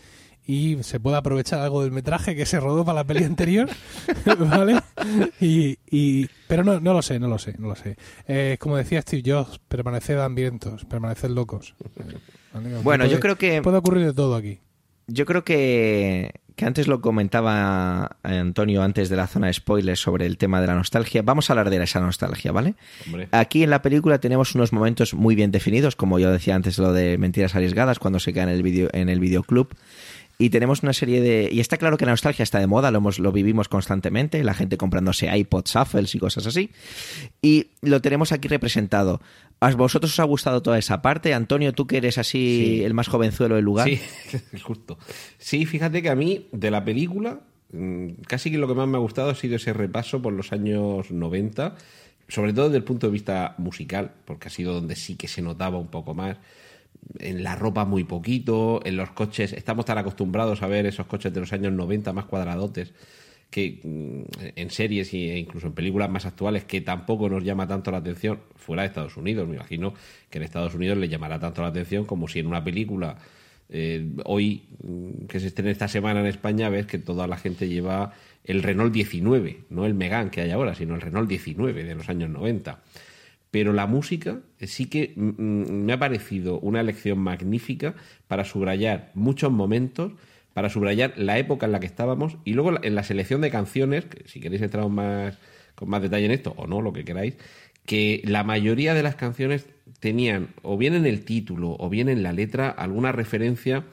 y 0.45 0.81
se 0.83 0.99
pueda 0.99 1.17
aprovechar 1.17 1.59
algo 1.59 1.83
del 1.83 1.91
metraje 1.91 2.35
que 2.35 2.45
se 2.45 2.59
rodó 2.59 2.83
para 2.83 2.97
la 2.97 3.03
peli 3.03 3.23
anterior, 3.23 3.69
¿vale? 4.39 4.81
Y, 5.39 5.77
y, 5.89 6.27
pero 6.47 6.63
no, 6.63 6.79
no 6.79 6.93
lo 6.93 7.01
sé, 7.01 7.19
no 7.19 7.27
lo 7.27 7.37
sé, 7.37 7.55
no 7.57 7.69
lo 7.69 7.75
sé. 7.75 7.97
Eh, 8.27 8.57
como 8.59 8.77
decía 8.77 9.01
Steve 9.01 9.23
Jobs, 9.25 9.59
permaneced 9.67 10.19
hambrientos, 10.19 10.85
permaneced 10.85 11.29
locos. 11.29 11.75
Bueno, 12.83 13.05
yo 13.05 13.19
creo 13.19 13.37
que... 13.37 13.61
Puede 13.61 13.77
ocurrir 13.77 14.05
de 14.05 14.13
todo 14.13 14.35
aquí 14.35 14.59
yo 15.07 15.25
creo 15.25 15.43
que, 15.43 16.31
que, 16.55 16.65
antes 16.65 16.87
lo 16.87 17.01
comentaba 17.01 18.17
Antonio 18.23 18.83
antes 18.83 19.09
de 19.09 19.15
la 19.15 19.27
zona 19.27 19.47
de 19.47 19.53
spoilers 19.53 19.99
sobre 19.99 20.25
el 20.25 20.37
tema 20.37 20.61
de 20.61 20.67
la 20.67 20.75
nostalgia. 20.75 21.21
Vamos 21.21 21.49
a 21.49 21.53
hablar 21.53 21.69
de 21.69 21.83
esa 21.83 21.99
nostalgia, 21.99 22.51
¿vale? 22.51 22.75
Aquí 23.31 23.63
en 23.63 23.69
la 23.69 23.81
película 23.81 24.19
tenemos 24.19 24.55
unos 24.55 24.71
momentos 24.71 25.13
muy 25.13 25.35
bien 25.35 25.51
definidos, 25.51 25.95
como 25.95 26.19
yo 26.19 26.31
decía 26.31 26.55
antes 26.55 26.77
lo 26.77 26.93
de 26.93 27.17
mentiras 27.17 27.55
arriesgadas 27.55 27.99
cuando 27.99 28.19
se 28.19 28.33
queda 28.33 28.43
en 28.43 28.49
el 28.49 28.63
video 28.63 28.89
en 28.93 29.09
el 29.09 29.19
videoclub 29.19 29.75
y 30.43 30.49
tenemos 30.49 30.83
una 30.83 30.91
serie 30.91 31.21
de... 31.21 31.47
Y 31.49 31.61
está 31.61 31.77
claro 31.77 31.97
que 31.97 32.05
la 32.05 32.11
nostalgia 32.11 32.43
está 32.43 32.59
de 32.59 32.67
moda, 32.67 32.91
lo, 32.91 32.97
hemos, 32.97 33.17
lo 33.17 33.31
vivimos 33.31 33.69
constantemente, 33.69 34.43
la 34.43 34.53
gente 34.53 34.75
comprándose 34.75 35.33
iPods, 35.33 35.71
shuffles 35.71 36.15
y 36.15 36.19
cosas 36.19 36.45
así. 36.45 36.69
Y 37.41 37.67
lo 37.81 38.01
tenemos 38.01 38.33
aquí 38.33 38.49
representado. 38.49 39.21
¿A 39.61 39.71
vosotros 39.71 40.11
os 40.11 40.19
ha 40.19 40.25
gustado 40.25 40.61
toda 40.61 40.77
esa 40.77 41.01
parte? 41.01 41.33
Antonio, 41.33 41.71
tú 41.71 41.87
que 41.87 41.95
eres 41.95 42.17
así 42.17 42.83
el 42.83 42.93
más 42.93 43.07
jovenzuelo 43.07 43.55
del 43.55 43.63
lugar. 43.63 43.87
Sí, 43.87 44.01
justo. 44.61 44.97
Sí, 45.37 45.65
fíjate 45.65 46.01
que 46.01 46.09
a 46.09 46.15
mí, 46.15 46.49
de 46.51 46.71
la 46.71 46.83
película, 46.83 47.39
mm, 47.71 48.23
casi 48.27 48.51
que 48.51 48.57
lo 48.57 48.67
que 48.67 48.73
más 48.73 48.89
me 48.89 48.97
ha 48.97 48.99
gustado 48.99 49.29
ha 49.29 49.35
sido 49.35 49.55
ese 49.55 49.71
repaso 49.71 50.21
por 50.21 50.33
los 50.33 50.51
años 50.51 51.09
90, 51.09 51.77
sobre 52.27 52.51
todo 52.51 52.65
desde 52.65 52.79
el 52.79 52.83
punto 52.83 53.07
de 53.07 53.13
vista 53.13 53.55
musical, 53.59 54.11
porque 54.25 54.49
ha 54.49 54.51
sido 54.51 54.73
donde 54.73 54.97
sí 54.97 55.15
que 55.15 55.29
se 55.29 55.41
notaba 55.41 55.77
un 55.77 55.87
poco 55.87 56.13
más 56.13 56.35
en 57.19 57.43
la 57.43 57.55
ropa 57.55 57.85
muy 57.85 58.03
poquito, 58.03 58.81
en 58.83 58.97
los 58.97 59.11
coches, 59.11 59.53
estamos 59.53 59.85
tan 59.85 59.97
acostumbrados 59.97 60.61
a 60.61 60.67
ver 60.67 60.85
esos 60.85 61.05
coches 61.05 61.33
de 61.33 61.39
los 61.39 61.53
años 61.53 61.73
90 61.73 62.13
más 62.13 62.25
cuadradotes 62.25 62.93
que 63.49 63.79
mm, 63.83 64.51
en 64.55 64.69
series 64.71 65.13
e 65.13 65.37
incluso 65.37 65.67
en 65.67 65.73
películas 65.73 66.09
más 66.09 66.25
actuales 66.25 66.65
que 66.65 66.81
tampoco 66.81 67.29
nos 67.29 67.43
llama 67.43 67.67
tanto 67.67 67.91
la 67.91 67.97
atención 67.97 68.39
fuera 68.55 68.81
de 68.81 68.87
Estados 68.87 69.15
Unidos. 69.15 69.47
Me 69.47 69.55
imagino 69.55 69.93
que 70.29 70.39
en 70.39 70.43
Estados 70.43 70.73
Unidos 70.73 70.97
le 70.97 71.07
llamará 71.07 71.39
tanto 71.39 71.61
la 71.61 71.67
atención 71.67 72.05
como 72.05 72.27
si 72.27 72.39
en 72.39 72.47
una 72.47 72.63
película 72.63 73.17
eh, 73.69 74.11
hoy 74.25 74.63
mm, 74.83 75.25
que 75.27 75.39
se 75.39 75.47
estrena 75.47 75.71
esta 75.71 75.87
semana 75.87 76.21
en 76.21 76.25
España 76.25 76.69
ves 76.69 76.87
que 76.87 76.97
toda 76.97 77.27
la 77.27 77.37
gente 77.37 77.67
lleva 77.67 78.13
el 78.43 78.63
Renault 78.63 78.91
19, 78.91 79.65
no 79.69 79.85
el 79.85 79.93
Megan 79.93 80.29
que 80.29 80.41
hay 80.41 80.51
ahora, 80.51 80.75
sino 80.75 80.95
el 80.95 81.01
Renault 81.01 81.29
19 81.29 81.83
de 81.83 81.95
los 81.95 82.09
años 82.09 82.29
90 82.29 82.81
pero 83.53 83.71
la 83.71 83.85
música 83.85 84.39
sí 84.61 84.87
que 84.87 85.13
mm, 85.15 85.29
mm, 85.37 85.85
me 85.85 85.93
ha 85.93 85.99
parecido 85.99 86.59
una 86.61 86.79
elección 86.79 87.19
magnífica 87.19 87.93
para 88.27 88.45
subrayar 88.45 89.11
muchos 89.13 89.51
momentos, 89.51 90.13
para 90.55 90.69
subrayar 90.69 91.13
la 91.17 91.37
época 91.37 91.67
en 91.67 91.71
la 91.71 91.79
que 91.79 91.85
estábamos 91.85 92.37
y 92.45 92.53
luego 92.53 92.83
en 92.83 92.95
la 92.95 93.03
selección 93.03 93.41
de 93.41 93.51
canciones, 93.51 94.05
que 94.05 94.27
si 94.27 94.39
queréis 94.39 94.63
entrar 94.63 94.89
más, 94.89 95.37
con 95.75 95.87
más 95.87 96.01
detalle 96.01 96.25
en 96.25 96.31
esto 96.31 96.55
o 96.57 96.65
no, 96.65 96.81
lo 96.81 96.93
que 96.93 97.05
queráis, 97.05 97.35
que 97.85 98.23
la 98.25 98.43
mayoría 98.43 98.95
de 98.95 99.03
las 99.03 99.15
canciones 99.15 99.67
tenían 99.99 100.47
o 100.63 100.75
bien 100.75 100.95
en 100.95 101.05
el 101.05 101.23
título 101.23 101.75
o 101.79 101.89
bien 101.91 102.09
en 102.09 102.23
la 102.23 102.33
letra 102.33 102.69
alguna 102.69 103.11
referencia 103.11 103.85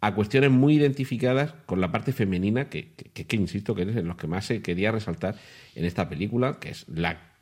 a 0.00 0.16
cuestiones 0.16 0.50
muy 0.50 0.74
identificadas 0.74 1.54
con 1.66 1.80
la 1.80 1.92
parte 1.92 2.12
femenina, 2.12 2.68
que, 2.68 2.90
que, 3.14 3.24
que 3.24 3.36
insisto 3.36 3.76
que 3.76 3.82
es 3.82 3.94
en 3.94 4.08
los 4.08 4.16
que 4.16 4.26
más 4.26 4.46
se 4.46 4.62
quería 4.62 4.90
resaltar 4.90 5.36
en 5.76 5.84
esta 5.84 6.08
película, 6.08 6.58
que 6.58 6.70
es 6.70 6.88
la 6.88 7.35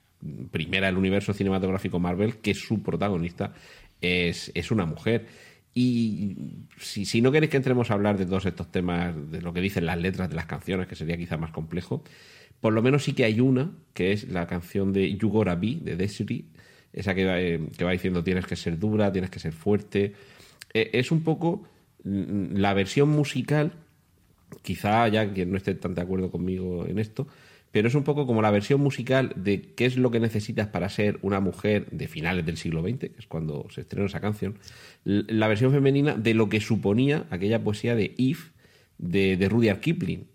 primera 0.51 0.87
del 0.87 0.97
universo 0.97 1.33
cinematográfico 1.33 1.99
Marvel, 1.99 2.37
que 2.37 2.55
su 2.55 2.83
protagonista 2.83 3.53
es, 4.01 4.51
es 4.55 4.70
una 4.70 4.87
mujer. 4.87 5.27
Y 5.75 6.37
si, 6.79 7.05
si, 7.05 7.20
no 7.20 7.33
queréis 7.33 7.51
que 7.51 7.57
entremos 7.57 7.91
a 7.91 7.95
hablar 7.95 8.16
de 8.16 8.27
todos 8.27 8.47
estos 8.47 8.70
temas, 8.70 9.14
de 9.31 9.43
lo 9.43 9.53
que 9.53 9.61
dicen 9.61 9.87
las 9.87 9.99
letras 9.99 10.31
de 10.31 10.37
las 10.37 10.47
canciones, 10.47 10.87
que 10.87 10.95
sería 10.95 11.16
quizá 11.16 11.37
más 11.37 11.51
complejo, 11.51 12.05
por 12.61 12.72
lo 12.72 12.81
menos 12.81 13.05
sí 13.05 13.12
que 13.12 13.25
hay 13.25 13.41
una, 13.41 13.72
que 13.93 14.12
es 14.12 14.29
la 14.29 14.47
canción 14.47 14.93
de 14.93 15.16
You 15.16 15.29
Gotta 15.29 15.55
Be, 15.57 15.79
de 15.83 15.97
Desiree, 15.97 16.45
esa 16.93 17.14
que 17.14 17.27
va, 17.27 17.41
eh, 17.41 17.61
que 17.77 17.85
va 17.85 17.91
diciendo 17.91 18.22
tienes 18.22 18.47
que 18.47 18.57
ser 18.57 18.79
dura, 18.79 19.12
tienes 19.12 19.31
que 19.31 19.41
ser 19.41 19.53
fuerte. 19.53 20.14
Eh, 20.72 20.91
es 20.93 21.11
un 21.11 21.22
poco 21.22 21.64
mm, 22.05 22.57
la 22.57 22.72
versión 22.72 23.09
musical, 23.09 23.72
quizá 24.62 25.09
ya 25.09 25.31
quien 25.33 25.51
no 25.51 25.57
esté 25.57 25.75
tan 25.75 25.95
de 25.95 26.03
acuerdo 26.03 26.31
conmigo 26.31 26.87
en 26.87 27.01
esto, 27.01 27.27
pero 27.75 27.89
es 27.89 27.97
un 27.97 28.05
poco 28.05 28.25
como 28.25 28.41
la 28.41 28.53
versión 28.53 28.81
musical 28.81 29.33
de 29.35 29.61
qué 29.75 29.87
es 29.87 29.97
lo 29.97 30.12
que 30.12 30.20
necesitas 30.20 30.68
para 30.68 30.89
ser 30.89 31.18
una 31.22 31.41
mujer 31.41 31.91
de 31.91 32.07
finales 32.07 32.47
del 32.47 32.57
siglo 32.57 32.83
XX, 32.83 32.99
que 32.99 33.18
es 33.18 33.27
cuando 33.27 33.66
se 33.68 33.81
estrenó 33.81 34.07
esa 34.07 34.20
canción, 34.20 34.61
la 35.03 35.49
versión 35.49 35.72
femenina 35.72 36.14
de 36.14 36.35
lo 36.35 36.49
que 36.49 36.61
suponía 36.61 37.27
aquella 37.31 37.64
poesía 37.64 37.97
de 37.97 38.14
If 38.16 38.51
de, 38.99 39.49
Rudyard 39.51 39.81
Kipling, 39.81 40.29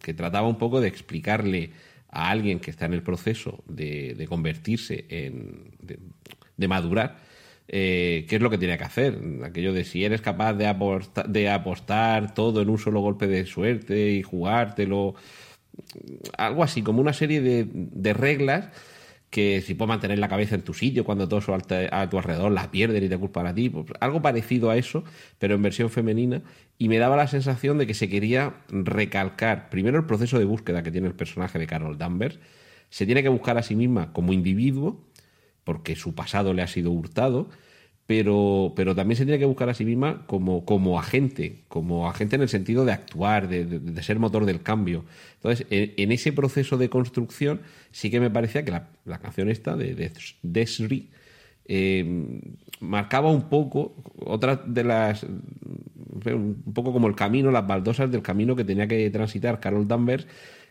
que, 0.00 0.14
trataba 0.14 0.48
un 0.48 0.56
poco 0.56 0.80
de 0.80 0.88
explicarle 0.88 1.72
a 2.08 2.30
alguien 2.30 2.58
que 2.58 2.70
está 2.70 2.86
en 2.86 2.94
el 2.94 3.02
proceso 3.02 3.62
de, 3.68 4.24
convertirse 4.26 5.04
en. 5.10 5.72
de, 6.56 6.68
madurar. 6.68 7.18
Eh, 7.68 8.24
qué 8.30 8.36
es 8.36 8.40
lo 8.40 8.48
que 8.48 8.56
tiene 8.56 8.78
que 8.78 8.84
hacer. 8.84 9.18
Aquello 9.44 9.74
de 9.74 9.84
si 9.84 10.06
eres 10.06 10.22
capaz 10.22 10.54
de, 10.54 10.74
de 11.28 11.50
apostar 11.50 12.32
todo 12.32 12.62
en 12.62 12.70
un 12.70 12.78
solo 12.78 13.00
golpe 13.00 13.26
de 13.26 13.44
suerte 13.44 14.12
y 14.12 14.22
jugártelo. 14.22 15.16
Algo 16.36 16.62
así, 16.62 16.82
como 16.82 17.00
una 17.00 17.12
serie 17.12 17.40
de, 17.40 17.66
de 17.72 18.12
reglas 18.12 18.70
que 19.30 19.60
si 19.60 19.74
puedes 19.74 19.88
mantener 19.88 20.18
la 20.18 20.28
cabeza 20.28 20.54
en 20.54 20.62
tu 20.62 20.72
sitio 20.72 21.04
cuando 21.04 21.28
todos 21.28 21.46
a 21.48 22.08
tu 22.08 22.18
alrededor 22.18 22.52
la 22.52 22.70
pierden 22.70 23.04
y 23.04 23.08
te 23.08 23.18
culpan 23.18 23.46
a 23.46 23.54
ti, 23.54 23.68
pues 23.68 23.86
algo 24.00 24.22
parecido 24.22 24.70
a 24.70 24.76
eso, 24.76 25.04
pero 25.38 25.54
en 25.54 25.62
versión 25.62 25.90
femenina, 25.90 26.42
y 26.78 26.88
me 26.88 26.98
daba 26.98 27.16
la 27.16 27.26
sensación 27.26 27.78
de 27.78 27.86
que 27.86 27.94
se 27.94 28.08
quería 28.08 28.54
recalcar 28.68 29.68
primero 29.68 29.98
el 29.98 30.06
proceso 30.06 30.38
de 30.38 30.44
búsqueda 30.44 30.82
que 30.82 30.90
tiene 30.90 31.08
el 31.08 31.14
personaje 31.14 31.58
de 31.58 31.66
Carol 31.66 31.98
Danvers, 31.98 32.38
se 32.88 33.04
tiene 33.04 33.22
que 33.22 33.28
buscar 33.28 33.58
a 33.58 33.62
sí 33.62 33.74
misma 33.74 34.12
como 34.12 34.32
individuo, 34.32 35.04
porque 35.64 35.96
su 35.96 36.14
pasado 36.14 36.54
le 36.54 36.62
ha 36.62 36.68
sido 36.68 36.92
hurtado, 36.92 37.50
pero, 38.06 38.72
pero 38.76 38.94
también 38.94 39.16
se 39.16 39.24
tiene 39.24 39.38
que 39.38 39.46
buscar 39.46 39.68
a 39.68 39.74
sí 39.74 39.84
misma 39.84 40.24
como, 40.26 40.64
como 40.64 40.98
agente, 40.98 41.62
como 41.68 42.08
agente 42.08 42.36
en 42.36 42.42
el 42.42 42.48
sentido 42.48 42.84
de 42.84 42.92
actuar, 42.92 43.48
de, 43.48 44.02
ser 44.02 44.18
motor 44.18 44.46
del 44.46 44.62
cambio. 44.62 45.04
Entonces, 45.36 45.66
en, 45.70 46.12
ese 46.12 46.32
proceso 46.32 46.78
de 46.78 46.88
construcción, 46.88 47.60
sí 47.90 48.10
que 48.10 48.20
me 48.20 48.30
parecía 48.30 48.64
que 48.64 48.70
la, 48.70 49.18
canción 49.18 49.48
esta 49.48 49.76
de, 49.76 50.12
Desri 50.42 51.10
eh, 51.66 52.40
marcaba 52.80 53.30
un 53.30 53.48
poco 53.48 53.96
otra 54.24 54.56
de 54.56 54.84
las 54.84 55.24
un 55.24 56.72
poco 56.74 56.92
como 56.92 57.08
el 57.08 57.14
camino, 57.14 57.50
las 57.50 57.66
baldosas 57.66 58.10
del 58.10 58.22
camino 58.22 58.56
que 58.56 58.64
tenía 58.64 58.86
que 58.86 59.10
transitar 59.10 59.60
Carol 59.60 59.86
Danvers 59.86 60.26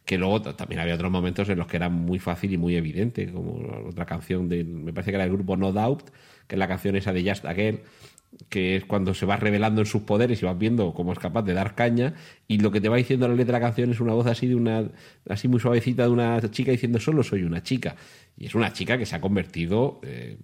que 0.05 0.17
luego 0.17 0.41
también 0.41 0.79
había 0.79 0.95
otros 0.95 1.11
momentos 1.11 1.49
en 1.49 1.57
los 1.57 1.67
que 1.67 1.77
era 1.77 1.89
muy 1.89 2.19
fácil 2.19 2.53
y 2.53 2.57
muy 2.57 2.75
evidente, 2.75 3.31
como 3.31 3.59
otra 3.87 4.05
canción 4.05 4.47
de, 4.47 4.63
me 4.63 4.93
parece 4.93 5.11
que 5.11 5.15
era 5.15 5.23
el 5.23 5.31
grupo 5.31 5.57
No 5.57 5.71
Doubt, 5.71 6.11
que 6.47 6.55
es 6.55 6.59
la 6.59 6.67
canción 6.67 6.95
esa 6.95 7.13
de 7.13 7.27
Just 7.27 7.45
Again, 7.45 7.81
que 8.49 8.75
es 8.75 8.85
cuando 8.85 9.13
se 9.13 9.25
va 9.25 9.37
revelando 9.37 9.81
en 9.81 9.87
sus 9.87 10.01
poderes 10.03 10.41
y 10.41 10.45
vas 10.45 10.57
viendo 10.57 10.93
cómo 10.93 11.13
es 11.13 11.19
capaz 11.19 11.43
de 11.43 11.53
dar 11.53 11.75
caña 11.75 12.13
y 12.47 12.59
lo 12.59 12.71
que 12.71 12.81
te 12.81 12.89
va 12.89 12.97
diciendo 12.97 13.27
la 13.27 13.35
letra 13.35 13.53
de 13.53 13.61
la 13.61 13.67
canción 13.67 13.91
es 13.91 13.99
una 13.99 14.13
voz 14.13 14.27
así 14.27 14.47
de 14.47 14.55
una 14.55 14.89
así 15.29 15.47
muy 15.47 15.59
suavecita 15.59 16.03
de 16.03 16.09
una 16.09 16.41
chica 16.51 16.71
diciendo 16.71 16.99
solo 16.99 17.23
soy 17.23 17.43
una 17.43 17.63
chica 17.63 17.95
y 18.37 18.47
es 18.47 18.55
una 18.55 18.73
chica 18.73 18.97
que 18.97 19.05
se 19.05 19.15
ha 19.15 19.21
convertido 19.21 20.01
eh, 20.03 20.37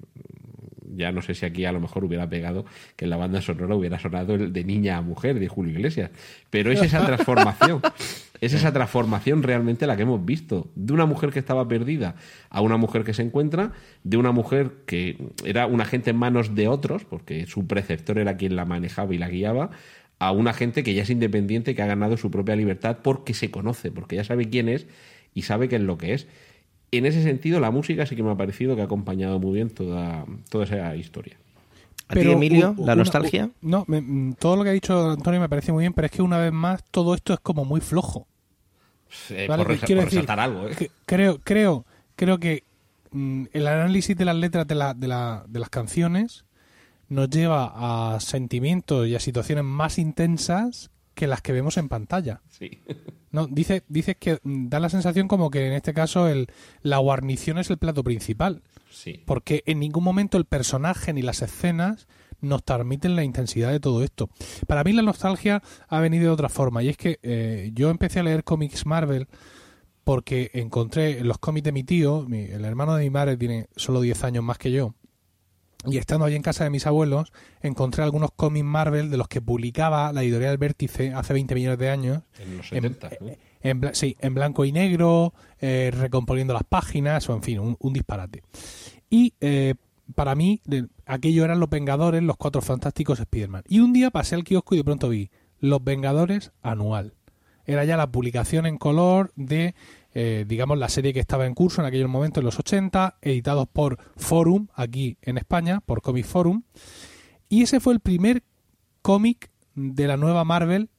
ya 0.96 1.12
no 1.12 1.22
sé 1.22 1.34
si 1.34 1.46
aquí 1.46 1.66
a 1.66 1.72
lo 1.72 1.80
mejor 1.80 2.04
hubiera 2.04 2.28
pegado 2.30 2.66
que 2.96 3.06
en 3.06 3.12
la 3.12 3.18
banda 3.18 3.42
sonora 3.42 3.76
hubiera 3.76 4.00
sonado 4.00 4.36
el 4.36 4.54
de 4.54 4.64
niña 4.64 4.98
a 4.98 5.02
mujer 5.02 5.40
de 5.40 5.48
Julio 5.48 5.74
Iglesias. 5.74 6.12
Pero 6.50 6.72
es 6.72 6.82
esa 6.82 7.06
transformación, 7.06 7.82
es 8.42 8.54
esa 8.54 8.74
transformación 8.74 9.44
realmente 9.44 9.88
la 9.88 9.96
que 9.96 10.04
hemos 10.04 10.24
visto. 10.26 10.70
De 10.76 10.94
una 10.94 11.06
mujer 11.06 11.32
que 11.32 11.40
estaba 11.40 11.68
perdida 11.68 12.16
a 12.50 12.62
una 12.62 12.78
mujer 12.78 13.04
que 13.04 13.14
se 13.14 13.22
encuentra, 13.22 13.72
de 14.04 14.18
una 14.18 14.32
mujer 14.32 14.72
que 14.86 15.18
era 15.46 15.66
una 15.68 15.86
gente 15.86 16.10
en 16.10 16.18
manos 16.18 16.56
de 16.56 16.68
otros, 16.68 17.06
porque 17.06 17.46
su 17.46 17.68
preceptor 17.68 18.20
era 18.20 18.38
quien 18.38 18.56
la 18.56 18.66
manejaba 18.66 19.14
y 19.14 19.18
la 19.18 19.30
guiaba, 19.30 19.72
a 20.20 20.32
una 20.32 20.54
gente 20.54 20.84
que 20.84 20.94
ya 20.94 21.04
es 21.04 21.10
independiente, 21.10 21.74
que 21.74 21.82
ha 21.82 21.88
ganado 21.88 22.16
su 22.16 22.30
propia 22.30 22.56
libertad 22.56 23.00
porque 23.02 23.34
se 23.34 23.50
conoce, 23.50 23.92
porque 23.92 24.18
ya 24.18 24.24
sabe 24.24 24.50
quién 24.50 24.70
es 24.70 24.86
y 25.34 25.44
sabe 25.44 25.68
qué 25.68 25.78
es 25.78 25.82
lo 25.82 25.98
que 25.98 26.14
es 26.14 26.28
en 26.92 27.06
ese 27.06 27.24
sentido, 27.24 27.60
la 27.60 27.72
música 27.72 28.06
sí 28.06 28.16
que 28.16 28.24
me 28.24 28.32
ha 28.32 28.36
parecido 28.36 28.76
que 28.76 28.82
ha 28.82 28.86
acompañado 28.86 29.40
muy 29.40 29.54
bien 29.54 29.70
toda, 29.70 30.26
toda 30.50 30.66
esa 30.66 30.96
historia. 30.96 31.38
¿A 32.10 32.14
ti, 32.14 32.30
Emilio, 32.30 32.76
la 32.78 32.96
nostalgia? 32.96 33.50
no, 33.62 33.86
mm, 33.88 34.34
todo 34.34 34.58
lo 34.58 34.64
que 34.64 34.70
ha 34.70 34.74
dicho 34.74 35.12
Antonio 35.12 35.40
me 35.40 35.48
parece 35.48 35.72
muy 35.72 35.84
bien, 35.84 35.94
pero 35.94 36.08
es 36.08 36.12
que 36.12 36.22
una 36.22 36.38
vez 36.38 36.52
más 36.52 36.84
todo 36.92 37.16
esto 37.16 37.34
es 37.34 37.40
como 37.40 37.64
muy 37.64 37.80
flojo. 37.80 38.28
Eh, 39.30 39.48
por, 39.48 39.68
resaltar 39.68 40.40
algo. 40.40 40.68
¿eh? 40.70 40.90
creo, 41.06 41.40
creo, 41.44 41.86
creo 42.16 42.40
que 42.40 42.64
mm, 43.12 43.46
el 43.54 43.68
análisis 43.68 44.16
de 44.16 44.26
las 44.26 44.36
letras 44.36 44.68
de, 44.68 44.76
la, 44.76 44.94
de, 44.94 45.08
la, 45.08 45.46
de 45.48 45.60
las 45.60 45.70
canciones 45.70 46.46
nos 47.08 47.30
lleva 47.30 48.16
a 48.16 48.20
sentimientos 48.20 49.08
y 49.08 49.16
a 49.16 49.20
situaciones 49.20 49.66
más 49.66 49.98
intensas 49.98 50.92
que 51.22 51.28
las 51.28 51.44
que 51.44 51.52
vemos 51.52 51.78
en 51.78 51.88
pantalla. 51.88 52.42
Sí. 52.50 52.82
No, 53.34 53.48
dices 53.48 53.84
dice 53.88 54.16
que 54.16 54.40
da 54.44 54.82
la 54.82 54.90
sensación 54.90 55.30
como 55.30 55.52
que 55.52 55.66
en 55.66 55.72
este 55.72 55.94
caso 55.94 56.28
el, 56.28 56.48
la 56.82 56.98
guarnición 56.98 57.60
es 57.60 57.70
el 57.70 57.78
plato 57.78 58.04
principal. 58.04 58.62
Sí. 58.90 59.24
Porque 59.26 59.64
en 59.68 59.80
ningún 59.80 60.04
momento 60.04 60.38
el 60.38 60.44
personaje 60.44 61.14
ni 61.14 61.22
las 61.22 61.42
escenas 61.42 62.10
nos 62.42 62.62
transmiten 62.66 63.16
la 63.16 63.24
intensidad 63.24 63.72
de 63.72 63.80
todo 63.80 64.04
esto. 64.04 64.30
Para 64.68 64.84
mí 64.84 64.92
la 64.92 65.02
nostalgia 65.02 65.64
ha 65.88 66.00
venido 66.02 66.26
de 66.26 66.30
otra 66.32 66.50
forma 66.50 66.84
y 66.84 66.90
es 66.90 66.98
que 66.98 67.20
eh, 67.24 67.72
yo 67.74 67.90
empecé 67.90 68.20
a 68.20 68.24
leer 68.24 68.44
cómics 68.44 68.86
Marvel 68.86 69.30
porque 70.04 70.52
encontré 70.54 71.20
en 71.20 71.30
los 71.30 71.38
cómics 71.38 71.64
de 71.64 71.72
mi 71.72 71.86
tío, 71.86 72.28
el 72.30 72.66
hermano 72.66 72.96
de 72.96 73.06
mi 73.06 73.12
madre 73.12 73.38
tiene 73.38 73.68
solo 73.78 74.02
10 74.02 74.26
años 74.26 74.44
más 74.44 74.58
que 74.58 74.74
yo, 74.74 74.94
y 75.86 75.98
estando 75.98 76.26
allí 76.26 76.36
en 76.36 76.42
casa 76.42 76.64
de 76.64 76.70
mis 76.70 76.86
abuelos, 76.86 77.32
encontré 77.62 78.04
algunos 78.04 78.32
cómics 78.32 78.66
Marvel 78.66 79.10
de 79.10 79.18
los 79.18 79.28
que 79.28 79.42
publicaba 79.42 80.14
la 80.14 80.22
editorial 80.22 80.58
Vértice 80.58 81.14
hace 81.14 81.34
20 81.34 81.56
millones 81.56 81.80
de 81.80 81.90
años. 81.90 82.24
En 82.40 82.58
los 82.58 82.68
70, 82.70 83.10
en, 83.62 83.90
sí, 83.94 84.16
en 84.20 84.34
blanco 84.34 84.66
y 84.66 84.72
negro, 84.72 85.34
eh, 85.60 85.92
recomponiendo 85.94 86.54
las 86.54 86.64
páginas, 86.64 87.28
o 87.30 87.34
en 87.34 87.44
fin, 87.44 87.60
un, 87.60 87.94
disparate. 87.94 88.44
Y 89.10 89.34
eh, 89.42 89.76
para 90.14 90.36
mí, 90.36 90.62
aquello 91.06 91.46
eran 91.46 91.60
los 91.60 91.70
Vengadores, 91.70 92.22
los 92.22 92.38
Cuatro 92.38 92.62
Fantásticos 92.62 93.20
Spider-Man. 93.20 93.64
Y 93.68 93.80
un 93.80 93.94
día 93.94 94.12
pasé 94.12 94.36
al 94.36 94.44
kiosco 94.44 94.76
y 94.76 94.80
de 94.80 94.84
pronto 94.84 95.10
vi 95.10 95.30
Los 95.60 95.84
Vengadores 95.84 96.52
anual. 96.62 97.14
Era 97.66 97.86
ya 97.86 97.98
la 97.98 98.12
publicación 98.12 98.66
en 98.66 98.78
color 98.78 99.32
de 99.36 99.76
eh, 100.14 100.44
digamos, 100.46 100.78
la 100.78 100.90
serie 100.90 101.14
que 101.14 101.22
estaba 101.22 101.46
en 101.46 101.54
curso 101.54 101.82
en 101.82 101.88
aquel 101.88 102.08
momento, 102.08 102.42
en 102.42 102.46
los 102.46 102.60
80, 102.60 103.18
editados 103.22 103.68
por 103.72 103.98
Forum, 104.18 104.68
aquí 104.74 105.18
en 105.22 105.38
España, 105.38 105.80
por 105.82 106.02
Comic 106.02 106.26
Forum. 106.26 106.64
Y 107.48 107.64
ese 107.64 107.80
fue 107.80 107.94
el 107.94 108.02
primer 108.02 108.44
cómic 109.02 109.52
de 109.74 110.08
la 110.08 110.18
nueva 110.18 110.44
Marvel, 110.44 110.90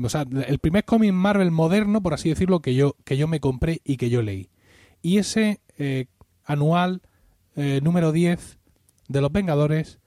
o 0.00 0.08
sea, 0.08 0.24
el 0.46 0.58
primer 0.58 0.84
cómic 0.84 1.12
Marvel 1.12 1.50
moderno, 1.50 2.02
por 2.02 2.14
así 2.14 2.28
decirlo, 2.28 2.60
que 2.60 2.74
yo, 2.74 2.96
que 3.04 3.16
yo 3.16 3.26
me 3.26 3.40
compré 3.40 3.80
y 3.84 3.96
que 3.96 4.10
yo 4.10 4.22
leí. 4.22 4.48
Y 5.02 5.18
ese 5.18 5.60
eh, 5.76 6.06
anual 6.44 7.02
eh, 7.56 7.80
número 7.82 8.12
10 8.12 8.58
de 9.08 9.20
Los 9.20 9.32
Vengadores 9.32 9.98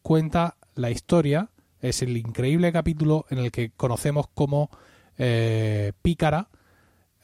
cuenta 0.00 0.56
la 0.74 0.90
historia, 0.90 1.50
es 1.80 2.02
el 2.02 2.16
increíble 2.16 2.72
capítulo 2.72 3.26
en 3.28 3.38
el 3.38 3.52
que 3.52 3.70
conocemos 3.70 4.28
como 4.34 4.70
Pícara, 6.02 6.48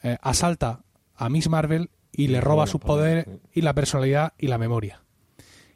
eh, 0.05 0.19
asalta 0.21 0.83
a 1.15 1.29
Miss 1.29 1.49
Marvel 1.49 1.89
y 2.11 2.27
le 2.27 2.39
roba 2.39 2.67
sus 2.67 2.79
poderes 2.79 3.25
y 3.51 3.61
la 3.61 3.73
personalidad 3.73 4.33
y 4.37 4.45
la 4.49 4.59
memoria. 4.59 5.01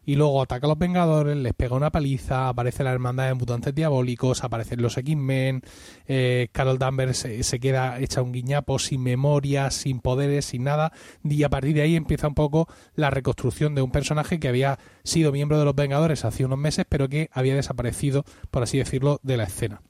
Y 0.05 0.17
luego 0.17 0.43
ataca 0.43 0.67
a 0.67 0.69
los 0.69 0.77
Vengadores, 0.77 1.35
les 1.35 1.55
pega 1.55 1.75
una 1.75 1.89
paliza, 1.89 2.47
aparece 2.47 2.83
la 2.83 2.91
hermandad 2.91 3.27
de 3.27 3.33
mutantes 3.33 3.73
diabólicos, 3.73 4.43
aparecen 4.43 4.83
los 4.83 4.99
X-Men, 4.99 5.63
eh, 6.07 6.49
Carol 6.51 6.77
Danvers 6.77 7.25
se, 7.41 7.59
queda 7.59 7.99
hecha 7.99 8.21
un 8.21 8.31
guiñapo 8.31 8.77
sin 8.77 9.01
memoria, 9.01 9.71
sin 9.71 9.99
poderes, 9.99 10.45
sin 10.45 10.63
nada, 10.63 10.93
y 11.23 11.41
a 11.41 11.49
partir 11.49 11.73
de 11.73 11.81
ahí 11.81 11.95
empieza 11.95 12.27
un 12.27 12.35
poco 12.35 12.67
la 12.93 13.09
reconstrucción 13.09 13.73
de 13.73 13.81
un 13.81 13.91
personaje 13.91 14.39
que 14.39 14.47
había 14.47 14.77
sido 15.03 15.31
miembro 15.31 15.57
de 15.57 15.65
los 15.65 15.75
Vengadores 15.75 16.23
hace 16.23 16.45
unos 16.45 16.59
meses, 16.59 16.85
pero 16.87 17.09
que 17.09 17.31
había 17.33 17.55
desaparecido, 17.55 18.25
por 18.51 18.61
así 18.61 18.77
decirlo, 18.77 19.19
de 19.23 19.37
la 19.37 19.45
escena. 19.45 19.81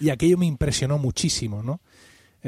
Y 0.00 0.08
aquello 0.08 0.38
me 0.38 0.46
impresionó 0.46 0.96
muchísimo, 0.96 1.62
¿no? 1.62 1.80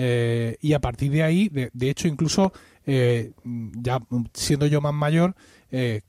Eh, 0.00 0.56
y 0.60 0.74
a 0.74 0.80
partir 0.80 1.10
de 1.10 1.24
ahí, 1.24 1.48
de, 1.48 1.90
hecho, 1.90 2.06
incluso 2.06 2.52
eh, 2.86 3.32
ya 3.44 3.98
siendo 4.32 4.66
yo 4.66 4.80
más 4.80 4.94
mayor, 4.94 5.34
eh, 5.72 6.02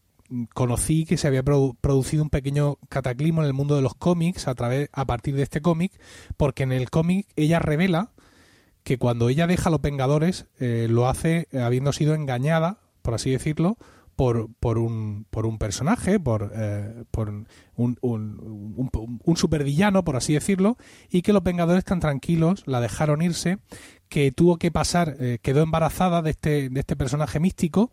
conocí 0.53 1.05
que 1.05 1.17
se 1.17 1.27
había 1.27 1.41
producido 1.41 2.21
un 2.21 2.29
pequeño 2.29 2.77
cataclismo 2.87 3.41
en 3.41 3.47
el 3.47 3.53
mundo 3.53 3.75
de 3.75 3.81
los 3.81 3.95
cómics 3.95 4.47
a 4.47 4.53
través 4.53 4.89
a 4.93 5.05
partir 5.05 5.35
de 5.35 5.41
este 5.41 5.61
cómic, 5.61 5.91
porque 6.37 6.61
en 6.61 6.71
el 6.71 6.91
cómic 6.91 7.25
ella 7.35 7.57
revela 7.57 8.11
que 8.83 8.99
cuando 8.99 9.27
ella 9.29 9.47
deja 9.47 9.69
a 9.69 9.71
los 9.71 9.81
Vengadores 9.81 10.45
lo 10.59 11.09
hace 11.09 11.47
habiendo 11.51 11.91
sido 11.91 12.13
engañada 12.13 12.79
por 13.01 13.15
así 13.15 13.31
decirlo, 13.31 13.77
por, 14.19 14.53
por, 14.59 14.79
un, 14.79 15.25
por 15.29 15.45
un 15.45 15.57
personaje, 15.57 16.19
por, 16.19 16.51
eh, 16.53 17.05
por 17.09 17.29
un, 17.29 17.47
un, 17.77 17.97
un, 18.01 19.21
un, 19.23 19.37
supervillano, 19.37 20.03
por 20.03 20.17
así 20.17 20.33
decirlo, 20.33 20.75
y 21.09 21.21
que 21.21 21.31
los 21.31 21.41
Vengadores 21.41 21.85
tan 21.85 22.01
tranquilos 22.01 22.63
la 22.65 22.81
dejaron 22.81 23.21
irse, 23.21 23.59
que 24.09 24.31
tuvo 24.31 24.57
que 24.57 24.71
pasar, 24.71 25.15
eh, 25.19 25.37
quedó 25.41 25.61
embarazada 25.61 26.23
de 26.23 26.31
este, 26.31 26.69
de 26.69 26.79
este 26.79 26.95
personaje 26.95 27.39
místico 27.39 27.91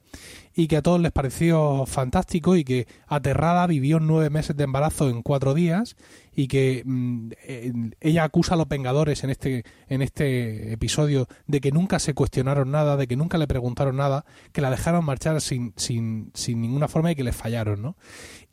y 0.54 0.66
que 0.66 0.78
a 0.78 0.82
todos 0.82 0.98
les 1.00 1.12
pareció 1.12 1.84
fantástico 1.86 2.56
y 2.56 2.64
que 2.64 2.88
aterrada 3.06 3.66
vivió 3.66 4.00
nueve 4.00 4.30
meses 4.30 4.56
de 4.56 4.64
embarazo 4.64 5.10
en 5.10 5.22
cuatro 5.22 5.52
días 5.52 5.94
y 6.34 6.48
que 6.48 6.82
mm, 6.84 7.30
eh, 7.44 7.72
ella 8.00 8.24
acusa 8.24 8.54
a 8.54 8.56
los 8.56 8.66
Vengadores 8.66 9.24
en 9.24 9.30
este, 9.30 9.64
en 9.88 10.00
este 10.00 10.72
episodio 10.72 11.28
de 11.46 11.60
que 11.60 11.70
nunca 11.70 11.98
se 11.98 12.14
cuestionaron 12.14 12.70
nada, 12.70 12.96
de 12.96 13.06
que 13.06 13.16
nunca 13.16 13.36
le 13.36 13.46
preguntaron 13.46 13.96
nada, 13.96 14.24
que 14.52 14.62
la 14.62 14.70
dejaron 14.70 15.04
marchar 15.04 15.42
sin, 15.42 15.74
sin, 15.76 16.30
sin 16.34 16.62
ninguna 16.62 16.88
forma 16.88 17.12
y 17.12 17.14
que 17.14 17.24
les 17.24 17.36
fallaron, 17.36 17.82
¿no? 17.82 17.96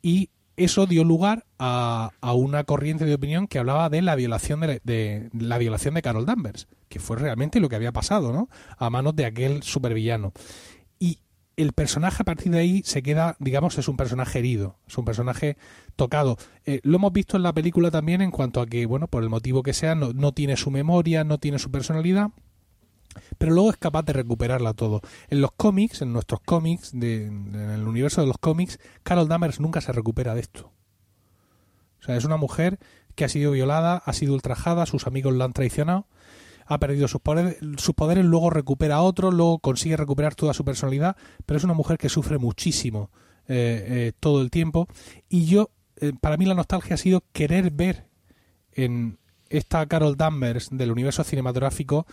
Y 0.02 0.28
eso 0.56 0.86
dio 0.86 1.04
lugar 1.04 1.46
a, 1.58 2.10
una 2.34 2.64
corriente 2.64 3.04
de 3.04 3.14
opinión 3.14 3.46
que 3.46 3.58
hablaba 3.58 3.88
de 3.88 4.02
la 4.02 4.14
violación 4.14 4.60
de, 4.60 4.80
de, 4.84 5.30
la 5.32 5.58
violación 5.58 5.94
de 5.94 6.02
Carol 6.02 6.26
Danvers, 6.26 6.68
que 6.88 7.00
fue 7.00 7.16
realmente 7.16 7.60
lo 7.60 7.68
que 7.68 7.76
había 7.76 7.92
pasado, 7.92 8.32
¿no? 8.32 8.48
A 8.78 8.90
manos 8.90 9.16
de 9.16 9.26
aquel 9.26 9.62
supervillano. 9.62 10.32
Y 10.98 11.18
el 11.56 11.72
personaje 11.72 12.22
a 12.22 12.24
partir 12.24 12.52
de 12.52 12.58
ahí 12.58 12.82
se 12.84 13.02
queda, 13.02 13.36
digamos, 13.38 13.78
es 13.78 13.88
un 13.88 13.96
personaje 13.96 14.38
herido, 14.38 14.76
es 14.86 14.98
un 14.98 15.04
personaje 15.04 15.56
tocado. 15.96 16.36
Eh, 16.66 16.80
lo 16.82 16.96
hemos 16.96 17.12
visto 17.12 17.36
en 17.36 17.42
la 17.42 17.52
película 17.52 17.90
también 17.90 18.20
en 18.20 18.30
cuanto 18.30 18.60
a 18.60 18.66
que, 18.66 18.86
bueno, 18.86 19.08
por 19.08 19.22
el 19.22 19.28
motivo 19.28 19.62
que 19.62 19.72
sea, 19.72 19.94
no, 19.94 20.12
no 20.12 20.32
tiene 20.32 20.56
su 20.56 20.70
memoria, 20.70 21.24
no 21.24 21.38
tiene 21.38 21.58
su 21.58 21.70
personalidad 21.70 22.30
pero 23.38 23.52
luego 23.52 23.70
es 23.70 23.76
capaz 23.76 24.02
de 24.02 24.12
recuperarla 24.12 24.74
todo. 24.74 25.00
En 25.28 25.40
los 25.40 25.52
cómics, 25.52 26.02
en 26.02 26.12
nuestros 26.12 26.40
cómics, 26.40 26.90
de, 26.92 27.26
en 27.26 27.54
el 27.54 27.86
universo 27.86 28.20
de 28.20 28.26
los 28.26 28.38
cómics, 28.38 28.78
Carol 29.02 29.28
Danvers 29.28 29.60
nunca 29.60 29.80
se 29.80 29.92
recupera 29.92 30.34
de 30.34 30.40
esto. 30.40 30.72
O 32.00 32.02
sea, 32.04 32.16
es 32.16 32.24
una 32.24 32.36
mujer 32.36 32.78
que 33.14 33.24
ha 33.24 33.28
sido 33.28 33.52
violada, 33.52 34.02
ha 34.04 34.12
sido 34.12 34.34
ultrajada, 34.34 34.86
sus 34.86 35.06
amigos 35.06 35.34
la 35.34 35.44
han 35.44 35.52
traicionado, 35.52 36.06
ha 36.66 36.78
perdido 36.78 37.08
sus 37.08 37.20
poderes, 37.20 37.58
sus 37.76 37.94
poderes 37.94 38.24
luego 38.24 38.50
recupera 38.50 38.96
a 38.96 39.02
otro, 39.02 39.30
luego 39.30 39.58
consigue 39.58 39.96
recuperar 39.96 40.34
toda 40.34 40.54
su 40.54 40.64
personalidad, 40.64 41.16
pero 41.46 41.58
es 41.58 41.64
una 41.64 41.74
mujer 41.74 41.98
que 41.98 42.08
sufre 42.08 42.38
muchísimo 42.38 43.10
eh, 43.46 43.84
eh, 43.88 44.12
todo 44.18 44.40
el 44.42 44.50
tiempo. 44.50 44.88
Y 45.28 45.46
yo, 45.46 45.70
eh, 45.96 46.12
para 46.20 46.36
mí 46.36 46.46
la 46.46 46.54
nostalgia 46.54 46.94
ha 46.94 46.98
sido 46.98 47.24
querer 47.32 47.70
ver 47.70 48.06
en 48.72 49.18
esta 49.48 49.86
Carol 49.86 50.16
Danvers 50.16 50.68
del 50.70 50.90
universo 50.90 51.22
cinematográfico 51.24 52.06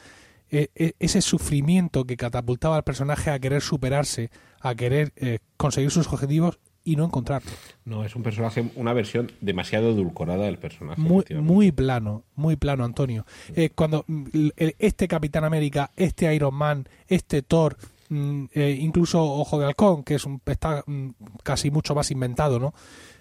e, 0.51 0.69
e, 0.75 0.95
ese 0.99 1.21
sufrimiento 1.21 2.05
que 2.05 2.17
catapultaba 2.17 2.75
al 2.75 2.83
personaje 2.83 3.31
a 3.31 3.39
querer 3.39 3.61
superarse, 3.61 4.29
a 4.59 4.75
querer 4.75 5.13
eh, 5.15 5.39
conseguir 5.55 5.91
sus 5.91 6.07
objetivos 6.07 6.59
y 6.83 6.95
no 6.95 7.05
encontrarlo. 7.05 7.51
No, 7.85 8.03
es 8.03 8.15
un 8.15 8.23
personaje, 8.23 8.69
una 8.75 8.91
versión 8.91 9.31
demasiado 9.39 9.91
edulcorada 9.91 10.45
del 10.45 10.57
personaje. 10.57 10.99
Muy, 10.99 11.23
muy 11.41 11.71
plano, 11.71 12.23
muy 12.35 12.57
plano, 12.57 12.83
Antonio. 12.83 13.25
Eh, 13.55 13.69
cuando 13.69 14.03
mm, 14.07 14.49
este 14.57 15.07
Capitán 15.07 15.45
América, 15.45 15.91
este 15.95 16.33
Iron 16.35 16.55
Man, 16.55 16.89
este 17.07 17.43
Thor, 17.43 17.77
mm, 18.09 18.45
eh, 18.53 18.77
incluso 18.79 19.23
Ojo 19.23 19.57
de 19.59 19.67
Halcón, 19.67 20.03
que 20.03 20.15
es 20.15 20.25
un, 20.25 20.41
está 20.45 20.83
mm, 20.85 21.09
casi 21.43 21.71
mucho 21.71 21.95
más 21.95 22.11
inventado, 22.11 22.59
¿no? 22.59 22.73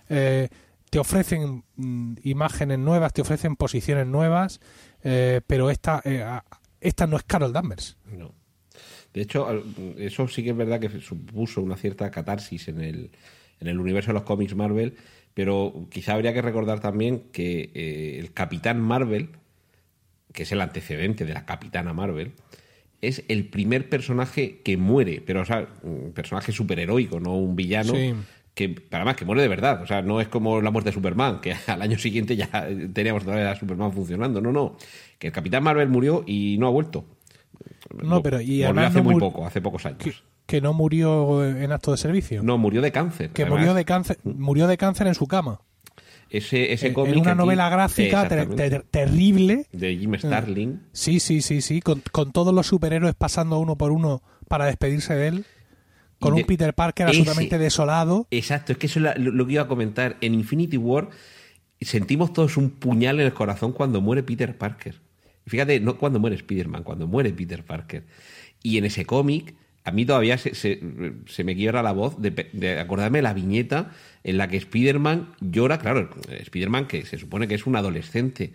te 0.09 0.99
ofrecen 0.99 1.63
imágenes 2.25 2.81
nuevas, 2.81 3.13
te 3.13 3.23
ofrecen 3.23 3.55
posiciones 3.55 4.09
nuevas, 4.09 4.61
pero 5.01 5.71
esta 5.71 6.03
esta 6.81 7.07
no 7.07 7.17
es 7.17 7.23
Carol 7.25 7.53
Danvers. 7.53 7.97
No. 8.07 8.35
De 9.13 9.23
hecho, 9.23 9.49
eso 9.99 10.29
sí 10.29 10.45
que 10.45 10.51
es 10.51 10.57
verdad 10.57 10.81
que 10.81 11.01
supuso 11.01 11.61
una 11.61 11.77
cierta 11.77 12.11
catarsis 12.11 12.69
en 12.69 12.81
el, 12.81 13.11
en 13.59 13.69
el 13.69 13.81
universo 13.81 14.09
de 14.09 14.15
los 14.15 14.23
cómics 14.23 14.55
Marvel, 14.55 14.97
pero 15.35 15.87
quizá 15.91 16.15
habría 16.15 16.33
que 16.33 16.43
recordar 16.43 16.81
también 16.81 17.25
que 17.33 17.71
eh, 17.75 18.19
el 18.19 18.33
Capitán 18.33 18.81
Marvel, 18.81 19.31
que 20.33 20.45
es 20.45 20.53
el 20.53 20.61
antecedente 20.61 21.25
de 21.25 21.35
la 21.35 21.45
Capitana 21.45 21.93
Marvel, 21.93 22.33
es 23.01 23.25
el 23.29 23.47
primer 23.47 23.89
personaje 23.89 24.61
que 24.63 24.77
muere, 24.77 25.23
pero 25.25 25.41
o 25.41 25.45
sea, 25.45 25.69
un 25.83 26.13
personaje 26.13 26.53
superheroico, 26.53 27.19
no 27.19 27.37
un 27.37 27.57
villano. 27.57 27.95
Que, 28.55 28.69
para 28.69 29.05
más, 29.05 29.17
que 29.17 29.25
muere 29.25 29.43
de 29.43 29.49
verdad. 29.49 29.83
O 29.83 29.87
sea, 29.87 30.03
no 30.03 30.21
es 30.21 30.29
como 30.29 30.61
la 30.61 30.71
muerte 30.71 30.91
de 30.91 30.95
Superman, 30.95 31.41
que 31.41 31.55
al 31.67 31.83
año 31.83 31.99
siguiente 31.99 32.37
ya 32.37 32.69
teníamos 32.93 33.25
todavía 33.25 33.51
a 33.51 33.57
Superman 33.57 33.93
funcionando. 33.93 34.41
No, 34.41 34.53
no 34.53 34.77
que 35.21 35.29
el 35.29 35.33
Capitán 35.33 35.63
Marvel 35.63 35.89
murió 35.89 36.25
y 36.27 36.57
no 36.59 36.67
ha 36.67 36.71
vuelto. 36.71 37.05
No, 38.03 38.23
pero 38.23 38.41
y 38.41 38.65
hace 38.65 39.03
muy 39.03 39.17
poco, 39.17 39.47
hace 39.47 39.61
pocos 39.61 39.85
años. 39.87 40.25
Que, 40.47 40.61
no 40.61 40.73
murió 40.73 41.47
en 41.47 41.71
acto 41.71 41.93
de 41.93 41.99
servicio. 41.99 42.43
No, 42.43 42.59
murió 42.59 42.81
de 42.81 42.91
cáncer. 42.91 43.31
Que 43.31 43.45
murió 43.45 43.75
de 43.75 43.85
cáncer, 43.85 44.19
murió 44.25 44.67
de 44.67 44.79
cáncer 44.79 45.07
en 45.07 45.15
su 45.15 45.29
cama. 45.29 45.61
Ese, 46.31 46.73
ese 46.73 46.89
en, 46.89 46.99
en 46.99 47.19
una 47.19 47.35
novela 47.35 47.69
gráfica 47.69 48.27
terrible 48.91 49.67
de 49.73 49.97
Jim 49.97 50.15
Starling. 50.17 50.81
Sí, 50.93 51.21
sí, 51.21 51.43
sí, 51.43 51.61
sí, 51.61 51.81
con, 51.81 52.03
con, 52.13 52.33
todos 52.33 52.55
los 52.55 52.69
superhéroes 52.69 53.15
pasando 53.15 53.59
uno 53.59 53.77
por 53.77 53.91
uno 53.93 54.23
para 54.49 54.65
despedirse 54.65 55.15
de 55.15 55.29
él. 55.29 55.45
Con 56.21 56.35
un 56.35 56.45
Peter 56.45 56.75
Parker 56.75 57.07
absolutamente 57.07 57.59
desolado. 57.59 58.27
Exacto, 58.31 58.73
es 58.73 58.79
que 58.79 58.87
eso 58.87 59.01
es 59.01 59.19
lo 59.19 59.47
que 59.47 59.55
iba 59.55 59.63
a 59.63 59.69
comentar. 59.69 60.17
En 60.21 60.35
Infinity 60.35 60.77
War 60.77 61.09
sentimos 61.81 62.33
todos 62.33 62.57
un 62.57 62.71
puñal 62.71 63.21
en 63.21 63.27
el 63.27 63.33
corazón 63.33 63.73
cuando 63.73 64.01
muere 64.01 64.23
Peter 64.23 64.57
Parker. 64.57 65.01
Fíjate, 65.47 65.81
no 65.81 65.97
cuando 65.97 66.21
muere 66.21 66.37
Spider-Man, 66.37 66.83
cuando 66.83 67.07
muere 67.07 67.33
Peter 67.33 67.65
Parker. 67.65 68.05
Y 68.63 68.77
en 68.77 68.85
ese 68.85 69.07
cómic, 69.07 69.55
a 69.85 69.91
mí 69.91 70.05
todavía 70.05 70.37
se, 70.37 70.55
se, 70.55 71.45
me 71.45 71.57
quiebra 71.57 71.83
la 71.83 71.93
voz 71.93 72.21
de, 72.21 72.31
de, 72.53 72.79
acordarme 72.79 73.23
la 73.23 73.33
viñeta 73.33 73.91
en 74.23 74.37
la 74.37 74.49
que 74.49 74.59
Spider-Man 74.59 75.35
llora, 75.41 75.79
claro, 75.79 76.11
Spider-Man 76.29 76.87
que 76.87 77.07
se 77.07 77.19
supone 77.19 77.49
que 77.49 77.55
es 77.55 77.67
un 77.67 77.77
adolescente, 77.77 78.53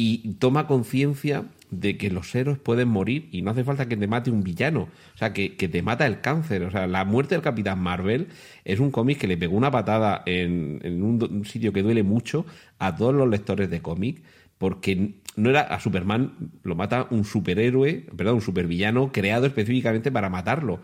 y 0.00 0.34
toma 0.34 0.68
conciencia 0.68 1.44
de 1.70 1.98
que 1.98 2.08
los 2.08 2.32
héroes 2.34 2.56
pueden 2.58 2.88
morir 2.88 3.28
y 3.32 3.42
no 3.42 3.50
hace 3.50 3.64
falta 3.64 3.88
que 3.88 3.96
te 3.96 4.06
mate 4.06 4.30
un 4.30 4.44
villano, 4.44 4.88
o 5.14 5.18
sea, 5.18 5.32
que, 5.32 5.56
que 5.56 5.68
te 5.68 5.82
mata 5.82 6.06
el 6.06 6.20
cáncer. 6.20 6.62
O 6.62 6.70
sea, 6.70 6.86
la 6.86 7.04
muerte 7.04 7.34
del 7.34 7.42
Capitán 7.42 7.80
Marvel 7.80 8.28
es 8.64 8.78
un 8.78 8.92
cómic 8.92 9.18
que 9.18 9.26
le 9.26 9.36
pegó 9.36 9.56
una 9.56 9.72
patada 9.72 10.22
en, 10.24 10.78
en 10.84 11.02
un, 11.02 11.22
un, 11.22 11.44
sitio 11.44 11.72
que 11.72 11.82
duele 11.82 12.04
mucho 12.04 12.46
a 12.78 12.94
todos 12.94 13.12
los 13.12 13.28
lectores 13.28 13.70
de 13.70 13.82
cómic, 13.82 14.22
porque 14.56 15.16
no 15.34 15.50
era 15.50 15.62
a 15.62 15.80
Superman, 15.80 16.52
lo 16.62 16.76
mata 16.76 17.08
un 17.10 17.24
superhéroe, 17.24 18.06
perdón, 18.16 18.36
un 18.36 18.42
supervillano 18.42 19.10
creado 19.10 19.46
específicamente 19.46 20.12
para 20.12 20.30
matarlo. 20.30 20.78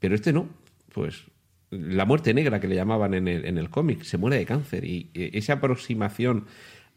Pero 0.00 0.14
este 0.14 0.34
no, 0.34 0.50
pues 0.92 1.24
la 1.70 2.04
muerte 2.04 2.34
negra 2.34 2.60
que 2.60 2.68
le 2.68 2.76
llamaban 2.76 3.14
en 3.14 3.26
el, 3.26 3.46
en 3.46 3.58
el 3.58 3.70
cómic, 3.70 4.02
se 4.02 4.18
muere 4.18 4.36
de 4.36 4.46
cáncer. 4.46 4.84
Y 4.84 5.10
eh, 5.14 5.30
esa 5.32 5.54
aproximación 5.54 6.44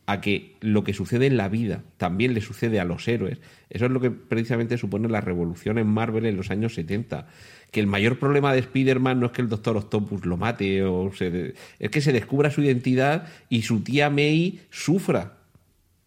a 0.07 0.19
que 0.21 0.55
lo 0.61 0.83
que 0.83 0.93
sucede 0.93 1.27
en 1.27 1.37
la 1.37 1.49
vida 1.49 1.83
también 1.97 2.33
le 2.33 2.41
sucede 2.41 2.79
a 2.79 2.85
los 2.85 3.07
héroes, 3.07 3.39
eso 3.69 3.85
es 3.85 3.91
lo 3.91 3.99
que 3.99 4.09
precisamente 4.09 4.79
supone 4.79 5.07
la 5.07 5.21
revolución 5.21 5.77
en 5.77 5.87
Marvel 5.87 6.25
en 6.25 6.37
los 6.37 6.49
años 6.49 6.73
70. 6.73 7.27
Que 7.69 7.81
el 7.81 7.87
mayor 7.87 8.17
problema 8.17 8.53
de 8.53 8.59
Spider-Man 8.59 9.19
no 9.19 9.25
es 9.27 9.31
que 9.33 9.41
el 9.41 9.49
Doctor 9.49 9.77
Octopus 9.77 10.25
lo 10.25 10.37
mate, 10.37 10.83
o 10.83 11.11
se 11.13 11.53
es 11.77 11.89
que 11.91 12.01
se 12.01 12.13
descubra 12.13 12.49
su 12.49 12.61
identidad 12.61 13.27
y 13.49 13.61
su 13.61 13.81
tía 13.81 14.09
May 14.09 14.61
sufra 14.71 15.37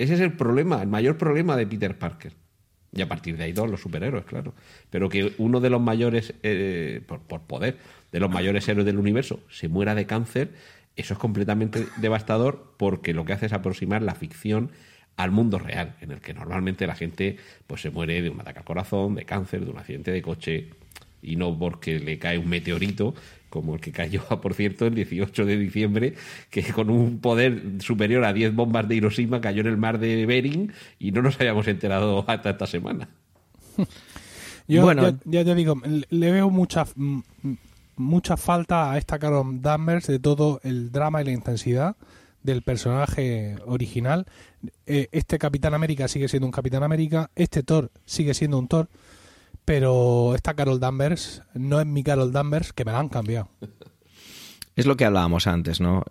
ese 0.01 0.14
es 0.14 0.20
el 0.20 0.32
problema, 0.32 0.81
el 0.81 0.89
mayor 0.89 1.18
problema 1.18 1.59
de 1.59 1.66
Peter 1.66 1.98
Parker. 1.98 2.32
Y 2.90 3.02
a 3.02 3.06
partir 3.09 3.36
de 3.36 3.44
ahí 3.44 3.52
todos 3.52 3.70
los 3.70 3.82
superhéroes, 3.82 4.24
claro. 4.24 4.55
Pero 4.89 5.10
que 5.10 5.35
uno 5.36 5.60
de 5.60 5.68
los 5.68 5.82
mayores, 5.82 6.32
eh, 6.43 7.02
por, 7.06 7.20
por, 7.20 7.43
poder, 7.43 7.77
de 8.10 8.18
los 8.18 8.31
mayores 8.31 8.66
héroes 8.66 8.86
del 8.86 8.98
universo 8.98 9.40
se 9.51 9.68
muera 9.68 9.94
de 9.94 10.06
cáncer, 10.06 10.52
eso 11.01 11.14
es 11.14 11.20
completamente 11.20 11.86
devastador 11.97 12.74
porque 12.77 13.14
lo 13.14 13.24
que 13.24 13.32
hace 13.32 13.47
es 13.47 13.52
aproximar 13.52 14.02
la 14.02 14.14
ficción 14.14 14.70
al 15.16 15.31
mundo 15.31 15.59
real, 15.59 15.97
en 16.01 16.12
el 16.12 16.20
que 16.20 16.32
normalmente 16.32 16.86
la 16.86 16.94
gente 16.94 17.36
pues 17.66 17.82
se 17.82 17.90
muere 17.90 18.22
de 18.22 18.31
un 18.31 18.40
ataque 18.40 18.60
al 18.60 18.64
corazón, 18.64 19.14
de 19.14 19.24
cáncer, 19.24 19.64
de 19.64 19.70
un 19.70 19.78
accidente 19.78 20.10
de 20.10 20.22
coche, 20.22 20.70
y 21.22 21.36
no 21.36 21.59
porque 21.59 21.98
le 21.98 22.18
cae 22.18 22.39
un 22.39 22.48
meteorito 22.48 23.14
como 23.51 23.74
el 23.74 23.81
que 23.81 23.93
cayó, 23.93 24.22
por 24.40 24.55
cierto, 24.55 24.86
el 24.86 24.94
18 24.94 25.44
de 25.44 25.59
diciembre, 25.59 26.14
que 26.48 26.62
con 26.64 26.89
un 26.89 27.18
poder 27.18 27.62
superior 27.81 28.24
a 28.24 28.32
10 28.32 28.55
bombas 28.55 28.89
de 28.89 28.97
Hiroshima 28.97 29.40
cayó 29.40 29.60
en 29.60 29.66
el 29.66 29.77
mar 29.77 29.98
de 29.98 30.24
Bering 30.24 30.72
y 30.98 31.12
no 31.12 31.20
nos 31.20 31.39
habíamos 31.39 31.66
enterado 31.68 32.24
hasta 32.27 32.51
esta 32.51 32.66
semana. 32.66 33.09
Yo 34.68 34.82
bueno, 34.82 35.18
ya, 35.24 35.44
te 35.44 35.55
digo, 35.56 35.82
le 36.10 36.31
veo 36.31 36.48
mucha, 36.48 36.86
mucha 38.01 38.36
falta 38.36 38.90
a 38.90 38.98
esta 38.98 39.18
Carol 39.18 39.62
Danvers 39.62 40.06
de 40.06 40.18
todo 40.18 40.60
el 40.62 40.90
drama 40.90 41.22
y 41.22 41.27
la 41.27 41.32
intensidad 41.32 41.97
del 42.43 42.62
personaje 42.62 43.56
original. 43.66 44.27
Eh, 44.86 45.09
este 45.12 45.39
Capitán 45.39 45.74
América 45.74 46.09
sigue 46.09 46.28
siendo 46.28 46.47
un 46.47 46.52
Capitán 46.52 46.82
América, 46.82 47.31
este 47.35 47.62
Thor 47.62 47.90
sigue 48.06 48.35
siendo 48.35 48.59
un 48.59 48.68
Thor 48.68 48.89
pero 49.70 50.35
esta 50.35 50.55
Carol 50.55 50.81
Danvers 50.81 51.43
no 51.55 51.81
es 51.81 51.86
mi 51.86 52.02
Carol 52.02 52.32
Danvers, 52.32 52.72
que 52.72 52.85
me 52.85 52.90
la 52.90 52.98
han 52.98 53.09
cambiado. 53.09 53.51
Es 54.81 54.86
lo 54.86 54.97
que 54.97 55.05
hablábamos 55.05 55.47
antes, 55.47 55.78
¿no? 55.78 56.05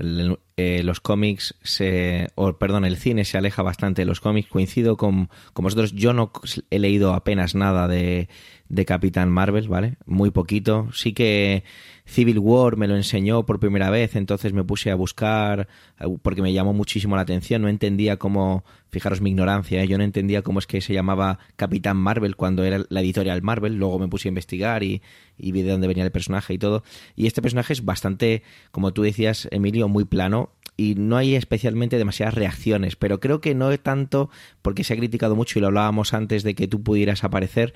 Eh, 0.56 0.84
los 0.84 1.00
cómics, 1.00 1.56
se, 1.64 2.28
o 2.36 2.54
perdón, 2.54 2.86
el 2.86 2.98
cine 2.98 3.26
se 3.26 3.36
aleja 3.36 3.64
bastante 3.64 4.04
de 4.04 4.06
los 4.06 4.22
cómics. 4.22 4.48
Coincido 4.48 4.96
con, 4.96 5.32
con 5.54 5.64
vosotros, 5.64 5.94
yo 5.94 6.14
no 6.14 6.32
he 6.70 6.78
leído 6.78 7.16
apenas 7.16 7.56
nada 7.56 7.88
de, 7.88 8.30
de 8.68 8.86
Capitán 8.86 9.32
Marvel, 9.32 9.68
¿vale? 9.68 9.96
Muy 10.06 10.30
poquito. 10.30 10.88
Sí 10.94 11.14
que 11.14 11.64
Civil 12.10 12.40
War 12.40 12.76
me 12.76 12.88
lo 12.88 12.96
enseñó 12.96 13.46
por 13.46 13.60
primera 13.60 13.92
vez, 13.92 14.16
entonces 14.16 14.52
me 14.52 14.64
puse 14.64 14.90
a 14.90 14.96
buscar 14.96 15.68
eh, 16.00 16.06
porque 16.24 16.42
me 16.42 16.52
llamó 16.52 16.74
muchísimo 16.74 17.16
la 17.16 17.22
atención. 17.22 17.62
No 17.62 17.70
entendía 17.70 18.18
cómo, 18.18 18.64
fijaros 18.90 19.22
mi 19.22 19.30
ignorancia, 19.30 19.84
¿eh? 19.84 19.88
yo 19.88 19.98
no 19.98 20.04
entendía 20.04 20.42
cómo 20.42 20.58
es 20.58 20.66
que 20.66 20.82
se 20.82 20.94
llamaba 20.94 21.38
Capitán 21.56 21.98
Marvel 21.98 22.36
cuando 22.36 22.64
era 22.64 22.84
la 22.90 23.02
editorial 23.02 23.44
Marvel. 23.44 23.76
Luego 23.76 24.00
me 24.00 24.08
puse 24.08 24.28
a 24.28 24.30
investigar 24.30 24.82
y, 24.82 25.04
y 25.38 25.52
vi 25.52 25.62
de 25.62 25.70
dónde 25.70 25.88
venía 25.88 26.04
el 26.04 26.12
personaje 26.12 26.56
y 26.56 26.58
todo. 26.58 26.84
Y 27.16 27.28
este 27.28 27.44
personaje 27.44 27.74
es 27.74 27.86
bastante, 27.86 28.42
como 28.72 28.92
tú 28.92 29.04
decías, 29.04 29.48
Emilio, 29.52 29.88
muy 29.88 30.06
plano 30.06 30.50
y 30.80 30.96
no 30.96 31.18
hay 31.18 31.36
especialmente 31.36 31.98
demasiadas 31.98 32.36
reacciones, 32.36 32.96
pero 32.96 33.20
creo 33.20 33.42
que 33.42 33.54
no 33.54 33.78
tanto 33.80 34.30
porque 34.62 34.86
se 34.86 34.94
ha 34.94 34.98
criticado 34.98 35.36
mucho 35.36 35.60
y 35.60 35.62
lo 35.62 35.68
hablábamos 35.68 36.14
antes 36.14 36.44
de 36.44 36.56
que 36.56 36.70
tú 36.70 36.84
pudieras 36.84 37.26
aparecer 37.26 37.74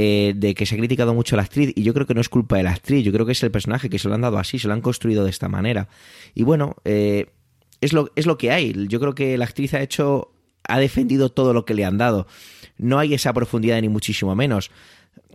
eh, 0.00 0.32
de 0.36 0.54
que 0.54 0.64
se 0.64 0.76
ha 0.76 0.78
criticado 0.78 1.12
mucho 1.12 1.34
a 1.34 1.38
la 1.38 1.42
actriz 1.42 1.72
y 1.74 1.82
yo 1.82 1.92
creo 1.92 2.06
que 2.06 2.14
no 2.14 2.20
es 2.20 2.28
culpa 2.28 2.56
de 2.56 2.62
la 2.62 2.70
actriz, 2.70 3.04
yo 3.04 3.10
creo 3.10 3.26
que 3.26 3.32
es 3.32 3.42
el 3.42 3.50
personaje 3.50 3.90
que 3.90 3.98
se 3.98 4.06
lo 4.06 4.14
han 4.14 4.20
dado 4.20 4.38
así, 4.38 4.60
se 4.60 4.68
lo 4.68 4.74
han 4.74 4.80
construido 4.80 5.24
de 5.24 5.30
esta 5.30 5.48
manera. 5.48 5.88
Y 6.36 6.44
bueno, 6.44 6.76
eh, 6.84 7.32
es, 7.80 7.92
lo, 7.92 8.08
es 8.14 8.24
lo 8.24 8.38
que 8.38 8.52
hay. 8.52 8.86
Yo 8.86 9.00
creo 9.00 9.16
que 9.16 9.36
la 9.36 9.46
actriz 9.46 9.74
ha 9.74 9.82
hecho, 9.82 10.30
ha 10.62 10.78
defendido 10.78 11.30
todo 11.30 11.52
lo 11.52 11.64
que 11.64 11.74
le 11.74 11.84
han 11.84 11.98
dado. 11.98 12.28
No 12.76 13.00
hay 13.00 13.12
esa 13.12 13.32
profundidad 13.32 13.80
ni 13.80 13.88
muchísimo 13.88 14.36
menos. 14.36 14.70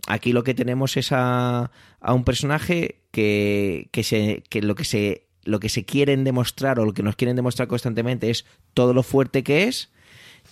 Aquí 0.06 0.32
lo 0.32 0.44
que 0.44 0.54
tenemos 0.54 0.96
es 0.96 1.12
a, 1.12 1.70
a 2.00 2.14
un 2.14 2.24
personaje 2.24 3.02
que, 3.10 3.90
que, 3.92 4.02
se, 4.02 4.44
que 4.48 4.62
lo 4.62 4.76
que 4.76 4.84
se 4.84 5.26
lo 5.42 5.60
que 5.60 5.68
se 5.68 5.84
quieren 5.84 6.24
demostrar 6.24 6.80
o 6.80 6.86
lo 6.86 6.94
que 6.94 7.02
nos 7.02 7.16
quieren 7.16 7.36
demostrar 7.36 7.68
constantemente 7.68 8.30
es 8.30 8.46
todo 8.72 8.94
lo 8.94 9.02
fuerte 9.02 9.42
que 9.42 9.64
es 9.64 9.90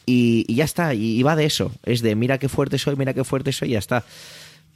y, 0.06 0.52
ya 0.52 0.64
está, 0.64 0.94
y, 0.94 1.22
va 1.22 1.36
de 1.36 1.44
eso, 1.44 1.72
es 1.84 2.02
de 2.02 2.14
mira 2.14 2.38
qué 2.38 2.48
fuerte 2.48 2.78
soy, 2.78 2.96
mira 2.96 3.14
qué 3.14 3.24
fuerte 3.24 3.52
soy 3.52 3.70
y 3.70 3.72
ya 3.72 3.78
está. 3.78 4.04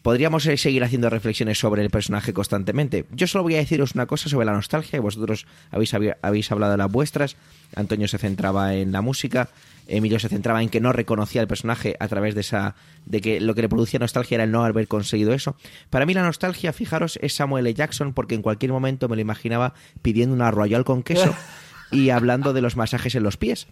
Podríamos 0.03 0.45
seguir 0.45 0.85
haciendo 0.85 1.11
reflexiones 1.11 1.59
sobre 1.59 1.83
el 1.83 1.91
personaje 1.91 2.33
constantemente. 2.33 3.07
Yo 3.11 3.27
solo 3.27 3.43
voy 3.43 3.57
a 3.57 3.59
deciros 3.59 3.97
una 3.97 4.07
cosa 4.07 4.29
sobre 4.29 4.47
la 4.47 4.53
nostalgia, 4.53 4.99
y 4.99 5.01
vosotros 5.01 5.47
habéis, 5.73 5.93
habéis 6.23 6.53
hablado 6.53 6.73
de 6.73 6.79
las 6.79 6.93
vuestras. 6.93 7.35
Antonio 7.75 8.07
se 8.07 8.19
centraba 8.19 8.75
en 8.75 8.93
la 8.93 9.01
música, 9.01 9.49
Emilio 9.89 10.21
se 10.21 10.29
centraba 10.29 10.63
en 10.63 10.69
que 10.69 10.81
no 10.81 10.93
reconocía 10.93 11.41
el 11.41 11.49
personaje 11.49 11.97
a 11.99 12.07
través 12.07 12.37
de 12.37 12.43
esa 12.43 12.77
de 13.05 13.21
que 13.21 13.41
lo 13.41 13.57
que 13.57 13.63
le 13.63 13.69
producía 13.69 13.99
nostalgia 13.99 14.37
era 14.37 14.45
el 14.45 14.53
no 14.53 14.65
haber 14.65 14.87
conseguido 14.87 15.33
eso. 15.33 15.57
Para 15.91 16.07
mí 16.07 16.15
la 16.15 16.23
nostalgia, 16.23 16.73
fijaros, 16.73 17.19
es 17.21 17.35
Samuel 17.35 17.67
L. 17.67 17.75
Jackson 17.75 18.13
porque 18.13 18.37
en 18.37 18.43
cualquier 18.43 18.71
momento 18.71 19.09
me 19.09 19.17
lo 19.17 19.23
imaginaba 19.23 19.75
pidiendo 20.03 20.37
una 20.37 20.53
royal 20.53 20.85
con 20.85 21.03
queso 21.03 21.35
y 21.91 22.11
hablando 22.11 22.53
de 22.53 22.61
los 22.61 22.77
masajes 22.77 23.17
en 23.17 23.25
los 23.25 23.37
pies 23.37 23.67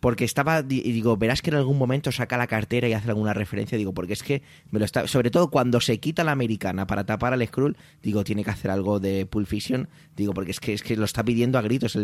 porque 0.00 0.24
estaba, 0.24 0.64
y 0.68 0.92
digo, 0.92 1.16
verás 1.16 1.42
que 1.42 1.50
en 1.50 1.56
algún 1.56 1.78
momento 1.78 2.12
saca 2.12 2.36
la 2.36 2.46
cartera 2.46 2.88
y 2.88 2.92
hace 2.92 3.08
alguna 3.08 3.32
referencia, 3.32 3.78
digo, 3.78 3.92
porque 3.94 4.12
es 4.12 4.22
que 4.22 4.42
me 4.70 4.78
lo 4.78 4.84
está, 4.84 5.06
sobre 5.08 5.30
todo 5.30 5.50
cuando 5.50 5.80
se 5.80 5.98
quita 5.98 6.22
la 6.24 6.32
americana 6.32 6.86
para 6.86 7.04
tapar 7.04 7.32
al 7.32 7.46
Skrull, 7.46 7.76
digo, 8.02 8.22
tiene 8.24 8.44
que 8.44 8.50
hacer 8.50 8.70
algo 8.70 9.00
de 9.00 9.26
Pulp 9.26 9.46
Fiction, 9.46 9.88
digo, 10.16 10.34
porque 10.34 10.50
es 10.50 10.60
que, 10.60 10.74
es 10.74 10.82
que 10.82 10.96
lo 10.96 11.04
está 11.04 11.24
pidiendo 11.24 11.58
a 11.58 11.62
gritos 11.62 11.96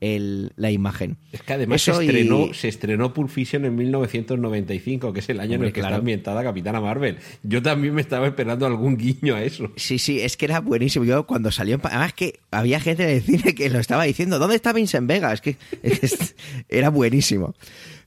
el, 0.00 0.52
la 0.56 0.70
imagen. 0.70 1.16
Es 1.32 1.42
que 1.42 1.52
además 1.52 1.82
se, 1.82 1.90
estrenó, 1.90 2.54
se 2.54 2.68
estrenó 2.68 3.12
Pulp 3.12 3.28
Fiction 3.28 3.64
en 3.64 3.74
1995, 3.74 5.12
que 5.12 5.20
es 5.20 5.28
el 5.28 5.40
año 5.40 5.56
en 5.56 5.64
el 5.64 5.72
que 5.72 5.80
está 5.80 5.96
ambientada 5.96 6.42
Capitana 6.42 6.80
Marvel. 6.80 7.18
Yo 7.42 7.62
también 7.62 7.94
me 7.94 8.00
estaba 8.00 8.26
esperando 8.26 8.66
algún 8.66 8.96
guiño 8.96 9.34
a 9.34 9.42
eso. 9.42 9.70
Sí, 9.76 9.98
sí, 9.98 10.20
es 10.20 10.36
que 10.36 10.46
era 10.46 10.60
buenísimo. 10.60 11.04
Yo 11.04 11.26
cuando 11.26 11.50
salió, 11.50 11.80
además 11.82 12.12
que 12.12 12.40
había 12.50 12.80
gente 12.80 13.04
en 13.04 13.10
el 13.10 13.22
cine 13.22 13.54
que 13.54 13.68
lo 13.68 13.78
estaba 13.78 14.04
diciendo, 14.04 14.38
¿dónde 14.38 14.56
está 14.56 14.72
Vincent 14.72 15.08
Vega? 15.08 15.32
Es 15.32 15.40
que 15.40 15.56
era 16.68 16.90
buenísimo. 16.90 17.31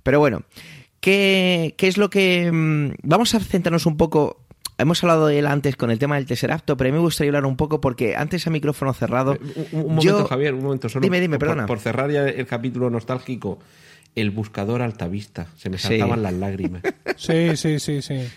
Pero 0.03 0.19
bueno, 0.19 0.43
¿qué, 0.99 1.75
es 1.77 1.97
lo 1.97 2.09
que... 2.09 2.51
Mm, 2.51 2.95
vamos 3.03 3.35
a 3.35 3.39
centrarnos 3.39 3.85
un 3.85 3.97
poco 3.97 4.41
Hemos 4.77 5.01
hablado 5.03 5.27
de 5.27 5.39
él 5.39 5.47
antes 5.47 5.77
con 5.77 5.89
el 5.89 5.99
tema 5.99 6.15
del 6.15 6.25
Tesseracto, 6.25 6.75
pero 6.75 6.89
a 6.89 6.91
mí 6.91 6.97
me 6.97 7.01
gustaría 7.01 7.29
hablar 7.29 7.45
un 7.45 7.55
poco 7.55 7.79
porque 7.79 8.17
antes 8.17 8.45
a 8.45 8.49
micrófono 8.49 8.93
cerrado. 8.93 9.35
Eh, 9.35 9.69
un, 9.71 9.95
momento, 9.95 10.25
Javier, 10.25 10.53
un 10.53 10.63
momento 10.63 10.89
solo. 10.89 11.01
Dime, 11.01 11.21
dime, 11.21 11.39
perdona. 11.39 11.65
Por, 11.65 11.79
cerrar 11.79 12.11
ya 12.11 12.27
el 12.27 12.45
capítulo 12.45 12.89
nostálgico, 12.89 13.57
el 14.15 14.31
buscador 14.31 14.81
altavista. 14.81 15.47
Se 15.55 15.69
me 15.69 15.77
saltaban 15.77 16.21
las 16.21 16.33
lágrimas. 16.33 16.81
Sí, 17.15 17.55
sí, 17.55 17.79
sí, 17.79 18.01
sí. 18.01 18.27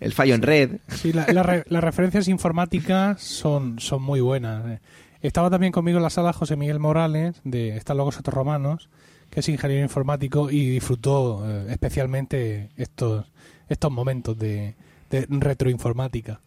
El 0.00 0.14
fallo 0.14 0.34
en 0.34 0.40
red. 0.40 0.70
Sí, 0.88 1.12
las 1.12 1.84
referencias 1.84 2.26
informáticas 2.28 3.20
son, 3.20 3.78
son 3.78 4.02
muy 4.02 4.22
buenas. 4.22 4.66
Eh. 4.66 4.80
Estaba 5.20 5.50
también 5.50 5.72
conmigo 5.72 5.98
en 5.98 6.02
la 6.02 6.10
sala 6.10 6.32
José 6.32 6.56
Miguel 6.56 6.80
Morales, 6.80 7.40
de 7.44 7.76
Están 7.76 7.98
Logos 7.98 8.18
Otros 8.18 8.34
Romanos, 8.34 8.88
que 9.32 9.40
es 9.40 9.48
ingeniero 9.48 9.82
informático 9.82 10.50
y 10.50 10.68
disfrutó 10.68 11.42
eh, 11.48 11.68
especialmente 11.70 12.68
estos, 12.76 13.24
estos 13.66 13.90
momentos 13.90 14.38
de, 14.38 14.74
retroinformática. 15.10 16.40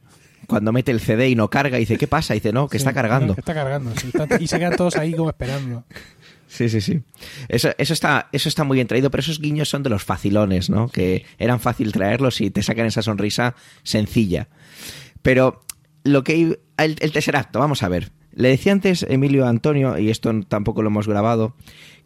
Cuando 0.48 0.72
mete 0.72 0.92
el 0.92 1.00
CD 1.00 1.30
y 1.30 1.36
no 1.36 1.50
carga, 1.50 1.80
dice, 1.80 1.98
¿qué 1.98 2.06
pasa? 2.06 2.36
dice, 2.36 2.54
no, 2.54 2.70
que 2.70 2.78
está 2.78 2.94
cargando. 2.94 3.34
está 3.36 3.56
cargando, 3.56 3.92
y 4.40 4.46
se 4.46 4.60
quedan 4.60 4.76
todos 4.76 4.96
ahí 4.98 5.14
como 5.14 5.30
esperando. 5.30 5.84
Sí, 6.48 6.70
sí, 6.70 6.80
sí. 6.80 7.02
Eso, 7.50 7.72
eso, 7.78 7.92
está, 7.92 8.30
eso 8.32 8.48
está 8.48 8.64
muy 8.64 8.76
bien 8.76 8.88
traído, 8.88 9.12
pero 9.12 9.20
esos 9.20 9.42
guiños 9.42 9.68
son 9.68 9.84
de 9.84 9.90
los 9.90 10.06
facilones, 10.06 10.70
¿no? 10.70 10.88
Que 10.88 11.26
eran 11.38 11.60
fácil 11.60 11.92
traerlos 11.92 12.40
y 12.40 12.50
te 12.50 12.64
sacan 12.64 12.86
esa 12.86 13.02
sonrisa 13.02 13.56
sencilla. 13.84 14.48
Pero 15.22 15.66
lo 16.04 16.24
que... 16.24 16.60
El, 16.78 16.96
el 17.02 17.36
acto, 17.36 17.60
vamos 17.60 17.84
a 17.84 17.90
ver. 17.90 18.12
Le 18.36 18.50
decía 18.50 18.72
antes 18.72 19.04
Emilio 19.10 19.48
Antonio, 19.48 19.98
y 19.98 20.10
esto 20.10 20.32
tampoco 20.48 20.82
lo 20.82 20.90
hemos 20.90 21.08
grabado, 21.08 21.56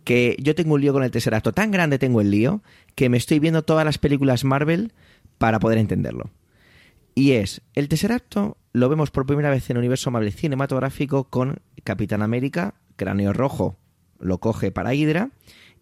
que 0.10 0.36
yo 0.40 0.56
tengo 0.56 0.74
un 0.74 0.82
lío 0.82 0.92
con 0.92 1.04
el 1.04 1.12
Tesseracto. 1.12 1.52
Tan 1.52 1.70
grande 1.70 2.00
tengo 2.00 2.20
el 2.20 2.32
lío 2.32 2.64
que 2.96 3.10
me 3.10 3.18
estoy 3.18 3.38
viendo 3.38 3.62
todas 3.62 3.86
las 3.86 4.00
películas 4.00 4.44
Marvel 4.44 4.92
para 5.38 5.60
poder 5.60 5.78
entenderlo. 5.78 6.32
Y 7.14 7.34
es, 7.34 7.62
el 7.76 7.90
Tesseracto 7.90 8.58
lo 8.74 8.90
vemos 8.90 9.12
por 9.12 9.28
primera 9.28 9.52
vez 9.52 9.70
en 9.70 9.78
el 9.78 9.82
universo 9.82 10.10
Marvel 10.10 10.34
cinematográfico 10.34 11.26
con 11.26 11.60
Capitán 11.84 12.24
América, 12.24 12.74
Cráneo 12.96 13.34
Rojo, 13.34 13.78
lo 14.20 14.40
coge 14.40 14.72
para 14.72 14.96
Hydra, 14.96 15.30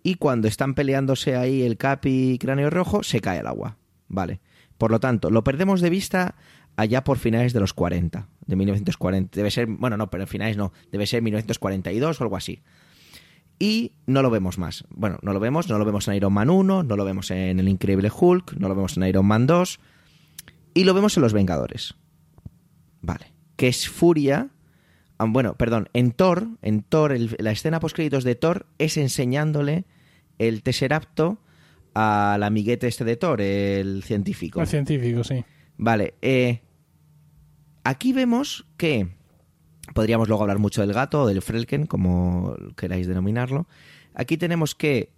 y 0.03 0.15
cuando 0.15 0.49
están 0.49 0.73
peleándose 0.73 1.37
ahí 1.37 1.61
el 1.61 1.77
Capi 1.77 2.31
y 2.31 2.37
Cráneo 2.37 2.69
Rojo, 2.69 3.03
se 3.03 3.21
cae 3.21 3.39
al 3.39 3.47
agua. 3.47 3.77
Vale. 4.09 4.41
Por 4.77 4.91
lo 4.91 4.99
tanto, 4.99 5.29
lo 5.29 5.45
perdemos 5.45 5.79
de 5.79 5.89
vista 5.89 6.35
allá 6.75 7.05
por 7.05 7.17
finales 7.17 7.53
de 7.53 7.61
los 7.61 7.73
40, 7.73 8.27
de 8.45 8.55
1940. 8.57 9.37
Debe 9.37 9.51
ser, 9.51 9.67
bueno, 9.67 9.95
no, 9.95 10.09
pero 10.09 10.27
finales 10.27 10.57
no, 10.57 10.73
debe 10.91 11.07
ser 11.07 11.21
1942 11.21 12.19
o 12.19 12.23
algo 12.25 12.35
así 12.35 12.61
y 13.59 13.93
no 14.05 14.21
lo 14.21 14.29
vemos 14.29 14.57
más. 14.57 14.85
Bueno, 14.89 15.17
no 15.21 15.33
lo 15.33 15.39
vemos, 15.39 15.69
no 15.69 15.77
lo 15.77 15.85
vemos 15.85 16.07
en 16.07 16.15
Iron 16.15 16.33
Man 16.33 16.49
1, 16.49 16.83
no 16.83 16.95
lo 16.95 17.05
vemos 17.05 17.31
en 17.31 17.59
El 17.59 17.67
Increíble 17.67 18.11
Hulk, 18.15 18.53
no 18.53 18.67
lo 18.67 18.75
vemos 18.75 18.97
en 18.97 19.03
Iron 19.03 19.25
Man 19.25 19.47
2 19.47 19.79
y 20.73 20.83
lo 20.83 20.93
vemos 20.93 21.17
en 21.17 21.23
Los 21.23 21.33
Vengadores. 21.33 21.95
Vale. 23.01 23.33
Que 23.55 23.67
es 23.67 23.89
Furia. 23.89 24.49
Ah, 25.17 25.25
bueno, 25.27 25.55
perdón, 25.55 25.89
en 25.93 26.11
Thor, 26.11 26.47
en 26.61 26.83
Thor, 26.83 27.17
la 27.39 27.51
escena 27.51 27.79
post 27.79 27.95
créditos 27.95 28.23
de 28.23 28.35
Thor 28.35 28.67
es 28.77 28.97
enseñándole 28.97 29.85
el 30.37 30.61
Tesseracto 30.61 31.39
al 31.95 32.43
amiguete 32.43 32.87
este 32.87 33.03
de 33.05 33.17
Thor, 33.17 33.41
el 33.41 34.03
científico. 34.03 34.61
El 34.61 34.67
científico, 34.67 35.23
sí. 35.23 35.43
Vale, 35.77 36.13
eh, 36.21 36.61
aquí 37.83 38.13
vemos 38.13 38.67
que 38.77 39.16
Podríamos 39.97 40.27
luego 40.27 40.43
hablar 40.43 40.59
mucho 40.59 40.81
del 40.81 40.93
gato 40.93 41.23
o 41.23 41.27
del 41.27 41.41
Frelken, 41.41 41.87
como 41.87 42.55
queráis 42.75 43.07
denominarlo. 43.07 43.65
Aquí 44.13 44.37
tenemos 44.37 44.75
que 44.75 45.11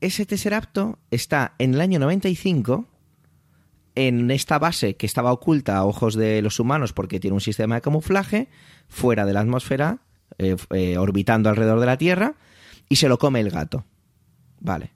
ese 0.00 0.24
Tesseracto 0.24 1.00
está 1.10 1.56
en 1.58 1.74
el 1.74 1.80
año 1.80 1.98
95 1.98 2.86
en 3.96 4.30
esta 4.30 4.60
base 4.60 4.94
que 4.94 5.06
estaba 5.06 5.32
oculta 5.32 5.78
a 5.78 5.84
ojos 5.84 6.14
de 6.14 6.42
los 6.42 6.60
humanos 6.60 6.92
porque 6.92 7.18
tiene 7.18 7.34
un 7.34 7.40
sistema 7.40 7.74
de 7.74 7.80
camuflaje 7.80 8.46
fuera 8.86 9.26
de 9.26 9.32
la 9.32 9.40
atmósfera, 9.40 9.98
eh, 10.38 10.54
eh, 10.74 10.96
orbitando 10.96 11.48
alrededor 11.48 11.80
de 11.80 11.86
la 11.86 11.98
Tierra, 11.98 12.36
y 12.88 12.96
se 12.96 13.08
lo 13.08 13.18
come 13.18 13.40
el 13.40 13.50
gato. 13.50 13.84
Vale. 14.60 14.92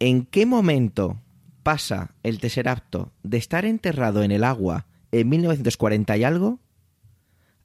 ¿En 0.00 0.26
qué 0.26 0.44
momento 0.44 1.18
pasa 1.62 2.10
el 2.22 2.40
Tesseracto 2.40 3.10
de 3.22 3.38
estar 3.38 3.64
enterrado 3.64 4.22
en 4.22 4.32
el 4.32 4.44
agua 4.44 4.84
en 5.12 5.30
1940 5.30 6.18
y 6.18 6.24
algo 6.24 6.60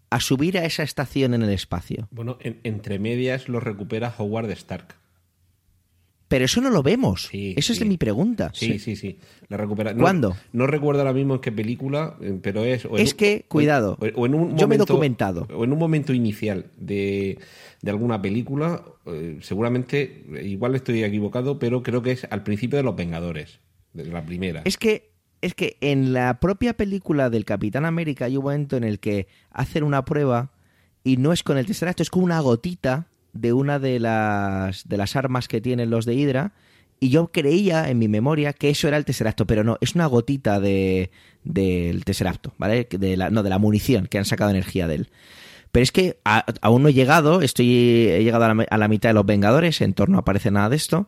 a 0.09 0.19
subir 0.19 0.57
a 0.57 0.65
esa 0.65 0.83
estación 0.83 1.33
en 1.33 1.43
el 1.43 1.49
espacio. 1.49 2.07
Bueno, 2.11 2.37
entre 2.41 2.99
medias 2.99 3.47
lo 3.47 3.59
recupera 3.59 4.13
Howard 4.17 4.49
Stark. 4.51 4.95
Pero 6.29 6.45
eso 6.45 6.61
no 6.61 6.69
lo 6.69 6.83
vemos. 6.83 7.27
eso 7.33 7.73
es 7.73 7.83
mi 7.85 7.97
pregunta. 7.97 8.51
Sí, 8.53 8.77
sí, 8.77 8.95
sí. 8.95 9.17
La 9.47 9.57
recupera. 9.57 9.95
¿Cuándo? 9.95 10.37
No, 10.53 10.67
recuerdo 10.67 11.01
ahora 11.01 11.11
mismo 11.11 11.33
en 11.33 11.41
qué 11.41 11.51
película, 11.51 12.17
eh, 12.21 12.37
pero 12.39 12.63
es. 12.63 12.87
es 12.97 13.15
que, 13.15 13.45
cuidado. 13.47 13.97
O, 14.15 14.27
en 14.27 14.35
un 14.35 14.55
yo 14.55 14.67
me 14.67 14.75
he 14.75 14.77
documentado. 14.77 15.47
O 15.51 15.63
en 15.63 15.73
un 15.73 15.79
momento 15.79 16.13
inicial 16.13 16.67
de, 16.77 17.39
de 17.81 17.91
alguna 17.91 18.21
película, 18.21 18.83
eh, 19.07 19.39
seguramente, 19.41 20.23
igual 20.43 20.75
estoy 20.75 21.03
equivocado, 21.03 21.57
pero 21.57 21.81
creo 21.81 22.03
que 22.03 22.11
es 22.11 22.27
al 22.29 22.43
principio 22.43 22.77
de 22.77 22.83
Los 22.83 22.95
Vengadores, 22.95 23.59
de 23.93 24.05
la 24.05 24.23
primera. 24.23 24.61
Es 24.65 24.77
que 24.77 25.08
es 25.41 25.53
que 25.53 25.77
en 25.81 26.13
la 26.13 26.39
propia 26.39 26.75
película 26.75 27.29
del 27.29 27.45
Capitán 27.45 27.85
América 27.85 28.25
hay 28.25 28.37
un 28.37 28.43
momento 28.43 28.77
en 28.77 28.83
el 28.83 28.99
que 28.99 29.27
hacen 29.51 29.83
una 29.83 30.05
prueba 30.05 30.51
y 31.03 31.17
no 31.17 31.31
es 31.31 31.43
con 31.43 31.57
el 31.57 31.65
Tesseract, 31.65 32.01
es 32.01 32.09
con 32.09 32.23
una 32.23 32.39
gotita 32.39 33.07
de 33.33 33.53
una 33.53 33.79
de 33.79 33.99
las, 33.99 34.87
de 34.87 34.97
las 34.97 35.15
armas 35.15 35.47
que 35.47 35.61
tienen 35.61 35.89
los 35.89 36.05
de 36.05 36.15
Hydra 36.15 36.53
Y 36.99 37.09
yo 37.09 37.27
creía 37.31 37.89
en 37.89 37.99
mi 37.99 38.07
memoria 38.07 38.53
que 38.53 38.69
eso 38.69 38.87
era 38.87 38.97
el 38.97 39.05
Tesseracto, 39.05 39.45
pero 39.47 39.63
no, 39.63 39.77
es 39.81 39.95
una 39.95 40.07
gotita 40.07 40.59
de 40.59 41.11
del 41.43 42.03
Tesseracto, 42.03 42.53
¿vale? 42.57 42.87
De 42.89 43.15
la, 43.15 43.29
no, 43.29 43.43
de 43.43 43.49
la 43.49 43.59
munición 43.59 44.07
que 44.07 44.17
han 44.17 44.25
sacado 44.25 44.51
energía 44.51 44.87
de 44.87 44.95
él. 44.95 45.09
Pero 45.71 45.83
es 45.83 45.91
que 45.91 46.19
aún 46.61 46.83
no 46.83 46.89
he 46.89 46.93
llegado, 46.93 47.41
estoy, 47.41 48.07
he 48.09 48.23
llegado 48.23 48.43
a 48.43 48.53
la, 48.53 48.63
a 48.69 48.77
la 48.77 48.87
mitad 48.87 49.09
de 49.09 49.13
los 49.13 49.25
Vengadores, 49.25 49.81
en 49.81 49.93
torno 49.93 50.13
no 50.13 50.19
aparece 50.19 50.51
nada 50.51 50.69
de 50.69 50.75
esto. 50.75 51.07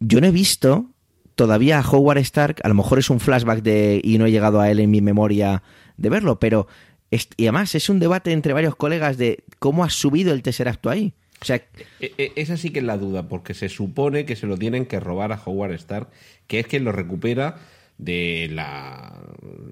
Yo 0.00 0.20
no 0.20 0.26
he 0.26 0.32
visto 0.32 0.90
todavía 1.36 1.80
Howard 1.80 2.18
Stark, 2.18 2.56
a 2.64 2.68
lo 2.68 2.74
mejor 2.74 2.98
es 2.98 3.08
un 3.10 3.20
flashback 3.20 3.62
de 3.62 4.00
y 4.02 4.18
no 4.18 4.26
he 4.26 4.32
llegado 4.32 4.60
a 4.60 4.70
él 4.70 4.80
en 4.80 4.90
mi 4.90 5.00
memoria 5.00 5.62
de 5.96 6.08
verlo, 6.10 6.40
pero 6.40 6.66
es- 7.10 7.28
y 7.36 7.44
además 7.44 7.74
es 7.76 7.88
un 7.88 8.00
debate 8.00 8.32
entre 8.32 8.52
varios 8.52 8.74
colegas 8.74 9.16
de 9.18 9.44
cómo 9.60 9.84
ha 9.84 9.90
subido 9.90 10.32
el 10.32 10.42
Tesseracto 10.42 10.90
ahí. 10.90 11.12
O 11.40 11.44
sea, 11.44 11.56
E- 12.00 12.12
e- 12.18 12.32
Esa 12.36 12.56
sí 12.56 12.70
que 12.70 12.78
es 12.80 12.84
la 12.84 12.96
duda, 12.98 13.28
porque 13.28 13.52
se 13.54 13.68
supone 13.68 14.24
que 14.24 14.34
se 14.36 14.46
lo 14.46 14.56
tienen 14.56 14.86
que 14.86 14.98
robar 14.98 15.32
a 15.32 15.40
Howard 15.44 15.72
Stark, 15.74 16.08
que 16.46 16.58
es 16.60 16.66
quien 16.66 16.82
lo 16.84 16.92
recupera 16.92 17.58
de 17.98 18.48
la, 18.52 19.20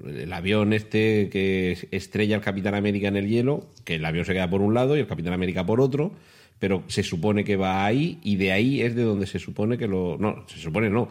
el 0.07 0.31
avión 0.33 0.73
este 0.73 1.29
que 1.31 1.77
estrella 1.91 2.35
al 2.35 2.41
Capitán 2.41 2.75
América 2.75 3.07
en 3.07 3.17
el 3.17 3.27
hielo, 3.27 3.67
que 3.83 3.95
el 3.95 4.05
avión 4.05 4.25
se 4.25 4.33
queda 4.33 4.49
por 4.49 4.61
un 4.61 4.73
lado 4.73 4.95
y 4.95 4.99
el 4.99 5.07
Capitán 5.07 5.33
América 5.33 5.65
por 5.65 5.81
otro, 5.81 6.11
pero 6.59 6.83
se 6.87 7.03
supone 7.03 7.43
que 7.43 7.55
va 7.55 7.85
ahí 7.85 8.19
y 8.23 8.35
de 8.37 8.51
ahí 8.51 8.81
es 8.81 8.95
de 8.95 9.03
donde 9.03 9.27
se 9.27 9.39
supone 9.39 9.77
que 9.77 9.87
lo... 9.87 10.17
No, 10.19 10.45
se 10.47 10.59
supone 10.59 10.89
no. 10.89 11.09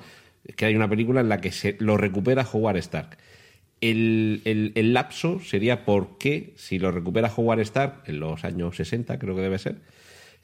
Que 0.56 0.66
hay 0.66 0.76
una 0.76 0.88
película 0.88 1.20
en 1.20 1.28
la 1.28 1.40
que 1.40 1.52
se 1.52 1.76
lo 1.80 1.96
recupera 1.96 2.46
Howard 2.52 2.76
Stark. 2.78 3.16
El, 3.80 4.42
el- 4.44 4.72
el 4.74 4.92
lapso 4.94 5.40
sería 5.40 5.84
por 5.84 6.16
qué, 6.18 6.52
si 6.56 6.78
lo 6.78 6.90
recupera 6.90 7.30
Howard 7.34 7.60
Stark 7.60 8.02
en 8.06 8.20
los 8.20 8.44
años 8.44 8.76
60, 8.76 9.18
creo 9.18 9.34
que 9.34 9.42
debe 9.42 9.58
ser, 9.58 9.76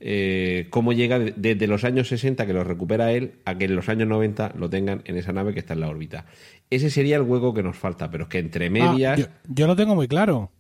eh, 0.01 0.67
cómo 0.71 0.93
llega 0.93 1.19
de- 1.19 1.35
desde 1.37 1.67
los 1.67 1.85
años 1.85 2.09
60 2.09 2.47
que 2.47 2.53
lo 2.53 2.65
recupera 2.65 3.13
él 3.13 3.33
a 3.45 3.57
que 3.59 3.67
en 3.67 3.77
los 3.77 3.89
años 3.89 4.09
90 4.09 4.53
lo 4.59 4.69
tengan 4.71 5.03
en 5.05 5.17
esa 5.17 5.33
nave 5.33 5.53
que 5.53 5.61
está 5.61 5.75
en 5.75 5.81
la 5.81 5.89
órbita. 5.89 6.27
Ese 6.71 6.91
sería 6.91 7.17
el 7.17 7.23
hueco 7.23 7.53
que 7.55 7.63
nos 7.63 7.77
falta, 7.77 8.11
pero 8.11 8.25
es 8.25 8.29
que 8.31 8.39
entre 8.39 8.67
Ah, 8.67 8.71
medias... 8.71 9.19
yo, 9.21 9.27
yo 9.49 9.67
lo 9.67 9.77
tengo 9.77 9.95
muy 9.95 10.09
claro. 10.09 10.51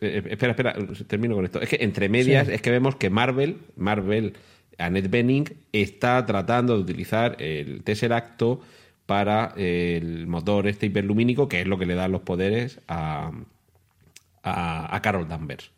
Eh, 0.00 0.20
eh, 0.24 0.28
espera, 0.30 0.52
espera, 0.52 0.74
termino 1.06 1.34
con 1.34 1.44
esto. 1.44 1.60
Es 1.60 1.68
que 1.68 1.78
entre 1.80 2.08
medias 2.08 2.46
Sí. 2.48 2.54
es 2.54 2.62
que 2.62 2.70
vemos 2.70 2.96
que 2.96 3.08
Marvel, 3.10 3.58
Marvel, 3.76 4.34
Annette 4.78 5.10
Bening, 5.10 5.44
está 5.72 6.24
tratando 6.26 6.74
de 6.76 6.82
utilizar 6.82 7.36
el 7.40 7.82
Tesseracto 7.82 8.60
para 9.06 9.54
el 9.56 10.26
motor 10.26 10.66
este 10.66 10.86
hiperlumínico, 10.86 11.48
que 11.48 11.60
es 11.60 11.66
lo 11.66 11.78
que 11.78 11.86
le 11.86 11.94
da 11.94 12.08
los 12.08 12.22
poderes 12.22 12.80
a, 12.88 13.30
a, 14.42 15.00
Carol 15.02 15.28
Danvers, 15.28 15.70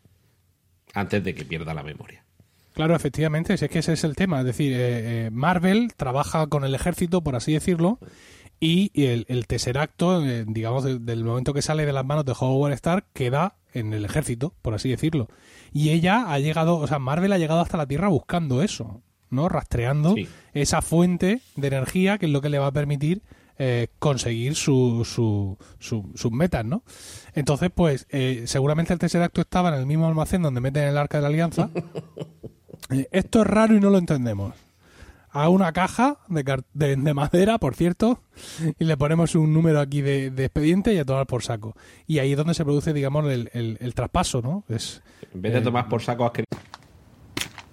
antes 0.93 1.23
de 1.23 1.35
que 1.35 1.45
pierda 1.45 1.73
la 1.73 1.83
memoria. 1.83 2.23
Claro, 2.73 2.95
efectivamente, 2.95 3.53
es 3.53 3.67
que 3.69 3.79
ese 3.79 3.93
es 3.93 4.03
el 4.03 4.15
tema. 4.15 4.39
Es 4.39 4.45
decir, 4.45 4.73
eh, 4.73 5.25
eh, 5.25 5.29
Marvel 5.31 5.93
trabaja 5.97 6.47
con 6.47 6.63
el 6.63 6.73
ejército, 6.75 7.21
por 7.21 7.35
así 7.35 7.53
decirlo, 7.53 7.99
y 8.59 8.91
el, 9.05 9.25
el 9.29 9.47
Tesseracto, 9.47 10.25
eh, 10.25 10.45
digamos, 10.47 10.83
de- 10.83 10.99
del 10.99 11.23
momento 11.23 11.53
que 11.53 11.61
sale 11.61 11.85
de 11.85 11.93
las 11.93 12.05
manos 12.05 12.25
de 12.25 12.33
Howard 12.39 12.73
Stark, 12.73 13.05
queda 13.13 13.55
en 13.73 13.93
el 13.93 14.05
ejército, 14.05 14.53
por 14.61 14.73
así 14.73 14.89
decirlo. 14.89 15.27
Y 15.71 15.89
ella 15.89 16.31
ha 16.31 16.39
llegado, 16.39 16.77
o 16.77 16.87
sea, 16.87 16.99
Marvel 16.99 17.33
ha 17.33 17.37
llegado 17.37 17.59
hasta 17.61 17.77
la 17.77 17.85
Tierra 17.87 18.07
buscando 18.07 18.63
eso, 18.63 19.01
¿no? 19.29 19.49
Rastreando 19.49 20.15
esa 20.53 20.81
fuente 20.81 21.41
de 21.55 21.67
energía 21.67 22.17
que 22.17 22.25
es 22.27 22.31
lo 22.31 22.41
que 22.41 22.49
le 22.49 22.59
va 22.59 22.67
a 22.67 22.71
permitir 22.71 23.21
eh, 23.61 23.87
conseguir 23.99 24.55
su, 24.55 25.03
su, 25.05 25.57
su- 25.79 26.09
sus 26.15 26.31
metas, 26.31 26.63
¿no? 26.65 26.81
Entonces, 27.35 27.69
pues, 27.75 28.07
eh, 28.09 28.43
seguramente 28.45 28.93
el 28.93 28.99
Tesseracto 28.99 29.41
estaba 29.41 29.69
en 29.69 29.75
el 29.75 29.85
mismo 29.85 30.07
almacén 30.07 30.41
donde 30.41 30.61
meten 30.61 30.83
el 30.87 30.97
Arca 30.97 31.17
de 31.17 31.21
la 31.23 31.27
Alianza. 31.27 31.69
Eh, 32.91 33.07
Esto 33.11 33.41
es 33.41 33.47
raro 33.47 33.75
y 33.75 33.79
no 33.79 33.89
lo 33.89 33.97
entendemos. 33.97 34.55
A 35.31 35.49
una 35.49 35.71
caja 35.73 36.17
de, 36.27 36.43
de- 36.73 36.95
de 36.95 37.13
madera, 37.13 37.59
por 37.59 37.75
cierto, 37.75 38.23
y 38.79 38.85
le 38.85 38.97
ponemos 38.97 39.35
un 39.35 39.53
número 39.53 39.79
aquí 39.79 40.01
de, 40.01 40.31
de 40.31 40.45
expediente 40.45 40.93
y 40.93 40.97
a 40.97 41.05
tomar 41.05 41.27
por 41.27 41.43
saco. 41.43 41.75
Y 42.07 42.17
ahí 42.17 42.31
es 42.31 42.37
donde 42.37 42.55
se 42.55 42.63
produce, 42.63 42.93
digamos, 42.93 43.25
el, 43.29 43.51
el- 43.53 43.77
el 43.79 43.93
traspaso, 43.93 44.41
¿no? 44.41 44.63
Es, 44.69 45.03
En 45.33 45.41
vez 45.41 45.53
de 45.53 45.59
eh, 45.59 45.61
tomar 45.61 45.87
por 45.87 46.01
saco 46.01 46.25
has 46.25 46.31
querido- 46.31 46.47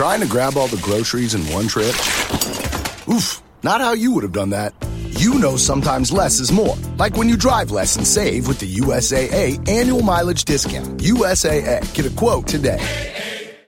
Trying 0.00 0.20
to 0.22 0.26
grab 0.26 0.56
all 0.56 0.66
the 0.66 0.80
groceries 0.80 1.34
in 1.34 1.42
one 1.52 1.68
trip? 1.68 1.94
Oof, 3.06 3.42
not 3.62 3.82
how 3.82 3.92
you 3.92 4.14
would 4.14 4.22
have 4.22 4.32
done 4.32 4.48
that. 4.48 4.72
You 5.20 5.34
know 5.34 5.56
sometimes 5.58 6.10
less 6.10 6.40
is 6.40 6.50
more. 6.50 6.74
Like 6.96 7.18
when 7.18 7.28
you 7.28 7.36
drive 7.36 7.70
less 7.70 7.98
and 7.98 8.06
save 8.06 8.48
with 8.48 8.60
the 8.60 8.76
USAA 8.80 9.58
annual 9.68 10.00
mileage 10.00 10.46
discount. 10.46 11.02
USAA. 11.02 11.82
Get 11.92 12.06
a 12.06 12.16
quote 12.16 12.46
today. 12.46 12.80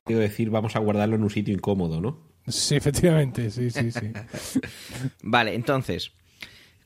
Quiero 0.07 0.23
decir, 0.23 0.49
vamos 0.49 0.75
a 0.75 0.79
guardarlo 0.79 1.17
en 1.17 1.23
un 1.23 1.29
sitio 1.29 1.53
incómodo, 1.53 2.01
¿no? 2.01 2.17
Sí, 2.49 2.77
efectivamente, 2.77 3.51
sí, 3.51 3.69
sí, 3.69 3.93
sí. 3.93 4.13
Vale, 5.23 5.55
entonces, 5.55 6.13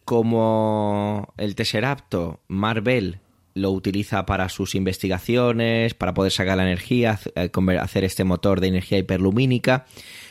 como 0.05 1.33
el 1.37 1.55
Tesseracto, 1.55 2.41
Marvel 2.49 3.21
lo 3.57 3.71
utiliza 3.71 4.27
para 4.27 4.49
sus 4.51 4.75
investigaciones, 4.75 5.95
para 5.95 6.13
poder 6.13 6.31
sacar 6.31 6.59
la 6.59 6.65
energía, 6.65 7.19
eh, 7.35 7.51
hacer 7.81 8.05
este 8.05 8.23
motor 8.23 8.61
de 8.61 8.69
energía 8.69 8.99
hiperlumínica, 8.99 9.87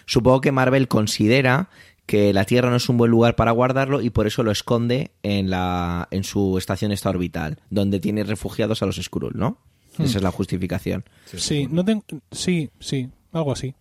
supongo 0.05 0.41
que 0.41 0.51
Marvel 0.51 0.87
considera 0.87 1.69
que 2.05 2.33
la 2.33 2.45
Tierra 2.45 2.69
no 2.69 2.75
es 2.75 2.87
un 2.87 2.97
buen 2.97 3.09
lugar 3.09 3.35
para 3.35 3.51
guardarlo 3.51 3.99
y 3.99 4.11
por 4.11 4.27
eso 4.27 4.43
lo 4.43 4.51
esconde 4.51 5.11
en, 5.23 5.49
la, 5.49 6.07
en 6.11 6.23
su 6.23 6.59
estación 6.59 6.91
esta 6.91 7.09
orbital, 7.09 7.59
donde 7.71 7.99
tiene 7.99 8.23
refugiados 8.23 8.83
a 8.83 8.85
los 8.85 8.97
Skrull, 8.97 9.33
¿no? 9.35 9.57
Hmm. 9.97 10.03
Esa 10.03 10.19
es 10.19 10.23
la 10.23 10.29
justificación. 10.31 11.03
Sí, 11.25 11.67
no 11.69 11.83
tengo, 11.83 12.03
sí, 12.31 12.69
sí, 12.79 13.09
algo 13.31 13.53
así. 13.53 13.73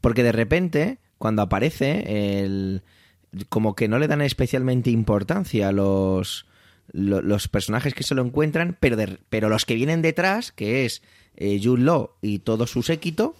Porque 0.00 0.22
de 0.22 0.32
repente, 0.32 1.00
cuando 1.18 1.42
aparece, 1.42 2.40
el, 2.40 2.82
como 3.50 3.74
que 3.74 3.88
no 3.88 3.98
le 3.98 4.08
dan 4.08 4.22
especialmente 4.22 4.88
importancia 4.88 5.68
a 5.68 5.72
los, 5.72 6.46
lo- 6.92 7.22
los 7.22 7.48
personajes 7.48 7.94
que 7.94 8.02
se 8.04 8.14
lo 8.14 8.22
encuentran, 8.22 8.76
pero, 8.80 8.96
de- 8.96 9.18
pero 9.28 9.48
los 9.48 9.64
que 9.64 9.74
vienen 9.74 10.02
detrás, 10.02 10.52
que 10.52 10.84
es 10.84 11.02
eh, 11.36 11.60
Jude 11.62 11.82
Law 11.82 12.10
y 12.22 12.40
todo 12.40 12.66
su 12.66 12.82
séquito, 12.82 13.36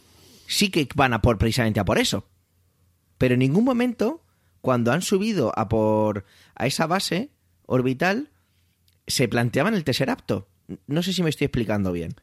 sí 0.47 0.71
que 0.71 0.89
van 0.95 1.13
a 1.15 1.21
por 1.23 1.37
precisamente 1.39 1.81
a 1.81 1.85
por 1.85 1.99
eso. 1.99 2.27
Pero 3.19 3.35
en 3.35 3.41
ningún 3.41 3.65
momento, 3.65 4.23
cuando 4.61 4.93
han 4.93 5.03
subido 5.03 5.53
a 5.59 5.69
por 5.69 6.25
a 6.55 6.67
esa 6.67 6.87
base 6.87 7.31
orbital, 7.67 8.31
se 9.07 9.27
planteaban 9.29 9.75
el 9.75 9.85
Tesseracto. 9.85 10.47
No 10.87 11.03
sé 11.03 11.13
si 11.13 11.23
me 11.23 11.31
estoy 11.31 11.47
explicando 11.47 11.93
bien. 11.93 12.15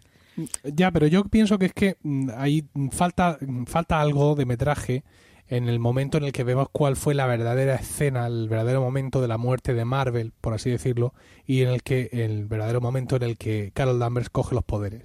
Ya, 0.63 0.91
pero 0.91 1.07
yo 1.07 1.23
pienso 1.25 1.57
que 1.57 1.65
es 1.67 1.73
que 1.73 1.97
mm, 2.03 2.29
mm, 2.73 2.89
falta, 2.89 3.37
mm, 3.41 3.63
falta 3.65 3.99
algo 4.01 4.35
de 4.35 4.45
metraje 4.45 5.03
en 5.47 5.69
el 5.69 5.79
momento 5.79 6.17
en 6.17 6.23
el 6.23 6.31
que 6.31 6.43
vemos 6.43 6.67
cuál 6.71 6.95
fue 6.95 7.13
la 7.13 7.27
verdadera 7.27 7.75
escena, 7.75 8.25
el 8.25 8.49
verdadero 8.49 8.81
momento 8.81 9.21
de 9.21 9.27
la 9.27 9.37
muerte 9.37 9.73
de 9.73 9.85
Marvel, 9.85 10.33
por 10.41 10.53
así 10.53 10.69
decirlo, 10.69 11.13
y 11.45 11.61
en 11.61 11.69
el 11.69 11.83
que 11.83 12.09
el 12.11 12.45
verdadero 12.45 12.81
momento 12.81 13.15
en 13.15 13.23
el 13.23 13.37
que 13.37 13.71
Carol 13.73 13.99
Danvers 13.99 14.29
coge 14.29 14.55
los 14.55 14.63
poderes. 14.63 15.03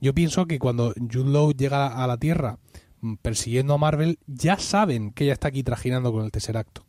Yo 0.00 0.14
pienso 0.14 0.46
que 0.46 0.58
cuando 0.58 0.94
Jude 0.94 1.30
Law 1.30 1.52
llega 1.52 2.02
a 2.02 2.06
la 2.06 2.18
Tierra 2.18 2.58
mm, 3.00 3.14
persiguiendo 3.16 3.74
a 3.74 3.78
Marvel, 3.78 4.18
ya 4.26 4.58
saben 4.58 5.12
que 5.12 5.24
ella 5.24 5.34
está 5.34 5.48
aquí 5.48 5.62
trajinando 5.62 6.12
con 6.12 6.24
el 6.24 6.30
Tesseracto. 6.30 6.86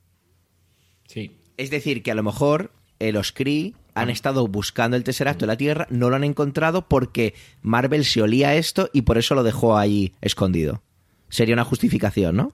Sí. 1.08 1.38
Es 1.58 1.70
decir, 1.70 2.02
que 2.02 2.12
a 2.12 2.16
lo 2.16 2.24
mejor 2.24 2.72
eh, 3.00 3.12
los 3.12 3.32
Kree 3.32 3.74
han 3.94 4.10
estado 4.10 4.48
buscando 4.48 4.98
el 4.98 5.04
Tesseracto 5.04 5.46
en 5.46 5.48
la 5.48 5.58
Tierra, 5.58 5.88
no 5.90 6.10
lo 6.10 6.16
han 6.16 6.24
encontrado 6.24 6.88
porque 6.88 7.34
Marvel 7.62 8.04
se 8.04 8.22
olía 8.22 8.56
esto 8.56 8.90
y 8.92 9.04
por 9.04 9.18
eso 9.18 9.36
lo 9.36 9.44
dejó 9.44 9.78
ahí 9.78 10.14
escondido. 10.22 10.82
Sería 11.30 11.56
una 11.56 11.64
justificación, 11.64 12.36
¿no? 12.36 12.54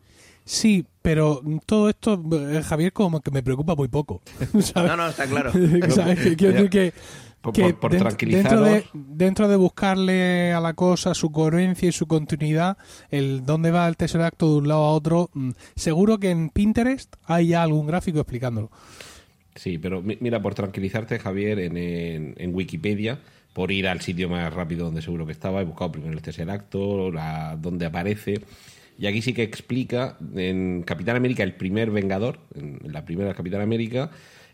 Sí, 0.53 0.85
pero 1.01 1.41
todo 1.65 1.87
esto, 1.89 2.21
eh, 2.33 2.61
Javier, 2.61 2.91
como 2.91 3.21
que 3.21 3.31
me 3.31 3.41
preocupa 3.41 3.73
muy 3.73 3.87
poco. 3.87 4.21
¿sabes? 4.59 4.91
No, 4.91 4.97
no, 4.97 5.07
está 5.07 5.25
claro. 5.25 5.51
¿Sabes? 5.89 6.19
Que 6.19 6.35
Quiero 6.35 6.53
decir 6.55 6.69
que, 6.69 6.93
Por- 7.39 7.53
que 7.53 7.73
por- 7.73 7.97
por 7.97 8.17
dentro, 8.17 8.61
de, 8.61 8.83
dentro 8.93 9.47
de 9.47 9.55
buscarle 9.55 10.51
a 10.51 10.59
la 10.59 10.73
cosa 10.73 11.13
su 11.13 11.31
coherencia 11.31 11.87
y 11.87 11.93
su 11.93 12.05
continuidad, 12.05 12.77
el 13.11 13.45
dónde 13.45 13.71
va 13.71 13.87
el 13.87 13.95
Tesseracto 13.95 14.49
de 14.51 14.57
un 14.57 14.67
lado 14.67 14.81
a 14.83 14.91
otro, 14.91 15.29
mm, 15.33 15.51
seguro 15.77 16.17
que 16.19 16.31
en 16.31 16.49
Pinterest 16.49 17.15
hay 17.23 17.47
ya 17.47 17.63
algún 17.63 17.87
gráfico 17.87 18.19
explicándolo. 18.19 18.69
Sí, 19.55 19.77
pero 19.77 20.01
mi- 20.01 20.17
mira, 20.19 20.41
por 20.41 20.53
tranquilizarte, 20.53 21.17
Javier, 21.17 21.59
en, 21.59 21.77
en- 21.77 22.35
en 22.37 22.53
Wikipedia, 22.53 23.19
por 23.53 23.71
ir 23.71 23.87
al 23.87 24.01
sitio 24.01 24.27
más 24.29 24.53
rápido 24.53 24.83
donde 24.85 25.01
seguro 25.01 25.25
que 25.25 25.31
estaba, 25.31 25.61
he 25.61 25.65
buscado 25.65 25.93
primero 25.93 26.11
el 26.13 26.21
Tesseracto, 26.21 27.09
la, 27.09 27.55
donde 27.57 27.85
aparece, 27.85 28.41
Y 29.01 29.07
aquí 29.07 29.23
sí 29.23 29.33
que 29.33 29.41
explica 29.41 30.15
en 30.35 30.83
Capitán 30.83 31.15
América, 31.15 31.41
el 31.41 31.55
primer 31.55 31.89
Vengador, 31.89 32.37
en 32.53 32.79
la 32.83 33.03
primera 33.03 33.33
Capitán 33.33 33.61
América, 33.61 34.11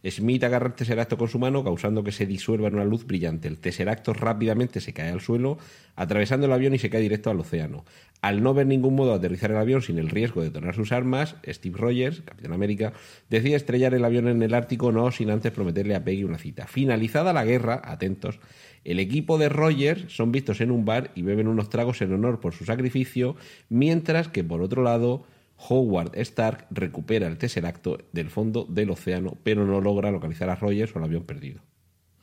Smith 0.10 0.42
agarra 0.46 0.68
el 0.68 0.74
Tesseracto 0.74 1.18
con 1.18 1.28
su 1.28 1.38
mano, 1.38 1.66
causando 1.66 2.02
que 2.02 2.14
se 2.14 2.26
disuelva 2.26 2.70
en 2.70 2.76
una 2.76 2.86
luz 2.86 3.06
brillante. 3.06 3.50
El 3.50 3.58
Tesseracto 3.58 4.14
rápidamente 4.14 4.80
se 4.80 4.94
cae 4.94 5.10
al 5.10 5.20
suelo, 5.20 5.58
atravesando 5.98 6.46
el 6.46 6.54
avión 6.54 6.74
y 6.74 6.80
se 6.80 6.90
cae 6.90 7.02
directo 7.02 7.30
al 7.30 7.42
océano. 7.42 7.84
Al 8.22 8.42
no 8.42 8.54
ver 8.54 8.68
ningún 8.68 8.96
modo 8.96 9.10
de 9.10 9.18
aterrizar 9.18 9.52
el 9.52 9.58
avión 9.58 9.82
sin 9.82 10.00
el 10.00 10.10
riesgo 10.10 10.40
de 10.40 10.48
detonar 10.48 10.76
sus 10.76 10.94
armas, 10.94 11.36
Steve 11.46 11.78
Rogers, 11.78 12.22
Capitán 12.22 12.54
América, 12.54 12.94
decide 13.30 13.56
estrellar 13.56 13.96
el 13.96 14.06
avión 14.06 14.30
en 14.30 14.42
el 14.42 14.54
Ártico 14.54 14.94
no 14.94 15.12
sin 15.12 15.30
antes 15.30 15.52
prometerle 15.52 15.94
a 15.94 16.06
Peggy 16.06 16.24
una 16.24 16.38
cita. 16.38 16.68
Finalizada 16.68 17.34
la 17.34 17.44
guerra, 17.44 17.82
atentos, 17.84 18.40
el 18.88 19.00
equipo 19.00 19.38
de 19.38 19.50
Rogers 19.50 20.06
son 20.08 20.32
vistos 20.32 20.62
en 20.62 20.72
un 20.72 20.86
bar 20.86 21.12
y 21.14 21.22
beben 21.22 21.48
unos 21.48 21.70
tragos 21.70 22.02
en 22.02 22.14
honor 22.14 22.40
por 22.40 22.54
su 22.54 22.64
sacrificio, 22.66 23.36
mientras 23.70 24.30
que 24.30 24.44
por 24.44 24.62
otro 24.62 24.82
lado 24.82 25.26
Howard 25.70 26.18
Stark 26.18 26.68
recupera 26.72 27.28
el 27.28 27.38
Tesseracto 27.38 27.98
del 28.14 28.30
fondo 28.30 28.66
del 28.70 28.90
océano, 28.90 29.38
pero 29.44 29.66
no 29.66 29.82
logra 29.82 30.10
localizar 30.12 30.50
a 30.50 30.56
Rogers 30.56 30.96
o 30.96 31.00
el 31.00 31.06
avión 31.06 31.24
perdido. 31.24 31.62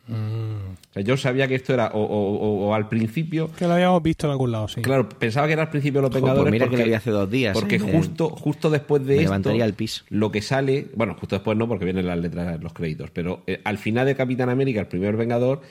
Mm. 0.07 1.01
yo 1.03 1.17
sabía 1.17 1.49
que 1.49 1.55
esto 1.55 1.73
era 1.73 1.91
o, 1.95 2.75
al 2.75 2.89
principio. 2.89 3.51
Que 3.53 3.67
lo 3.67 3.75
habíamos 3.75 4.03
visto 4.03 4.27
en 4.27 4.33
algún 4.33 4.53
lado, 4.53 4.69
sí. 4.69 4.83
Claro, 4.83 5.09
pensaba 5.09 5.47
que 5.47 5.55
era 5.55 5.63
al 5.63 5.71
principio 5.71 6.01
de 6.01 6.03
los 6.03 6.11
pues 6.11 6.23
Vengadores. 6.23 6.53
mira 6.53 6.67
porque, 6.67 6.77
que 6.77 6.83
lo 6.83 6.89
vi 6.89 6.95
hace 6.95 7.11
dos 7.11 7.31
días, 7.31 7.55
Porque 7.55 7.77
¿eh? 7.77 7.79
justo, 7.79 8.29
justo 8.31 8.71
después 8.71 9.03
de 9.03 9.09
Me 9.09 9.23
esto. 9.23 9.25
levantaría 9.25 9.65
el 9.65 9.75
pis. 9.75 10.05
Lo 10.11 10.31
que 10.31 10.43
sale. 10.43 10.89
Bueno, 10.95 11.17
justo 11.19 11.37
después 11.37 11.57
no, 11.57 11.67
porque 11.69 11.85
vienen 11.87 12.07
las 12.07 12.19
letras, 12.19 12.63
los 12.63 12.73
créditos. 12.73 13.11
Pero 13.11 13.43
eh, 13.47 13.61
al 13.65 13.79
final 13.79 14.07
de 14.07 14.15
Capitán 14.15 14.51
América, 14.51 14.81
el 14.81 14.89
primer 14.89 15.17
Vengador, 15.17 15.63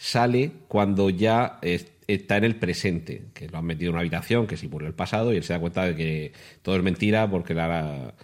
sale 0.00 0.50
cuando 0.68 1.10
ya 1.10 1.58
es- 1.62 1.92
está 2.08 2.36
en 2.38 2.44
el 2.44 2.56
presente. 2.56 3.22
Que 3.34 3.48
lo 3.48 3.58
han 3.58 3.66
metido 3.66 3.90
en 3.90 3.94
una 3.94 4.00
habitación 4.00 4.46
que 4.46 4.56
simula 4.56 4.86
el 4.88 4.94
pasado 4.94 5.32
y 5.32 5.36
él 5.36 5.44
se 5.44 5.52
da 5.52 5.60
cuenta 5.60 5.84
de 5.84 5.94
que 5.94 6.32
todo 6.62 6.76
es 6.76 6.82
mentira 6.82 7.28
porque 7.30 7.54
la. 7.54 8.14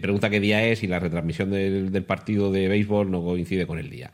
pregunta 0.00 0.30
qué 0.30 0.38
día 0.40 0.64
es 0.66 0.82
y 0.82 0.86
la 0.86 0.98
retransmisión 1.00 1.50
del, 1.50 1.90
del 1.92 2.04
partido 2.04 2.50
de 2.52 2.68
béisbol 2.68 3.10
no 3.10 3.22
coincide 3.24 3.66
con 3.66 3.78
el 3.78 3.90
día. 3.90 4.12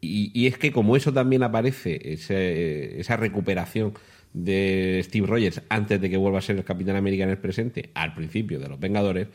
Y, 0.00 0.30
y 0.32 0.46
es 0.46 0.56
que 0.56 0.72
como 0.72 0.96
eso 0.96 1.12
también 1.12 1.42
aparece, 1.42 2.00
ese- 2.12 2.98
esa 3.00 3.16
recuperación 3.16 3.92
de 4.32 5.00
Steve 5.04 5.26
Rogers 5.26 5.60
antes 5.68 6.00
de 6.00 6.08
que 6.08 6.16
vuelva 6.16 6.38
a 6.38 6.42
ser 6.42 6.56
el 6.56 6.64
Capitán 6.64 6.96
América 6.96 7.24
en 7.24 7.30
el 7.30 7.38
presente, 7.38 7.90
al 7.94 8.14
principio 8.14 8.60
de 8.60 8.68
los 8.68 8.78
Vengadores, 8.80 9.26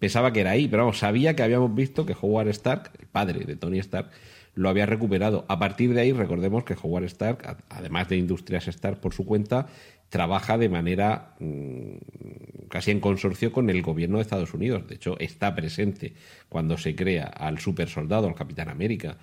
pensaba 0.00 0.32
que 0.32 0.40
era 0.40 0.52
ahí, 0.52 0.66
pero 0.68 0.84
vamos, 0.84 0.98
sabía 0.98 1.36
que 1.36 1.42
habíamos 1.42 1.72
visto 1.74 2.06
que 2.06 2.16
Howard 2.20 2.48
Stark, 2.48 2.90
el 2.98 3.06
padre 3.06 3.44
de 3.44 3.54
Tony 3.56 3.78
Stark, 3.80 4.10
lo 4.58 4.68
había 4.68 4.86
recuperado. 4.86 5.44
A 5.48 5.60
partir 5.60 5.94
de 5.94 6.00
ahí, 6.00 6.12
recordemos 6.12 6.64
que 6.64 6.74
Howard 6.74 7.04
Stark, 7.04 7.62
además 7.68 8.08
de 8.08 8.16
Industrias 8.16 8.66
Stark 8.66 9.00
por 9.00 9.14
su 9.14 9.24
cuenta, 9.24 9.68
trabaja 10.08 10.58
de 10.58 10.68
manera 10.68 11.36
mm, 11.38 12.66
casi 12.68 12.90
en 12.90 12.98
consorcio 12.98 13.52
con 13.52 13.70
el 13.70 13.82
gobierno 13.82 14.16
de 14.16 14.22
Estados 14.22 14.52
Unidos. 14.54 14.88
De 14.88 14.96
hecho, 14.96 15.16
está 15.20 15.54
presente 15.54 16.14
cuando 16.48 16.76
se 16.76 16.96
crea 16.96 17.26
al 17.26 17.60
super 17.60 17.88
soldado, 17.88 18.26
al 18.26 18.34
Capitán 18.34 18.68
América. 18.68 19.18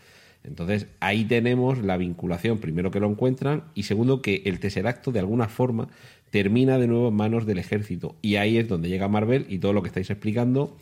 Entonces, 0.45 0.87
ahí 1.01 1.25
tenemos 1.25 1.79
la 1.79 1.97
vinculación, 1.97 2.59
primero 2.59 2.89
que 2.89 3.01
lo 3.01 3.09
encuentran 3.09 3.65
y 3.73 3.83
segundo 3.83 4.21
que 4.21 4.41
el 4.45 4.61
Tesseracto 4.61 5.11
de 5.11 5.19
alguna 5.19 5.49
forma 5.49 5.89
termina 6.29 6.77
de 6.77 6.87
nuevo 6.87 7.09
en 7.09 7.15
manos 7.15 7.45
del 7.45 7.57
ejército. 7.57 8.15
Y 8.21 8.37
ahí 8.37 8.57
es 8.57 8.69
donde 8.69 8.87
llega 8.87 9.09
Marvel 9.09 9.47
y 9.49 9.59
todo 9.59 9.73
lo 9.73 9.81
que 9.81 9.89
estáis 9.89 10.09
explicando, 10.09 10.77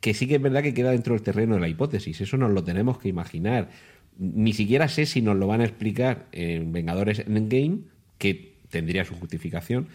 que 0.00 0.12
sí 0.12 0.26
que 0.26 0.34
es 0.34 0.42
verdad 0.42 0.64
que 0.64 0.74
queda 0.74 0.90
dentro 0.90 1.14
del 1.14 1.22
terreno 1.22 1.54
de 1.54 1.60
la 1.60 1.68
hipótesis. 1.68 2.20
Eso 2.20 2.36
nos 2.36 2.50
lo 2.50 2.64
tenemos 2.64 2.98
que 2.98 3.08
imaginar. 3.08 3.68
Ni 4.18 4.52
siquiera 4.52 4.88
sé 4.88 5.06
si 5.06 5.22
nos 5.22 5.36
lo 5.36 5.46
van 5.46 5.60
a 5.60 5.64
explicar 5.64 6.26
en 6.32 6.72
Vengadores 6.72 7.20
Endgame, 7.20 7.78
que 8.18 8.54
tendría 8.70 9.04
su 9.04 9.14
justificación, 9.14 9.88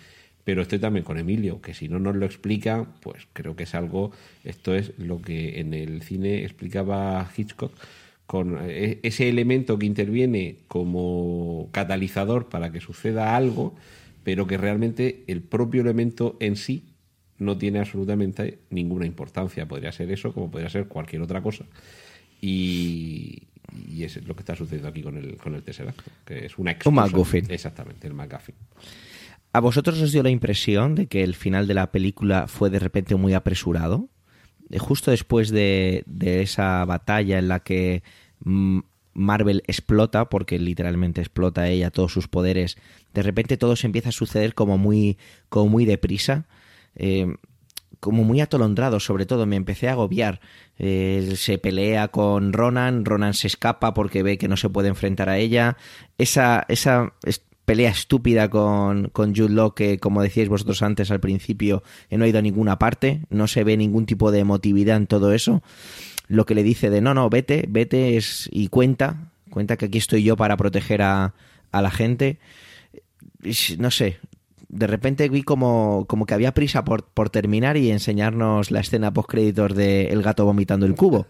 pero 0.44 0.61
estoy 0.61 0.80
también 0.80 1.03
con 1.03 1.18
Emilio, 1.18 1.61
que 1.61 1.73
si 1.73 1.89
no 1.89 1.99
nos 1.99 2.15
lo 2.15 2.26
explica, 2.26 2.88
pues 3.02 3.27
creo 3.34 3.56
que 3.56 3.64
es 3.64 3.76
algo, 3.76 4.11
esto 4.44 4.76
es 4.76 4.94
lo 4.98 5.22
que 5.22 5.60
en 5.60 5.73
el 5.73 6.02
cine 6.02 6.45
explicaba 6.45 7.30
Hitchcock, 7.35 7.73
con 8.26 8.57
eh, 8.61 8.99
ese 9.03 9.30
elemento 9.30 9.80
que 9.80 9.85
interviene 9.85 10.57
como 10.68 11.69
catalizador 11.72 12.49
para 12.49 12.72
que 12.72 12.81
suceda 12.81 13.35
algo, 13.35 13.76
pero 14.23 14.48
que 14.48 14.57
realmente 14.57 15.23
el 15.27 15.41
propio 15.41 15.81
elemento 15.81 16.38
en 16.39 16.56
sí 16.57 16.84
no 17.39 17.57
tiene 17.57 17.80
absolutamente 17.80 18.60
ninguna 18.69 19.06
importancia. 19.06 19.68
Podría 19.68 19.91
ser 19.91 20.11
eso, 20.11 20.34
como 20.34 20.52
podría 20.52 20.69
ser 20.69 20.88
cualquier 20.88 21.22
otra 21.22 21.41
cosa. 21.41 21.65
Y, 22.41 23.44
y 23.88 24.03
es 24.03 24.26
lo 24.26 24.35
que 24.35 24.41
está 24.41 24.56
sucediendo 24.56 24.88
aquí 24.89 25.02
con 25.02 25.18
el, 25.18 25.38
con 25.38 25.56
el 25.56 25.64
Tesseract, 25.64 25.99
que 26.26 26.45
es 26.45 26.57
una 26.57 26.72
excusa. 26.72 26.91
MacGuffin. 26.95 27.45
Exactamente, 27.49 28.07
el 28.07 28.14
McGuffin. 28.14 28.56
¿A 29.53 29.60
vosotros 29.60 29.99
os 30.02 30.11
dio 30.11 30.23
la 30.23 30.30
impresión 30.30 30.95
de 30.95 31.07
que 31.07 31.23
el 31.23 31.35
final 31.35 31.68
de 31.68 31.73
la 31.73 31.91
película 31.91 32.48
fue 32.48 32.69
de 32.69 32.80
repente 32.80 33.15
muy 33.15 33.34
apresurado? 33.34 34.10
Eh, 34.69 34.80
Justo 34.80 35.11
después 35.11 35.49
de, 35.49 36.03
de 36.06 36.41
esa 36.41 36.84
batalla 36.85 37.39
en 37.39 37.48
la 37.48 37.61
que 37.61 38.03
mm, 38.44 38.80
Marvel 39.14 39.64
explota, 39.65 40.30
porque 40.30 40.60
literalmente 40.60 41.22
explota 41.22 41.68
ella 41.68 41.89
todos 41.89 42.14
sus 42.14 42.27
poderes, 42.27 42.77
de 43.14 43.23
repente 43.23 43.57
todo 43.57 43.76
se 43.76 43.88
empieza 43.88 44.10
a 44.10 44.14
suceder 44.14 44.53
como 44.53 44.77
muy, 44.77 45.18
como 45.49 45.69
muy 45.69 45.85
deprisa. 45.85 46.45
Eh, 46.95 47.34
como 47.99 48.24
muy 48.24 48.41
atolondrado, 48.41 48.99
sobre 48.99 49.26
todo, 49.26 49.45
me 49.45 49.56
empecé 49.56 49.88
a 49.90 49.94
agobiar. 49.94 50.40
Eh, 50.80 51.34
se 51.36 51.57
pelea 51.57 52.07
con 52.10 52.53
Ronan, 52.53 53.06
Ronan 53.06 53.34
se 53.34 53.48
escapa 53.48 53.94
porque 53.94 54.24
ve 54.24 54.38
que 54.38 54.48
no 54.48 54.57
se 54.57 54.69
puede 54.69 54.90
enfrentar 54.90 55.30
a 55.30 55.38
ella. 55.38 55.78
Esa, 56.18 56.65
esa 56.69 57.14
es- 57.24 57.41
pelea 57.65 57.90
estúpida 57.91 58.49
con, 58.49 59.10
con 59.10 59.36
Jude 59.36 59.53
Law 59.53 59.74
que, 59.76 59.99
como 59.99 60.22
decíais 60.22 60.48
vosotros 60.48 60.82
antes 60.82 61.11
al 61.11 61.19
principio, 61.19 61.84
eh, 62.10 62.18
no 62.18 62.24
ha 62.24 62.28
ido 62.30 62.40
a 62.40 62.41
ninguna 62.41 62.80
parte, 62.80 63.22
no 63.30 63.45
se 63.48 63.65
ve 63.65 63.76
ningún 63.76 64.06
tipo 64.06 64.32
de 64.32 64.40
emotividad 64.40 64.95
en 64.95 65.06
todo 65.07 65.34
eso. 65.34 65.61
Lo 66.30 66.45
que 66.45 66.56
le 66.56 66.64
dice 66.64 66.90
de 66.90 67.02
no, 67.02 67.14
no, 67.14 67.30
vete, 67.30 67.65
vete 67.68 68.15
es, 68.15 68.48
y 68.53 68.69
cuenta, 68.69 69.32
cuenta 69.49 69.76
que 69.76 69.86
aquí 69.88 69.98
estoy 69.98 70.24
yo 70.24 70.38
para 70.38 70.56
proteger 70.56 71.02
a, 71.02 71.34
a 71.74 71.82
la 71.82 71.91
gente. 71.91 72.38
No 73.78 73.91
sé, 73.91 74.18
de 74.69 74.88
repente 74.88 75.30
vi 75.30 75.44
como, 75.44 76.06
como 76.07 76.26
que 76.26 76.34
había 76.34 76.53
prisa 76.53 76.84
por, 76.84 77.06
por 77.06 77.30
terminar 77.30 77.77
y 77.77 77.91
enseñarnos 77.91 78.72
la 78.72 78.81
escena 78.81 79.14
post 79.14 79.30
créditos 79.30 79.76
de 79.76 80.07
El 80.07 80.22
gato 80.22 80.45
vomitando 80.45 80.85
el 80.85 80.95
cubo. 80.95 81.27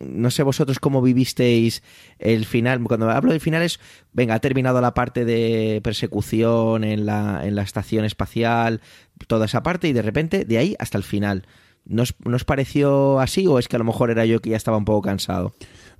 No 0.00 0.30
sé 0.30 0.42
vosotros 0.42 0.78
cómo 0.78 1.02
vivisteis 1.02 1.82
el 2.18 2.46
final. 2.46 2.82
Cuando 2.84 3.10
hablo 3.10 3.32
del 3.32 3.40
final 3.40 3.62
es, 3.62 3.78
venga, 4.12 4.34
ha 4.34 4.40
terminado 4.40 4.80
la 4.80 4.94
parte 4.94 5.24
de 5.24 5.80
persecución 5.82 6.84
en 6.84 7.04
la, 7.04 7.42
en 7.44 7.54
la 7.54 7.62
estación 7.62 8.04
espacial, 8.04 8.80
toda 9.26 9.46
esa 9.46 9.62
parte, 9.62 9.88
y 9.88 9.92
de 9.92 10.02
repente 10.02 10.44
de 10.44 10.58
ahí 10.58 10.76
hasta 10.78 10.98
el 10.98 11.04
final. 11.04 11.46
¿Nos, 11.84 12.14
¿Nos 12.24 12.44
pareció 12.44 13.20
así 13.20 13.46
o 13.46 13.58
es 13.58 13.68
que 13.68 13.76
a 13.76 13.78
lo 13.80 13.84
mejor 13.84 14.10
era 14.10 14.24
yo 14.24 14.40
que 14.40 14.50
ya 14.50 14.56
estaba 14.56 14.76
un 14.78 14.84
poco 14.84 15.02
cansado? 15.02 15.52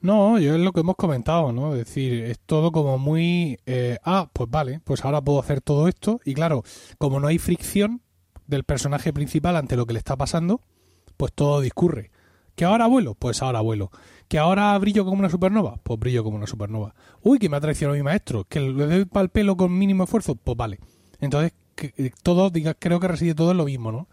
No, 0.03 0.37
yo 0.41 0.55
es 0.57 0.61
lo 0.61 0.73
que 0.73 0.81
hemos 0.81 0.97
comentado, 0.97 1.53
¿no? 1.53 1.75
Es 1.75 1.87
decir, 1.87 2.25
es 2.25 2.41
todo 2.41 2.73
como 2.73 2.99
muy... 2.99 3.59
eh, 3.67 3.99
ah, 4.05 4.29
pues 4.33 4.51
vale, 4.51 4.81
pues 4.83 5.05
ahora 5.05 5.23
puedo 5.23 5.39
hacer 5.39 5.61
todo 5.61 5.87
esto. 5.87 6.21
Y 6.25 6.35
claro, 6.35 6.65
como 6.99 7.21
no 7.21 7.29
hay 7.29 7.39
fricción 7.39 8.03
del 8.49 8.65
personaje 8.65 9.13
principal 9.13 9.57
ante 9.57 9.77
lo 9.77 9.87
que 9.87 9.93
le 9.93 10.01
está 10.01 10.17
pasando, 10.17 10.61
pues 11.17 11.33
todo 11.33 11.61
discurre. 11.61 12.11
¿Que 12.57 12.65
ahora 12.65 12.89
vuelo? 12.89 13.15
Pues 13.15 13.43
ahora 13.43 13.61
vuelo. 13.61 13.93
¿Que 14.27 14.39
ahora 14.39 14.77
brillo 14.79 15.05
como 15.05 15.21
una 15.21 15.31
supernova? 15.31 15.79
Pues 15.85 16.01
brillo 16.01 16.25
como 16.25 16.37
una 16.37 16.49
supernova. 16.49 16.95
Uy, 17.23 17.39
que 17.39 17.49
me 17.49 17.57
ha 17.57 17.61
traicionado 17.61 17.97
mi 17.97 18.03
maestro. 18.03 18.45
¿Que 18.45 18.59
le 18.59 18.87
doy 18.87 19.05
para 19.05 19.23
el 19.23 19.29
pelo 19.31 19.57
con 19.57 19.79
mínimo 19.79 20.05
esfuerzo? 20.05 20.35
Pues 20.35 20.57
vale. 20.57 20.81
Entonces, 21.21 21.53
que, 21.77 21.95
eh, 21.97 22.11
todo, 22.25 22.51
diga, 22.51 22.75
creo 22.75 22.99
que 22.99 23.09
reside 23.09 23.37
todo 23.37 23.53
en 23.53 23.59
lo 23.59 23.67
mismo, 23.67 23.93
¿no? 23.93 24.09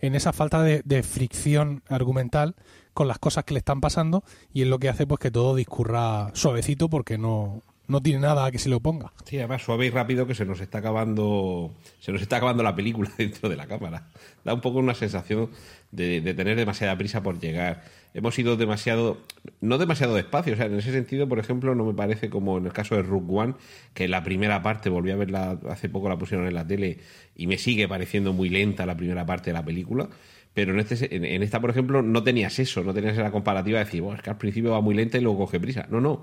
En 0.00 0.14
esa 0.14 0.32
falta 0.32 0.62
de, 0.62 0.80
de 0.84 1.02
fricción 1.02 1.82
argumental 1.88 2.56
con 2.94 3.08
las 3.08 3.18
cosas 3.18 3.44
que 3.44 3.54
le 3.54 3.58
están 3.58 3.80
pasando 3.80 4.24
y 4.52 4.62
es 4.62 4.68
lo 4.68 4.78
que 4.78 4.88
hace 4.88 5.06
pues 5.06 5.20
que 5.20 5.30
todo 5.30 5.54
discurra 5.54 6.30
suavecito 6.34 6.88
porque 6.88 7.18
no, 7.18 7.60
no 7.86 8.00
tiene 8.00 8.20
nada 8.20 8.46
a 8.46 8.50
que 8.50 8.58
se 8.58 8.68
le 8.68 8.76
oponga. 8.76 9.12
Sí, 9.24 9.38
además 9.38 9.62
suave 9.62 9.86
y 9.86 9.90
rápido 9.90 10.26
que 10.26 10.34
se 10.34 10.44
nos 10.44 10.60
está 10.60 10.78
acabando 10.78 11.72
se 12.00 12.12
nos 12.12 12.22
está 12.22 12.36
acabando 12.36 12.62
la 12.62 12.74
película 12.74 13.10
dentro 13.18 13.48
de 13.48 13.56
la 13.56 13.66
cámara. 13.66 14.08
Da 14.44 14.54
un 14.54 14.60
poco 14.60 14.78
una 14.78 14.94
sensación 14.94 15.50
de, 15.90 16.20
de 16.20 16.34
tener 16.34 16.56
demasiada 16.56 16.96
prisa 16.96 17.22
por 17.22 17.38
llegar. 17.38 17.82
Hemos 18.14 18.38
ido 18.38 18.56
demasiado, 18.56 19.18
no 19.60 19.76
demasiado 19.76 20.14
despacio, 20.14 20.52
o 20.52 20.56
sea, 20.56 20.66
en 20.66 20.78
ese 20.78 20.92
sentido, 20.92 21.28
por 21.28 21.40
ejemplo, 21.40 21.74
no 21.74 21.84
me 21.84 21.94
parece 21.94 22.30
como 22.30 22.58
en 22.58 22.66
el 22.66 22.72
caso 22.72 22.94
de 22.94 23.02
Rook 23.02 23.28
One, 23.28 23.54
que 23.92 24.06
la 24.06 24.22
primera 24.22 24.62
parte, 24.62 24.88
volví 24.88 25.10
a 25.10 25.16
verla 25.16 25.58
hace 25.68 25.88
poco, 25.88 26.08
la 26.08 26.16
pusieron 26.16 26.46
en 26.46 26.54
la 26.54 26.64
tele 26.64 26.98
y 27.34 27.48
me 27.48 27.58
sigue 27.58 27.88
pareciendo 27.88 28.32
muy 28.32 28.50
lenta 28.50 28.86
la 28.86 28.96
primera 28.96 29.26
parte 29.26 29.50
de 29.50 29.54
la 29.54 29.64
película. 29.64 30.08
Pero 30.54 30.72
en, 30.72 30.78
este, 30.78 31.42
esta, 31.42 31.60
por 31.60 31.70
ejemplo, 31.70 32.00
no 32.00 32.22
tenías 32.22 32.58
eso, 32.60 32.84
no 32.84 32.94
tenías 32.94 33.16
la 33.16 33.32
comparativa 33.32 33.80
de 33.80 33.84
decir, 33.84 34.00
bueno, 34.02 34.16
es 34.16 34.22
que 34.22 34.30
al 34.30 34.38
principio 34.38 34.70
va 34.70 34.80
muy 34.80 34.94
lenta 34.94 35.18
y 35.18 35.20
luego 35.20 35.38
coge 35.38 35.58
prisa. 35.58 35.86
No, 35.90 36.00
no. 36.00 36.22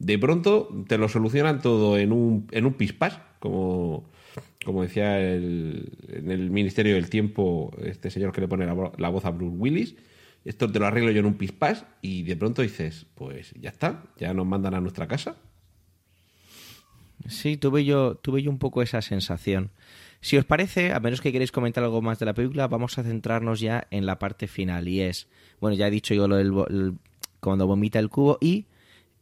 De 0.00 0.18
pronto 0.18 0.84
te 0.88 0.98
lo 0.98 1.08
solucionan 1.08 1.60
todo 1.60 1.96
en 1.96 2.12
un, 2.12 2.48
en 2.50 2.66
un 2.66 2.74
pispás, 2.74 3.20
como, 3.38 4.08
como 4.64 4.82
decía 4.82 5.20
el, 5.20 5.92
en 6.08 6.30
el 6.30 6.50
Ministerio 6.50 6.94
del 6.94 7.08
Tiempo 7.08 7.72
este 7.82 8.10
señor 8.10 8.32
que 8.32 8.40
le 8.40 8.48
pone 8.48 8.66
la, 8.66 8.92
la 8.96 9.08
voz 9.08 9.24
a 9.24 9.30
Bruce 9.30 9.56
Willis. 9.56 9.96
Esto 10.44 10.70
te 10.70 10.78
lo 10.78 10.86
arreglo 10.86 11.10
yo 11.10 11.20
en 11.20 11.26
un 11.26 11.34
pispás 11.34 11.84
y 12.00 12.22
de 12.22 12.36
pronto 12.36 12.62
dices, 12.62 13.06
pues 13.14 13.52
ya 13.60 13.70
está, 13.70 14.04
ya 14.18 14.34
nos 14.34 14.46
mandan 14.46 14.74
a 14.74 14.80
nuestra 14.80 15.06
casa. 15.06 15.36
Sí, 17.28 17.56
tuve 17.56 17.84
yo, 17.84 18.16
tuve 18.16 18.42
yo 18.42 18.50
un 18.50 18.58
poco 18.58 18.82
esa 18.82 19.02
sensación. 19.02 19.70
Si 20.20 20.36
os 20.36 20.44
parece, 20.44 20.92
a 20.92 21.00
menos 21.00 21.20
que 21.20 21.30
queréis 21.30 21.52
comentar 21.52 21.84
algo 21.84 22.02
más 22.02 22.18
de 22.18 22.26
la 22.26 22.34
película, 22.34 22.66
vamos 22.66 22.98
a 22.98 23.04
centrarnos 23.04 23.60
ya 23.60 23.86
en 23.90 24.06
la 24.06 24.18
parte 24.18 24.48
final. 24.48 24.88
Y 24.88 25.00
es, 25.02 25.28
bueno, 25.60 25.76
ya 25.76 25.86
he 25.86 25.90
dicho 25.90 26.14
yo 26.14 26.26
lo 26.26 26.36
del 26.36 26.52
el, 26.68 26.94
cuando 27.40 27.66
vomita 27.66 27.98
el 27.98 28.08
cubo 28.08 28.38
y 28.40 28.66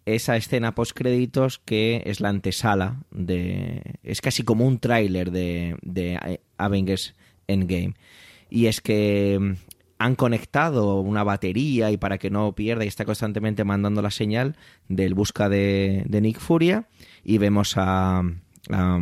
esa 0.06 0.36
escena 0.36 0.74
post 0.74 0.96
créditos 0.96 1.58
que 1.58 2.02
es 2.06 2.20
la 2.20 2.28
antesala 2.28 3.02
de 3.10 3.82
es 4.04 4.20
casi 4.20 4.44
como 4.44 4.64
un 4.64 4.78
tráiler 4.78 5.32
de, 5.32 5.76
de 5.82 6.40
Avengers 6.56 7.14
Endgame 7.48 7.94
y 8.48 8.66
es 8.66 8.80
que 8.80 9.56
han 9.98 10.14
conectado 10.14 11.00
una 11.00 11.24
batería 11.24 11.90
y 11.90 11.96
para 11.96 12.18
que 12.18 12.30
no 12.30 12.52
pierda 12.54 12.84
y 12.84 12.88
está 12.88 13.04
constantemente 13.04 13.64
mandando 13.64 14.02
la 14.02 14.10
señal 14.10 14.56
del 14.88 15.14
busca 15.14 15.48
de, 15.48 16.02
de 16.06 16.20
Nick 16.20 16.38
Furia 16.38 16.86
y 17.24 17.38
vemos 17.38 17.74
a, 17.76 18.22
a 18.70 19.00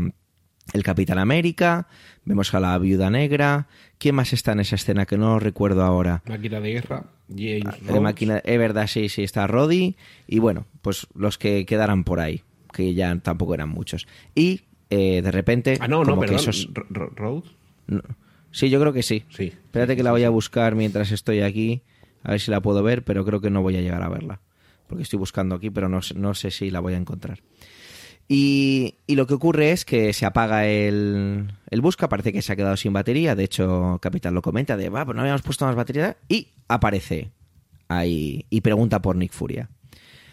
el 0.73 0.83
Capitán 0.83 1.19
América, 1.19 1.89
vemos 2.25 2.55
a 2.55 2.61
la 2.61 2.79
Viuda 2.79 3.11
Negra. 3.11 3.67
¿Quién 3.99 4.15
más 4.15 4.33
está 4.33 4.53
en 4.53 4.61
esa 4.61 4.77
escena 4.77 5.05
que 5.07 5.19
no 5.19 5.39
recuerdo 5.39 5.83
ahora? 5.83 6.23
Máquina 6.27 6.61
de 6.61 6.73
guerra, 6.73 7.05
James 7.29 7.65
Ah, 7.67 7.77
de 7.93 8.01
máquina, 8.01 8.39
es 8.45 8.59
verdad, 8.59 8.87
sí, 8.87 9.09
sí, 9.09 9.23
está 9.25 9.47
Roddy. 9.47 9.97
Y 10.27 10.39
bueno, 10.39 10.67
pues 10.81 11.07
los 11.15 11.39
que 11.39 11.67
quedaran 11.67 12.05
por 12.05 12.21
ahí, 12.21 12.43
que 12.73 12.95
ya 12.95 13.15
tampoco 13.19 13.55
eran 13.55 13.69
muchos. 13.69 14.07
Y 14.35 14.63
eh, 14.91 15.21
de 15.23 15.31
repente. 15.31 15.77
Ah, 15.81 15.89
no, 15.89 15.99
no, 16.05 16.11
como 16.11 16.21
que 16.23 16.29
perdón. 16.29 16.41
esos- 16.41 16.69
Rhodes. 16.91 17.51
no. 17.89 18.01
Sí, 18.55 18.71
yo 18.71 18.79
creo 18.81 18.93
que 18.93 19.03
sí. 19.03 19.25
Sí. 19.31 19.47
Espérate 19.47 19.97
que 19.97 20.03
la 20.05 20.13
voy 20.13 20.23
a 20.23 20.31
buscar 20.31 20.77
mientras 20.77 21.11
estoy 21.11 21.41
aquí, 21.41 21.83
a 22.23 22.31
ver 22.31 22.41
si 22.41 22.51
la 22.53 22.61
puedo 22.63 22.83
ver, 22.85 23.03
pero 23.05 23.25
creo 23.25 23.41
que 23.41 23.51
no 23.51 23.63
voy 23.63 23.77
a 23.77 23.81
llegar 23.81 24.03
a 24.03 24.09
verla. 24.09 24.41
Porque 24.87 25.03
estoy 25.03 25.19
buscando 25.19 25.57
aquí, 25.57 25.71
pero 25.71 25.89
no, 25.89 26.03
sé- 26.03 26.15
no 26.15 26.35
sé 26.35 26.51
si 26.53 26.71
la 26.71 26.79
voy 26.79 26.95
a 26.95 26.99
encontrar. 26.99 27.41
Y, 28.29 28.95
y 29.07 29.17
lo 29.17 29.27
que 29.27 29.35
ocurre 29.35 29.73
es 29.73 29.85
que 29.85 30.13
se 30.13 30.25
apaga 30.25 30.67
el, 30.67 31.53
el 31.69 31.81
busca, 31.81 32.09
parece 32.09 32.33
que 32.33 32.43
se 32.43 32.53
ha 32.53 32.57
quedado 32.57 32.77
sin 32.77 32.93
batería. 32.93 33.35
De 33.35 33.45
hecho, 33.45 33.99
Capitán 34.01 34.35
lo 34.35 34.41
comenta 34.43 34.77
de, 34.77 34.89
va, 34.89 35.05
pues 35.05 35.15
no 35.17 35.23
habíamos 35.23 35.43
puesto 35.43 35.67
más 35.67 35.75
batería. 35.75 36.17
Y 36.29 36.49
aparece 36.69 37.33
ahí 37.89 38.47
y 38.51 38.61
pregunta 38.61 39.03
por 39.03 39.17
Nick 39.17 39.33
Furia. 39.33 39.69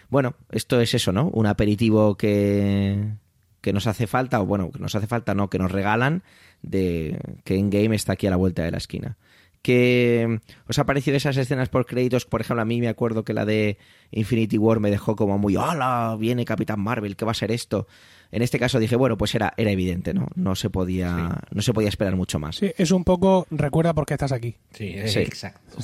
Bueno, 0.10 0.35
esto 0.52 0.80
es 0.80 0.93
eso, 0.93 1.11
¿no? 1.11 1.27
Un 1.30 1.48
aperitivo 1.48 2.15
que, 2.18 3.14
que 3.61 3.73
nos 3.73 3.88
hace 3.88 4.07
falta, 4.07 4.41
o 4.41 4.45
bueno, 4.45 4.72
que 4.72 4.80
nos 4.80 4.93
hace 4.95 5.07
falta, 5.07 5.34
no, 5.34 5.49
que 5.49 5.57
nos 5.60 5.72
regalan 5.72 6.23
de 6.62 7.20
que 7.44 7.56
Endgame 7.56 7.96
está 7.96 8.14
aquí 8.14 8.28
a 8.28 8.32
la 8.32 8.36
vuelta 8.38 8.64
de 8.64 8.72
la 8.72 8.78
esquina. 8.78 9.18
¿Qué 9.62 10.40
os 10.68 10.80
ha 10.80 10.86
parecido 10.88 11.16
esas 11.18 11.38
escenas 11.38 11.70
por 11.70 11.86
créditos? 11.86 12.26
Por 12.26 12.42
ejemplo, 12.42 12.64
a 12.64 12.66
mí 12.66 12.82
me 12.82 12.88
acuerdo 12.88 13.24
que 13.24 13.34
la 13.34 13.46
de 13.46 13.78
Infinity 14.10 14.58
War 14.58 14.80
me 14.80 14.90
dejó 14.90 15.16
como 15.16 15.38
muy, 15.38 15.56
¡hola! 15.56 16.18
Viene 16.20 16.46
Capitán 16.46 16.80
Marvel, 16.80 17.16
¿qué 17.16 17.26
va 17.26 17.32
a 17.32 17.36
ser 17.36 17.52
esto? 17.52 17.88
En 18.32 18.42
este 18.42 18.58
caso 18.58 18.80
dije, 18.80 18.96
bueno, 18.96 19.18
pues 19.18 19.36
era, 19.36 19.54
era 19.58 19.70
evidente, 19.70 20.16
¿no? 20.16 20.30
No 20.34 20.56
se 20.56 20.72
podía, 20.72 21.42
no 21.52 21.62
se 21.62 21.74
podía 21.74 21.90
esperar 21.90 22.16
mucho 22.16 22.40
más. 22.40 22.56
Sí, 22.56 22.72
es 22.76 22.90
un 22.90 23.04
poco, 23.04 23.46
recuerda 23.52 23.94
por 23.94 24.08
qué 24.08 24.16
estás 24.16 24.32
aquí. 24.32 24.56
Sí, 24.74 24.96
Sí. 25.06 25.20
exacto. 25.20 25.78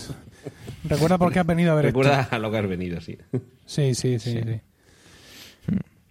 Recuerda 0.85 1.19
por 1.19 1.31
qué 1.31 1.39
has 1.39 1.45
venido 1.45 1.71
a 1.71 1.75
ver 1.75 1.85
esto. 1.87 1.99
Recuerda 1.99 2.27
a 2.31 2.39
lo 2.39 2.49
que 2.49 2.57
has 2.57 2.67
venido, 2.67 2.99
sí. 3.01 3.17
Sí, 3.67 3.93
sí, 3.93 4.17
sí. 4.17 4.39
sí. 4.43 4.61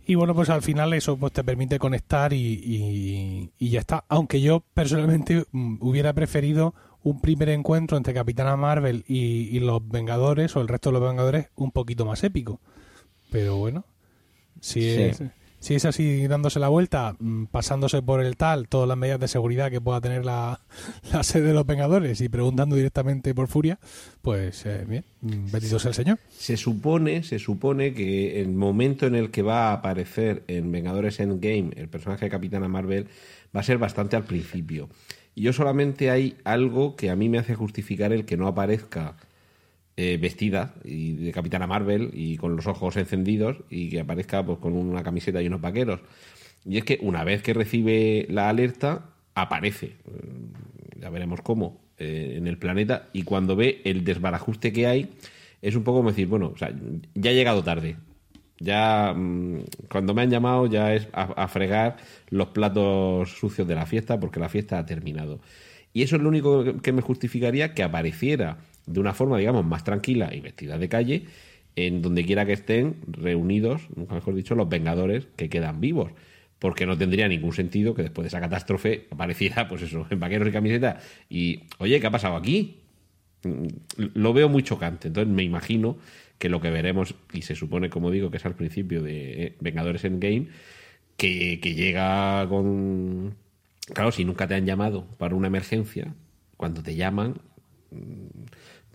Y 0.08 0.14
bueno, 0.14 0.34
pues 0.34 0.50
al 0.50 0.62
final 0.62 0.92
eso 0.92 1.16
pues 1.16 1.32
te 1.32 1.42
permite 1.42 1.78
conectar 1.80 2.32
y, 2.32 2.36
y- 2.38 3.50
y 3.58 3.70
ya 3.70 3.80
está. 3.80 4.04
Aunque 4.08 4.40
yo 4.40 4.60
personalmente 4.72 5.44
mm, 5.50 5.78
hubiera 5.80 6.12
preferido 6.12 6.74
un 7.02 7.20
primer 7.20 7.48
encuentro 7.48 7.96
entre 7.96 8.14
Capitana 8.14 8.56
Marvel 8.56 9.04
y, 9.08 9.48
y 9.56 9.60
los 9.60 9.86
Vengadores 9.88 10.54
o 10.56 10.60
el 10.60 10.68
resto 10.68 10.90
de 10.90 10.98
los 11.00 11.08
Vengadores 11.08 11.48
un 11.56 11.72
poquito 11.72 12.04
más 12.06 12.22
épico. 12.24 12.60
Pero 13.30 13.56
bueno, 13.56 13.84
si 14.60 14.80
Sí. 14.82 15.02
es, 15.02 15.22
si 15.66 15.74
es 15.74 15.84
así 15.84 16.28
dándose 16.28 16.60
la 16.60 16.68
vuelta, 16.68 17.16
mm, 17.18 17.46
pasándose 17.46 18.00
por 18.00 18.22
el 18.22 18.36
tal, 18.36 18.68
todas 18.68 18.86
las 18.86 18.96
medidas 18.96 19.18
de 19.18 19.26
seguridad 19.26 19.68
que 19.68 19.80
pueda 19.80 20.00
tener 20.00 20.24
la, 20.24 20.60
sede 21.22 21.48
de 21.48 21.54
los 21.54 21.66
Vengadores 21.66 22.20
y 22.20 22.28
preguntando 22.28 22.76
directamente 22.76 23.34
por 23.34 23.48
Furia, 23.48 23.80
pues 24.22 24.64
eh, 24.64 24.84
bien, 24.86 25.04
mm, 25.22 25.50
bendito 25.50 25.80
sea 25.80 25.88
el 25.88 25.96
Señor. 25.96 26.20
Se 26.30 26.56
supone, 26.56 27.24
se 27.24 27.40
supone 27.40 27.94
que 27.94 28.40
el 28.40 28.52
momento 28.52 29.08
en 29.08 29.16
el 29.16 29.32
que 29.32 29.42
va 29.42 29.70
a 29.70 29.72
aparecer 29.72 30.44
en 30.46 30.70
Vengadores 30.70 31.18
Endgame 31.18 31.72
el 31.74 31.88
personaje 31.88 32.26
de 32.26 32.30
Capitana 32.30 32.68
Marvel 32.68 33.08
va 33.54 33.58
a 33.58 33.64
ser 33.64 33.78
bastante 33.78 34.14
al 34.14 34.22
principio. 34.22 34.88
Y 35.34 35.42
yo 35.42 35.52
solamente 35.52 36.10
hay 36.12 36.36
algo 36.44 36.94
que 36.94 37.10
a 37.10 37.16
mí 37.16 37.28
me 37.28 37.38
hace 37.38 37.56
justificar 37.56 38.12
el 38.12 38.24
que 38.24 38.36
no 38.36 38.46
aparezca 38.46 39.16
eh, 39.98 40.18
vestida 40.20 40.74
y 40.84 41.12
de 41.14 41.32
Capitana 41.32 41.66
Marvel 41.66 42.10
y 42.12 42.36
con 42.36 42.54
los 42.54 42.66
ojos 42.66 42.96
encendidos 42.96 43.56
y 43.70 43.88
que 43.88 44.00
aparezca 44.00 44.44
pues 44.44 44.58
con 44.58 44.74
una 44.74 45.02
camiseta 45.02 45.40
y 45.40 45.46
unos 45.46 45.62
vaqueros. 45.62 46.00
Y 46.66 46.76
es 46.76 46.84
que 46.84 46.98
una 47.00 47.24
vez 47.24 47.42
que 47.42 47.54
recibe 47.54 48.26
la 48.28 48.48
alerta, 48.50 49.06
aparece. 49.34 49.86
Eh, 49.86 51.00
Ya 51.00 51.10
veremos 51.10 51.40
cómo 51.40 51.80
eh, 51.98 52.34
en 52.36 52.46
el 52.46 52.58
planeta 52.58 53.08
y 53.12 53.22
cuando 53.22 53.56
ve 53.56 53.80
el 53.84 54.04
desbarajuste 54.04 54.72
que 54.72 54.86
hay 54.86 55.08
es 55.62 55.74
un 55.76 55.82
poco 55.84 55.98
como 55.98 56.10
decir, 56.10 56.26
bueno, 56.26 56.54
ya 57.14 57.30
he 57.30 57.34
llegado 57.34 57.62
tarde. 57.62 57.96
Ya 58.58 59.12
mm, 59.14 59.64
cuando 59.90 60.12
me 60.14 60.22
han 60.22 60.30
llamado 60.30 60.66
ya 60.66 60.94
es 60.94 61.08
a, 61.12 61.22
a 61.22 61.48
fregar 61.48 61.96
los 62.30 62.48
platos 62.48 63.30
sucios 63.38 63.66
de 63.68 63.74
la 63.74 63.86
fiesta 63.86 64.18
porque 64.20 64.40
la 64.40 64.48
fiesta 64.48 64.78
ha 64.78 64.84
terminado. 64.86 65.40
Y 65.92 66.02
eso 66.02 66.16
es 66.16 66.22
lo 66.22 66.28
único 66.28 66.80
que 66.82 66.92
me 66.92 67.00
justificaría 67.02 67.72
que 67.74 67.82
apareciera 67.82 68.58
de 68.86 69.00
una 69.00 69.14
forma, 69.14 69.38
digamos, 69.38 69.64
más 69.64 69.84
tranquila 69.84 70.34
y 70.34 70.40
vestida 70.40 70.78
de 70.78 70.88
calle 70.88 71.24
en 71.76 72.00
donde 72.02 72.24
quiera 72.24 72.46
que 72.46 72.54
estén 72.54 72.96
reunidos, 73.06 73.82
nunca 73.94 74.14
mejor 74.14 74.34
dicho, 74.34 74.54
los 74.54 74.68
Vengadores 74.68 75.28
que 75.36 75.48
quedan 75.50 75.80
vivos. 75.80 76.10
Porque 76.58 76.86
no 76.86 76.96
tendría 76.96 77.28
ningún 77.28 77.52
sentido 77.52 77.94
que 77.94 78.02
después 78.02 78.24
de 78.24 78.28
esa 78.28 78.40
catástrofe 78.40 79.06
apareciera, 79.10 79.68
pues 79.68 79.82
eso, 79.82 80.06
en 80.10 80.18
vaqueros 80.18 80.48
y 80.48 80.52
camiseta. 80.52 81.00
Y, 81.28 81.64
oye, 81.78 82.00
¿qué 82.00 82.06
ha 82.06 82.10
pasado 82.10 82.36
aquí? 82.36 82.78
Mm, 83.44 83.66
Lo 84.14 84.32
veo 84.32 84.48
muy 84.48 84.62
chocante. 84.62 85.08
Entonces 85.08 85.32
me 85.32 85.42
imagino 85.44 85.98
que 86.38 86.48
lo 86.48 86.60
que 86.60 86.70
veremos, 86.70 87.14
y 87.32 87.42
se 87.42 87.54
supone, 87.54 87.90
como 87.90 88.10
digo, 88.10 88.30
que 88.30 88.38
es 88.38 88.46
al 88.46 88.54
principio 88.56 89.02
de 89.02 89.44
eh, 89.44 89.56
Vengadores 89.60 90.04
Endgame, 90.04 90.48
que, 91.16 91.60
que 91.60 91.74
llega 91.74 92.46
con. 92.48 93.36
Claro, 93.94 94.12
si 94.12 94.24
nunca 94.24 94.48
te 94.48 94.54
han 94.54 94.66
llamado 94.66 95.06
para 95.18 95.34
una 95.36 95.46
emergencia, 95.48 96.14
cuando 96.56 96.82
te 96.82 96.96
llaman, 96.96 97.40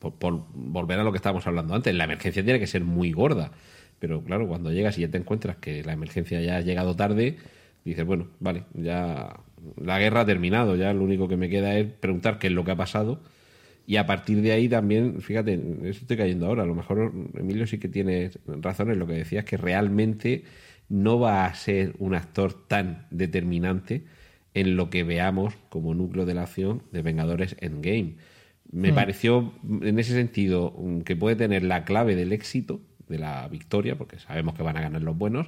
por, 0.02 0.46
volver 0.54 1.00
a 1.00 1.04
lo 1.04 1.12
que 1.12 1.18
estábamos 1.18 1.48
hablando 1.48 1.76
antes, 1.76 1.94
la 1.96 2.04
emergencia 2.04 2.44
tiene 2.44 2.60
que 2.60 2.68
ser 2.68 2.84
muy 2.84 3.12
gorda. 3.12 3.52
Pero 4.00 4.24
claro, 4.24 4.48
cuando 4.48 4.72
llegas 4.72 4.98
y 4.98 5.02
ya 5.02 5.10
te 5.10 5.18
encuentras 5.18 5.58
que 5.58 5.84
la 5.84 5.94
emergencia 5.94 6.42
ya 6.42 6.58
ha 6.58 6.62
llegado 6.62 6.96
tarde, 6.96 7.38
dices, 7.86 8.04
bueno, 8.04 8.28
vale, 8.40 8.64
ya 8.74 9.40
la 9.80 10.00
guerra 10.00 10.22
ha 10.22 10.26
terminado, 10.26 10.76
ya 10.76 10.92
lo 10.94 11.04
único 11.04 11.28
que 11.28 11.38
me 11.38 11.50
queda 11.50 11.78
es 11.78 11.88
preguntar 11.88 12.40
qué 12.40 12.48
es 12.48 12.54
lo 12.54 12.66
que 12.66 12.72
ha 12.72 12.76
pasado. 12.76 13.22
Y 13.86 13.98
a 13.98 14.06
partir 14.06 14.42
de 14.42 14.52
ahí 14.52 14.70
también, 14.70 15.22
fíjate, 15.22 15.54
eso 15.54 16.02
estoy 16.02 16.18
cayendo 16.18 16.48
ahora. 16.48 16.64
A 16.64 16.66
lo 16.66 16.76
mejor 16.76 17.12
Emilio 17.36 17.68
sí 17.68 17.78
que 17.78 17.90
tiene 17.90 18.32
razón 18.46 18.92
en 18.92 19.00
lo 19.00 19.08
que 19.08 19.14
decías, 19.14 19.46
que 19.46 19.58
realmente 19.58 20.44
no 20.90 21.20
va 21.20 21.46
a 21.46 21.54
ser 21.54 21.94
un 22.00 22.16
actor 22.16 22.68
tan 22.68 23.08
determinante 23.12 24.04
en 24.54 24.76
lo 24.76 24.90
que 24.90 25.04
veamos 25.04 25.56
como 25.70 25.94
núcleo 25.94 26.26
de 26.26 26.34
la 26.34 26.44
acción 26.44 26.84
de 26.92 27.02
Vengadores 27.02 27.56
Endgame. 27.60 28.16
Me 28.72 28.92
Mm. 28.92 28.96
pareció, 28.96 29.54
en 29.82 30.00
ese 30.00 30.14
sentido, 30.14 30.74
mm, 30.78 31.02
que 31.02 31.16
puede 31.16 31.36
tener 31.36 31.64
la 31.64 31.84
clave 31.84 32.16
del 32.16 32.32
éxito, 32.32 32.82
de 33.10 33.20
la 33.20 33.48
victoria, 33.50 33.98
porque 33.98 34.18
sabemos 34.20 34.54
que 34.56 34.64
van 34.64 34.78
a 34.78 34.82
ganar 34.82 35.02
los 35.02 35.18
buenos, 35.18 35.48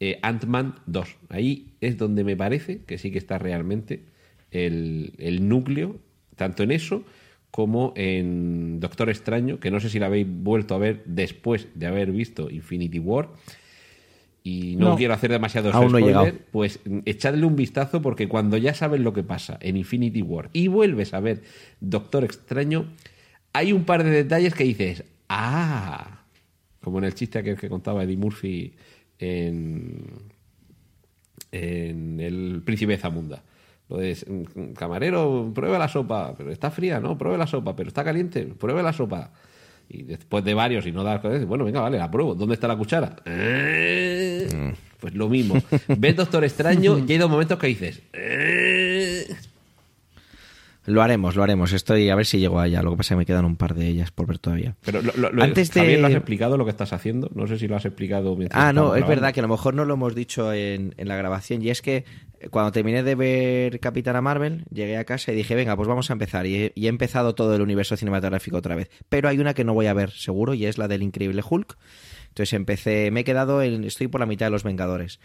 eh, 0.00 0.18
Ant-Man 0.22 0.76
2. 0.86 1.16
Ahí 1.28 1.72
es 1.80 1.96
donde 1.96 2.24
me 2.24 2.36
parece 2.36 2.82
que 2.84 2.98
sí 2.98 3.10
que 3.10 3.18
está 3.18 3.38
realmente 3.38 4.04
el, 4.50 5.12
el 5.18 5.48
núcleo, 5.48 5.96
tanto 6.36 6.62
en 6.62 6.70
eso 6.72 7.04
como 7.50 7.92
en 7.96 8.78
Doctor 8.80 9.10
Extraño, 9.10 9.58
que 9.58 9.70
no 9.70 9.80
sé 9.80 9.88
si 9.88 9.98
la 9.98 10.06
habéis 10.06 10.26
vuelto 10.28 10.74
a 10.74 10.78
ver 10.78 11.02
después 11.04 11.66
de 11.74 11.86
haber 11.86 12.12
visto 12.12 12.48
Infinity 12.50 12.98
War. 12.98 13.28
Y 14.42 14.76
no, 14.76 14.90
No. 14.90 14.96
quiero 14.96 15.12
hacer 15.14 15.30
demasiados 15.30 15.74
Aún 15.74 15.92
no 15.92 15.98
he 15.98 16.00
spoilers, 16.02 16.24
llegado. 16.32 16.44
pues 16.50 16.80
mm, 16.86 16.98
echadle 17.04 17.44
un 17.44 17.56
vistazo 17.56 18.00
porque 18.00 18.26
cuando 18.28 18.56
ya 18.56 18.72
sabes 18.74 19.00
lo 19.00 19.12
que 19.12 19.22
pasa 19.22 19.58
en 19.60 19.76
Infinity 19.76 20.22
War 20.22 20.48
y 20.54 20.68
vuelves 20.68 21.12
a 21.12 21.20
ver 21.20 21.42
Doctor 21.80 22.24
Extraño, 22.24 22.86
hay 23.52 23.72
un 23.72 23.84
par 23.84 24.02
de 24.02 24.10
detalles 24.10 24.54
que 24.54 24.64
dices, 24.64 25.04
ah, 25.28 26.22
como 26.80 26.98
en 26.98 27.04
el 27.04 27.14
chiste 27.14 27.38
aquel 27.38 27.58
que 27.58 27.68
contaba 27.68 28.02
Eddie 28.04 28.16
Murphy 28.16 28.72
en, 29.18 30.04
en 31.52 32.20
El 32.20 32.62
Príncipe 32.64 32.92
de 32.92 32.98
Zamunda. 32.98 33.42
Lo 33.88 33.98
de, 33.98 34.16
mm, 34.54 34.72
camarero, 34.72 35.50
pruebe 35.54 35.78
la 35.78 35.88
sopa, 35.88 36.34
pero 36.36 36.50
está 36.52 36.70
fría, 36.70 37.00
¿no? 37.00 37.18
Pruebe 37.18 37.36
la 37.36 37.46
sopa, 37.46 37.74
pero 37.74 37.88
está 37.88 38.04
caliente, 38.04 38.46
pruebe 38.46 38.82
la 38.82 38.92
sopa. 38.92 39.32
Y 39.92 40.04
después 40.04 40.44
de 40.44 40.54
varios 40.54 40.86
y 40.86 40.92
no 40.92 41.02
dar 41.02 41.20
cosas, 41.20 41.44
bueno, 41.44 41.64
venga, 41.64 41.80
vale, 41.80 41.98
la 41.98 42.08
pruebo. 42.08 42.36
¿Dónde 42.36 42.54
está 42.54 42.68
la 42.68 42.76
cuchara? 42.76 43.16
Eh, 43.24 44.09
Pues 45.00 45.14
lo 45.14 45.28
mismo. 45.28 45.62
Ves 45.88 46.16
Doctor 46.16 46.44
Extraño 46.44 46.98
y 46.98 47.12
hay 47.12 47.18
dos 47.18 47.30
momentos 47.30 47.58
que 47.58 47.66
dices. 47.68 48.02
eh, 48.12 49.26
Lo 50.86 51.02
haremos, 51.02 51.36
lo 51.36 51.42
haremos. 51.42 51.72
Estoy 51.72 52.08
a 52.10 52.14
ver 52.16 52.26
si 52.26 52.38
llego 52.38 52.58
allá. 52.58 52.82
Lo 52.82 52.90
que 52.90 52.96
pasa 52.96 53.08
es 53.14 53.16
que 53.16 53.18
me 53.18 53.26
quedan 53.26 53.44
un 53.44 53.56
par 53.56 53.74
de 53.74 53.86
ellas 53.86 54.10
por 54.10 54.26
ver 54.26 54.38
todavía. 54.38 54.74
Pero 54.84 55.02
lo, 55.02 55.30
lo- 55.30 55.42
Antes 55.42 55.70
de- 55.72 55.98
¿lo 55.98 56.06
has 56.06 56.14
explicado 56.14 56.56
lo 56.56 56.64
que 56.64 56.70
estás 56.70 56.92
haciendo? 56.92 57.30
No 57.34 57.46
sé 57.46 57.58
si 57.58 57.68
lo 57.68 57.76
has 57.76 57.84
explicado 57.84 58.36
Ah, 58.50 58.72
no, 58.72 58.94
es 58.96 59.06
verdad 59.06 59.32
que 59.32 59.40
a 59.40 59.42
lo 59.42 59.48
mejor 59.48 59.74
no 59.74 59.84
lo 59.84 59.94
hemos 59.94 60.14
dicho 60.14 60.52
en, 60.52 60.94
en 60.96 61.08
la 61.08 61.16
grabación. 61.16 61.62
Y 61.62 61.70
es 61.70 61.80
que 61.82 62.04
eh, 62.40 62.48
cuando 62.50 62.72
terminé 62.72 63.02
de 63.02 63.14
ver 63.14 63.78
Capitana 63.78 64.20
Marvel, 64.20 64.64
llegué 64.72 64.96
a 64.96 65.04
casa 65.04 65.32
y 65.32 65.36
dije, 65.36 65.54
venga, 65.54 65.76
pues 65.76 65.86
vamos 65.88 66.10
a 66.10 66.14
empezar. 66.14 66.46
Y 66.46 66.56
he, 66.56 66.72
y 66.74 66.86
he 66.86 66.88
empezado 66.88 67.34
todo 67.34 67.54
el 67.54 67.62
universo 67.62 67.96
cinematográfico 67.96 68.56
otra 68.56 68.74
vez. 68.74 68.90
Pero 69.08 69.28
hay 69.28 69.38
una 69.38 69.54
que 69.54 69.64
no 69.64 69.74
voy 69.74 69.86
a 69.86 69.94
ver 69.94 70.10
seguro 70.10 70.54
y 70.54 70.64
es 70.66 70.76
la 70.78 70.88
del 70.88 71.02
Increíble 71.02 71.42
Hulk. 71.48 71.76
Entonces 72.30 72.52
empecé, 72.54 73.10
me 73.10 73.20
he 73.20 73.24
quedado, 73.24 73.62
en, 73.62 73.84
estoy 73.84 74.08
por 74.08 74.20
la 74.20 74.26
mitad 74.26 74.46
de 74.46 74.50
los 74.50 74.62
Vengadores. 74.64 75.20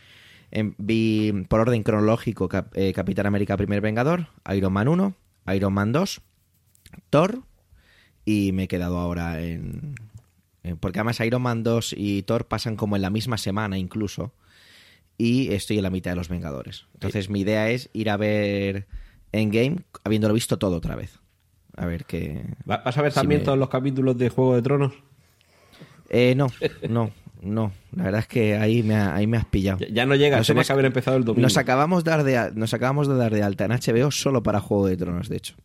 Em, 0.52 0.76
vi 0.78 1.32
por 1.50 1.60
orden 1.62 1.82
cronológico 1.84 2.48
Cap- 2.50 2.72
eh, 2.76 2.94
Capitán 2.94 3.26
América 3.26 3.58
Primer 3.58 3.82
Vengador, 3.82 4.28
Iron 4.54 4.74
Man 4.74 4.88
1, 4.88 5.16
Iron 5.56 5.74
Man 5.74 5.92
2, 5.92 6.22
Thor 7.10 7.42
y 8.26 8.52
me 8.52 8.64
he 8.64 8.68
quedado 8.68 8.98
ahora 9.00 9.42
en... 9.42 9.96
en- 10.64 10.78
Porque 10.78 11.00
además 11.00 11.20
Iron 11.22 11.42
Man 11.42 11.64
2 11.64 11.94
y 11.98 12.24
Thor 12.24 12.48
pasan 12.48 12.76
como 12.76 12.96
en 12.96 13.02
la 13.02 13.10
misma 13.10 13.38
semana 13.38 13.78
incluso 13.78 14.34
y 15.18 15.54
estoy 15.54 15.78
en 15.78 15.84
la 15.84 15.90
mitad 15.90 16.12
de 16.12 16.16
los 16.18 16.30
Vengadores. 16.30 16.86
Entonces 16.96 17.30
mi 17.30 17.42
idea 17.42 17.70
es 17.70 17.90
ir 17.94 18.10
a 18.10 18.18
ver 18.18 18.88
Endgame 19.32 19.78
habiéndolo 20.04 20.34
visto 20.34 20.58
todo 20.58 20.76
otra 20.78 20.96
vez. 20.96 21.20
A 21.78 21.86
ver 21.86 22.06
qué... 22.06 22.46
¿Va- 22.70 22.82
¿Vas 22.84 22.98
a 22.98 23.02
ver 23.02 23.12
si 23.12 23.20
también 23.20 23.42
me- 23.42 23.46
todos 23.46 23.58
los 23.58 23.70
capítulos 23.70 24.18
de 24.18 24.30
Juego 24.30 24.56
de 24.56 24.62
Tronos? 24.62 24.94
Eh, 26.18 26.34
no, 26.36 26.48
no, 26.90 27.12
no. 27.42 27.72
La 27.96 28.04
verdad 28.06 28.22
es 28.22 28.28
que 28.28 28.56
ahí 28.58 28.84
me, 28.84 28.96
ha- 28.96 29.14
ahí 29.16 29.28
me 29.28 29.38
has 29.38 29.46
pillado. 29.46 29.80
Ya, 29.80 29.88
ya 29.90 30.06
no 30.06 30.16
llega, 30.16 30.38
Nos 30.38 30.50
hemos- 30.50 30.66
que 30.68 30.74
haber 30.74 30.86
empezado 30.86 31.18
el 31.18 31.24
domingo. 31.26 31.42
Nos 31.42 31.58
acabamos, 31.58 32.04
de 32.04 32.12
dar 32.12 32.24
de, 32.24 32.52
nos 32.56 32.74
acabamos 32.74 33.08
de 33.08 33.16
dar 33.16 33.34
de 33.34 33.44
alta 33.44 33.66
en 33.66 33.72
HBO 33.72 34.12
solo 34.12 34.42
para 34.44 34.60
Juego 34.60 34.88
de 34.88 34.98
Tronos, 34.98 35.30
de 35.30 35.38
hecho. 35.38 35.56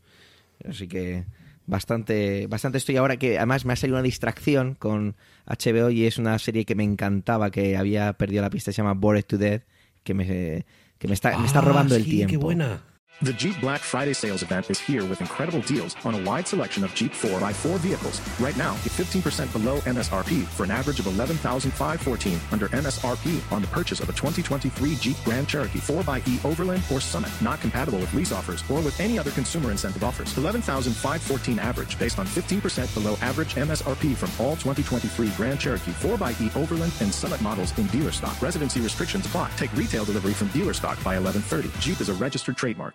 Así 0.69 0.89
que 0.89 1.25
bastante, 1.67 2.47
bastante 2.49 2.79
estoy 2.79 2.97
ahora 2.97 3.17
que 3.17 3.39
además 3.39 3.65
me 3.65 3.73
ha 3.73 3.77
salido 3.77 3.97
una 3.97 4.03
distracción 4.03 4.75
con 4.75 5.15
HBO 5.47 5.91
y 5.91 6.05
es 6.07 6.19
una 6.19 6.39
serie 6.39 6.65
que 6.65 6.75
me 6.75 6.85
encantaba, 6.85 7.51
que 7.51 7.77
había 7.77 8.13
perdido 8.15 8.43
la 8.43 8.51
pista, 8.51 8.73
se 8.73 8.77
llama 8.79 8.95
Bored 8.95 9.25
to 9.25 9.39
Death, 9.39 9.63
que 10.03 10.15
me, 10.15 10.65
que 10.99 11.09
me 11.09 11.15
está, 11.15 11.39
me 11.39 11.47
está 11.47 11.61
Ah, 11.61 11.63
robando 11.63 11.95
el 11.95 12.05
tiempo. 12.05 12.31
qué 12.31 12.37
buena. 12.37 12.83
The 13.23 13.35
Jeep 13.35 13.61
Black 13.61 13.83
Friday 13.83 14.15
sales 14.15 14.43
event 14.43 14.71
is 14.71 14.81
here 14.81 15.05
with 15.05 15.21
incredible 15.21 15.61
deals 15.61 15.95
on 16.07 16.15
a 16.15 16.23
wide 16.25 16.49
selection 16.49 16.83
of 16.85 16.95
Jeep 16.95 17.13
4x4 17.13 17.79
vehicles. 17.81 18.19
Right 18.41 18.57
now, 18.57 18.73
get 18.77 18.93
15% 18.93 19.53
below 19.53 19.81
MSRP 19.81 20.45
for 20.45 20.65
an 20.65 20.71
average 20.71 21.01
of 21.01 21.07
11514 21.07 22.41
under 22.51 22.69
MSRP 22.69 23.53
on 23.53 23.61
the 23.61 23.69
purchase 23.69 24.01
of 24.01 24.09
a 24.09 24.13
2023 24.13 24.95
Jeep 24.95 25.17
Grand 25.23 25.47
Cherokee 25.47 25.81
4xe 25.81 26.43
Overland 26.47 26.83
or 26.91 26.99
Summit. 26.99 27.31
Not 27.43 27.61
compatible 27.61 27.99
with 27.99 28.15
lease 28.15 28.33
offers 28.33 28.65
or 28.71 28.81
with 28.81 28.99
any 28.99 29.19
other 29.19 29.33
consumer 29.33 29.71
incentive 29.71 30.03
offers. 30.03 30.33
11514 30.39 31.59
average 31.59 31.99
based 31.99 32.19
on 32.19 32.25
15% 32.25 32.95
below 32.95 33.19
average 33.21 33.55
MSRP 33.57 34.17
from 34.17 34.31
all 34.43 34.57
2023 34.57 35.29
Grand 35.37 35.61
Cherokee 35.61 35.93
4xe 35.93 36.57
Overland 36.57 36.95
and 37.03 37.13
Summit 37.13 37.43
models 37.43 37.79
in 37.79 37.87
dealer 37.89 38.13
stock. 38.13 38.41
Residency 38.41 38.81
restrictions 38.81 39.27
apply. 39.27 39.51
Take 39.59 39.77
retail 39.77 40.07
delivery 40.07 40.33
from 40.33 40.49
dealer 40.49 40.73
stock 40.73 40.97
by 41.05 41.21
1130. 41.21 41.69
Jeep 41.81 42.01
is 42.01 42.09
a 42.09 42.15
registered 42.15 42.57
trademark. 42.57 42.95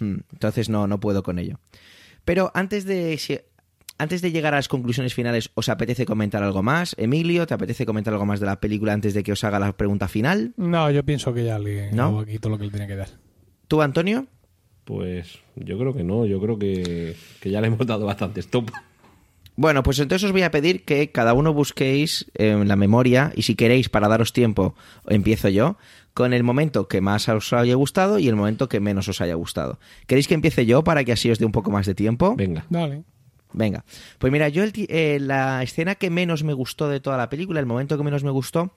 Hmm, 0.00 0.16
Entonces 0.32 0.68
no, 0.68 0.86
no 0.86 1.00
puedo 1.00 1.22
con 1.22 1.38
ello. 1.38 1.58
Pero 2.24 2.50
antes 2.54 2.84
de, 2.84 3.16
si- 3.18 3.38
antes 3.98 4.20
de 4.22 4.30
llegar 4.32 4.52
a 4.54 4.58
las 4.58 4.68
conclusiones 4.68 5.14
finales, 5.14 5.50
¿os 5.54 5.68
apetece 5.68 6.04
comentar 6.06 6.42
algo 6.42 6.62
más? 6.62 6.94
Emilio, 6.98 7.46
¿te 7.46 7.54
apetece 7.54 7.86
comentar 7.86 8.12
algo 8.12 8.26
más 8.26 8.40
de 8.40 8.46
la 8.46 8.60
película 8.60 8.92
antes 8.92 9.14
de 9.14 9.22
que 9.22 9.32
os 9.32 9.42
haga 9.44 9.58
la 9.58 9.72
pregunta 9.76 10.08
final? 10.08 10.52
No, 10.56 10.90
yo 10.90 11.04
pienso 11.04 11.32
que 11.32 11.44
ya 11.44 11.58
le 11.58 11.92
¿No? 11.92 12.18
aquí 12.20 12.38
todo 12.38 12.50
lo 12.50 12.58
que 12.58 12.64
le 12.64 12.70
tenía 12.70 12.86
que 12.86 12.96
dar. 12.96 13.08
¿Tú, 13.68 13.80
Antonio? 13.82 14.26
Pues 14.84 15.38
yo 15.56 15.78
creo 15.78 15.92
que 15.94 16.04
no, 16.04 16.26
yo 16.26 16.40
creo 16.40 16.58
que, 16.58 17.16
que 17.40 17.50
ya 17.50 17.60
le 17.60 17.66
hemos 17.68 17.84
dado 17.86 18.06
bastante 18.06 18.40
stop. 18.40 18.70
Bueno, 19.56 19.82
pues 19.82 19.98
entonces 19.98 20.24
os 20.26 20.32
voy 20.32 20.42
a 20.42 20.50
pedir 20.50 20.84
que 20.84 21.10
cada 21.10 21.32
uno 21.32 21.54
busquéis 21.54 22.30
en 22.34 22.68
la 22.68 22.76
memoria 22.76 23.32
y 23.34 23.42
si 23.42 23.54
queréis, 23.54 23.88
para 23.88 24.06
daros 24.06 24.32
tiempo, 24.34 24.74
empiezo 25.08 25.48
yo, 25.48 25.78
con 26.16 26.32
el 26.32 26.42
momento 26.44 26.88
que 26.88 27.02
más 27.02 27.28
os 27.28 27.52
haya 27.52 27.74
gustado 27.74 28.18
y 28.18 28.26
el 28.26 28.36
momento 28.36 28.70
que 28.70 28.80
menos 28.80 29.06
os 29.06 29.20
haya 29.20 29.34
gustado. 29.34 29.78
¿Queréis 30.06 30.26
que 30.26 30.32
empiece 30.32 30.64
yo 30.64 30.82
para 30.82 31.04
que 31.04 31.12
así 31.12 31.30
os 31.30 31.38
dé 31.38 31.44
un 31.44 31.52
poco 31.52 31.70
más 31.70 31.84
de 31.84 31.94
tiempo? 31.94 32.34
Venga. 32.34 32.64
Dale. 32.70 33.04
Venga, 33.52 33.84
pues 34.18 34.32
mira, 34.32 34.48
yo 34.48 34.64
el 34.64 34.72
eh, 34.88 35.18
la 35.20 35.62
escena 35.62 35.94
que 35.94 36.08
menos 36.08 36.42
me 36.42 36.54
gustó 36.54 36.88
de 36.88 37.00
toda 37.00 37.18
la 37.18 37.28
película, 37.28 37.60
el 37.60 37.66
momento 37.66 37.98
que 37.98 38.02
menos 38.02 38.24
me 38.24 38.30
gustó, 38.30 38.72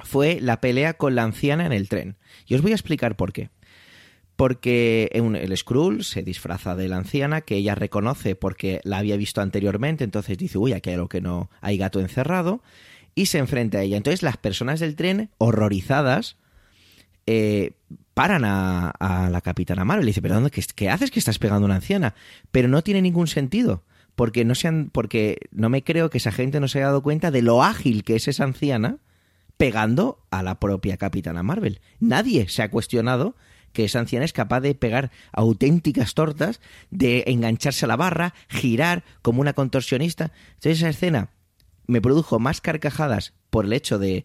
fue 0.00 0.40
la 0.40 0.62
pelea 0.62 0.94
con 0.94 1.14
la 1.14 1.24
anciana 1.24 1.66
en 1.66 1.72
el 1.72 1.90
tren. 1.90 2.16
Y 2.46 2.54
os 2.54 2.62
voy 2.62 2.72
a 2.72 2.74
explicar 2.74 3.16
por 3.16 3.34
qué. 3.34 3.50
Porque 4.36 5.10
en 5.12 5.36
el 5.36 5.54
Skrull 5.54 6.04
se 6.04 6.22
disfraza 6.22 6.74
de 6.74 6.88
la 6.88 6.96
anciana 6.96 7.42
que 7.42 7.56
ella 7.56 7.74
reconoce 7.74 8.34
porque 8.34 8.80
la 8.82 8.96
había 8.96 9.18
visto 9.18 9.42
anteriormente, 9.42 10.04
entonces 10.04 10.38
dice, 10.38 10.56
uy, 10.56 10.72
aquí 10.72 10.88
hay 10.88 10.94
algo 10.94 11.10
que 11.10 11.20
no, 11.20 11.50
hay 11.60 11.76
gato 11.76 12.00
encerrado, 12.00 12.62
y 13.14 13.26
se 13.26 13.36
enfrenta 13.36 13.76
a 13.76 13.82
ella. 13.82 13.98
Entonces 13.98 14.22
las 14.22 14.38
personas 14.38 14.80
del 14.80 14.96
tren, 14.96 15.28
horrorizadas, 15.36 16.38
eh, 17.26 17.72
paran 18.14 18.44
a, 18.44 19.28
la 19.30 19.40
capitana 19.40 19.84
Marvel 19.84 20.06
y 20.06 20.10
dice, 20.10 20.22
pero 20.22 20.34
¿dónde, 20.34 20.50
qué, 20.50 20.90
haces 20.90 21.10
que 21.10 21.18
estás 21.18 21.38
pegando 21.38 21.64
a 21.64 21.66
una 21.66 21.76
anciana? 21.76 22.14
Pero 22.50 22.68
no 22.68 22.82
tiene 22.82 23.02
ningún 23.02 23.26
sentido, 23.26 23.84
porque 24.14 24.44
no, 24.44 24.54
se 24.54 24.68
han, 24.68 24.90
porque 24.90 25.38
no 25.50 25.68
me 25.68 25.82
creo 25.82 26.10
que 26.10 26.18
esa 26.18 26.32
gente 26.32 26.60
no 26.60 26.68
se 26.68 26.78
haya 26.78 26.88
dado 26.88 27.02
cuenta 27.02 27.30
de 27.30 27.42
lo 27.42 27.62
ágil 27.62 28.04
que 28.04 28.16
es 28.16 28.28
esa 28.28 28.44
anciana 28.44 28.98
pegando 29.56 30.18
a 30.30 30.42
la 30.42 30.58
propia 30.58 30.96
capitana 30.96 31.42
Marvel. 31.42 31.80
Nadie 32.00 32.48
se 32.48 32.62
ha 32.62 32.70
cuestionado 32.70 33.36
que 33.72 33.84
esa 33.84 34.00
anciana 34.00 34.24
es 34.24 34.32
capaz 34.32 34.60
de 34.60 34.74
pegar 34.74 35.10
auténticas 35.32 36.14
tortas, 36.14 36.60
de 36.90 37.24
engancharse 37.28 37.86
a 37.86 37.88
la 37.88 37.96
barra, 37.96 38.34
girar 38.48 39.04
como 39.22 39.40
una 39.40 39.54
contorsionista. 39.54 40.32
Entonces 40.54 40.78
esa 40.78 40.90
escena 40.90 41.30
me 41.86 42.02
produjo 42.02 42.38
más 42.38 42.60
carcajadas 42.60 43.32
por 43.50 43.64
el 43.64 43.72
hecho 43.72 43.98
de, 43.98 44.24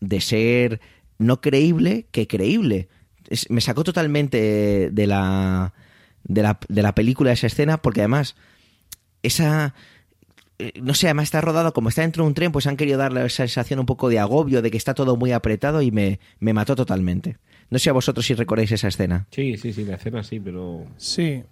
de 0.00 0.20
ser 0.20 0.80
no 1.18 1.40
creíble 1.40 2.06
que 2.10 2.26
creíble. 2.26 2.88
Es- 3.28 3.48
me 3.50 3.60
sacó 3.60 3.84
totalmente 3.84 4.90
de 4.92 5.06
la, 5.06 5.72
de 6.24 6.42
la, 6.42 6.58
de 6.68 6.82
la 6.82 6.94
película 6.94 7.32
esa 7.32 7.46
escena 7.46 7.78
porque 7.78 8.00
además 8.00 8.36
esa 9.22 9.74
eh, 10.58 10.72
no 10.80 10.94
sé, 10.94 11.08
además 11.08 11.24
está 11.24 11.40
rodado 11.40 11.72
como 11.72 11.88
está 11.88 12.02
dentro 12.02 12.22
de 12.24 12.28
un 12.28 12.34
tren, 12.34 12.52
pues 12.52 12.66
han 12.66 12.76
querido 12.76 12.98
darle 12.98 13.24
esa 13.26 13.38
sensación 13.46 13.80
un 13.80 13.86
poco 13.86 14.08
de 14.08 14.18
agobio, 14.20 14.62
de 14.62 14.70
que 14.70 14.76
está 14.76 14.94
todo 14.94 15.16
muy 15.16 15.32
apretado 15.32 15.82
y 15.82 15.90
me, 15.90 16.20
me 16.38 16.52
mató 16.52 16.76
totalmente. 16.76 17.38
No 17.70 17.78
sé 17.78 17.90
a 17.90 17.92
vosotros 17.94 18.24
si 18.24 18.34
recordáis 18.34 18.70
esa 18.70 18.88
escena. 18.88 19.26
Sí, 19.30 19.56
sí, 19.56 19.72
sí, 19.72 19.84
la 19.84 19.96
escena 19.96 20.22
sí, 20.22 20.38
pero... 20.38 20.84
Sí. 20.96 21.42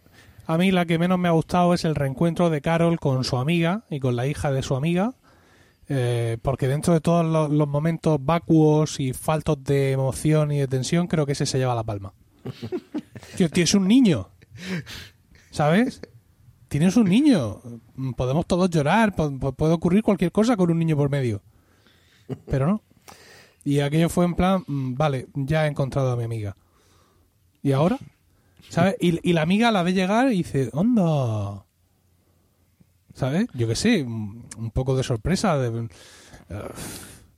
A 0.47 0.57
mí 0.59 0.71
la 0.71 0.87
que 0.87 0.99
menos 0.99 1.19
me 1.19 1.29
ha 1.29 1.33
gustado 1.33 1.73
es 1.75 1.85
el 1.85 1.95
reencuentro 1.95 2.51
de 2.51 2.61
Carol 2.61 3.01
con 3.01 3.25
su 3.25 3.39
amiga 3.39 3.85
y 3.91 3.99
con 3.99 4.15
la 4.15 4.27
hija 4.27 4.53
de 4.53 4.63
su 4.63 4.77
amiga. 4.77 5.15
Eh, 5.89 6.39
porque 6.43 6.69
dentro 6.69 6.95
de 6.95 7.01
todos 7.01 7.25
los, 7.27 7.51
los 7.51 7.69
momentos 7.69 8.19
vacuos 8.25 9.01
y 9.01 9.13
faltos 9.13 9.63
de 9.65 9.93
emoción 9.93 10.53
y 10.53 10.59
de 10.59 10.69
tensión, 10.69 11.07
creo 11.07 11.27
que 11.27 11.33
ese 11.33 11.47
se 11.47 11.59
lleva 11.59 11.75
la 11.75 11.85
palma. 11.85 12.13
Tío, 13.37 13.49
tío, 13.49 13.65
es 13.65 13.75
un 13.75 13.87
niño. 13.87 14.29
¿Sabes? 15.51 16.01
Tienes 16.69 16.97
un 16.97 17.09
niño. 17.09 17.61
Podemos 18.17 18.47
todos 18.47 18.69
llorar. 18.71 19.15
pu- 19.15 19.39
pu- 19.39 19.55
puede 19.55 19.73
ocurrir 19.75 20.03
cualquier 20.03 20.33
cosa 20.33 20.57
con 20.57 20.71
un 20.71 20.79
niño 20.79 20.97
por 20.97 21.11
medio. 21.11 21.43
Pero 22.47 22.67
no. 22.67 22.83
Y 23.65 23.79
aquello 23.81 24.09
fue 24.09 24.25
en 24.25 24.35
plan, 24.35 24.65
mm, 24.67 24.95
vale, 24.95 25.29
ya 25.35 25.67
he 25.67 25.69
encontrado 25.69 26.11
a 26.13 26.17
mi 26.17 26.25
amiga. 26.25 26.57
¿Y 27.63 27.73
ahora? 27.73 27.99
¿Sabes? 28.69 28.97
Y, 29.01 29.21
y 29.29 29.35
la 29.35 29.43
amiga 29.43 29.71
la 29.71 29.83
ve 29.85 29.93
llegar 29.93 30.33
y 30.33 30.39
dice, 30.39 30.71
onda. 30.73 31.65
¿Sabes? 33.15 33.47
Yo 33.55 33.69
qué 33.69 33.77
sé, 33.77 34.03
un 34.03 34.71
poco 34.73 34.97
de 34.97 35.03
sorpresa. 35.03 35.59
De, 35.59 35.89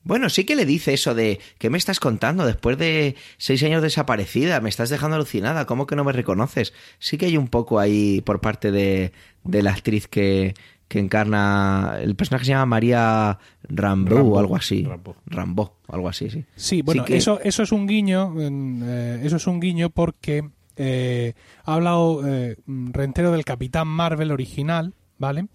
Bueno, 0.02 0.28
sí 0.28 0.44
que 0.44 0.54
le 0.54 0.66
dice 0.66 0.92
eso 0.92 1.14
de 1.14 1.40
¿qué 1.58 1.70
me 1.70 1.78
estás 1.78 1.98
contando? 1.98 2.44
Después 2.44 2.76
de 2.78 3.16
seis 3.38 3.62
años 3.62 3.82
desaparecida, 3.82 4.60
me 4.60 4.68
estás 4.68 4.90
dejando 4.90 5.16
alucinada, 5.16 5.64
¿cómo 5.66 5.86
que 5.86 5.96
no 5.96 6.04
me 6.04 6.12
reconoces? 6.12 6.74
Sí 6.98 7.16
que 7.16 7.26
hay 7.26 7.36
un 7.38 7.48
poco 7.48 7.78
ahí 7.78 8.20
por 8.20 8.40
parte 8.40 8.70
de, 8.70 9.12
de 9.44 9.62
la 9.62 9.70
actriz 9.72 10.06
que, 10.06 10.52
que 10.88 10.98
encarna. 10.98 11.96
El 12.02 12.16
personaje 12.16 12.44
se 12.44 12.50
llama 12.50 12.66
María 12.66 13.38
Rambo, 13.62 14.16
Rambo, 14.16 14.34
o 14.34 14.38
algo 14.38 14.56
así. 14.56 14.82
Rambo. 14.84 15.16
Rambo, 15.26 15.76
algo 15.88 16.08
así, 16.08 16.28
sí. 16.28 16.44
Sí, 16.54 16.82
bueno, 16.82 17.04
que- 17.06 17.16
eso, 17.16 17.40
eso 17.42 17.62
es 17.62 17.72
un 17.72 17.86
guiño, 17.86 18.34
eh, 18.38 19.20
eso 19.24 19.36
es 19.36 19.46
un 19.46 19.58
guiño 19.58 19.88
porque 19.88 20.50
eh, 20.76 21.32
ha 21.64 21.74
hablado 21.74 22.20
eh, 22.28 22.56
Rentero 22.66 23.32
del 23.32 23.44
Capitán 23.46 23.88
Marvel 23.88 24.32
original, 24.32 24.92
¿vale? 25.18 25.48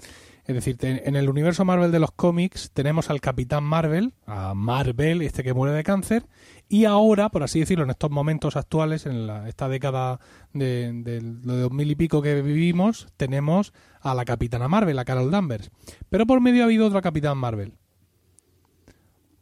Es 0.46 0.56
decir, 0.56 0.78
en 0.82 1.16
el 1.16 1.30
universo 1.30 1.64
Marvel 1.64 1.92
de 1.92 2.00
los 2.00 2.12
cómics 2.12 2.72
tenemos 2.74 3.12
al 3.12 3.22
Capitán 3.22 3.64
Marvel, 3.64 4.14
a 4.26 4.56
Marvel, 4.56 5.22
este 5.22 5.44
que 5.44 5.54
muere 5.54 5.76
de 5.76 5.84
cáncer, 5.84 6.26
y 6.68 6.86
ahora, 6.86 7.30
por 7.30 7.44
así 7.44 7.60
decirlo, 7.60 7.84
en 7.84 7.92
estos 7.92 8.10
momentos 8.10 8.56
actuales, 8.56 9.06
en 9.06 9.28
la- 9.28 9.48
esta 9.48 9.70
década 9.70 10.20
de, 10.54 10.92
de, 11.04 11.20
de 11.22 11.62
2000 11.62 11.92
y 11.92 11.96
pico 11.96 12.24
que 12.24 12.42
vivimos, 12.42 13.08
tenemos 13.16 13.74
a 14.02 14.16
la 14.16 14.26
Capitana 14.26 14.68
Marvel, 14.68 14.98
a 14.98 15.06
Carol 15.06 15.30
Danvers. 15.30 15.70
Pero 16.10 16.26
por 16.26 16.42
medio 16.42 16.64
ha 16.64 16.66
habido 16.66 16.88
otra 16.88 17.04
Capitán 17.04 17.38
Marvel. 17.38 17.74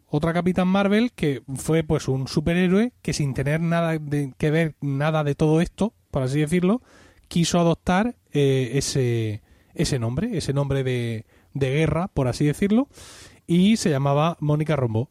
Otra 0.10 0.34
Capitán 0.34 0.68
Marvel 0.70 1.12
que 1.14 1.42
fue 1.56 1.84
pues 1.84 2.08
un 2.08 2.28
superhéroe 2.28 2.94
que 3.02 3.14
sin 3.14 3.34
tener 3.34 3.60
nada 3.62 3.98
de, 4.00 4.34
que 4.38 4.52
ver 4.52 4.76
nada 4.82 5.24
de 5.24 5.36
todo 5.36 5.60
esto, 5.60 5.94
por 6.12 6.24
así 6.24 6.40
decirlo, 6.40 6.82
quiso 7.28 7.60
adoptar 7.60 8.16
eh, 8.32 8.72
ese, 8.76 9.42
ese 9.78 10.00
nombre, 10.00 10.38
ese 10.38 10.54
nombre 10.54 10.84
de, 10.84 11.26
de 11.54 11.70
guerra, 11.72 12.08
por 12.10 12.28
así 12.28 12.46
decirlo, 12.46 12.88
y 13.48 13.78
se 13.78 13.90
llamaba 13.90 14.38
Mónica 14.40 14.76
Rombo. 14.76 15.10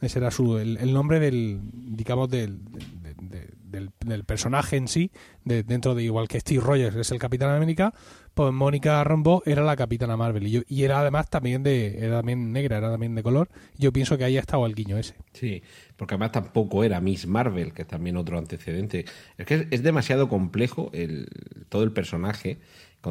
Ese 0.00 0.20
era 0.20 0.30
su, 0.30 0.58
el, 0.58 0.76
el 0.76 0.92
nombre 0.92 1.18
del, 1.18 1.58
digamos, 1.72 2.28
del, 2.28 2.60
de- 2.64 3.14
de- 3.20 3.58
del, 3.68 3.90
del 4.00 4.24
personaje 4.24 4.76
en 4.76 4.88
sí, 4.88 5.10
de, 5.44 5.62
dentro 5.62 5.94
de 5.94 6.02
igual 6.02 6.26
que 6.28 6.40
Steve 6.40 6.62
Rogers 6.64 6.96
es 6.96 7.10
el 7.10 7.18
Capitán 7.18 7.50
América, 7.54 7.92
pues 8.32 8.50
Mónica 8.52 9.04
Rambeau 9.04 9.42
era 9.44 9.62
la 9.62 9.76
Capitana 9.76 10.16
Marvel 10.16 10.46
y, 10.46 10.50
yo- 10.52 10.62
y 10.68 10.84
era 10.84 11.00
además 11.00 11.28
también 11.28 11.62
de, 11.64 11.98
era 11.98 12.18
también 12.18 12.50
negra, 12.52 12.78
era 12.78 12.90
también 12.90 13.14
de 13.14 13.22
color. 13.22 13.48
Yo 13.76 13.92
pienso 13.92 14.16
que 14.16 14.24
ahí 14.24 14.36
ha 14.38 14.40
estado 14.40 14.64
el 14.64 14.74
guiño 14.74 14.96
ese. 14.96 15.16
Sí, 15.34 15.62
porque 15.96 16.14
además 16.14 16.32
tampoco 16.32 16.82
era 16.84 17.00
Miss 17.02 17.26
Marvel, 17.26 17.74
que 17.74 17.82
es 17.82 17.88
también 17.88 18.16
otro 18.16 18.38
antecedente. 18.38 19.04
Es 19.36 19.44
que 19.44 19.54
es, 19.56 19.66
es 19.70 19.82
demasiado 19.82 20.28
complejo 20.30 20.88
el, 20.94 21.26
todo 21.68 21.82
el 21.82 21.92
personaje, 21.92 22.60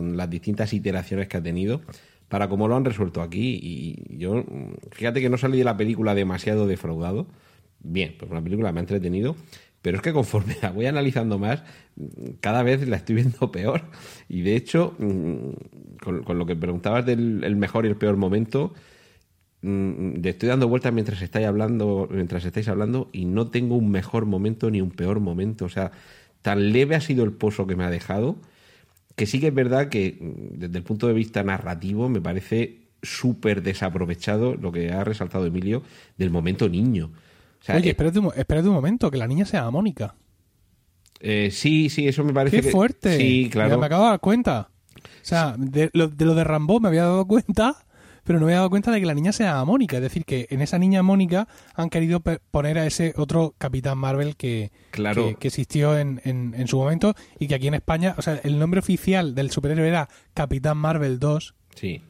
las 0.02 0.30
distintas 0.30 0.74
iteraciones 0.74 1.28
que 1.28 1.38
ha 1.38 1.44
tenido, 1.44 1.82
para 2.30 2.49
cómo 2.49 2.68
lo 2.68 2.76
han 2.76 2.86
resuelto 2.86 3.22
aquí. 3.22 3.60
Y 3.61 4.18
yo, 4.18 4.44
fíjate 4.91 5.22
que 5.22 5.30
no 5.30 5.38
salí 5.38 5.57
de 5.57 5.64
la 5.64 5.78
película 5.78 6.15
demasiado 6.15 6.68
defraudado. 6.68 7.28
Bien, 7.80 8.15
pues 8.18 8.32
la 8.32 8.41
película 8.41 8.72
me 8.72 8.80
ha 8.80 8.82
entretenido. 8.82 9.36
Pero 9.82 9.98
es 9.98 10.03
que 10.03 10.14
conforme 10.14 10.57
la 10.61 10.72
voy 10.72 10.86
analizando 10.86 11.40
más, 11.40 11.64
cada 12.41 12.64
vez 12.64 12.88
la 12.88 12.98
estoy 12.98 13.15
viendo 13.15 13.52
peor. 13.53 13.84
Y 14.28 14.41
de 14.41 14.56
hecho, 14.56 14.95
mm, 14.99 15.52
con, 16.24 16.38
lo 16.38 16.45
que 16.45 16.56
preguntabas 16.56 17.06
del 17.06 17.44
el 17.44 17.56
mejor 17.56 17.86
y 17.86 17.90
el 17.90 17.95
peor 17.95 18.18
momento, 18.18 18.74
mm, 19.61 20.15
le 20.22 20.30
estoy 20.30 20.49
dando 20.49 20.68
vueltas 20.68 20.94
mientras 20.94 21.22
estáis 21.22 21.48
hablando, 21.48 22.10
mientras 22.11 22.45
estáis 22.45 22.68
hablando, 22.68 23.10
y 23.14 23.26
no 23.26 23.48
tengo 23.49 23.76
un 23.76 23.90
mejor 23.90 24.26
momento 24.26 24.69
ni 24.72 24.82
un 24.82 24.91
peor 24.91 25.19
momento. 25.19 25.65
O 25.65 25.69
sea, 25.69 25.91
tan 26.41 26.72
leve 26.72 26.95
ha 26.95 27.02
sido 27.02 27.24
el 27.24 27.32
pozo 27.32 27.68
que 27.68 27.76
me 27.76 27.84
ha 27.84 27.90
dejado, 27.90 28.38
que 29.18 29.26
sí 29.26 29.41
que 29.41 29.48
es 29.48 29.53
verdad 29.53 29.89
que 29.89 30.18
mm, 30.22 30.60
desde 30.60 30.77
el 30.77 30.84
punto 30.85 31.07
de 31.07 31.14
vista 31.14 31.44
narrativo 31.44 32.07
me 32.07 32.22
parece 32.22 32.88
súper 33.03 33.61
desaprovechado 33.61 34.56
lo 34.56 34.72
que 34.72 34.91
ha 34.94 35.03
resaltado 35.03 35.45
Emilio 35.45 35.84
del 36.18 36.30
momento 36.30 36.69
niño. 36.69 37.11
O 37.60 37.64
sea, 37.64 37.76
Oye, 37.76 37.88
eh, 37.88 37.91
espérate 37.91 38.19
un, 38.19 38.31
espérate 38.35 38.68
un 38.69 38.73
momento, 38.76 39.11
que 39.11 39.18
la 39.18 39.27
niña 39.27 39.44
sea 39.45 39.69
Mónica. 39.72 40.15
eh, 41.19 41.49
sí, 41.52 41.89
sí, 41.89 42.07
eso 42.07 42.23
me 42.23 42.31
parece 42.34 42.57
¡Qué 42.57 42.61
que- 42.64 42.72
fuerte! 42.72 43.18
Sí, 43.18 43.49
claro. 43.52 43.72
Ya 43.72 43.77
me 43.77 43.85
acabo 43.88 44.03
de 44.06 44.10
dar 44.11 44.19
cuenta. 44.19 44.69
O 44.98 45.26
sea, 45.30 45.56
de 45.57 45.89
lo, 45.94 46.07
de 46.07 46.26
lo 46.26 46.34
de 46.35 46.44
Rambo 46.44 46.80
me 46.80 46.88
había 46.88 47.03
dado 47.03 47.26
cuenta, 47.27 47.85
pero 48.27 48.39
no 48.39 48.45
me 48.45 48.51
había 48.51 48.57
dado 48.57 48.69
cuenta 48.69 48.91
de 48.91 48.99
que 48.99 49.05
la 49.07 49.13
niña 49.15 49.31
sea 49.31 49.63
Mónica. 49.65 49.95
Es 49.95 50.03
decir, 50.03 50.25
que 50.25 50.45
en 50.51 50.61
esa 50.61 50.77
niña 50.77 51.01
Mónica 51.01 51.47
han 51.73 51.89
querido 51.89 52.21
poner 52.51 52.77
a 52.77 52.85
ese 52.85 53.13
otro 53.15 53.55
Capitán 53.57 53.97
Marvel 53.97 54.35
que, 54.35 54.69
Claro. 54.91 55.29
que, 55.29 55.35
que 55.35 55.47
existió 55.47 55.97
en, 55.97 56.21
en, 56.25 56.53
en 56.55 56.67
su 56.67 56.77
momento 56.77 57.15
y 57.39 57.47
que 57.47 57.55
aquí 57.55 57.67
en 57.67 57.73
España, 57.73 58.13
o 58.17 58.21
sea, 58.21 58.39
el 58.43 58.59
nombre 58.59 58.79
oficial 58.81 59.33
del 59.33 59.49
superhéroe 59.49 59.87
era 59.87 60.09
Capitán 60.33 60.77
Marvel 60.77 61.17
2. 61.19 61.55
Sí. 61.75 62.01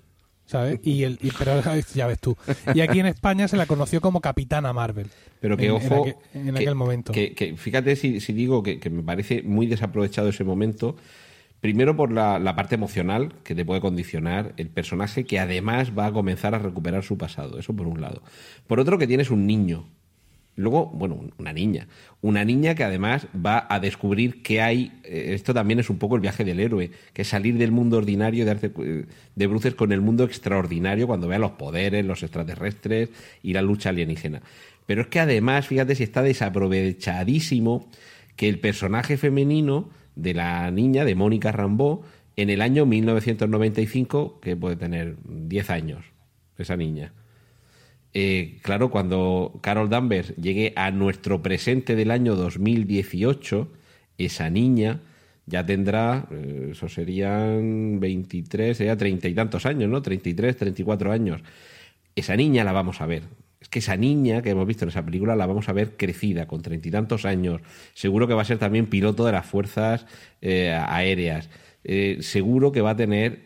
¿Sabes? 0.47 0.79
Y 0.83 1.03
el, 1.03 1.19
y- 1.21 1.31
pero 1.37 1.61
ya 1.93 2.07
ves 2.07 2.19
tú. 2.19 2.35
Y 2.73 2.79
aquí 2.81 2.99
en 2.99 3.05
España 3.05 3.47
se 3.47 3.57
la 3.57 3.65
conoció 3.65 4.01
como 4.01 4.21
Capitana 4.21 4.73
Marvel. 4.73 5.07
Pero 5.39 5.55
que 5.57 5.65
en- 5.67 5.75
en 5.75 5.75
ojo, 5.75 6.03
aquel- 6.05 6.15
en, 6.33 6.53
que- 6.55 6.61
aquel 6.61 6.75
momento. 6.75 7.11
Que, 7.13 7.55
fíjate 7.57 7.95
si, 7.95 8.19
si 8.21 8.33
digo 8.33 8.63
que 8.63 8.89
me 8.89 9.03
parece 9.03 9.43
muy 9.43 9.67
desaprovechado 9.67 10.29
ese 10.29 10.43
momento. 10.43 10.95
Primero 11.61 11.95
por 11.95 12.11
la, 12.11 12.55
parte 12.55 12.75
emocional 12.75 13.33
que 13.43 13.55
te 13.55 13.65
puede 13.65 13.81
condicionar 13.81 14.53
el 14.57 14.69
personaje 14.69 15.25
que 15.25 15.39
además 15.39 15.91
va 15.97 16.05
a 16.07 16.11
comenzar 16.11 16.53
a 16.53 16.59
recuperar 16.59 17.03
su 17.03 17.17
pasado. 17.17 17.57
Eso 17.57 17.75
por 17.75 17.87
un 17.87 17.99
lado. 17.99 18.21
Por 18.67 18.79
otro 18.79 18.97
que 18.97 19.07
tienes 19.07 19.31
un 19.31 19.47
niño. 19.47 19.85
Luego, 20.55 20.87
bueno, 20.87 21.19
una 21.37 21.53
niña. 21.53 21.87
Una 22.21 22.43
niña 22.43 22.73
que 22.75 22.83
además 22.83 23.27
va 23.33 23.65
a 23.69 23.79
descubrir 23.79 24.41
que 24.43 24.61
hay. 24.61 24.91
eh, 25.03 25.33
Esto 25.33 25.53
también 25.53 25.79
es 25.79 25.89
un 25.89 25.97
poco 25.97 26.15
el 26.15 26.21
viaje 26.21 26.43
del 26.43 26.59
héroe, 26.59 26.91
que 27.13 27.23
es 27.23 27.27
salir 27.27 27.57
del 27.57 27.71
mundo 27.71 27.97
ordinario, 27.97 28.45
de, 28.45 28.71
eh, 28.79 29.05
de 29.35 29.47
bruces 29.47 29.75
con 29.75 29.91
el 29.91 30.01
mundo 30.01 30.23
extraordinario 30.23 31.07
cuando 31.07 31.27
vea 31.27 31.39
los 31.39 31.51
poderes, 31.51 32.05
los 32.05 32.23
extraterrestres 32.23 33.09
y 33.43 33.53
la 33.53 33.61
lucha 33.61 33.89
alienígena. 33.89 34.41
Pero 34.85 35.01
es 35.01 35.07
que 35.07 35.19
además, 35.19 35.67
fíjate 35.67 35.95
si 35.95 36.03
está 36.03 36.23
desaprovechadísimo 36.23 37.87
que 38.35 38.47
el 38.47 38.59
personaje 38.59 39.17
femenino 39.17 39.89
de 40.17 40.33
la 40.33 40.69
niña, 40.71 41.05
de 41.05 41.15
Mónica 41.15 41.51
Rambeau, 41.51 42.01
en 42.35 42.49
el 42.49 42.61
año 42.61 42.85
1995, 42.85 44.39
que 44.41 44.55
puede 44.55 44.75
tener 44.75 45.15
10 45.23 45.69
años, 45.69 46.05
esa 46.57 46.75
niña. 46.75 47.13
Eh, 48.13 48.59
claro, 48.61 48.89
cuando 48.89 49.59
Carol 49.61 49.89
Danvers 49.89 50.35
llegue 50.35 50.73
a 50.75 50.91
nuestro 50.91 51.41
presente 51.41 51.95
del 51.95 52.11
año 52.11 52.35
2018, 52.35 53.71
esa 54.17 54.49
niña 54.49 55.01
ya 55.45 55.65
tendrá, 55.65 56.27
eh, 56.31 56.69
eso 56.71 56.89
serían 56.89 57.99
23, 57.99 58.75
sería 58.75 58.97
treinta 58.97 59.27
y 59.27 59.33
tantos 59.33 59.65
años, 59.65 59.89
¿no? 59.89 60.01
33, 60.01 60.57
34 60.57 61.11
años. 61.11 61.41
Esa 62.15 62.35
niña 62.35 62.63
la 62.63 62.71
vamos 62.71 63.01
a 63.01 63.05
ver. 63.05 63.23
Es 63.59 63.69
que 63.69 63.79
esa 63.79 63.97
niña 63.97 64.41
que 64.41 64.51
hemos 64.51 64.67
visto 64.67 64.85
en 64.85 64.89
esa 64.89 65.03
película 65.03 65.35
la 65.35 65.45
vamos 65.47 65.67
a 65.67 65.73
ver 65.73 65.97
crecida, 65.97 66.47
con 66.47 66.61
treinta 66.61 66.87
y 66.87 66.91
tantos 66.91 67.25
años. 67.25 67.61
Seguro 67.93 68.27
que 68.27 68.33
va 68.33 68.43
a 68.43 68.45
ser 68.45 68.59
también 68.59 68.85
piloto 68.85 69.25
de 69.25 69.31
las 69.31 69.45
fuerzas 69.45 70.05
eh, 70.41 70.71
aéreas. 70.73 71.49
Eh, 71.83 72.17
seguro 72.21 72.71
que 72.71 72.81
va 72.81 72.91
a 72.91 72.95
tener, 72.95 73.45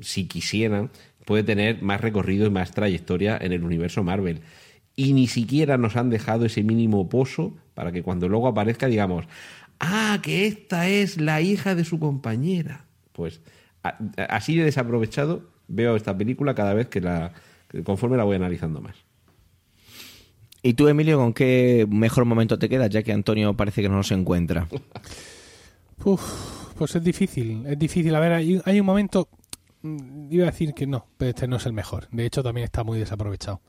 si 0.00 0.26
quisieran, 0.26 0.90
puede 1.24 1.44
tener 1.44 1.82
más 1.82 2.00
recorrido 2.00 2.46
y 2.46 2.50
más 2.50 2.72
trayectoria 2.72 3.38
en 3.40 3.52
el 3.52 3.62
universo 3.62 4.02
Marvel. 4.02 4.40
Y 4.96 5.12
ni 5.12 5.26
siquiera 5.26 5.78
nos 5.78 5.96
han 5.96 6.10
dejado 6.10 6.44
ese 6.44 6.62
mínimo 6.62 7.08
pozo 7.08 7.56
para 7.74 7.92
que 7.92 8.02
cuando 8.02 8.28
luego 8.28 8.48
aparezca 8.48 8.88
digamos, 8.88 9.26
ah, 9.78 10.18
que 10.22 10.46
esta 10.46 10.88
es 10.88 11.20
la 11.20 11.40
hija 11.40 11.74
de 11.74 11.84
su 11.84 11.98
compañera. 12.00 12.84
Pues 13.12 13.40
así 14.28 14.56
de 14.56 14.64
desaprovechado 14.64 15.50
veo 15.68 15.96
esta 15.96 16.16
película 16.16 16.54
cada 16.54 16.74
vez 16.74 16.88
que 16.88 17.00
la 17.00 17.32
conforme 17.84 18.16
la 18.16 18.24
voy 18.24 18.36
analizando 18.36 18.80
más. 18.80 18.96
¿Y 20.62 20.74
tú, 20.74 20.86
Emilio, 20.88 21.18
con 21.18 21.32
qué 21.32 21.86
mejor 21.90 22.24
momento 22.24 22.58
te 22.58 22.68
quedas, 22.68 22.88
ya 22.90 23.02
que 23.02 23.12
Antonio 23.12 23.54
parece 23.54 23.82
que 23.82 23.88
no 23.88 24.02
se 24.02 24.14
encuentra? 24.14 24.68
Uf, 26.04 26.74
pues 26.76 26.94
es 26.96 27.02
difícil, 27.04 27.64
es 27.66 27.78
difícil. 27.78 28.14
A 28.14 28.20
ver, 28.20 28.32
hay, 28.32 28.60
hay 28.64 28.80
un 28.80 28.86
momento, 28.86 29.28
mm, 29.82 30.32
iba 30.32 30.44
a 30.46 30.50
decir 30.50 30.74
que 30.74 30.86
no, 30.86 31.06
pero 31.16 31.30
este 31.30 31.46
no 31.46 31.56
es 31.56 31.66
el 31.66 31.72
mejor. 31.72 32.08
De 32.10 32.26
hecho, 32.26 32.42
también 32.42 32.64
está 32.64 32.82
muy 32.84 32.98
desaprovechado. 32.98 33.60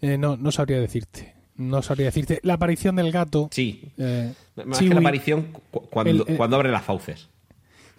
Eh, 0.00 0.18
no, 0.18 0.36
no 0.36 0.52
sabría 0.52 0.80
decirte. 0.80 1.34
No 1.56 1.82
sabría 1.82 2.06
decirte. 2.06 2.40
La 2.42 2.54
aparición 2.54 2.96
del 2.96 3.12
gato. 3.12 3.48
Sí. 3.50 3.90
eh, 3.98 4.32
Más 4.64 4.78
que 4.78 4.88
la 4.88 5.00
aparición 5.00 5.48
cu- 5.70 5.82
cuando, 5.90 6.10
El- 6.24 6.24
el- 6.30 6.36
cuando 6.36 6.56
abre 6.56 6.70
las 6.70 6.82
fauces. 6.84 7.28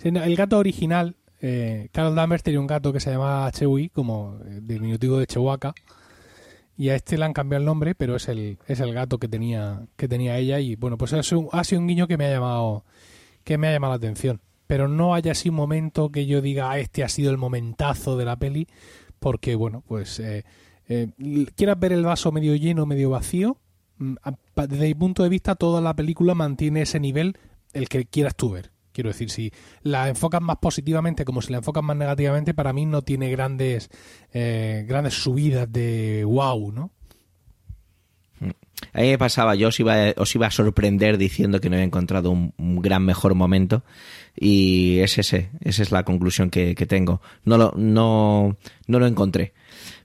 El 0.04 0.36
gato 0.36 0.58
original, 0.58 1.16
eh, 1.42 1.88
Carol 1.94 2.16
Danvers 2.16 2.44
tenía 2.44 2.60
un 2.60 2.68
gato 2.68 2.92
que 2.92 3.00
se 3.00 3.12
llamaba 3.12 3.50
Chewie, 3.52 3.90
como 3.90 4.38
eh, 4.46 4.60
diminutivo 4.62 5.18
de 5.18 5.28
Chewbacca. 5.28 5.74
Y 6.76 6.90
a 6.90 6.96
este 6.96 7.18
le 7.18 7.26
han 7.26 7.34
cambiado 7.34 7.60
el 7.62 7.66
nombre, 7.66 7.94
pero 7.96 8.16
es 8.16 8.28
el, 8.28 8.58
es 8.68 8.80
el 8.80 8.94
gato 8.94 9.20
que 9.20 9.28
tenía, 9.28 9.86
que 9.96 10.08
tenía 10.08 10.38
ella. 10.38 10.60
Y 10.60 10.76
bueno, 10.76 10.98
pues 10.98 11.14
ha 11.14 11.22
sido, 11.24 11.42
un- 11.42 11.50
ha 11.52 11.64
sido 11.64 11.82
un 11.82 11.88
guiño 11.88 12.08
que 12.08 12.18
me 12.18 12.26
ha 12.26 12.32
llamado, 12.32 12.84
que 13.44 13.58
me 13.58 13.68
ha 13.68 13.72
llamado 13.74 13.94
la 13.94 13.98
atención. 13.98 14.42
Pero 14.66 14.88
no 14.88 15.14
haya 15.14 15.34
así 15.34 15.50
un 15.50 15.56
momento 15.56 16.10
que 16.12 16.26
yo 16.26 16.42
diga, 16.42 16.72
"Ah, 16.72 16.80
este 16.80 17.04
ha 17.04 17.10
sido 17.10 17.30
el 17.32 17.38
momentazo 17.38 18.18
de 18.18 18.26
la 18.26 18.38
peli, 18.38 18.68
porque 19.20 19.56
bueno, 19.56 19.84
pues 19.88 20.20
eh, 20.20 20.44
eh, 20.90 21.08
quieras 21.56 21.80
ver 21.80 21.94
el 21.94 22.04
vaso 22.04 22.32
medio 22.32 22.56
lleno, 22.56 22.86
medio 22.86 23.10
vacío, 23.12 23.58
mm, 24.00 24.16
desde 24.68 24.88
mi 24.88 24.96
punto 24.96 25.22
de 25.24 25.30
vista 25.30 25.56
toda 25.56 25.80
la 25.80 25.96
película 25.96 26.34
mantiene 26.34 26.82
ese 26.82 27.00
nivel, 27.00 27.38
el 27.74 27.88
que 27.88 28.06
quieras 28.06 28.36
tú 28.36 28.50
ver. 28.52 28.72
Quiero 28.94 29.10
decir, 29.10 29.30
si 29.30 29.52
la 29.82 30.08
enfocas 30.08 30.42
más 30.42 30.58
positivamente 30.58 31.26
como 31.26 31.42
si 31.42 31.52
la 31.52 31.58
enfocas 31.58 31.84
más 31.84 31.98
negativamente, 31.98 32.54
para 32.54 32.74
mí 32.74 32.86
no 32.86 33.02
tiene 33.02 33.30
grandes, 33.32 33.90
eh, 34.34 34.86
grandes 34.88 35.16
subidas 35.16 35.72
de 35.72 36.24
wow, 36.26 36.72
¿no? 36.72 36.92
A 38.94 39.02
me 39.02 39.18
pasaba, 39.18 39.56
yo 39.56 39.70
os 39.70 39.80
iba, 39.80 39.96
os 40.18 40.36
iba 40.36 40.48
a 40.48 40.52
sorprender 40.52 41.18
diciendo 41.18 41.60
que 41.60 41.70
no 41.70 41.76
había 41.76 41.86
encontrado 41.86 42.32
un, 42.32 42.54
un 42.58 42.82
gran 42.82 43.04
mejor 43.06 43.34
momento 43.34 43.84
y 44.36 45.00
es 45.00 45.18
ese, 45.18 45.50
esa 45.62 45.84
es 45.84 45.92
la 45.92 46.04
conclusión 46.04 46.50
que, 46.50 46.76
que 46.76 46.86
tengo. 46.86 47.22
No 47.46 47.58
lo, 47.58 47.74
no, 47.78 48.58
no 48.88 49.00
lo 49.00 49.08
encontré. 49.08 49.54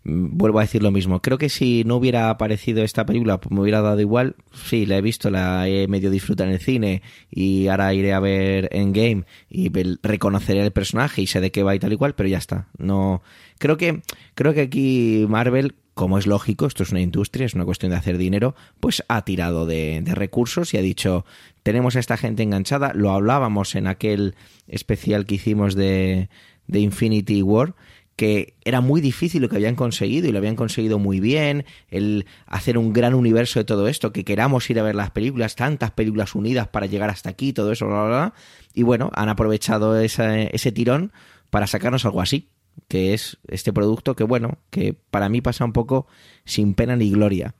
Vuelvo 0.09 0.59
a 0.59 0.63
decir 0.63 0.83
lo 0.83 0.91
mismo. 0.91 1.21
Creo 1.21 1.39
que 1.39 1.49
si 1.49 1.85
no 1.85 1.97
hubiera 1.97 2.31
aparecido 2.31 2.83
esta 2.83 3.05
película, 3.05 3.41
pues 3.41 3.53
me 3.53 3.61
hubiera 3.61 3.83
dado 3.83 4.01
igual. 4.01 4.37
Sí, 4.53 4.87
la 4.87 4.97
he 4.97 5.03
visto, 5.03 5.31
la 5.31 5.69
he 5.69 5.87
medio 5.87 6.11
disfrutado 6.11 6.49
en 6.49 6.55
el 6.55 6.61
cine 6.61 7.03
y 7.31 7.69
ahora 7.69 7.93
iré 7.95 8.13
a 8.13 8.21
ver 8.21 8.69
Endgame 8.73 9.25
y 9.49 9.71
reconoceré 10.03 10.65
el 10.65 10.73
personaje 10.73 11.23
y 11.23 11.27
sé 11.27 11.41
de 11.41 11.51
qué 11.51 11.63
va 11.63 11.75
y 11.75 11.79
tal 11.79 11.93
y 11.93 11.97
cual, 11.97 12.15
pero 12.15 12.29
ya 12.29 12.39
está. 12.39 12.69
No, 12.79 13.23
creo 13.59 13.77
que, 13.77 14.03
creo 14.35 14.55
que 14.55 14.63
aquí 14.63 15.27
Marvel 15.29 15.75
como 15.99 16.17
es 16.17 16.29
lógico, 16.29 16.67
esto 16.67 16.85
es 16.85 16.93
una 16.93 17.01
industria, 17.01 17.45
es 17.45 17.55
una 17.55 17.65
cuestión 17.65 17.91
de 17.91 17.97
hacer 17.97 18.19
dinero, 18.19 18.55
pues 18.79 19.03
ha 19.09 19.25
tirado 19.25 19.67
de, 19.67 20.01
recursos 20.07 20.73
y 20.73 20.77
ha 20.77 20.81
dicho, 20.81 21.27
tenemos 21.65 21.97
a 21.97 21.99
esta 21.99 22.17
gente 22.17 22.45
enganchada, 22.45 22.93
lo 22.95 23.11
hablábamos 23.11 23.75
en 23.75 23.89
aquel 23.89 24.37
especial 24.69 25.27
que 25.27 25.35
hicimos 25.35 25.75
de, 25.75 26.29
de 26.69 26.79
Infinity 26.79 27.43
War, 27.43 27.75
que 28.19 28.57
era 28.65 28.81
muy 28.81 29.01
difícil 29.01 29.41
lo 29.41 29.49
que 29.49 29.55
habían 29.55 29.77
conseguido 29.77 30.29
y 30.29 30.33
lo 30.33 30.39
habían 30.39 30.57
conseguido 30.57 30.99
muy 30.99 31.21
bien, 31.21 31.65
el 31.89 32.27
hacer 32.47 32.77
un 32.77 32.93
gran 32.93 33.15
universo 33.15 33.61
de 33.61 33.65
todo 33.65 33.87
esto, 33.87 34.13
que 34.13 34.25
queramos 34.25 34.69
ir 34.71 34.81
a 34.81 34.83
ver 34.83 34.97
las 34.97 35.13
películas, 35.13 35.55
tantas 35.55 35.93
películas 35.93 36.35
unidas 36.35 36.67
para 36.67 36.87
llegar 36.87 37.11
hasta 37.11 37.31
aquí, 37.31 37.53
todo 37.53 37.71
eso, 37.71 37.87
bla, 37.87 38.03
bla, 38.03 38.09
bla. 38.09 38.35
Y 38.75 38.83
bueno, 38.83 39.13
han 39.15 39.29
aprovechado 39.29 39.97
ese 40.01 40.73
tirón 40.73 41.13
para 41.49 41.69
sacarnos 41.69 42.05
algo 42.05 42.21
así 42.21 42.49
que 42.89 43.15
es 43.15 43.39
este 43.49 43.73
producto 43.73 44.17
que, 44.17 44.25
bueno, 44.25 44.59
que 44.71 44.95
para 44.95 45.29
mí 45.29 45.41
pasa 45.41 45.65
un 45.65 45.73
poco 45.73 46.09
sin 46.45 46.75
pena 46.75 46.97
ni 46.97 47.11
gloria. 47.11 47.55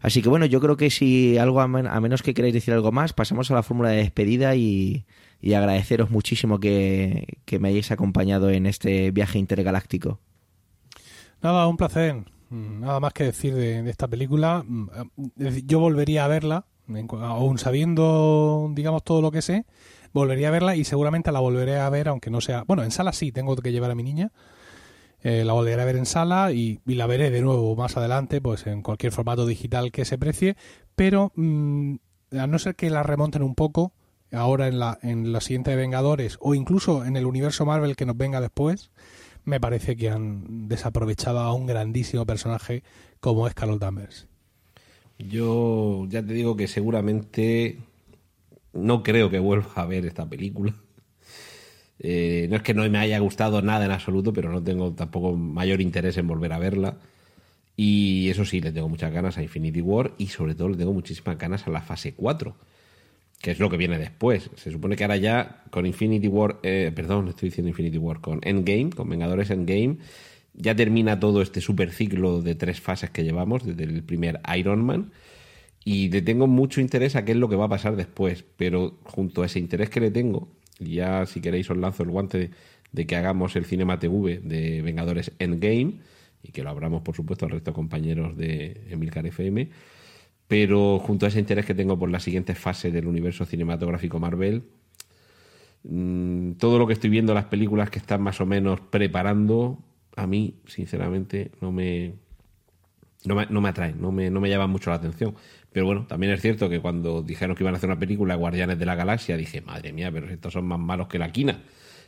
Así 0.00 0.20
que 0.20 0.28
bueno, 0.28 0.46
yo 0.46 0.60
creo 0.60 0.76
que 0.76 0.90
si 0.90 1.38
algo, 1.38 1.60
a, 1.60 1.68
menos 1.68 2.22
que 2.22 2.34
queráis 2.34 2.54
decir 2.54 2.74
algo 2.74 2.90
más, 2.92 3.12
pasamos 3.12 3.50
a 3.50 3.54
la 3.54 3.62
fórmula 3.62 3.90
de 3.90 3.98
despedida 3.98 4.56
y, 4.56 5.04
agradeceros 5.54 6.10
muchísimo 6.10 6.60
que, 6.60 7.26
me 7.58 7.68
hayáis 7.68 7.90
acompañado 7.90 8.50
en 8.50 8.66
este 8.66 9.10
viaje 9.10 9.38
intergaláctico. 9.38 10.20
Nada, 11.42 11.66
un 11.66 11.76
placer. 11.76 12.24
Nada 12.50 13.00
más 13.00 13.12
que 13.12 13.24
decir 13.24 13.54
de, 13.54 13.88
esta 13.90 14.08
película. 14.08 14.64
Yo 15.36 15.80
volvería 15.80 16.24
a 16.24 16.28
verla, 16.28 16.66
aún 17.20 17.58
sabiendo, 17.58 18.70
digamos, 18.74 19.02
todo 19.02 19.20
lo 19.20 19.30
que 19.30 19.42
sé 19.42 19.64
volvería 20.12 20.48
a 20.48 20.50
verla 20.50 20.76
y 20.76 20.84
seguramente 20.84 21.32
la 21.32 21.40
volveré 21.40 21.78
a 21.78 21.88
ver, 21.90 22.08
aunque 22.08 22.30
no 22.30 22.40
sea. 22.40 22.64
Bueno, 22.66 22.84
en 22.84 22.90
sala 22.90 23.12
sí, 23.12 23.32
tengo 23.32 23.56
que 23.56 23.72
llevar 23.72 23.90
a 23.90 23.94
mi 23.94 24.02
niña. 24.02 24.30
Eh, 25.22 25.44
la 25.44 25.52
volveré 25.52 25.80
a 25.80 25.84
ver 25.84 25.96
en 25.96 26.06
sala 26.06 26.52
y, 26.52 26.80
la 26.84 27.06
veré 27.06 27.30
de 27.30 27.42
nuevo 27.42 27.74
más 27.76 27.96
adelante, 27.96 28.40
pues 28.40 28.66
en 28.66 28.82
cualquier 28.82 29.12
formato 29.12 29.46
digital 29.46 29.92
que 29.92 30.04
se 30.04 30.18
precie. 30.18 30.56
Pero 30.96 31.32
mm, 31.36 31.96
a 32.38 32.46
no 32.46 32.58
ser 32.58 32.74
que 32.74 32.90
la 32.90 33.02
remonten 33.02 33.42
un 33.42 33.54
poco, 33.54 33.92
ahora 34.32 34.68
en 34.68 34.78
la, 34.78 34.98
en 35.02 35.32
la 35.32 35.40
siguiente 35.40 35.70
de 35.70 35.76
Vengadores 35.76 36.38
o 36.40 36.54
incluso 36.54 37.04
en 37.04 37.16
el 37.16 37.26
universo 37.26 37.66
Marvel 37.66 37.96
que 37.96 38.06
nos 38.06 38.16
venga 38.16 38.40
después, 38.40 38.90
me 39.44 39.60
parece 39.60 39.96
que 39.96 40.10
han 40.10 40.68
desaprovechado 40.68 41.40
a 41.40 41.52
un 41.52 41.66
grandísimo 41.66 42.26
personaje 42.26 42.82
como 43.20 43.46
es 43.46 43.54
Carol 43.54 43.78
Danvers. 43.78 44.26
Yo 45.18 46.06
ya 46.08 46.24
te 46.24 46.32
digo 46.32 46.56
que 46.56 46.68
seguramente 46.68 47.78
no 48.72 49.02
creo 49.02 49.30
que 49.30 49.38
vuelva 49.38 49.70
a 49.74 49.86
ver 49.86 50.06
esta 50.06 50.28
película. 50.28 50.74
Eh, 51.98 52.48
no 52.50 52.56
es 52.56 52.62
que 52.62 52.74
no 52.74 52.88
me 52.88 52.98
haya 52.98 53.18
gustado 53.20 53.62
nada 53.62 53.84
en 53.84 53.92
absoluto, 53.92 54.32
pero 54.32 54.50
no 54.50 54.62
tengo 54.62 54.92
tampoco 54.92 55.36
mayor 55.36 55.80
interés 55.80 56.16
en 56.16 56.26
volver 56.26 56.52
a 56.52 56.58
verla. 56.58 56.96
Y 57.76 58.28
eso 58.28 58.44
sí, 58.44 58.60
le 58.60 58.72
tengo 58.72 58.88
muchas 58.88 59.12
ganas 59.12 59.38
a 59.38 59.42
Infinity 59.42 59.80
War 59.80 60.12
y 60.18 60.28
sobre 60.28 60.54
todo 60.54 60.70
le 60.70 60.76
tengo 60.76 60.92
muchísimas 60.92 61.38
ganas 61.38 61.66
a 61.66 61.70
la 61.70 61.80
fase 61.80 62.14
4, 62.14 62.56
que 63.42 63.50
es 63.50 63.58
lo 63.58 63.68
que 63.68 63.76
viene 63.76 63.98
después. 63.98 64.50
Se 64.54 64.70
supone 64.70 64.96
que 64.96 65.04
ahora 65.04 65.16
ya 65.16 65.64
con 65.70 65.84
Infinity 65.84 66.28
War, 66.28 66.60
eh, 66.62 66.92
perdón, 66.94 67.28
estoy 67.28 67.48
diciendo 67.48 67.68
Infinity 67.68 67.98
War, 67.98 68.20
con 68.20 68.40
Endgame, 68.42 68.90
con 68.90 69.10
Vengadores 69.10 69.50
Endgame, 69.50 69.98
ya 70.54 70.76
termina 70.76 71.18
todo 71.18 71.42
este 71.42 71.60
super 71.60 71.90
ciclo 71.90 72.40
de 72.40 72.54
tres 72.54 72.80
fases 72.80 73.10
que 73.10 73.24
llevamos 73.24 73.66
desde 73.66 73.82
el 73.82 74.04
primer 74.04 74.40
Iron 74.56 74.84
Man 74.84 75.10
y 75.84 76.08
le 76.10 76.22
tengo 76.22 76.46
mucho 76.46 76.80
interés 76.80 77.16
a 77.16 77.24
qué 77.24 77.32
es 77.32 77.38
lo 77.38 77.48
que 77.48 77.56
va 77.56 77.64
a 77.64 77.68
pasar 77.68 77.96
después, 77.96 78.44
pero 78.56 78.98
junto 79.02 79.42
a 79.42 79.46
ese 79.46 79.58
interés 79.58 79.90
que 79.90 80.00
le 80.00 80.12
tengo, 80.12 80.48
ya 80.78 81.26
si 81.26 81.40
queréis 81.40 81.68
os 81.68 81.76
lanzo 81.76 82.04
el 82.04 82.10
guante 82.10 82.50
de, 82.92 83.06
que 83.06 83.16
hagamos 83.16 83.56
el 83.56 83.64
Cinema 83.64 83.98
TV 83.98 84.38
de 84.38 84.82
Vengadores 84.82 85.32
Endgame 85.40 85.94
y 86.44 86.52
que 86.52 86.62
lo 86.62 86.70
abramos 86.70 87.02
por 87.02 87.16
supuesto 87.16 87.46
al 87.46 87.50
resto 87.50 87.72
de 87.72 87.74
compañeros 87.74 88.36
de 88.36 88.82
Emilcar 88.88 89.26
FM, 89.26 89.68
pero 90.52 90.98
junto 90.98 91.24
a 91.24 91.30
ese 91.30 91.38
interés 91.38 91.64
que 91.64 91.74
tengo 91.74 91.98
por 91.98 92.10
la 92.10 92.20
siguiente 92.20 92.54
fase 92.54 92.90
del 92.90 93.06
universo 93.06 93.46
cinematográfico 93.46 94.20
Marvel, 94.20 94.64
mm, 95.82 96.52
todo 96.58 96.78
lo 96.78 96.86
que 96.86 96.92
estoy 96.92 97.08
viendo, 97.08 97.32
las 97.32 97.46
películas 97.46 97.88
que 97.88 97.98
están 97.98 98.20
más 98.20 98.38
o 98.38 98.44
menos 98.44 98.78
preparando, 98.78 99.82
a 100.14 100.26
mí, 100.26 100.56
sinceramente, 100.66 101.52
no 101.62 101.72
me, 101.72 102.16
no 103.24 103.34
me, 103.34 103.46
no 103.46 103.62
me 103.62 103.68
atraen, 103.70 103.98
no 103.98 104.12
me, 104.12 104.28
no 104.28 104.42
me 104.42 104.50
llaman 104.50 104.68
mucho 104.68 104.90
la 104.90 104.96
atención. 104.96 105.34
Pero 105.72 105.86
bueno, 105.86 106.04
también 106.06 106.34
es 106.34 106.42
cierto 106.42 106.68
que 106.68 106.80
cuando 106.80 107.22
dijeron 107.22 107.56
que 107.56 107.62
iban 107.62 107.72
a 107.72 107.78
hacer 107.78 107.88
una 107.88 107.98
película 107.98 108.34
de 108.34 108.40
Guardianes 108.40 108.78
de 108.78 108.84
la 108.84 108.94
Galaxia, 108.94 109.38
dije, 109.38 109.62
madre 109.62 109.94
mía, 109.94 110.12
pero 110.12 110.28
estos 110.28 110.52
son 110.52 110.66
más 110.66 110.78
malos 110.78 111.08
que 111.08 111.18
la 111.18 111.32
quina. 111.32 111.62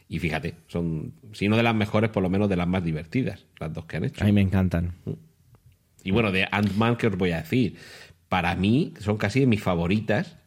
Y 0.06 0.18
fíjate, 0.18 0.56
son, 0.66 1.14
si 1.32 1.48
no 1.48 1.56
de 1.56 1.62
las 1.62 1.74
mejores, 1.74 2.10
por 2.10 2.22
lo 2.22 2.28
menos 2.28 2.50
de 2.50 2.56
las 2.56 2.68
más 2.68 2.84
divertidas, 2.84 3.46
las 3.58 3.72
dos 3.72 3.86
que 3.86 3.96
han 3.96 4.04
hecho. 4.04 4.22
A 4.22 4.26
mí 4.26 4.32
me 4.32 4.42
encantan. 4.42 4.96
Y 6.02 6.10
bueno, 6.10 6.30
de 6.30 6.46
Ant-Man, 6.50 6.96
¿qué 6.96 7.06
os 7.06 7.16
voy 7.16 7.30
a 7.30 7.38
decir? 7.38 7.78
Para 8.35 8.56
mí 8.56 8.94
son 8.98 9.16
casi 9.16 9.39
de 9.39 9.47
mis 9.47 9.62
favoritas, 9.62 10.39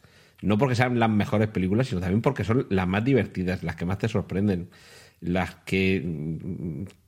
no 0.41 0.57
porque 0.57 0.75
sean 0.75 0.99
las 0.99 1.09
mejores 1.09 1.47
películas, 1.47 1.87
sino 1.87 2.01
también 2.01 2.21
porque 2.21 2.43
son 2.43 2.67
las 2.69 2.85
más 2.85 3.05
divertidas, 3.05 3.63
las 3.63 3.77
que 3.77 3.85
más 3.85 3.97
te 3.97 4.09
sorprenden, 4.09 4.67
las 5.21 5.55
que 5.55 6.03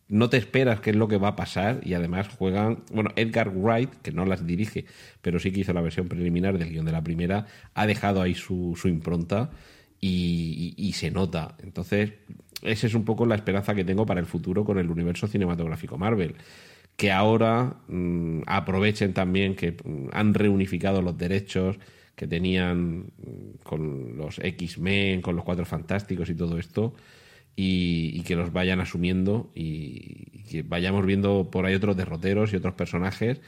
no 0.08 0.30
te 0.30 0.38
esperas 0.38 0.80
qué 0.80 0.92
es 0.92 0.96
lo 0.96 1.10
que 1.10 1.18
va 1.18 1.28
a 1.28 1.36
pasar 1.36 1.82
y 1.84 1.96
además 1.96 2.30
juegan, 2.30 2.86
bueno, 2.94 3.10
Edgar 3.18 3.50
Wright, 3.54 3.94
que 4.02 4.14
no 4.14 4.24
las 4.26 4.48
dirige, 4.48 4.86
pero 5.22 5.38
sí 5.38 5.52
que 5.52 5.60
hizo 5.60 5.74
la 5.74 5.82
versión 5.82 6.08
preliminar 6.08 6.58
del 6.58 6.70
guion 6.70 6.86
de 6.86 6.94
la 6.94 7.04
primera, 7.04 7.46
ha 7.74 7.86
dejado 7.86 8.22
ahí 8.22 8.34
su, 8.34 8.80
impronta 8.86 9.52
y, 10.00 10.94
se 10.96 11.12
nota. 11.12 11.58
Entonces, 11.62 12.14
esa 12.62 12.88
es 12.88 12.94
un 12.94 13.04
poco 13.04 13.26
la 13.26 13.36
esperanza 13.36 13.76
que 13.76 13.84
tengo 13.84 14.06
para 14.06 14.22
el 14.22 14.28
futuro 14.28 14.64
con 14.64 14.78
el 14.78 14.90
universo 14.90 15.28
cinematográfico 15.28 15.98
Marvel. 15.98 16.36
Que 17.00 17.12
ahora 17.12 17.78
mm, 17.88 18.42
aprovechen 18.46 19.14
también 19.14 19.56
que 19.56 19.72
mm, 19.72 20.10
han 20.12 20.34
reunificado 20.36 21.02
los 21.02 21.18
derechos 21.18 21.80
que 22.16 22.28
tenían 22.28 23.06
mm, 23.18 23.64
con 23.64 24.18
los 24.18 24.40
X-Men, 24.40 25.22
con 25.22 25.38
los 25.38 25.46
Cuatro 25.46 25.66
Fantásticos 25.66 26.30
y 26.30 26.36
todo 26.36 26.60
esto 26.60 26.94
y, 27.62 28.22
que 28.22 28.38
los 28.38 28.54
vayan 28.54 28.80
asumiendo 28.80 29.52
y, 29.54 30.44
que 30.50 30.64
vayamos 30.64 31.06
viendo 31.06 31.50
por 31.52 31.66
ahí 31.66 31.76
otros 31.76 31.98
derroteros 31.98 32.54
y 32.54 32.56
otros 32.56 32.74
personajes. 32.74 33.42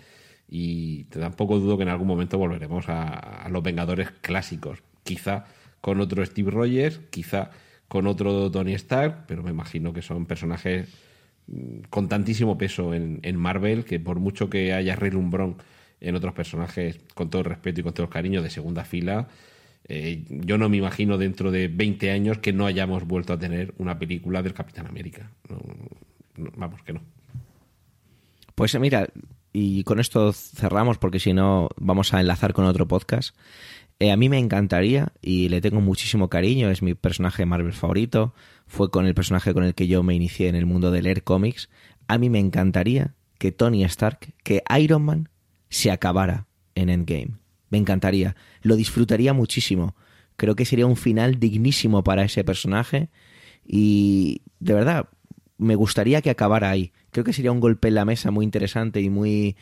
Y 0.49 1.06
tampoco 1.06 1.60
dudo 1.60 1.78
que 1.78 1.84
en 1.84 1.90
algún 1.90 2.07
momento 2.07 2.38
volveremos 2.38 2.86
a, 2.90 3.48
los 3.49 3.64
Vengadores 3.64 4.11
clásicos, 4.22 4.84
quizá 5.03 5.45
con 5.80 6.02
otro 6.02 6.26
Steve 6.26 6.52
Rogers, 6.52 6.99
quizá 7.10 7.52
con 7.88 8.06
otro 8.06 8.52
Tony 8.52 8.73
Stark, 8.73 9.26
pero 9.28 9.44
me 9.44 9.52
imagino 9.52 9.94
que 9.94 10.02
son 10.02 10.26
personajes 10.26 10.90
con 11.89 12.07
tantísimo 12.07 12.57
peso 12.57 12.93
en, 12.93 13.19
en 13.23 13.35
Marvel 13.35 13.84
que 13.85 13.99
por 13.99 14.19
mucho 14.19 14.49
que 14.49 14.73
haya 14.73 14.95
relumbrón 14.95 15.57
en 15.99 16.15
otros 16.15 16.34
personajes, 16.34 16.99
con 17.13 17.30
todo 17.30 17.41
el 17.41 17.45
respeto 17.45 17.81
y 17.81 17.84
con 17.84 17.93
todo 17.93 18.05
el 18.05 18.11
cariño 18.11 18.41
de 18.41 18.49
segunda 18.49 18.84
fila, 18.84 19.27
eh, 19.88 20.23
yo 20.30 20.57
no 20.57 20.69
me 20.69 20.77
imagino 20.77 21.18
dentro 21.18 21.51
de 21.51 21.68
20 21.68 22.11
años 22.11 22.38
que 22.39 22.53
no 22.53 22.65
hayamos 22.65 23.05
vuelto 23.05 23.34
a 23.34 23.39
tener 23.39 23.73
una 23.77 23.97
película 23.99 24.41
del 24.41 24.53
Capitán 24.53 24.88
América. 24.88 25.30
vamos, 26.55 26.81
que 26.84 26.93
no. 26.93 27.01
Pues 28.55 28.80
mira, 28.80 29.07
y 29.53 29.84
con 29.84 29.99
esto 29.99 30.34
cerramos 30.34 30.97
porque 30.97 31.19
si 31.19 31.34
no 31.34 31.69
vamos 31.77 32.13
a 32.13 32.19
enlazar 32.19 32.53
con 32.53 32.65
otro 32.65 32.88
podcast. 32.88 33.35
Eh, 33.99 34.11
a 34.11 34.18
mí 34.18 34.30
me 34.30 34.39
encantaría 34.39 35.11
y 35.22 35.49
le 35.49 35.61
tengo 35.61 35.80
muchísimo 35.80 36.27
cariño, 36.27 36.72
es 36.72 36.81
mi 36.81 36.95
personaje 36.95 37.45
Marvel 37.45 37.73
favorito, 37.73 38.34
fue 38.72 38.89
con 38.89 39.06
el 39.06 39.14
personaje 39.14 39.53
con 39.53 39.65
el 39.65 39.76
que 39.76 39.88
yo 39.88 40.02
me 40.02 40.15
inicié 40.15 40.48
en 40.48 40.56
el 40.56 40.65
mundo 40.65 40.91
de 40.91 41.02
leer 41.02 41.23
cómics. 41.23 41.69
A 42.07 42.18
mí 42.18 42.30
me 42.30 42.39
encantaría 42.39 43.15
que 43.38 43.52
Tony 43.52 43.84
Stark, 43.84 44.34
que 44.43 44.64
Iron 44.80 45.03
Man 45.03 45.30
se 45.68 45.91
acabara 45.91 46.48
en 46.73 46.89
Endgame. 46.89 47.34
Me 47.69 47.77
encantaría. 47.77 48.38
Lo 48.61 48.77
disfrutaría 48.77 49.34
muchísimo. 49.34 49.93
Creo 50.38 50.56
que 50.56 50.64
sería 50.64 50.85
un 50.85 50.95
final 50.95 51.38
dignísimo 51.38 52.02
para 52.06 52.23
ese 52.23 52.45
personaje. 52.45 53.10
Y 53.68 54.41
de 54.61 54.73
verdad, 54.73 55.10
me 55.57 55.76
gustaría 55.76 56.22
que 56.22 56.30
acabara 56.30 56.69
ahí. 56.69 56.93
Creo 57.11 57.26
que 57.26 57.34
sería 57.34 57.52
un 57.52 57.60
golpe 57.60 57.89
en 57.89 57.95
la 57.95 58.06
mesa 58.06 58.31
muy 58.31 58.45
interesante 58.45 59.02
y 59.02 59.10
muy... 59.10 59.57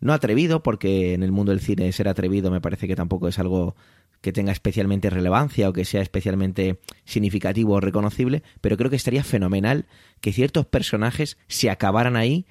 No 0.00 0.12
atrevido, 0.12 0.62
porque 0.62 1.14
en 1.14 1.22
el 1.22 1.32
mundo 1.32 1.52
del 1.52 1.60
cine 1.60 1.90
ser 1.92 2.08
atrevido 2.08 2.50
me 2.50 2.60
parece 2.60 2.86
que 2.86 2.96
tampoco 2.96 3.26
es 3.26 3.38
algo 3.38 3.74
que 4.20 4.32
tenga 4.32 4.52
especialmente 4.52 5.10
relevancia 5.10 5.68
o 5.68 5.72
que 5.72 5.84
sea 5.84 6.02
especialmente 6.02 6.80
significativo 7.04 7.74
o 7.74 7.80
reconocible, 7.80 8.42
pero 8.60 8.76
creo 8.76 8.90
que 8.90 8.96
estaría 8.96 9.24
fenomenal 9.24 9.86
que 10.20 10.32
ciertos 10.32 10.66
personajes 10.66 11.38
se 11.48 11.70
acabaran 11.70 12.16
ahí 12.16 12.46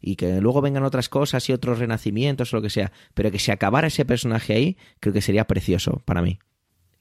y 0.00 0.16
que 0.16 0.40
luego 0.40 0.60
vengan 0.60 0.84
otras 0.84 1.08
cosas 1.08 1.48
y 1.48 1.52
otros 1.52 1.78
renacimientos 1.78 2.52
o 2.52 2.56
lo 2.56 2.62
que 2.62 2.70
sea, 2.70 2.92
pero 3.14 3.30
que 3.30 3.38
se 3.38 3.52
acabara 3.52 3.88
ese 3.88 4.04
personaje 4.04 4.54
ahí, 4.54 4.76
creo 5.00 5.12
que 5.12 5.22
sería 5.22 5.46
precioso 5.46 6.02
para 6.04 6.22
mí. 6.22 6.38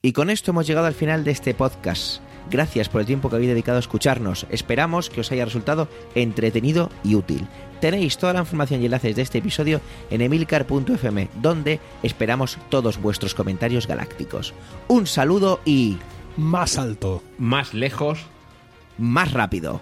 Y 0.02 0.14
con 0.14 0.30
esto 0.30 0.52
hemos 0.52 0.68
llegado 0.68 0.88
al 0.88 0.94
final 0.94 1.24
de 1.24 1.32
este 1.32 1.54
podcast. 1.54 2.22
Gracias 2.50 2.90
por 2.90 3.02
el 3.02 3.08
tiempo 3.08 3.30
que 3.30 3.36
habéis 3.36 3.52
dedicado 3.52 3.78
a 3.78 3.80
escucharnos. 3.80 4.48
Esperamos 4.50 5.10
que 5.10 5.22
os 5.22 5.32
haya 5.32 5.46
resultado 5.46 5.88
entretenido 6.16 6.90
y 7.04 7.16
útil. 7.16 7.48
Tenéis 7.82 8.18
toda 8.18 8.34
la 8.34 8.40
información 8.40 8.82
y 8.82 8.86
enlaces 8.86 9.16
de 9.16 9.22
este 9.22 9.38
episodio 9.38 9.82
en 10.10 10.22
emilcar.fm, 10.22 11.30
donde 11.42 11.80
esperamos 12.04 12.58
todos 12.70 13.02
vuestros 13.02 13.34
comentarios 13.36 13.88
galácticos. 13.88 14.54
Un 14.88 15.08
saludo 15.08 15.60
y... 15.66 15.98
Más 16.38 16.78
alto. 16.78 17.24
Más 17.38 17.74
lejos. 17.74 18.20
Más 18.98 19.34
rápido. 19.34 19.82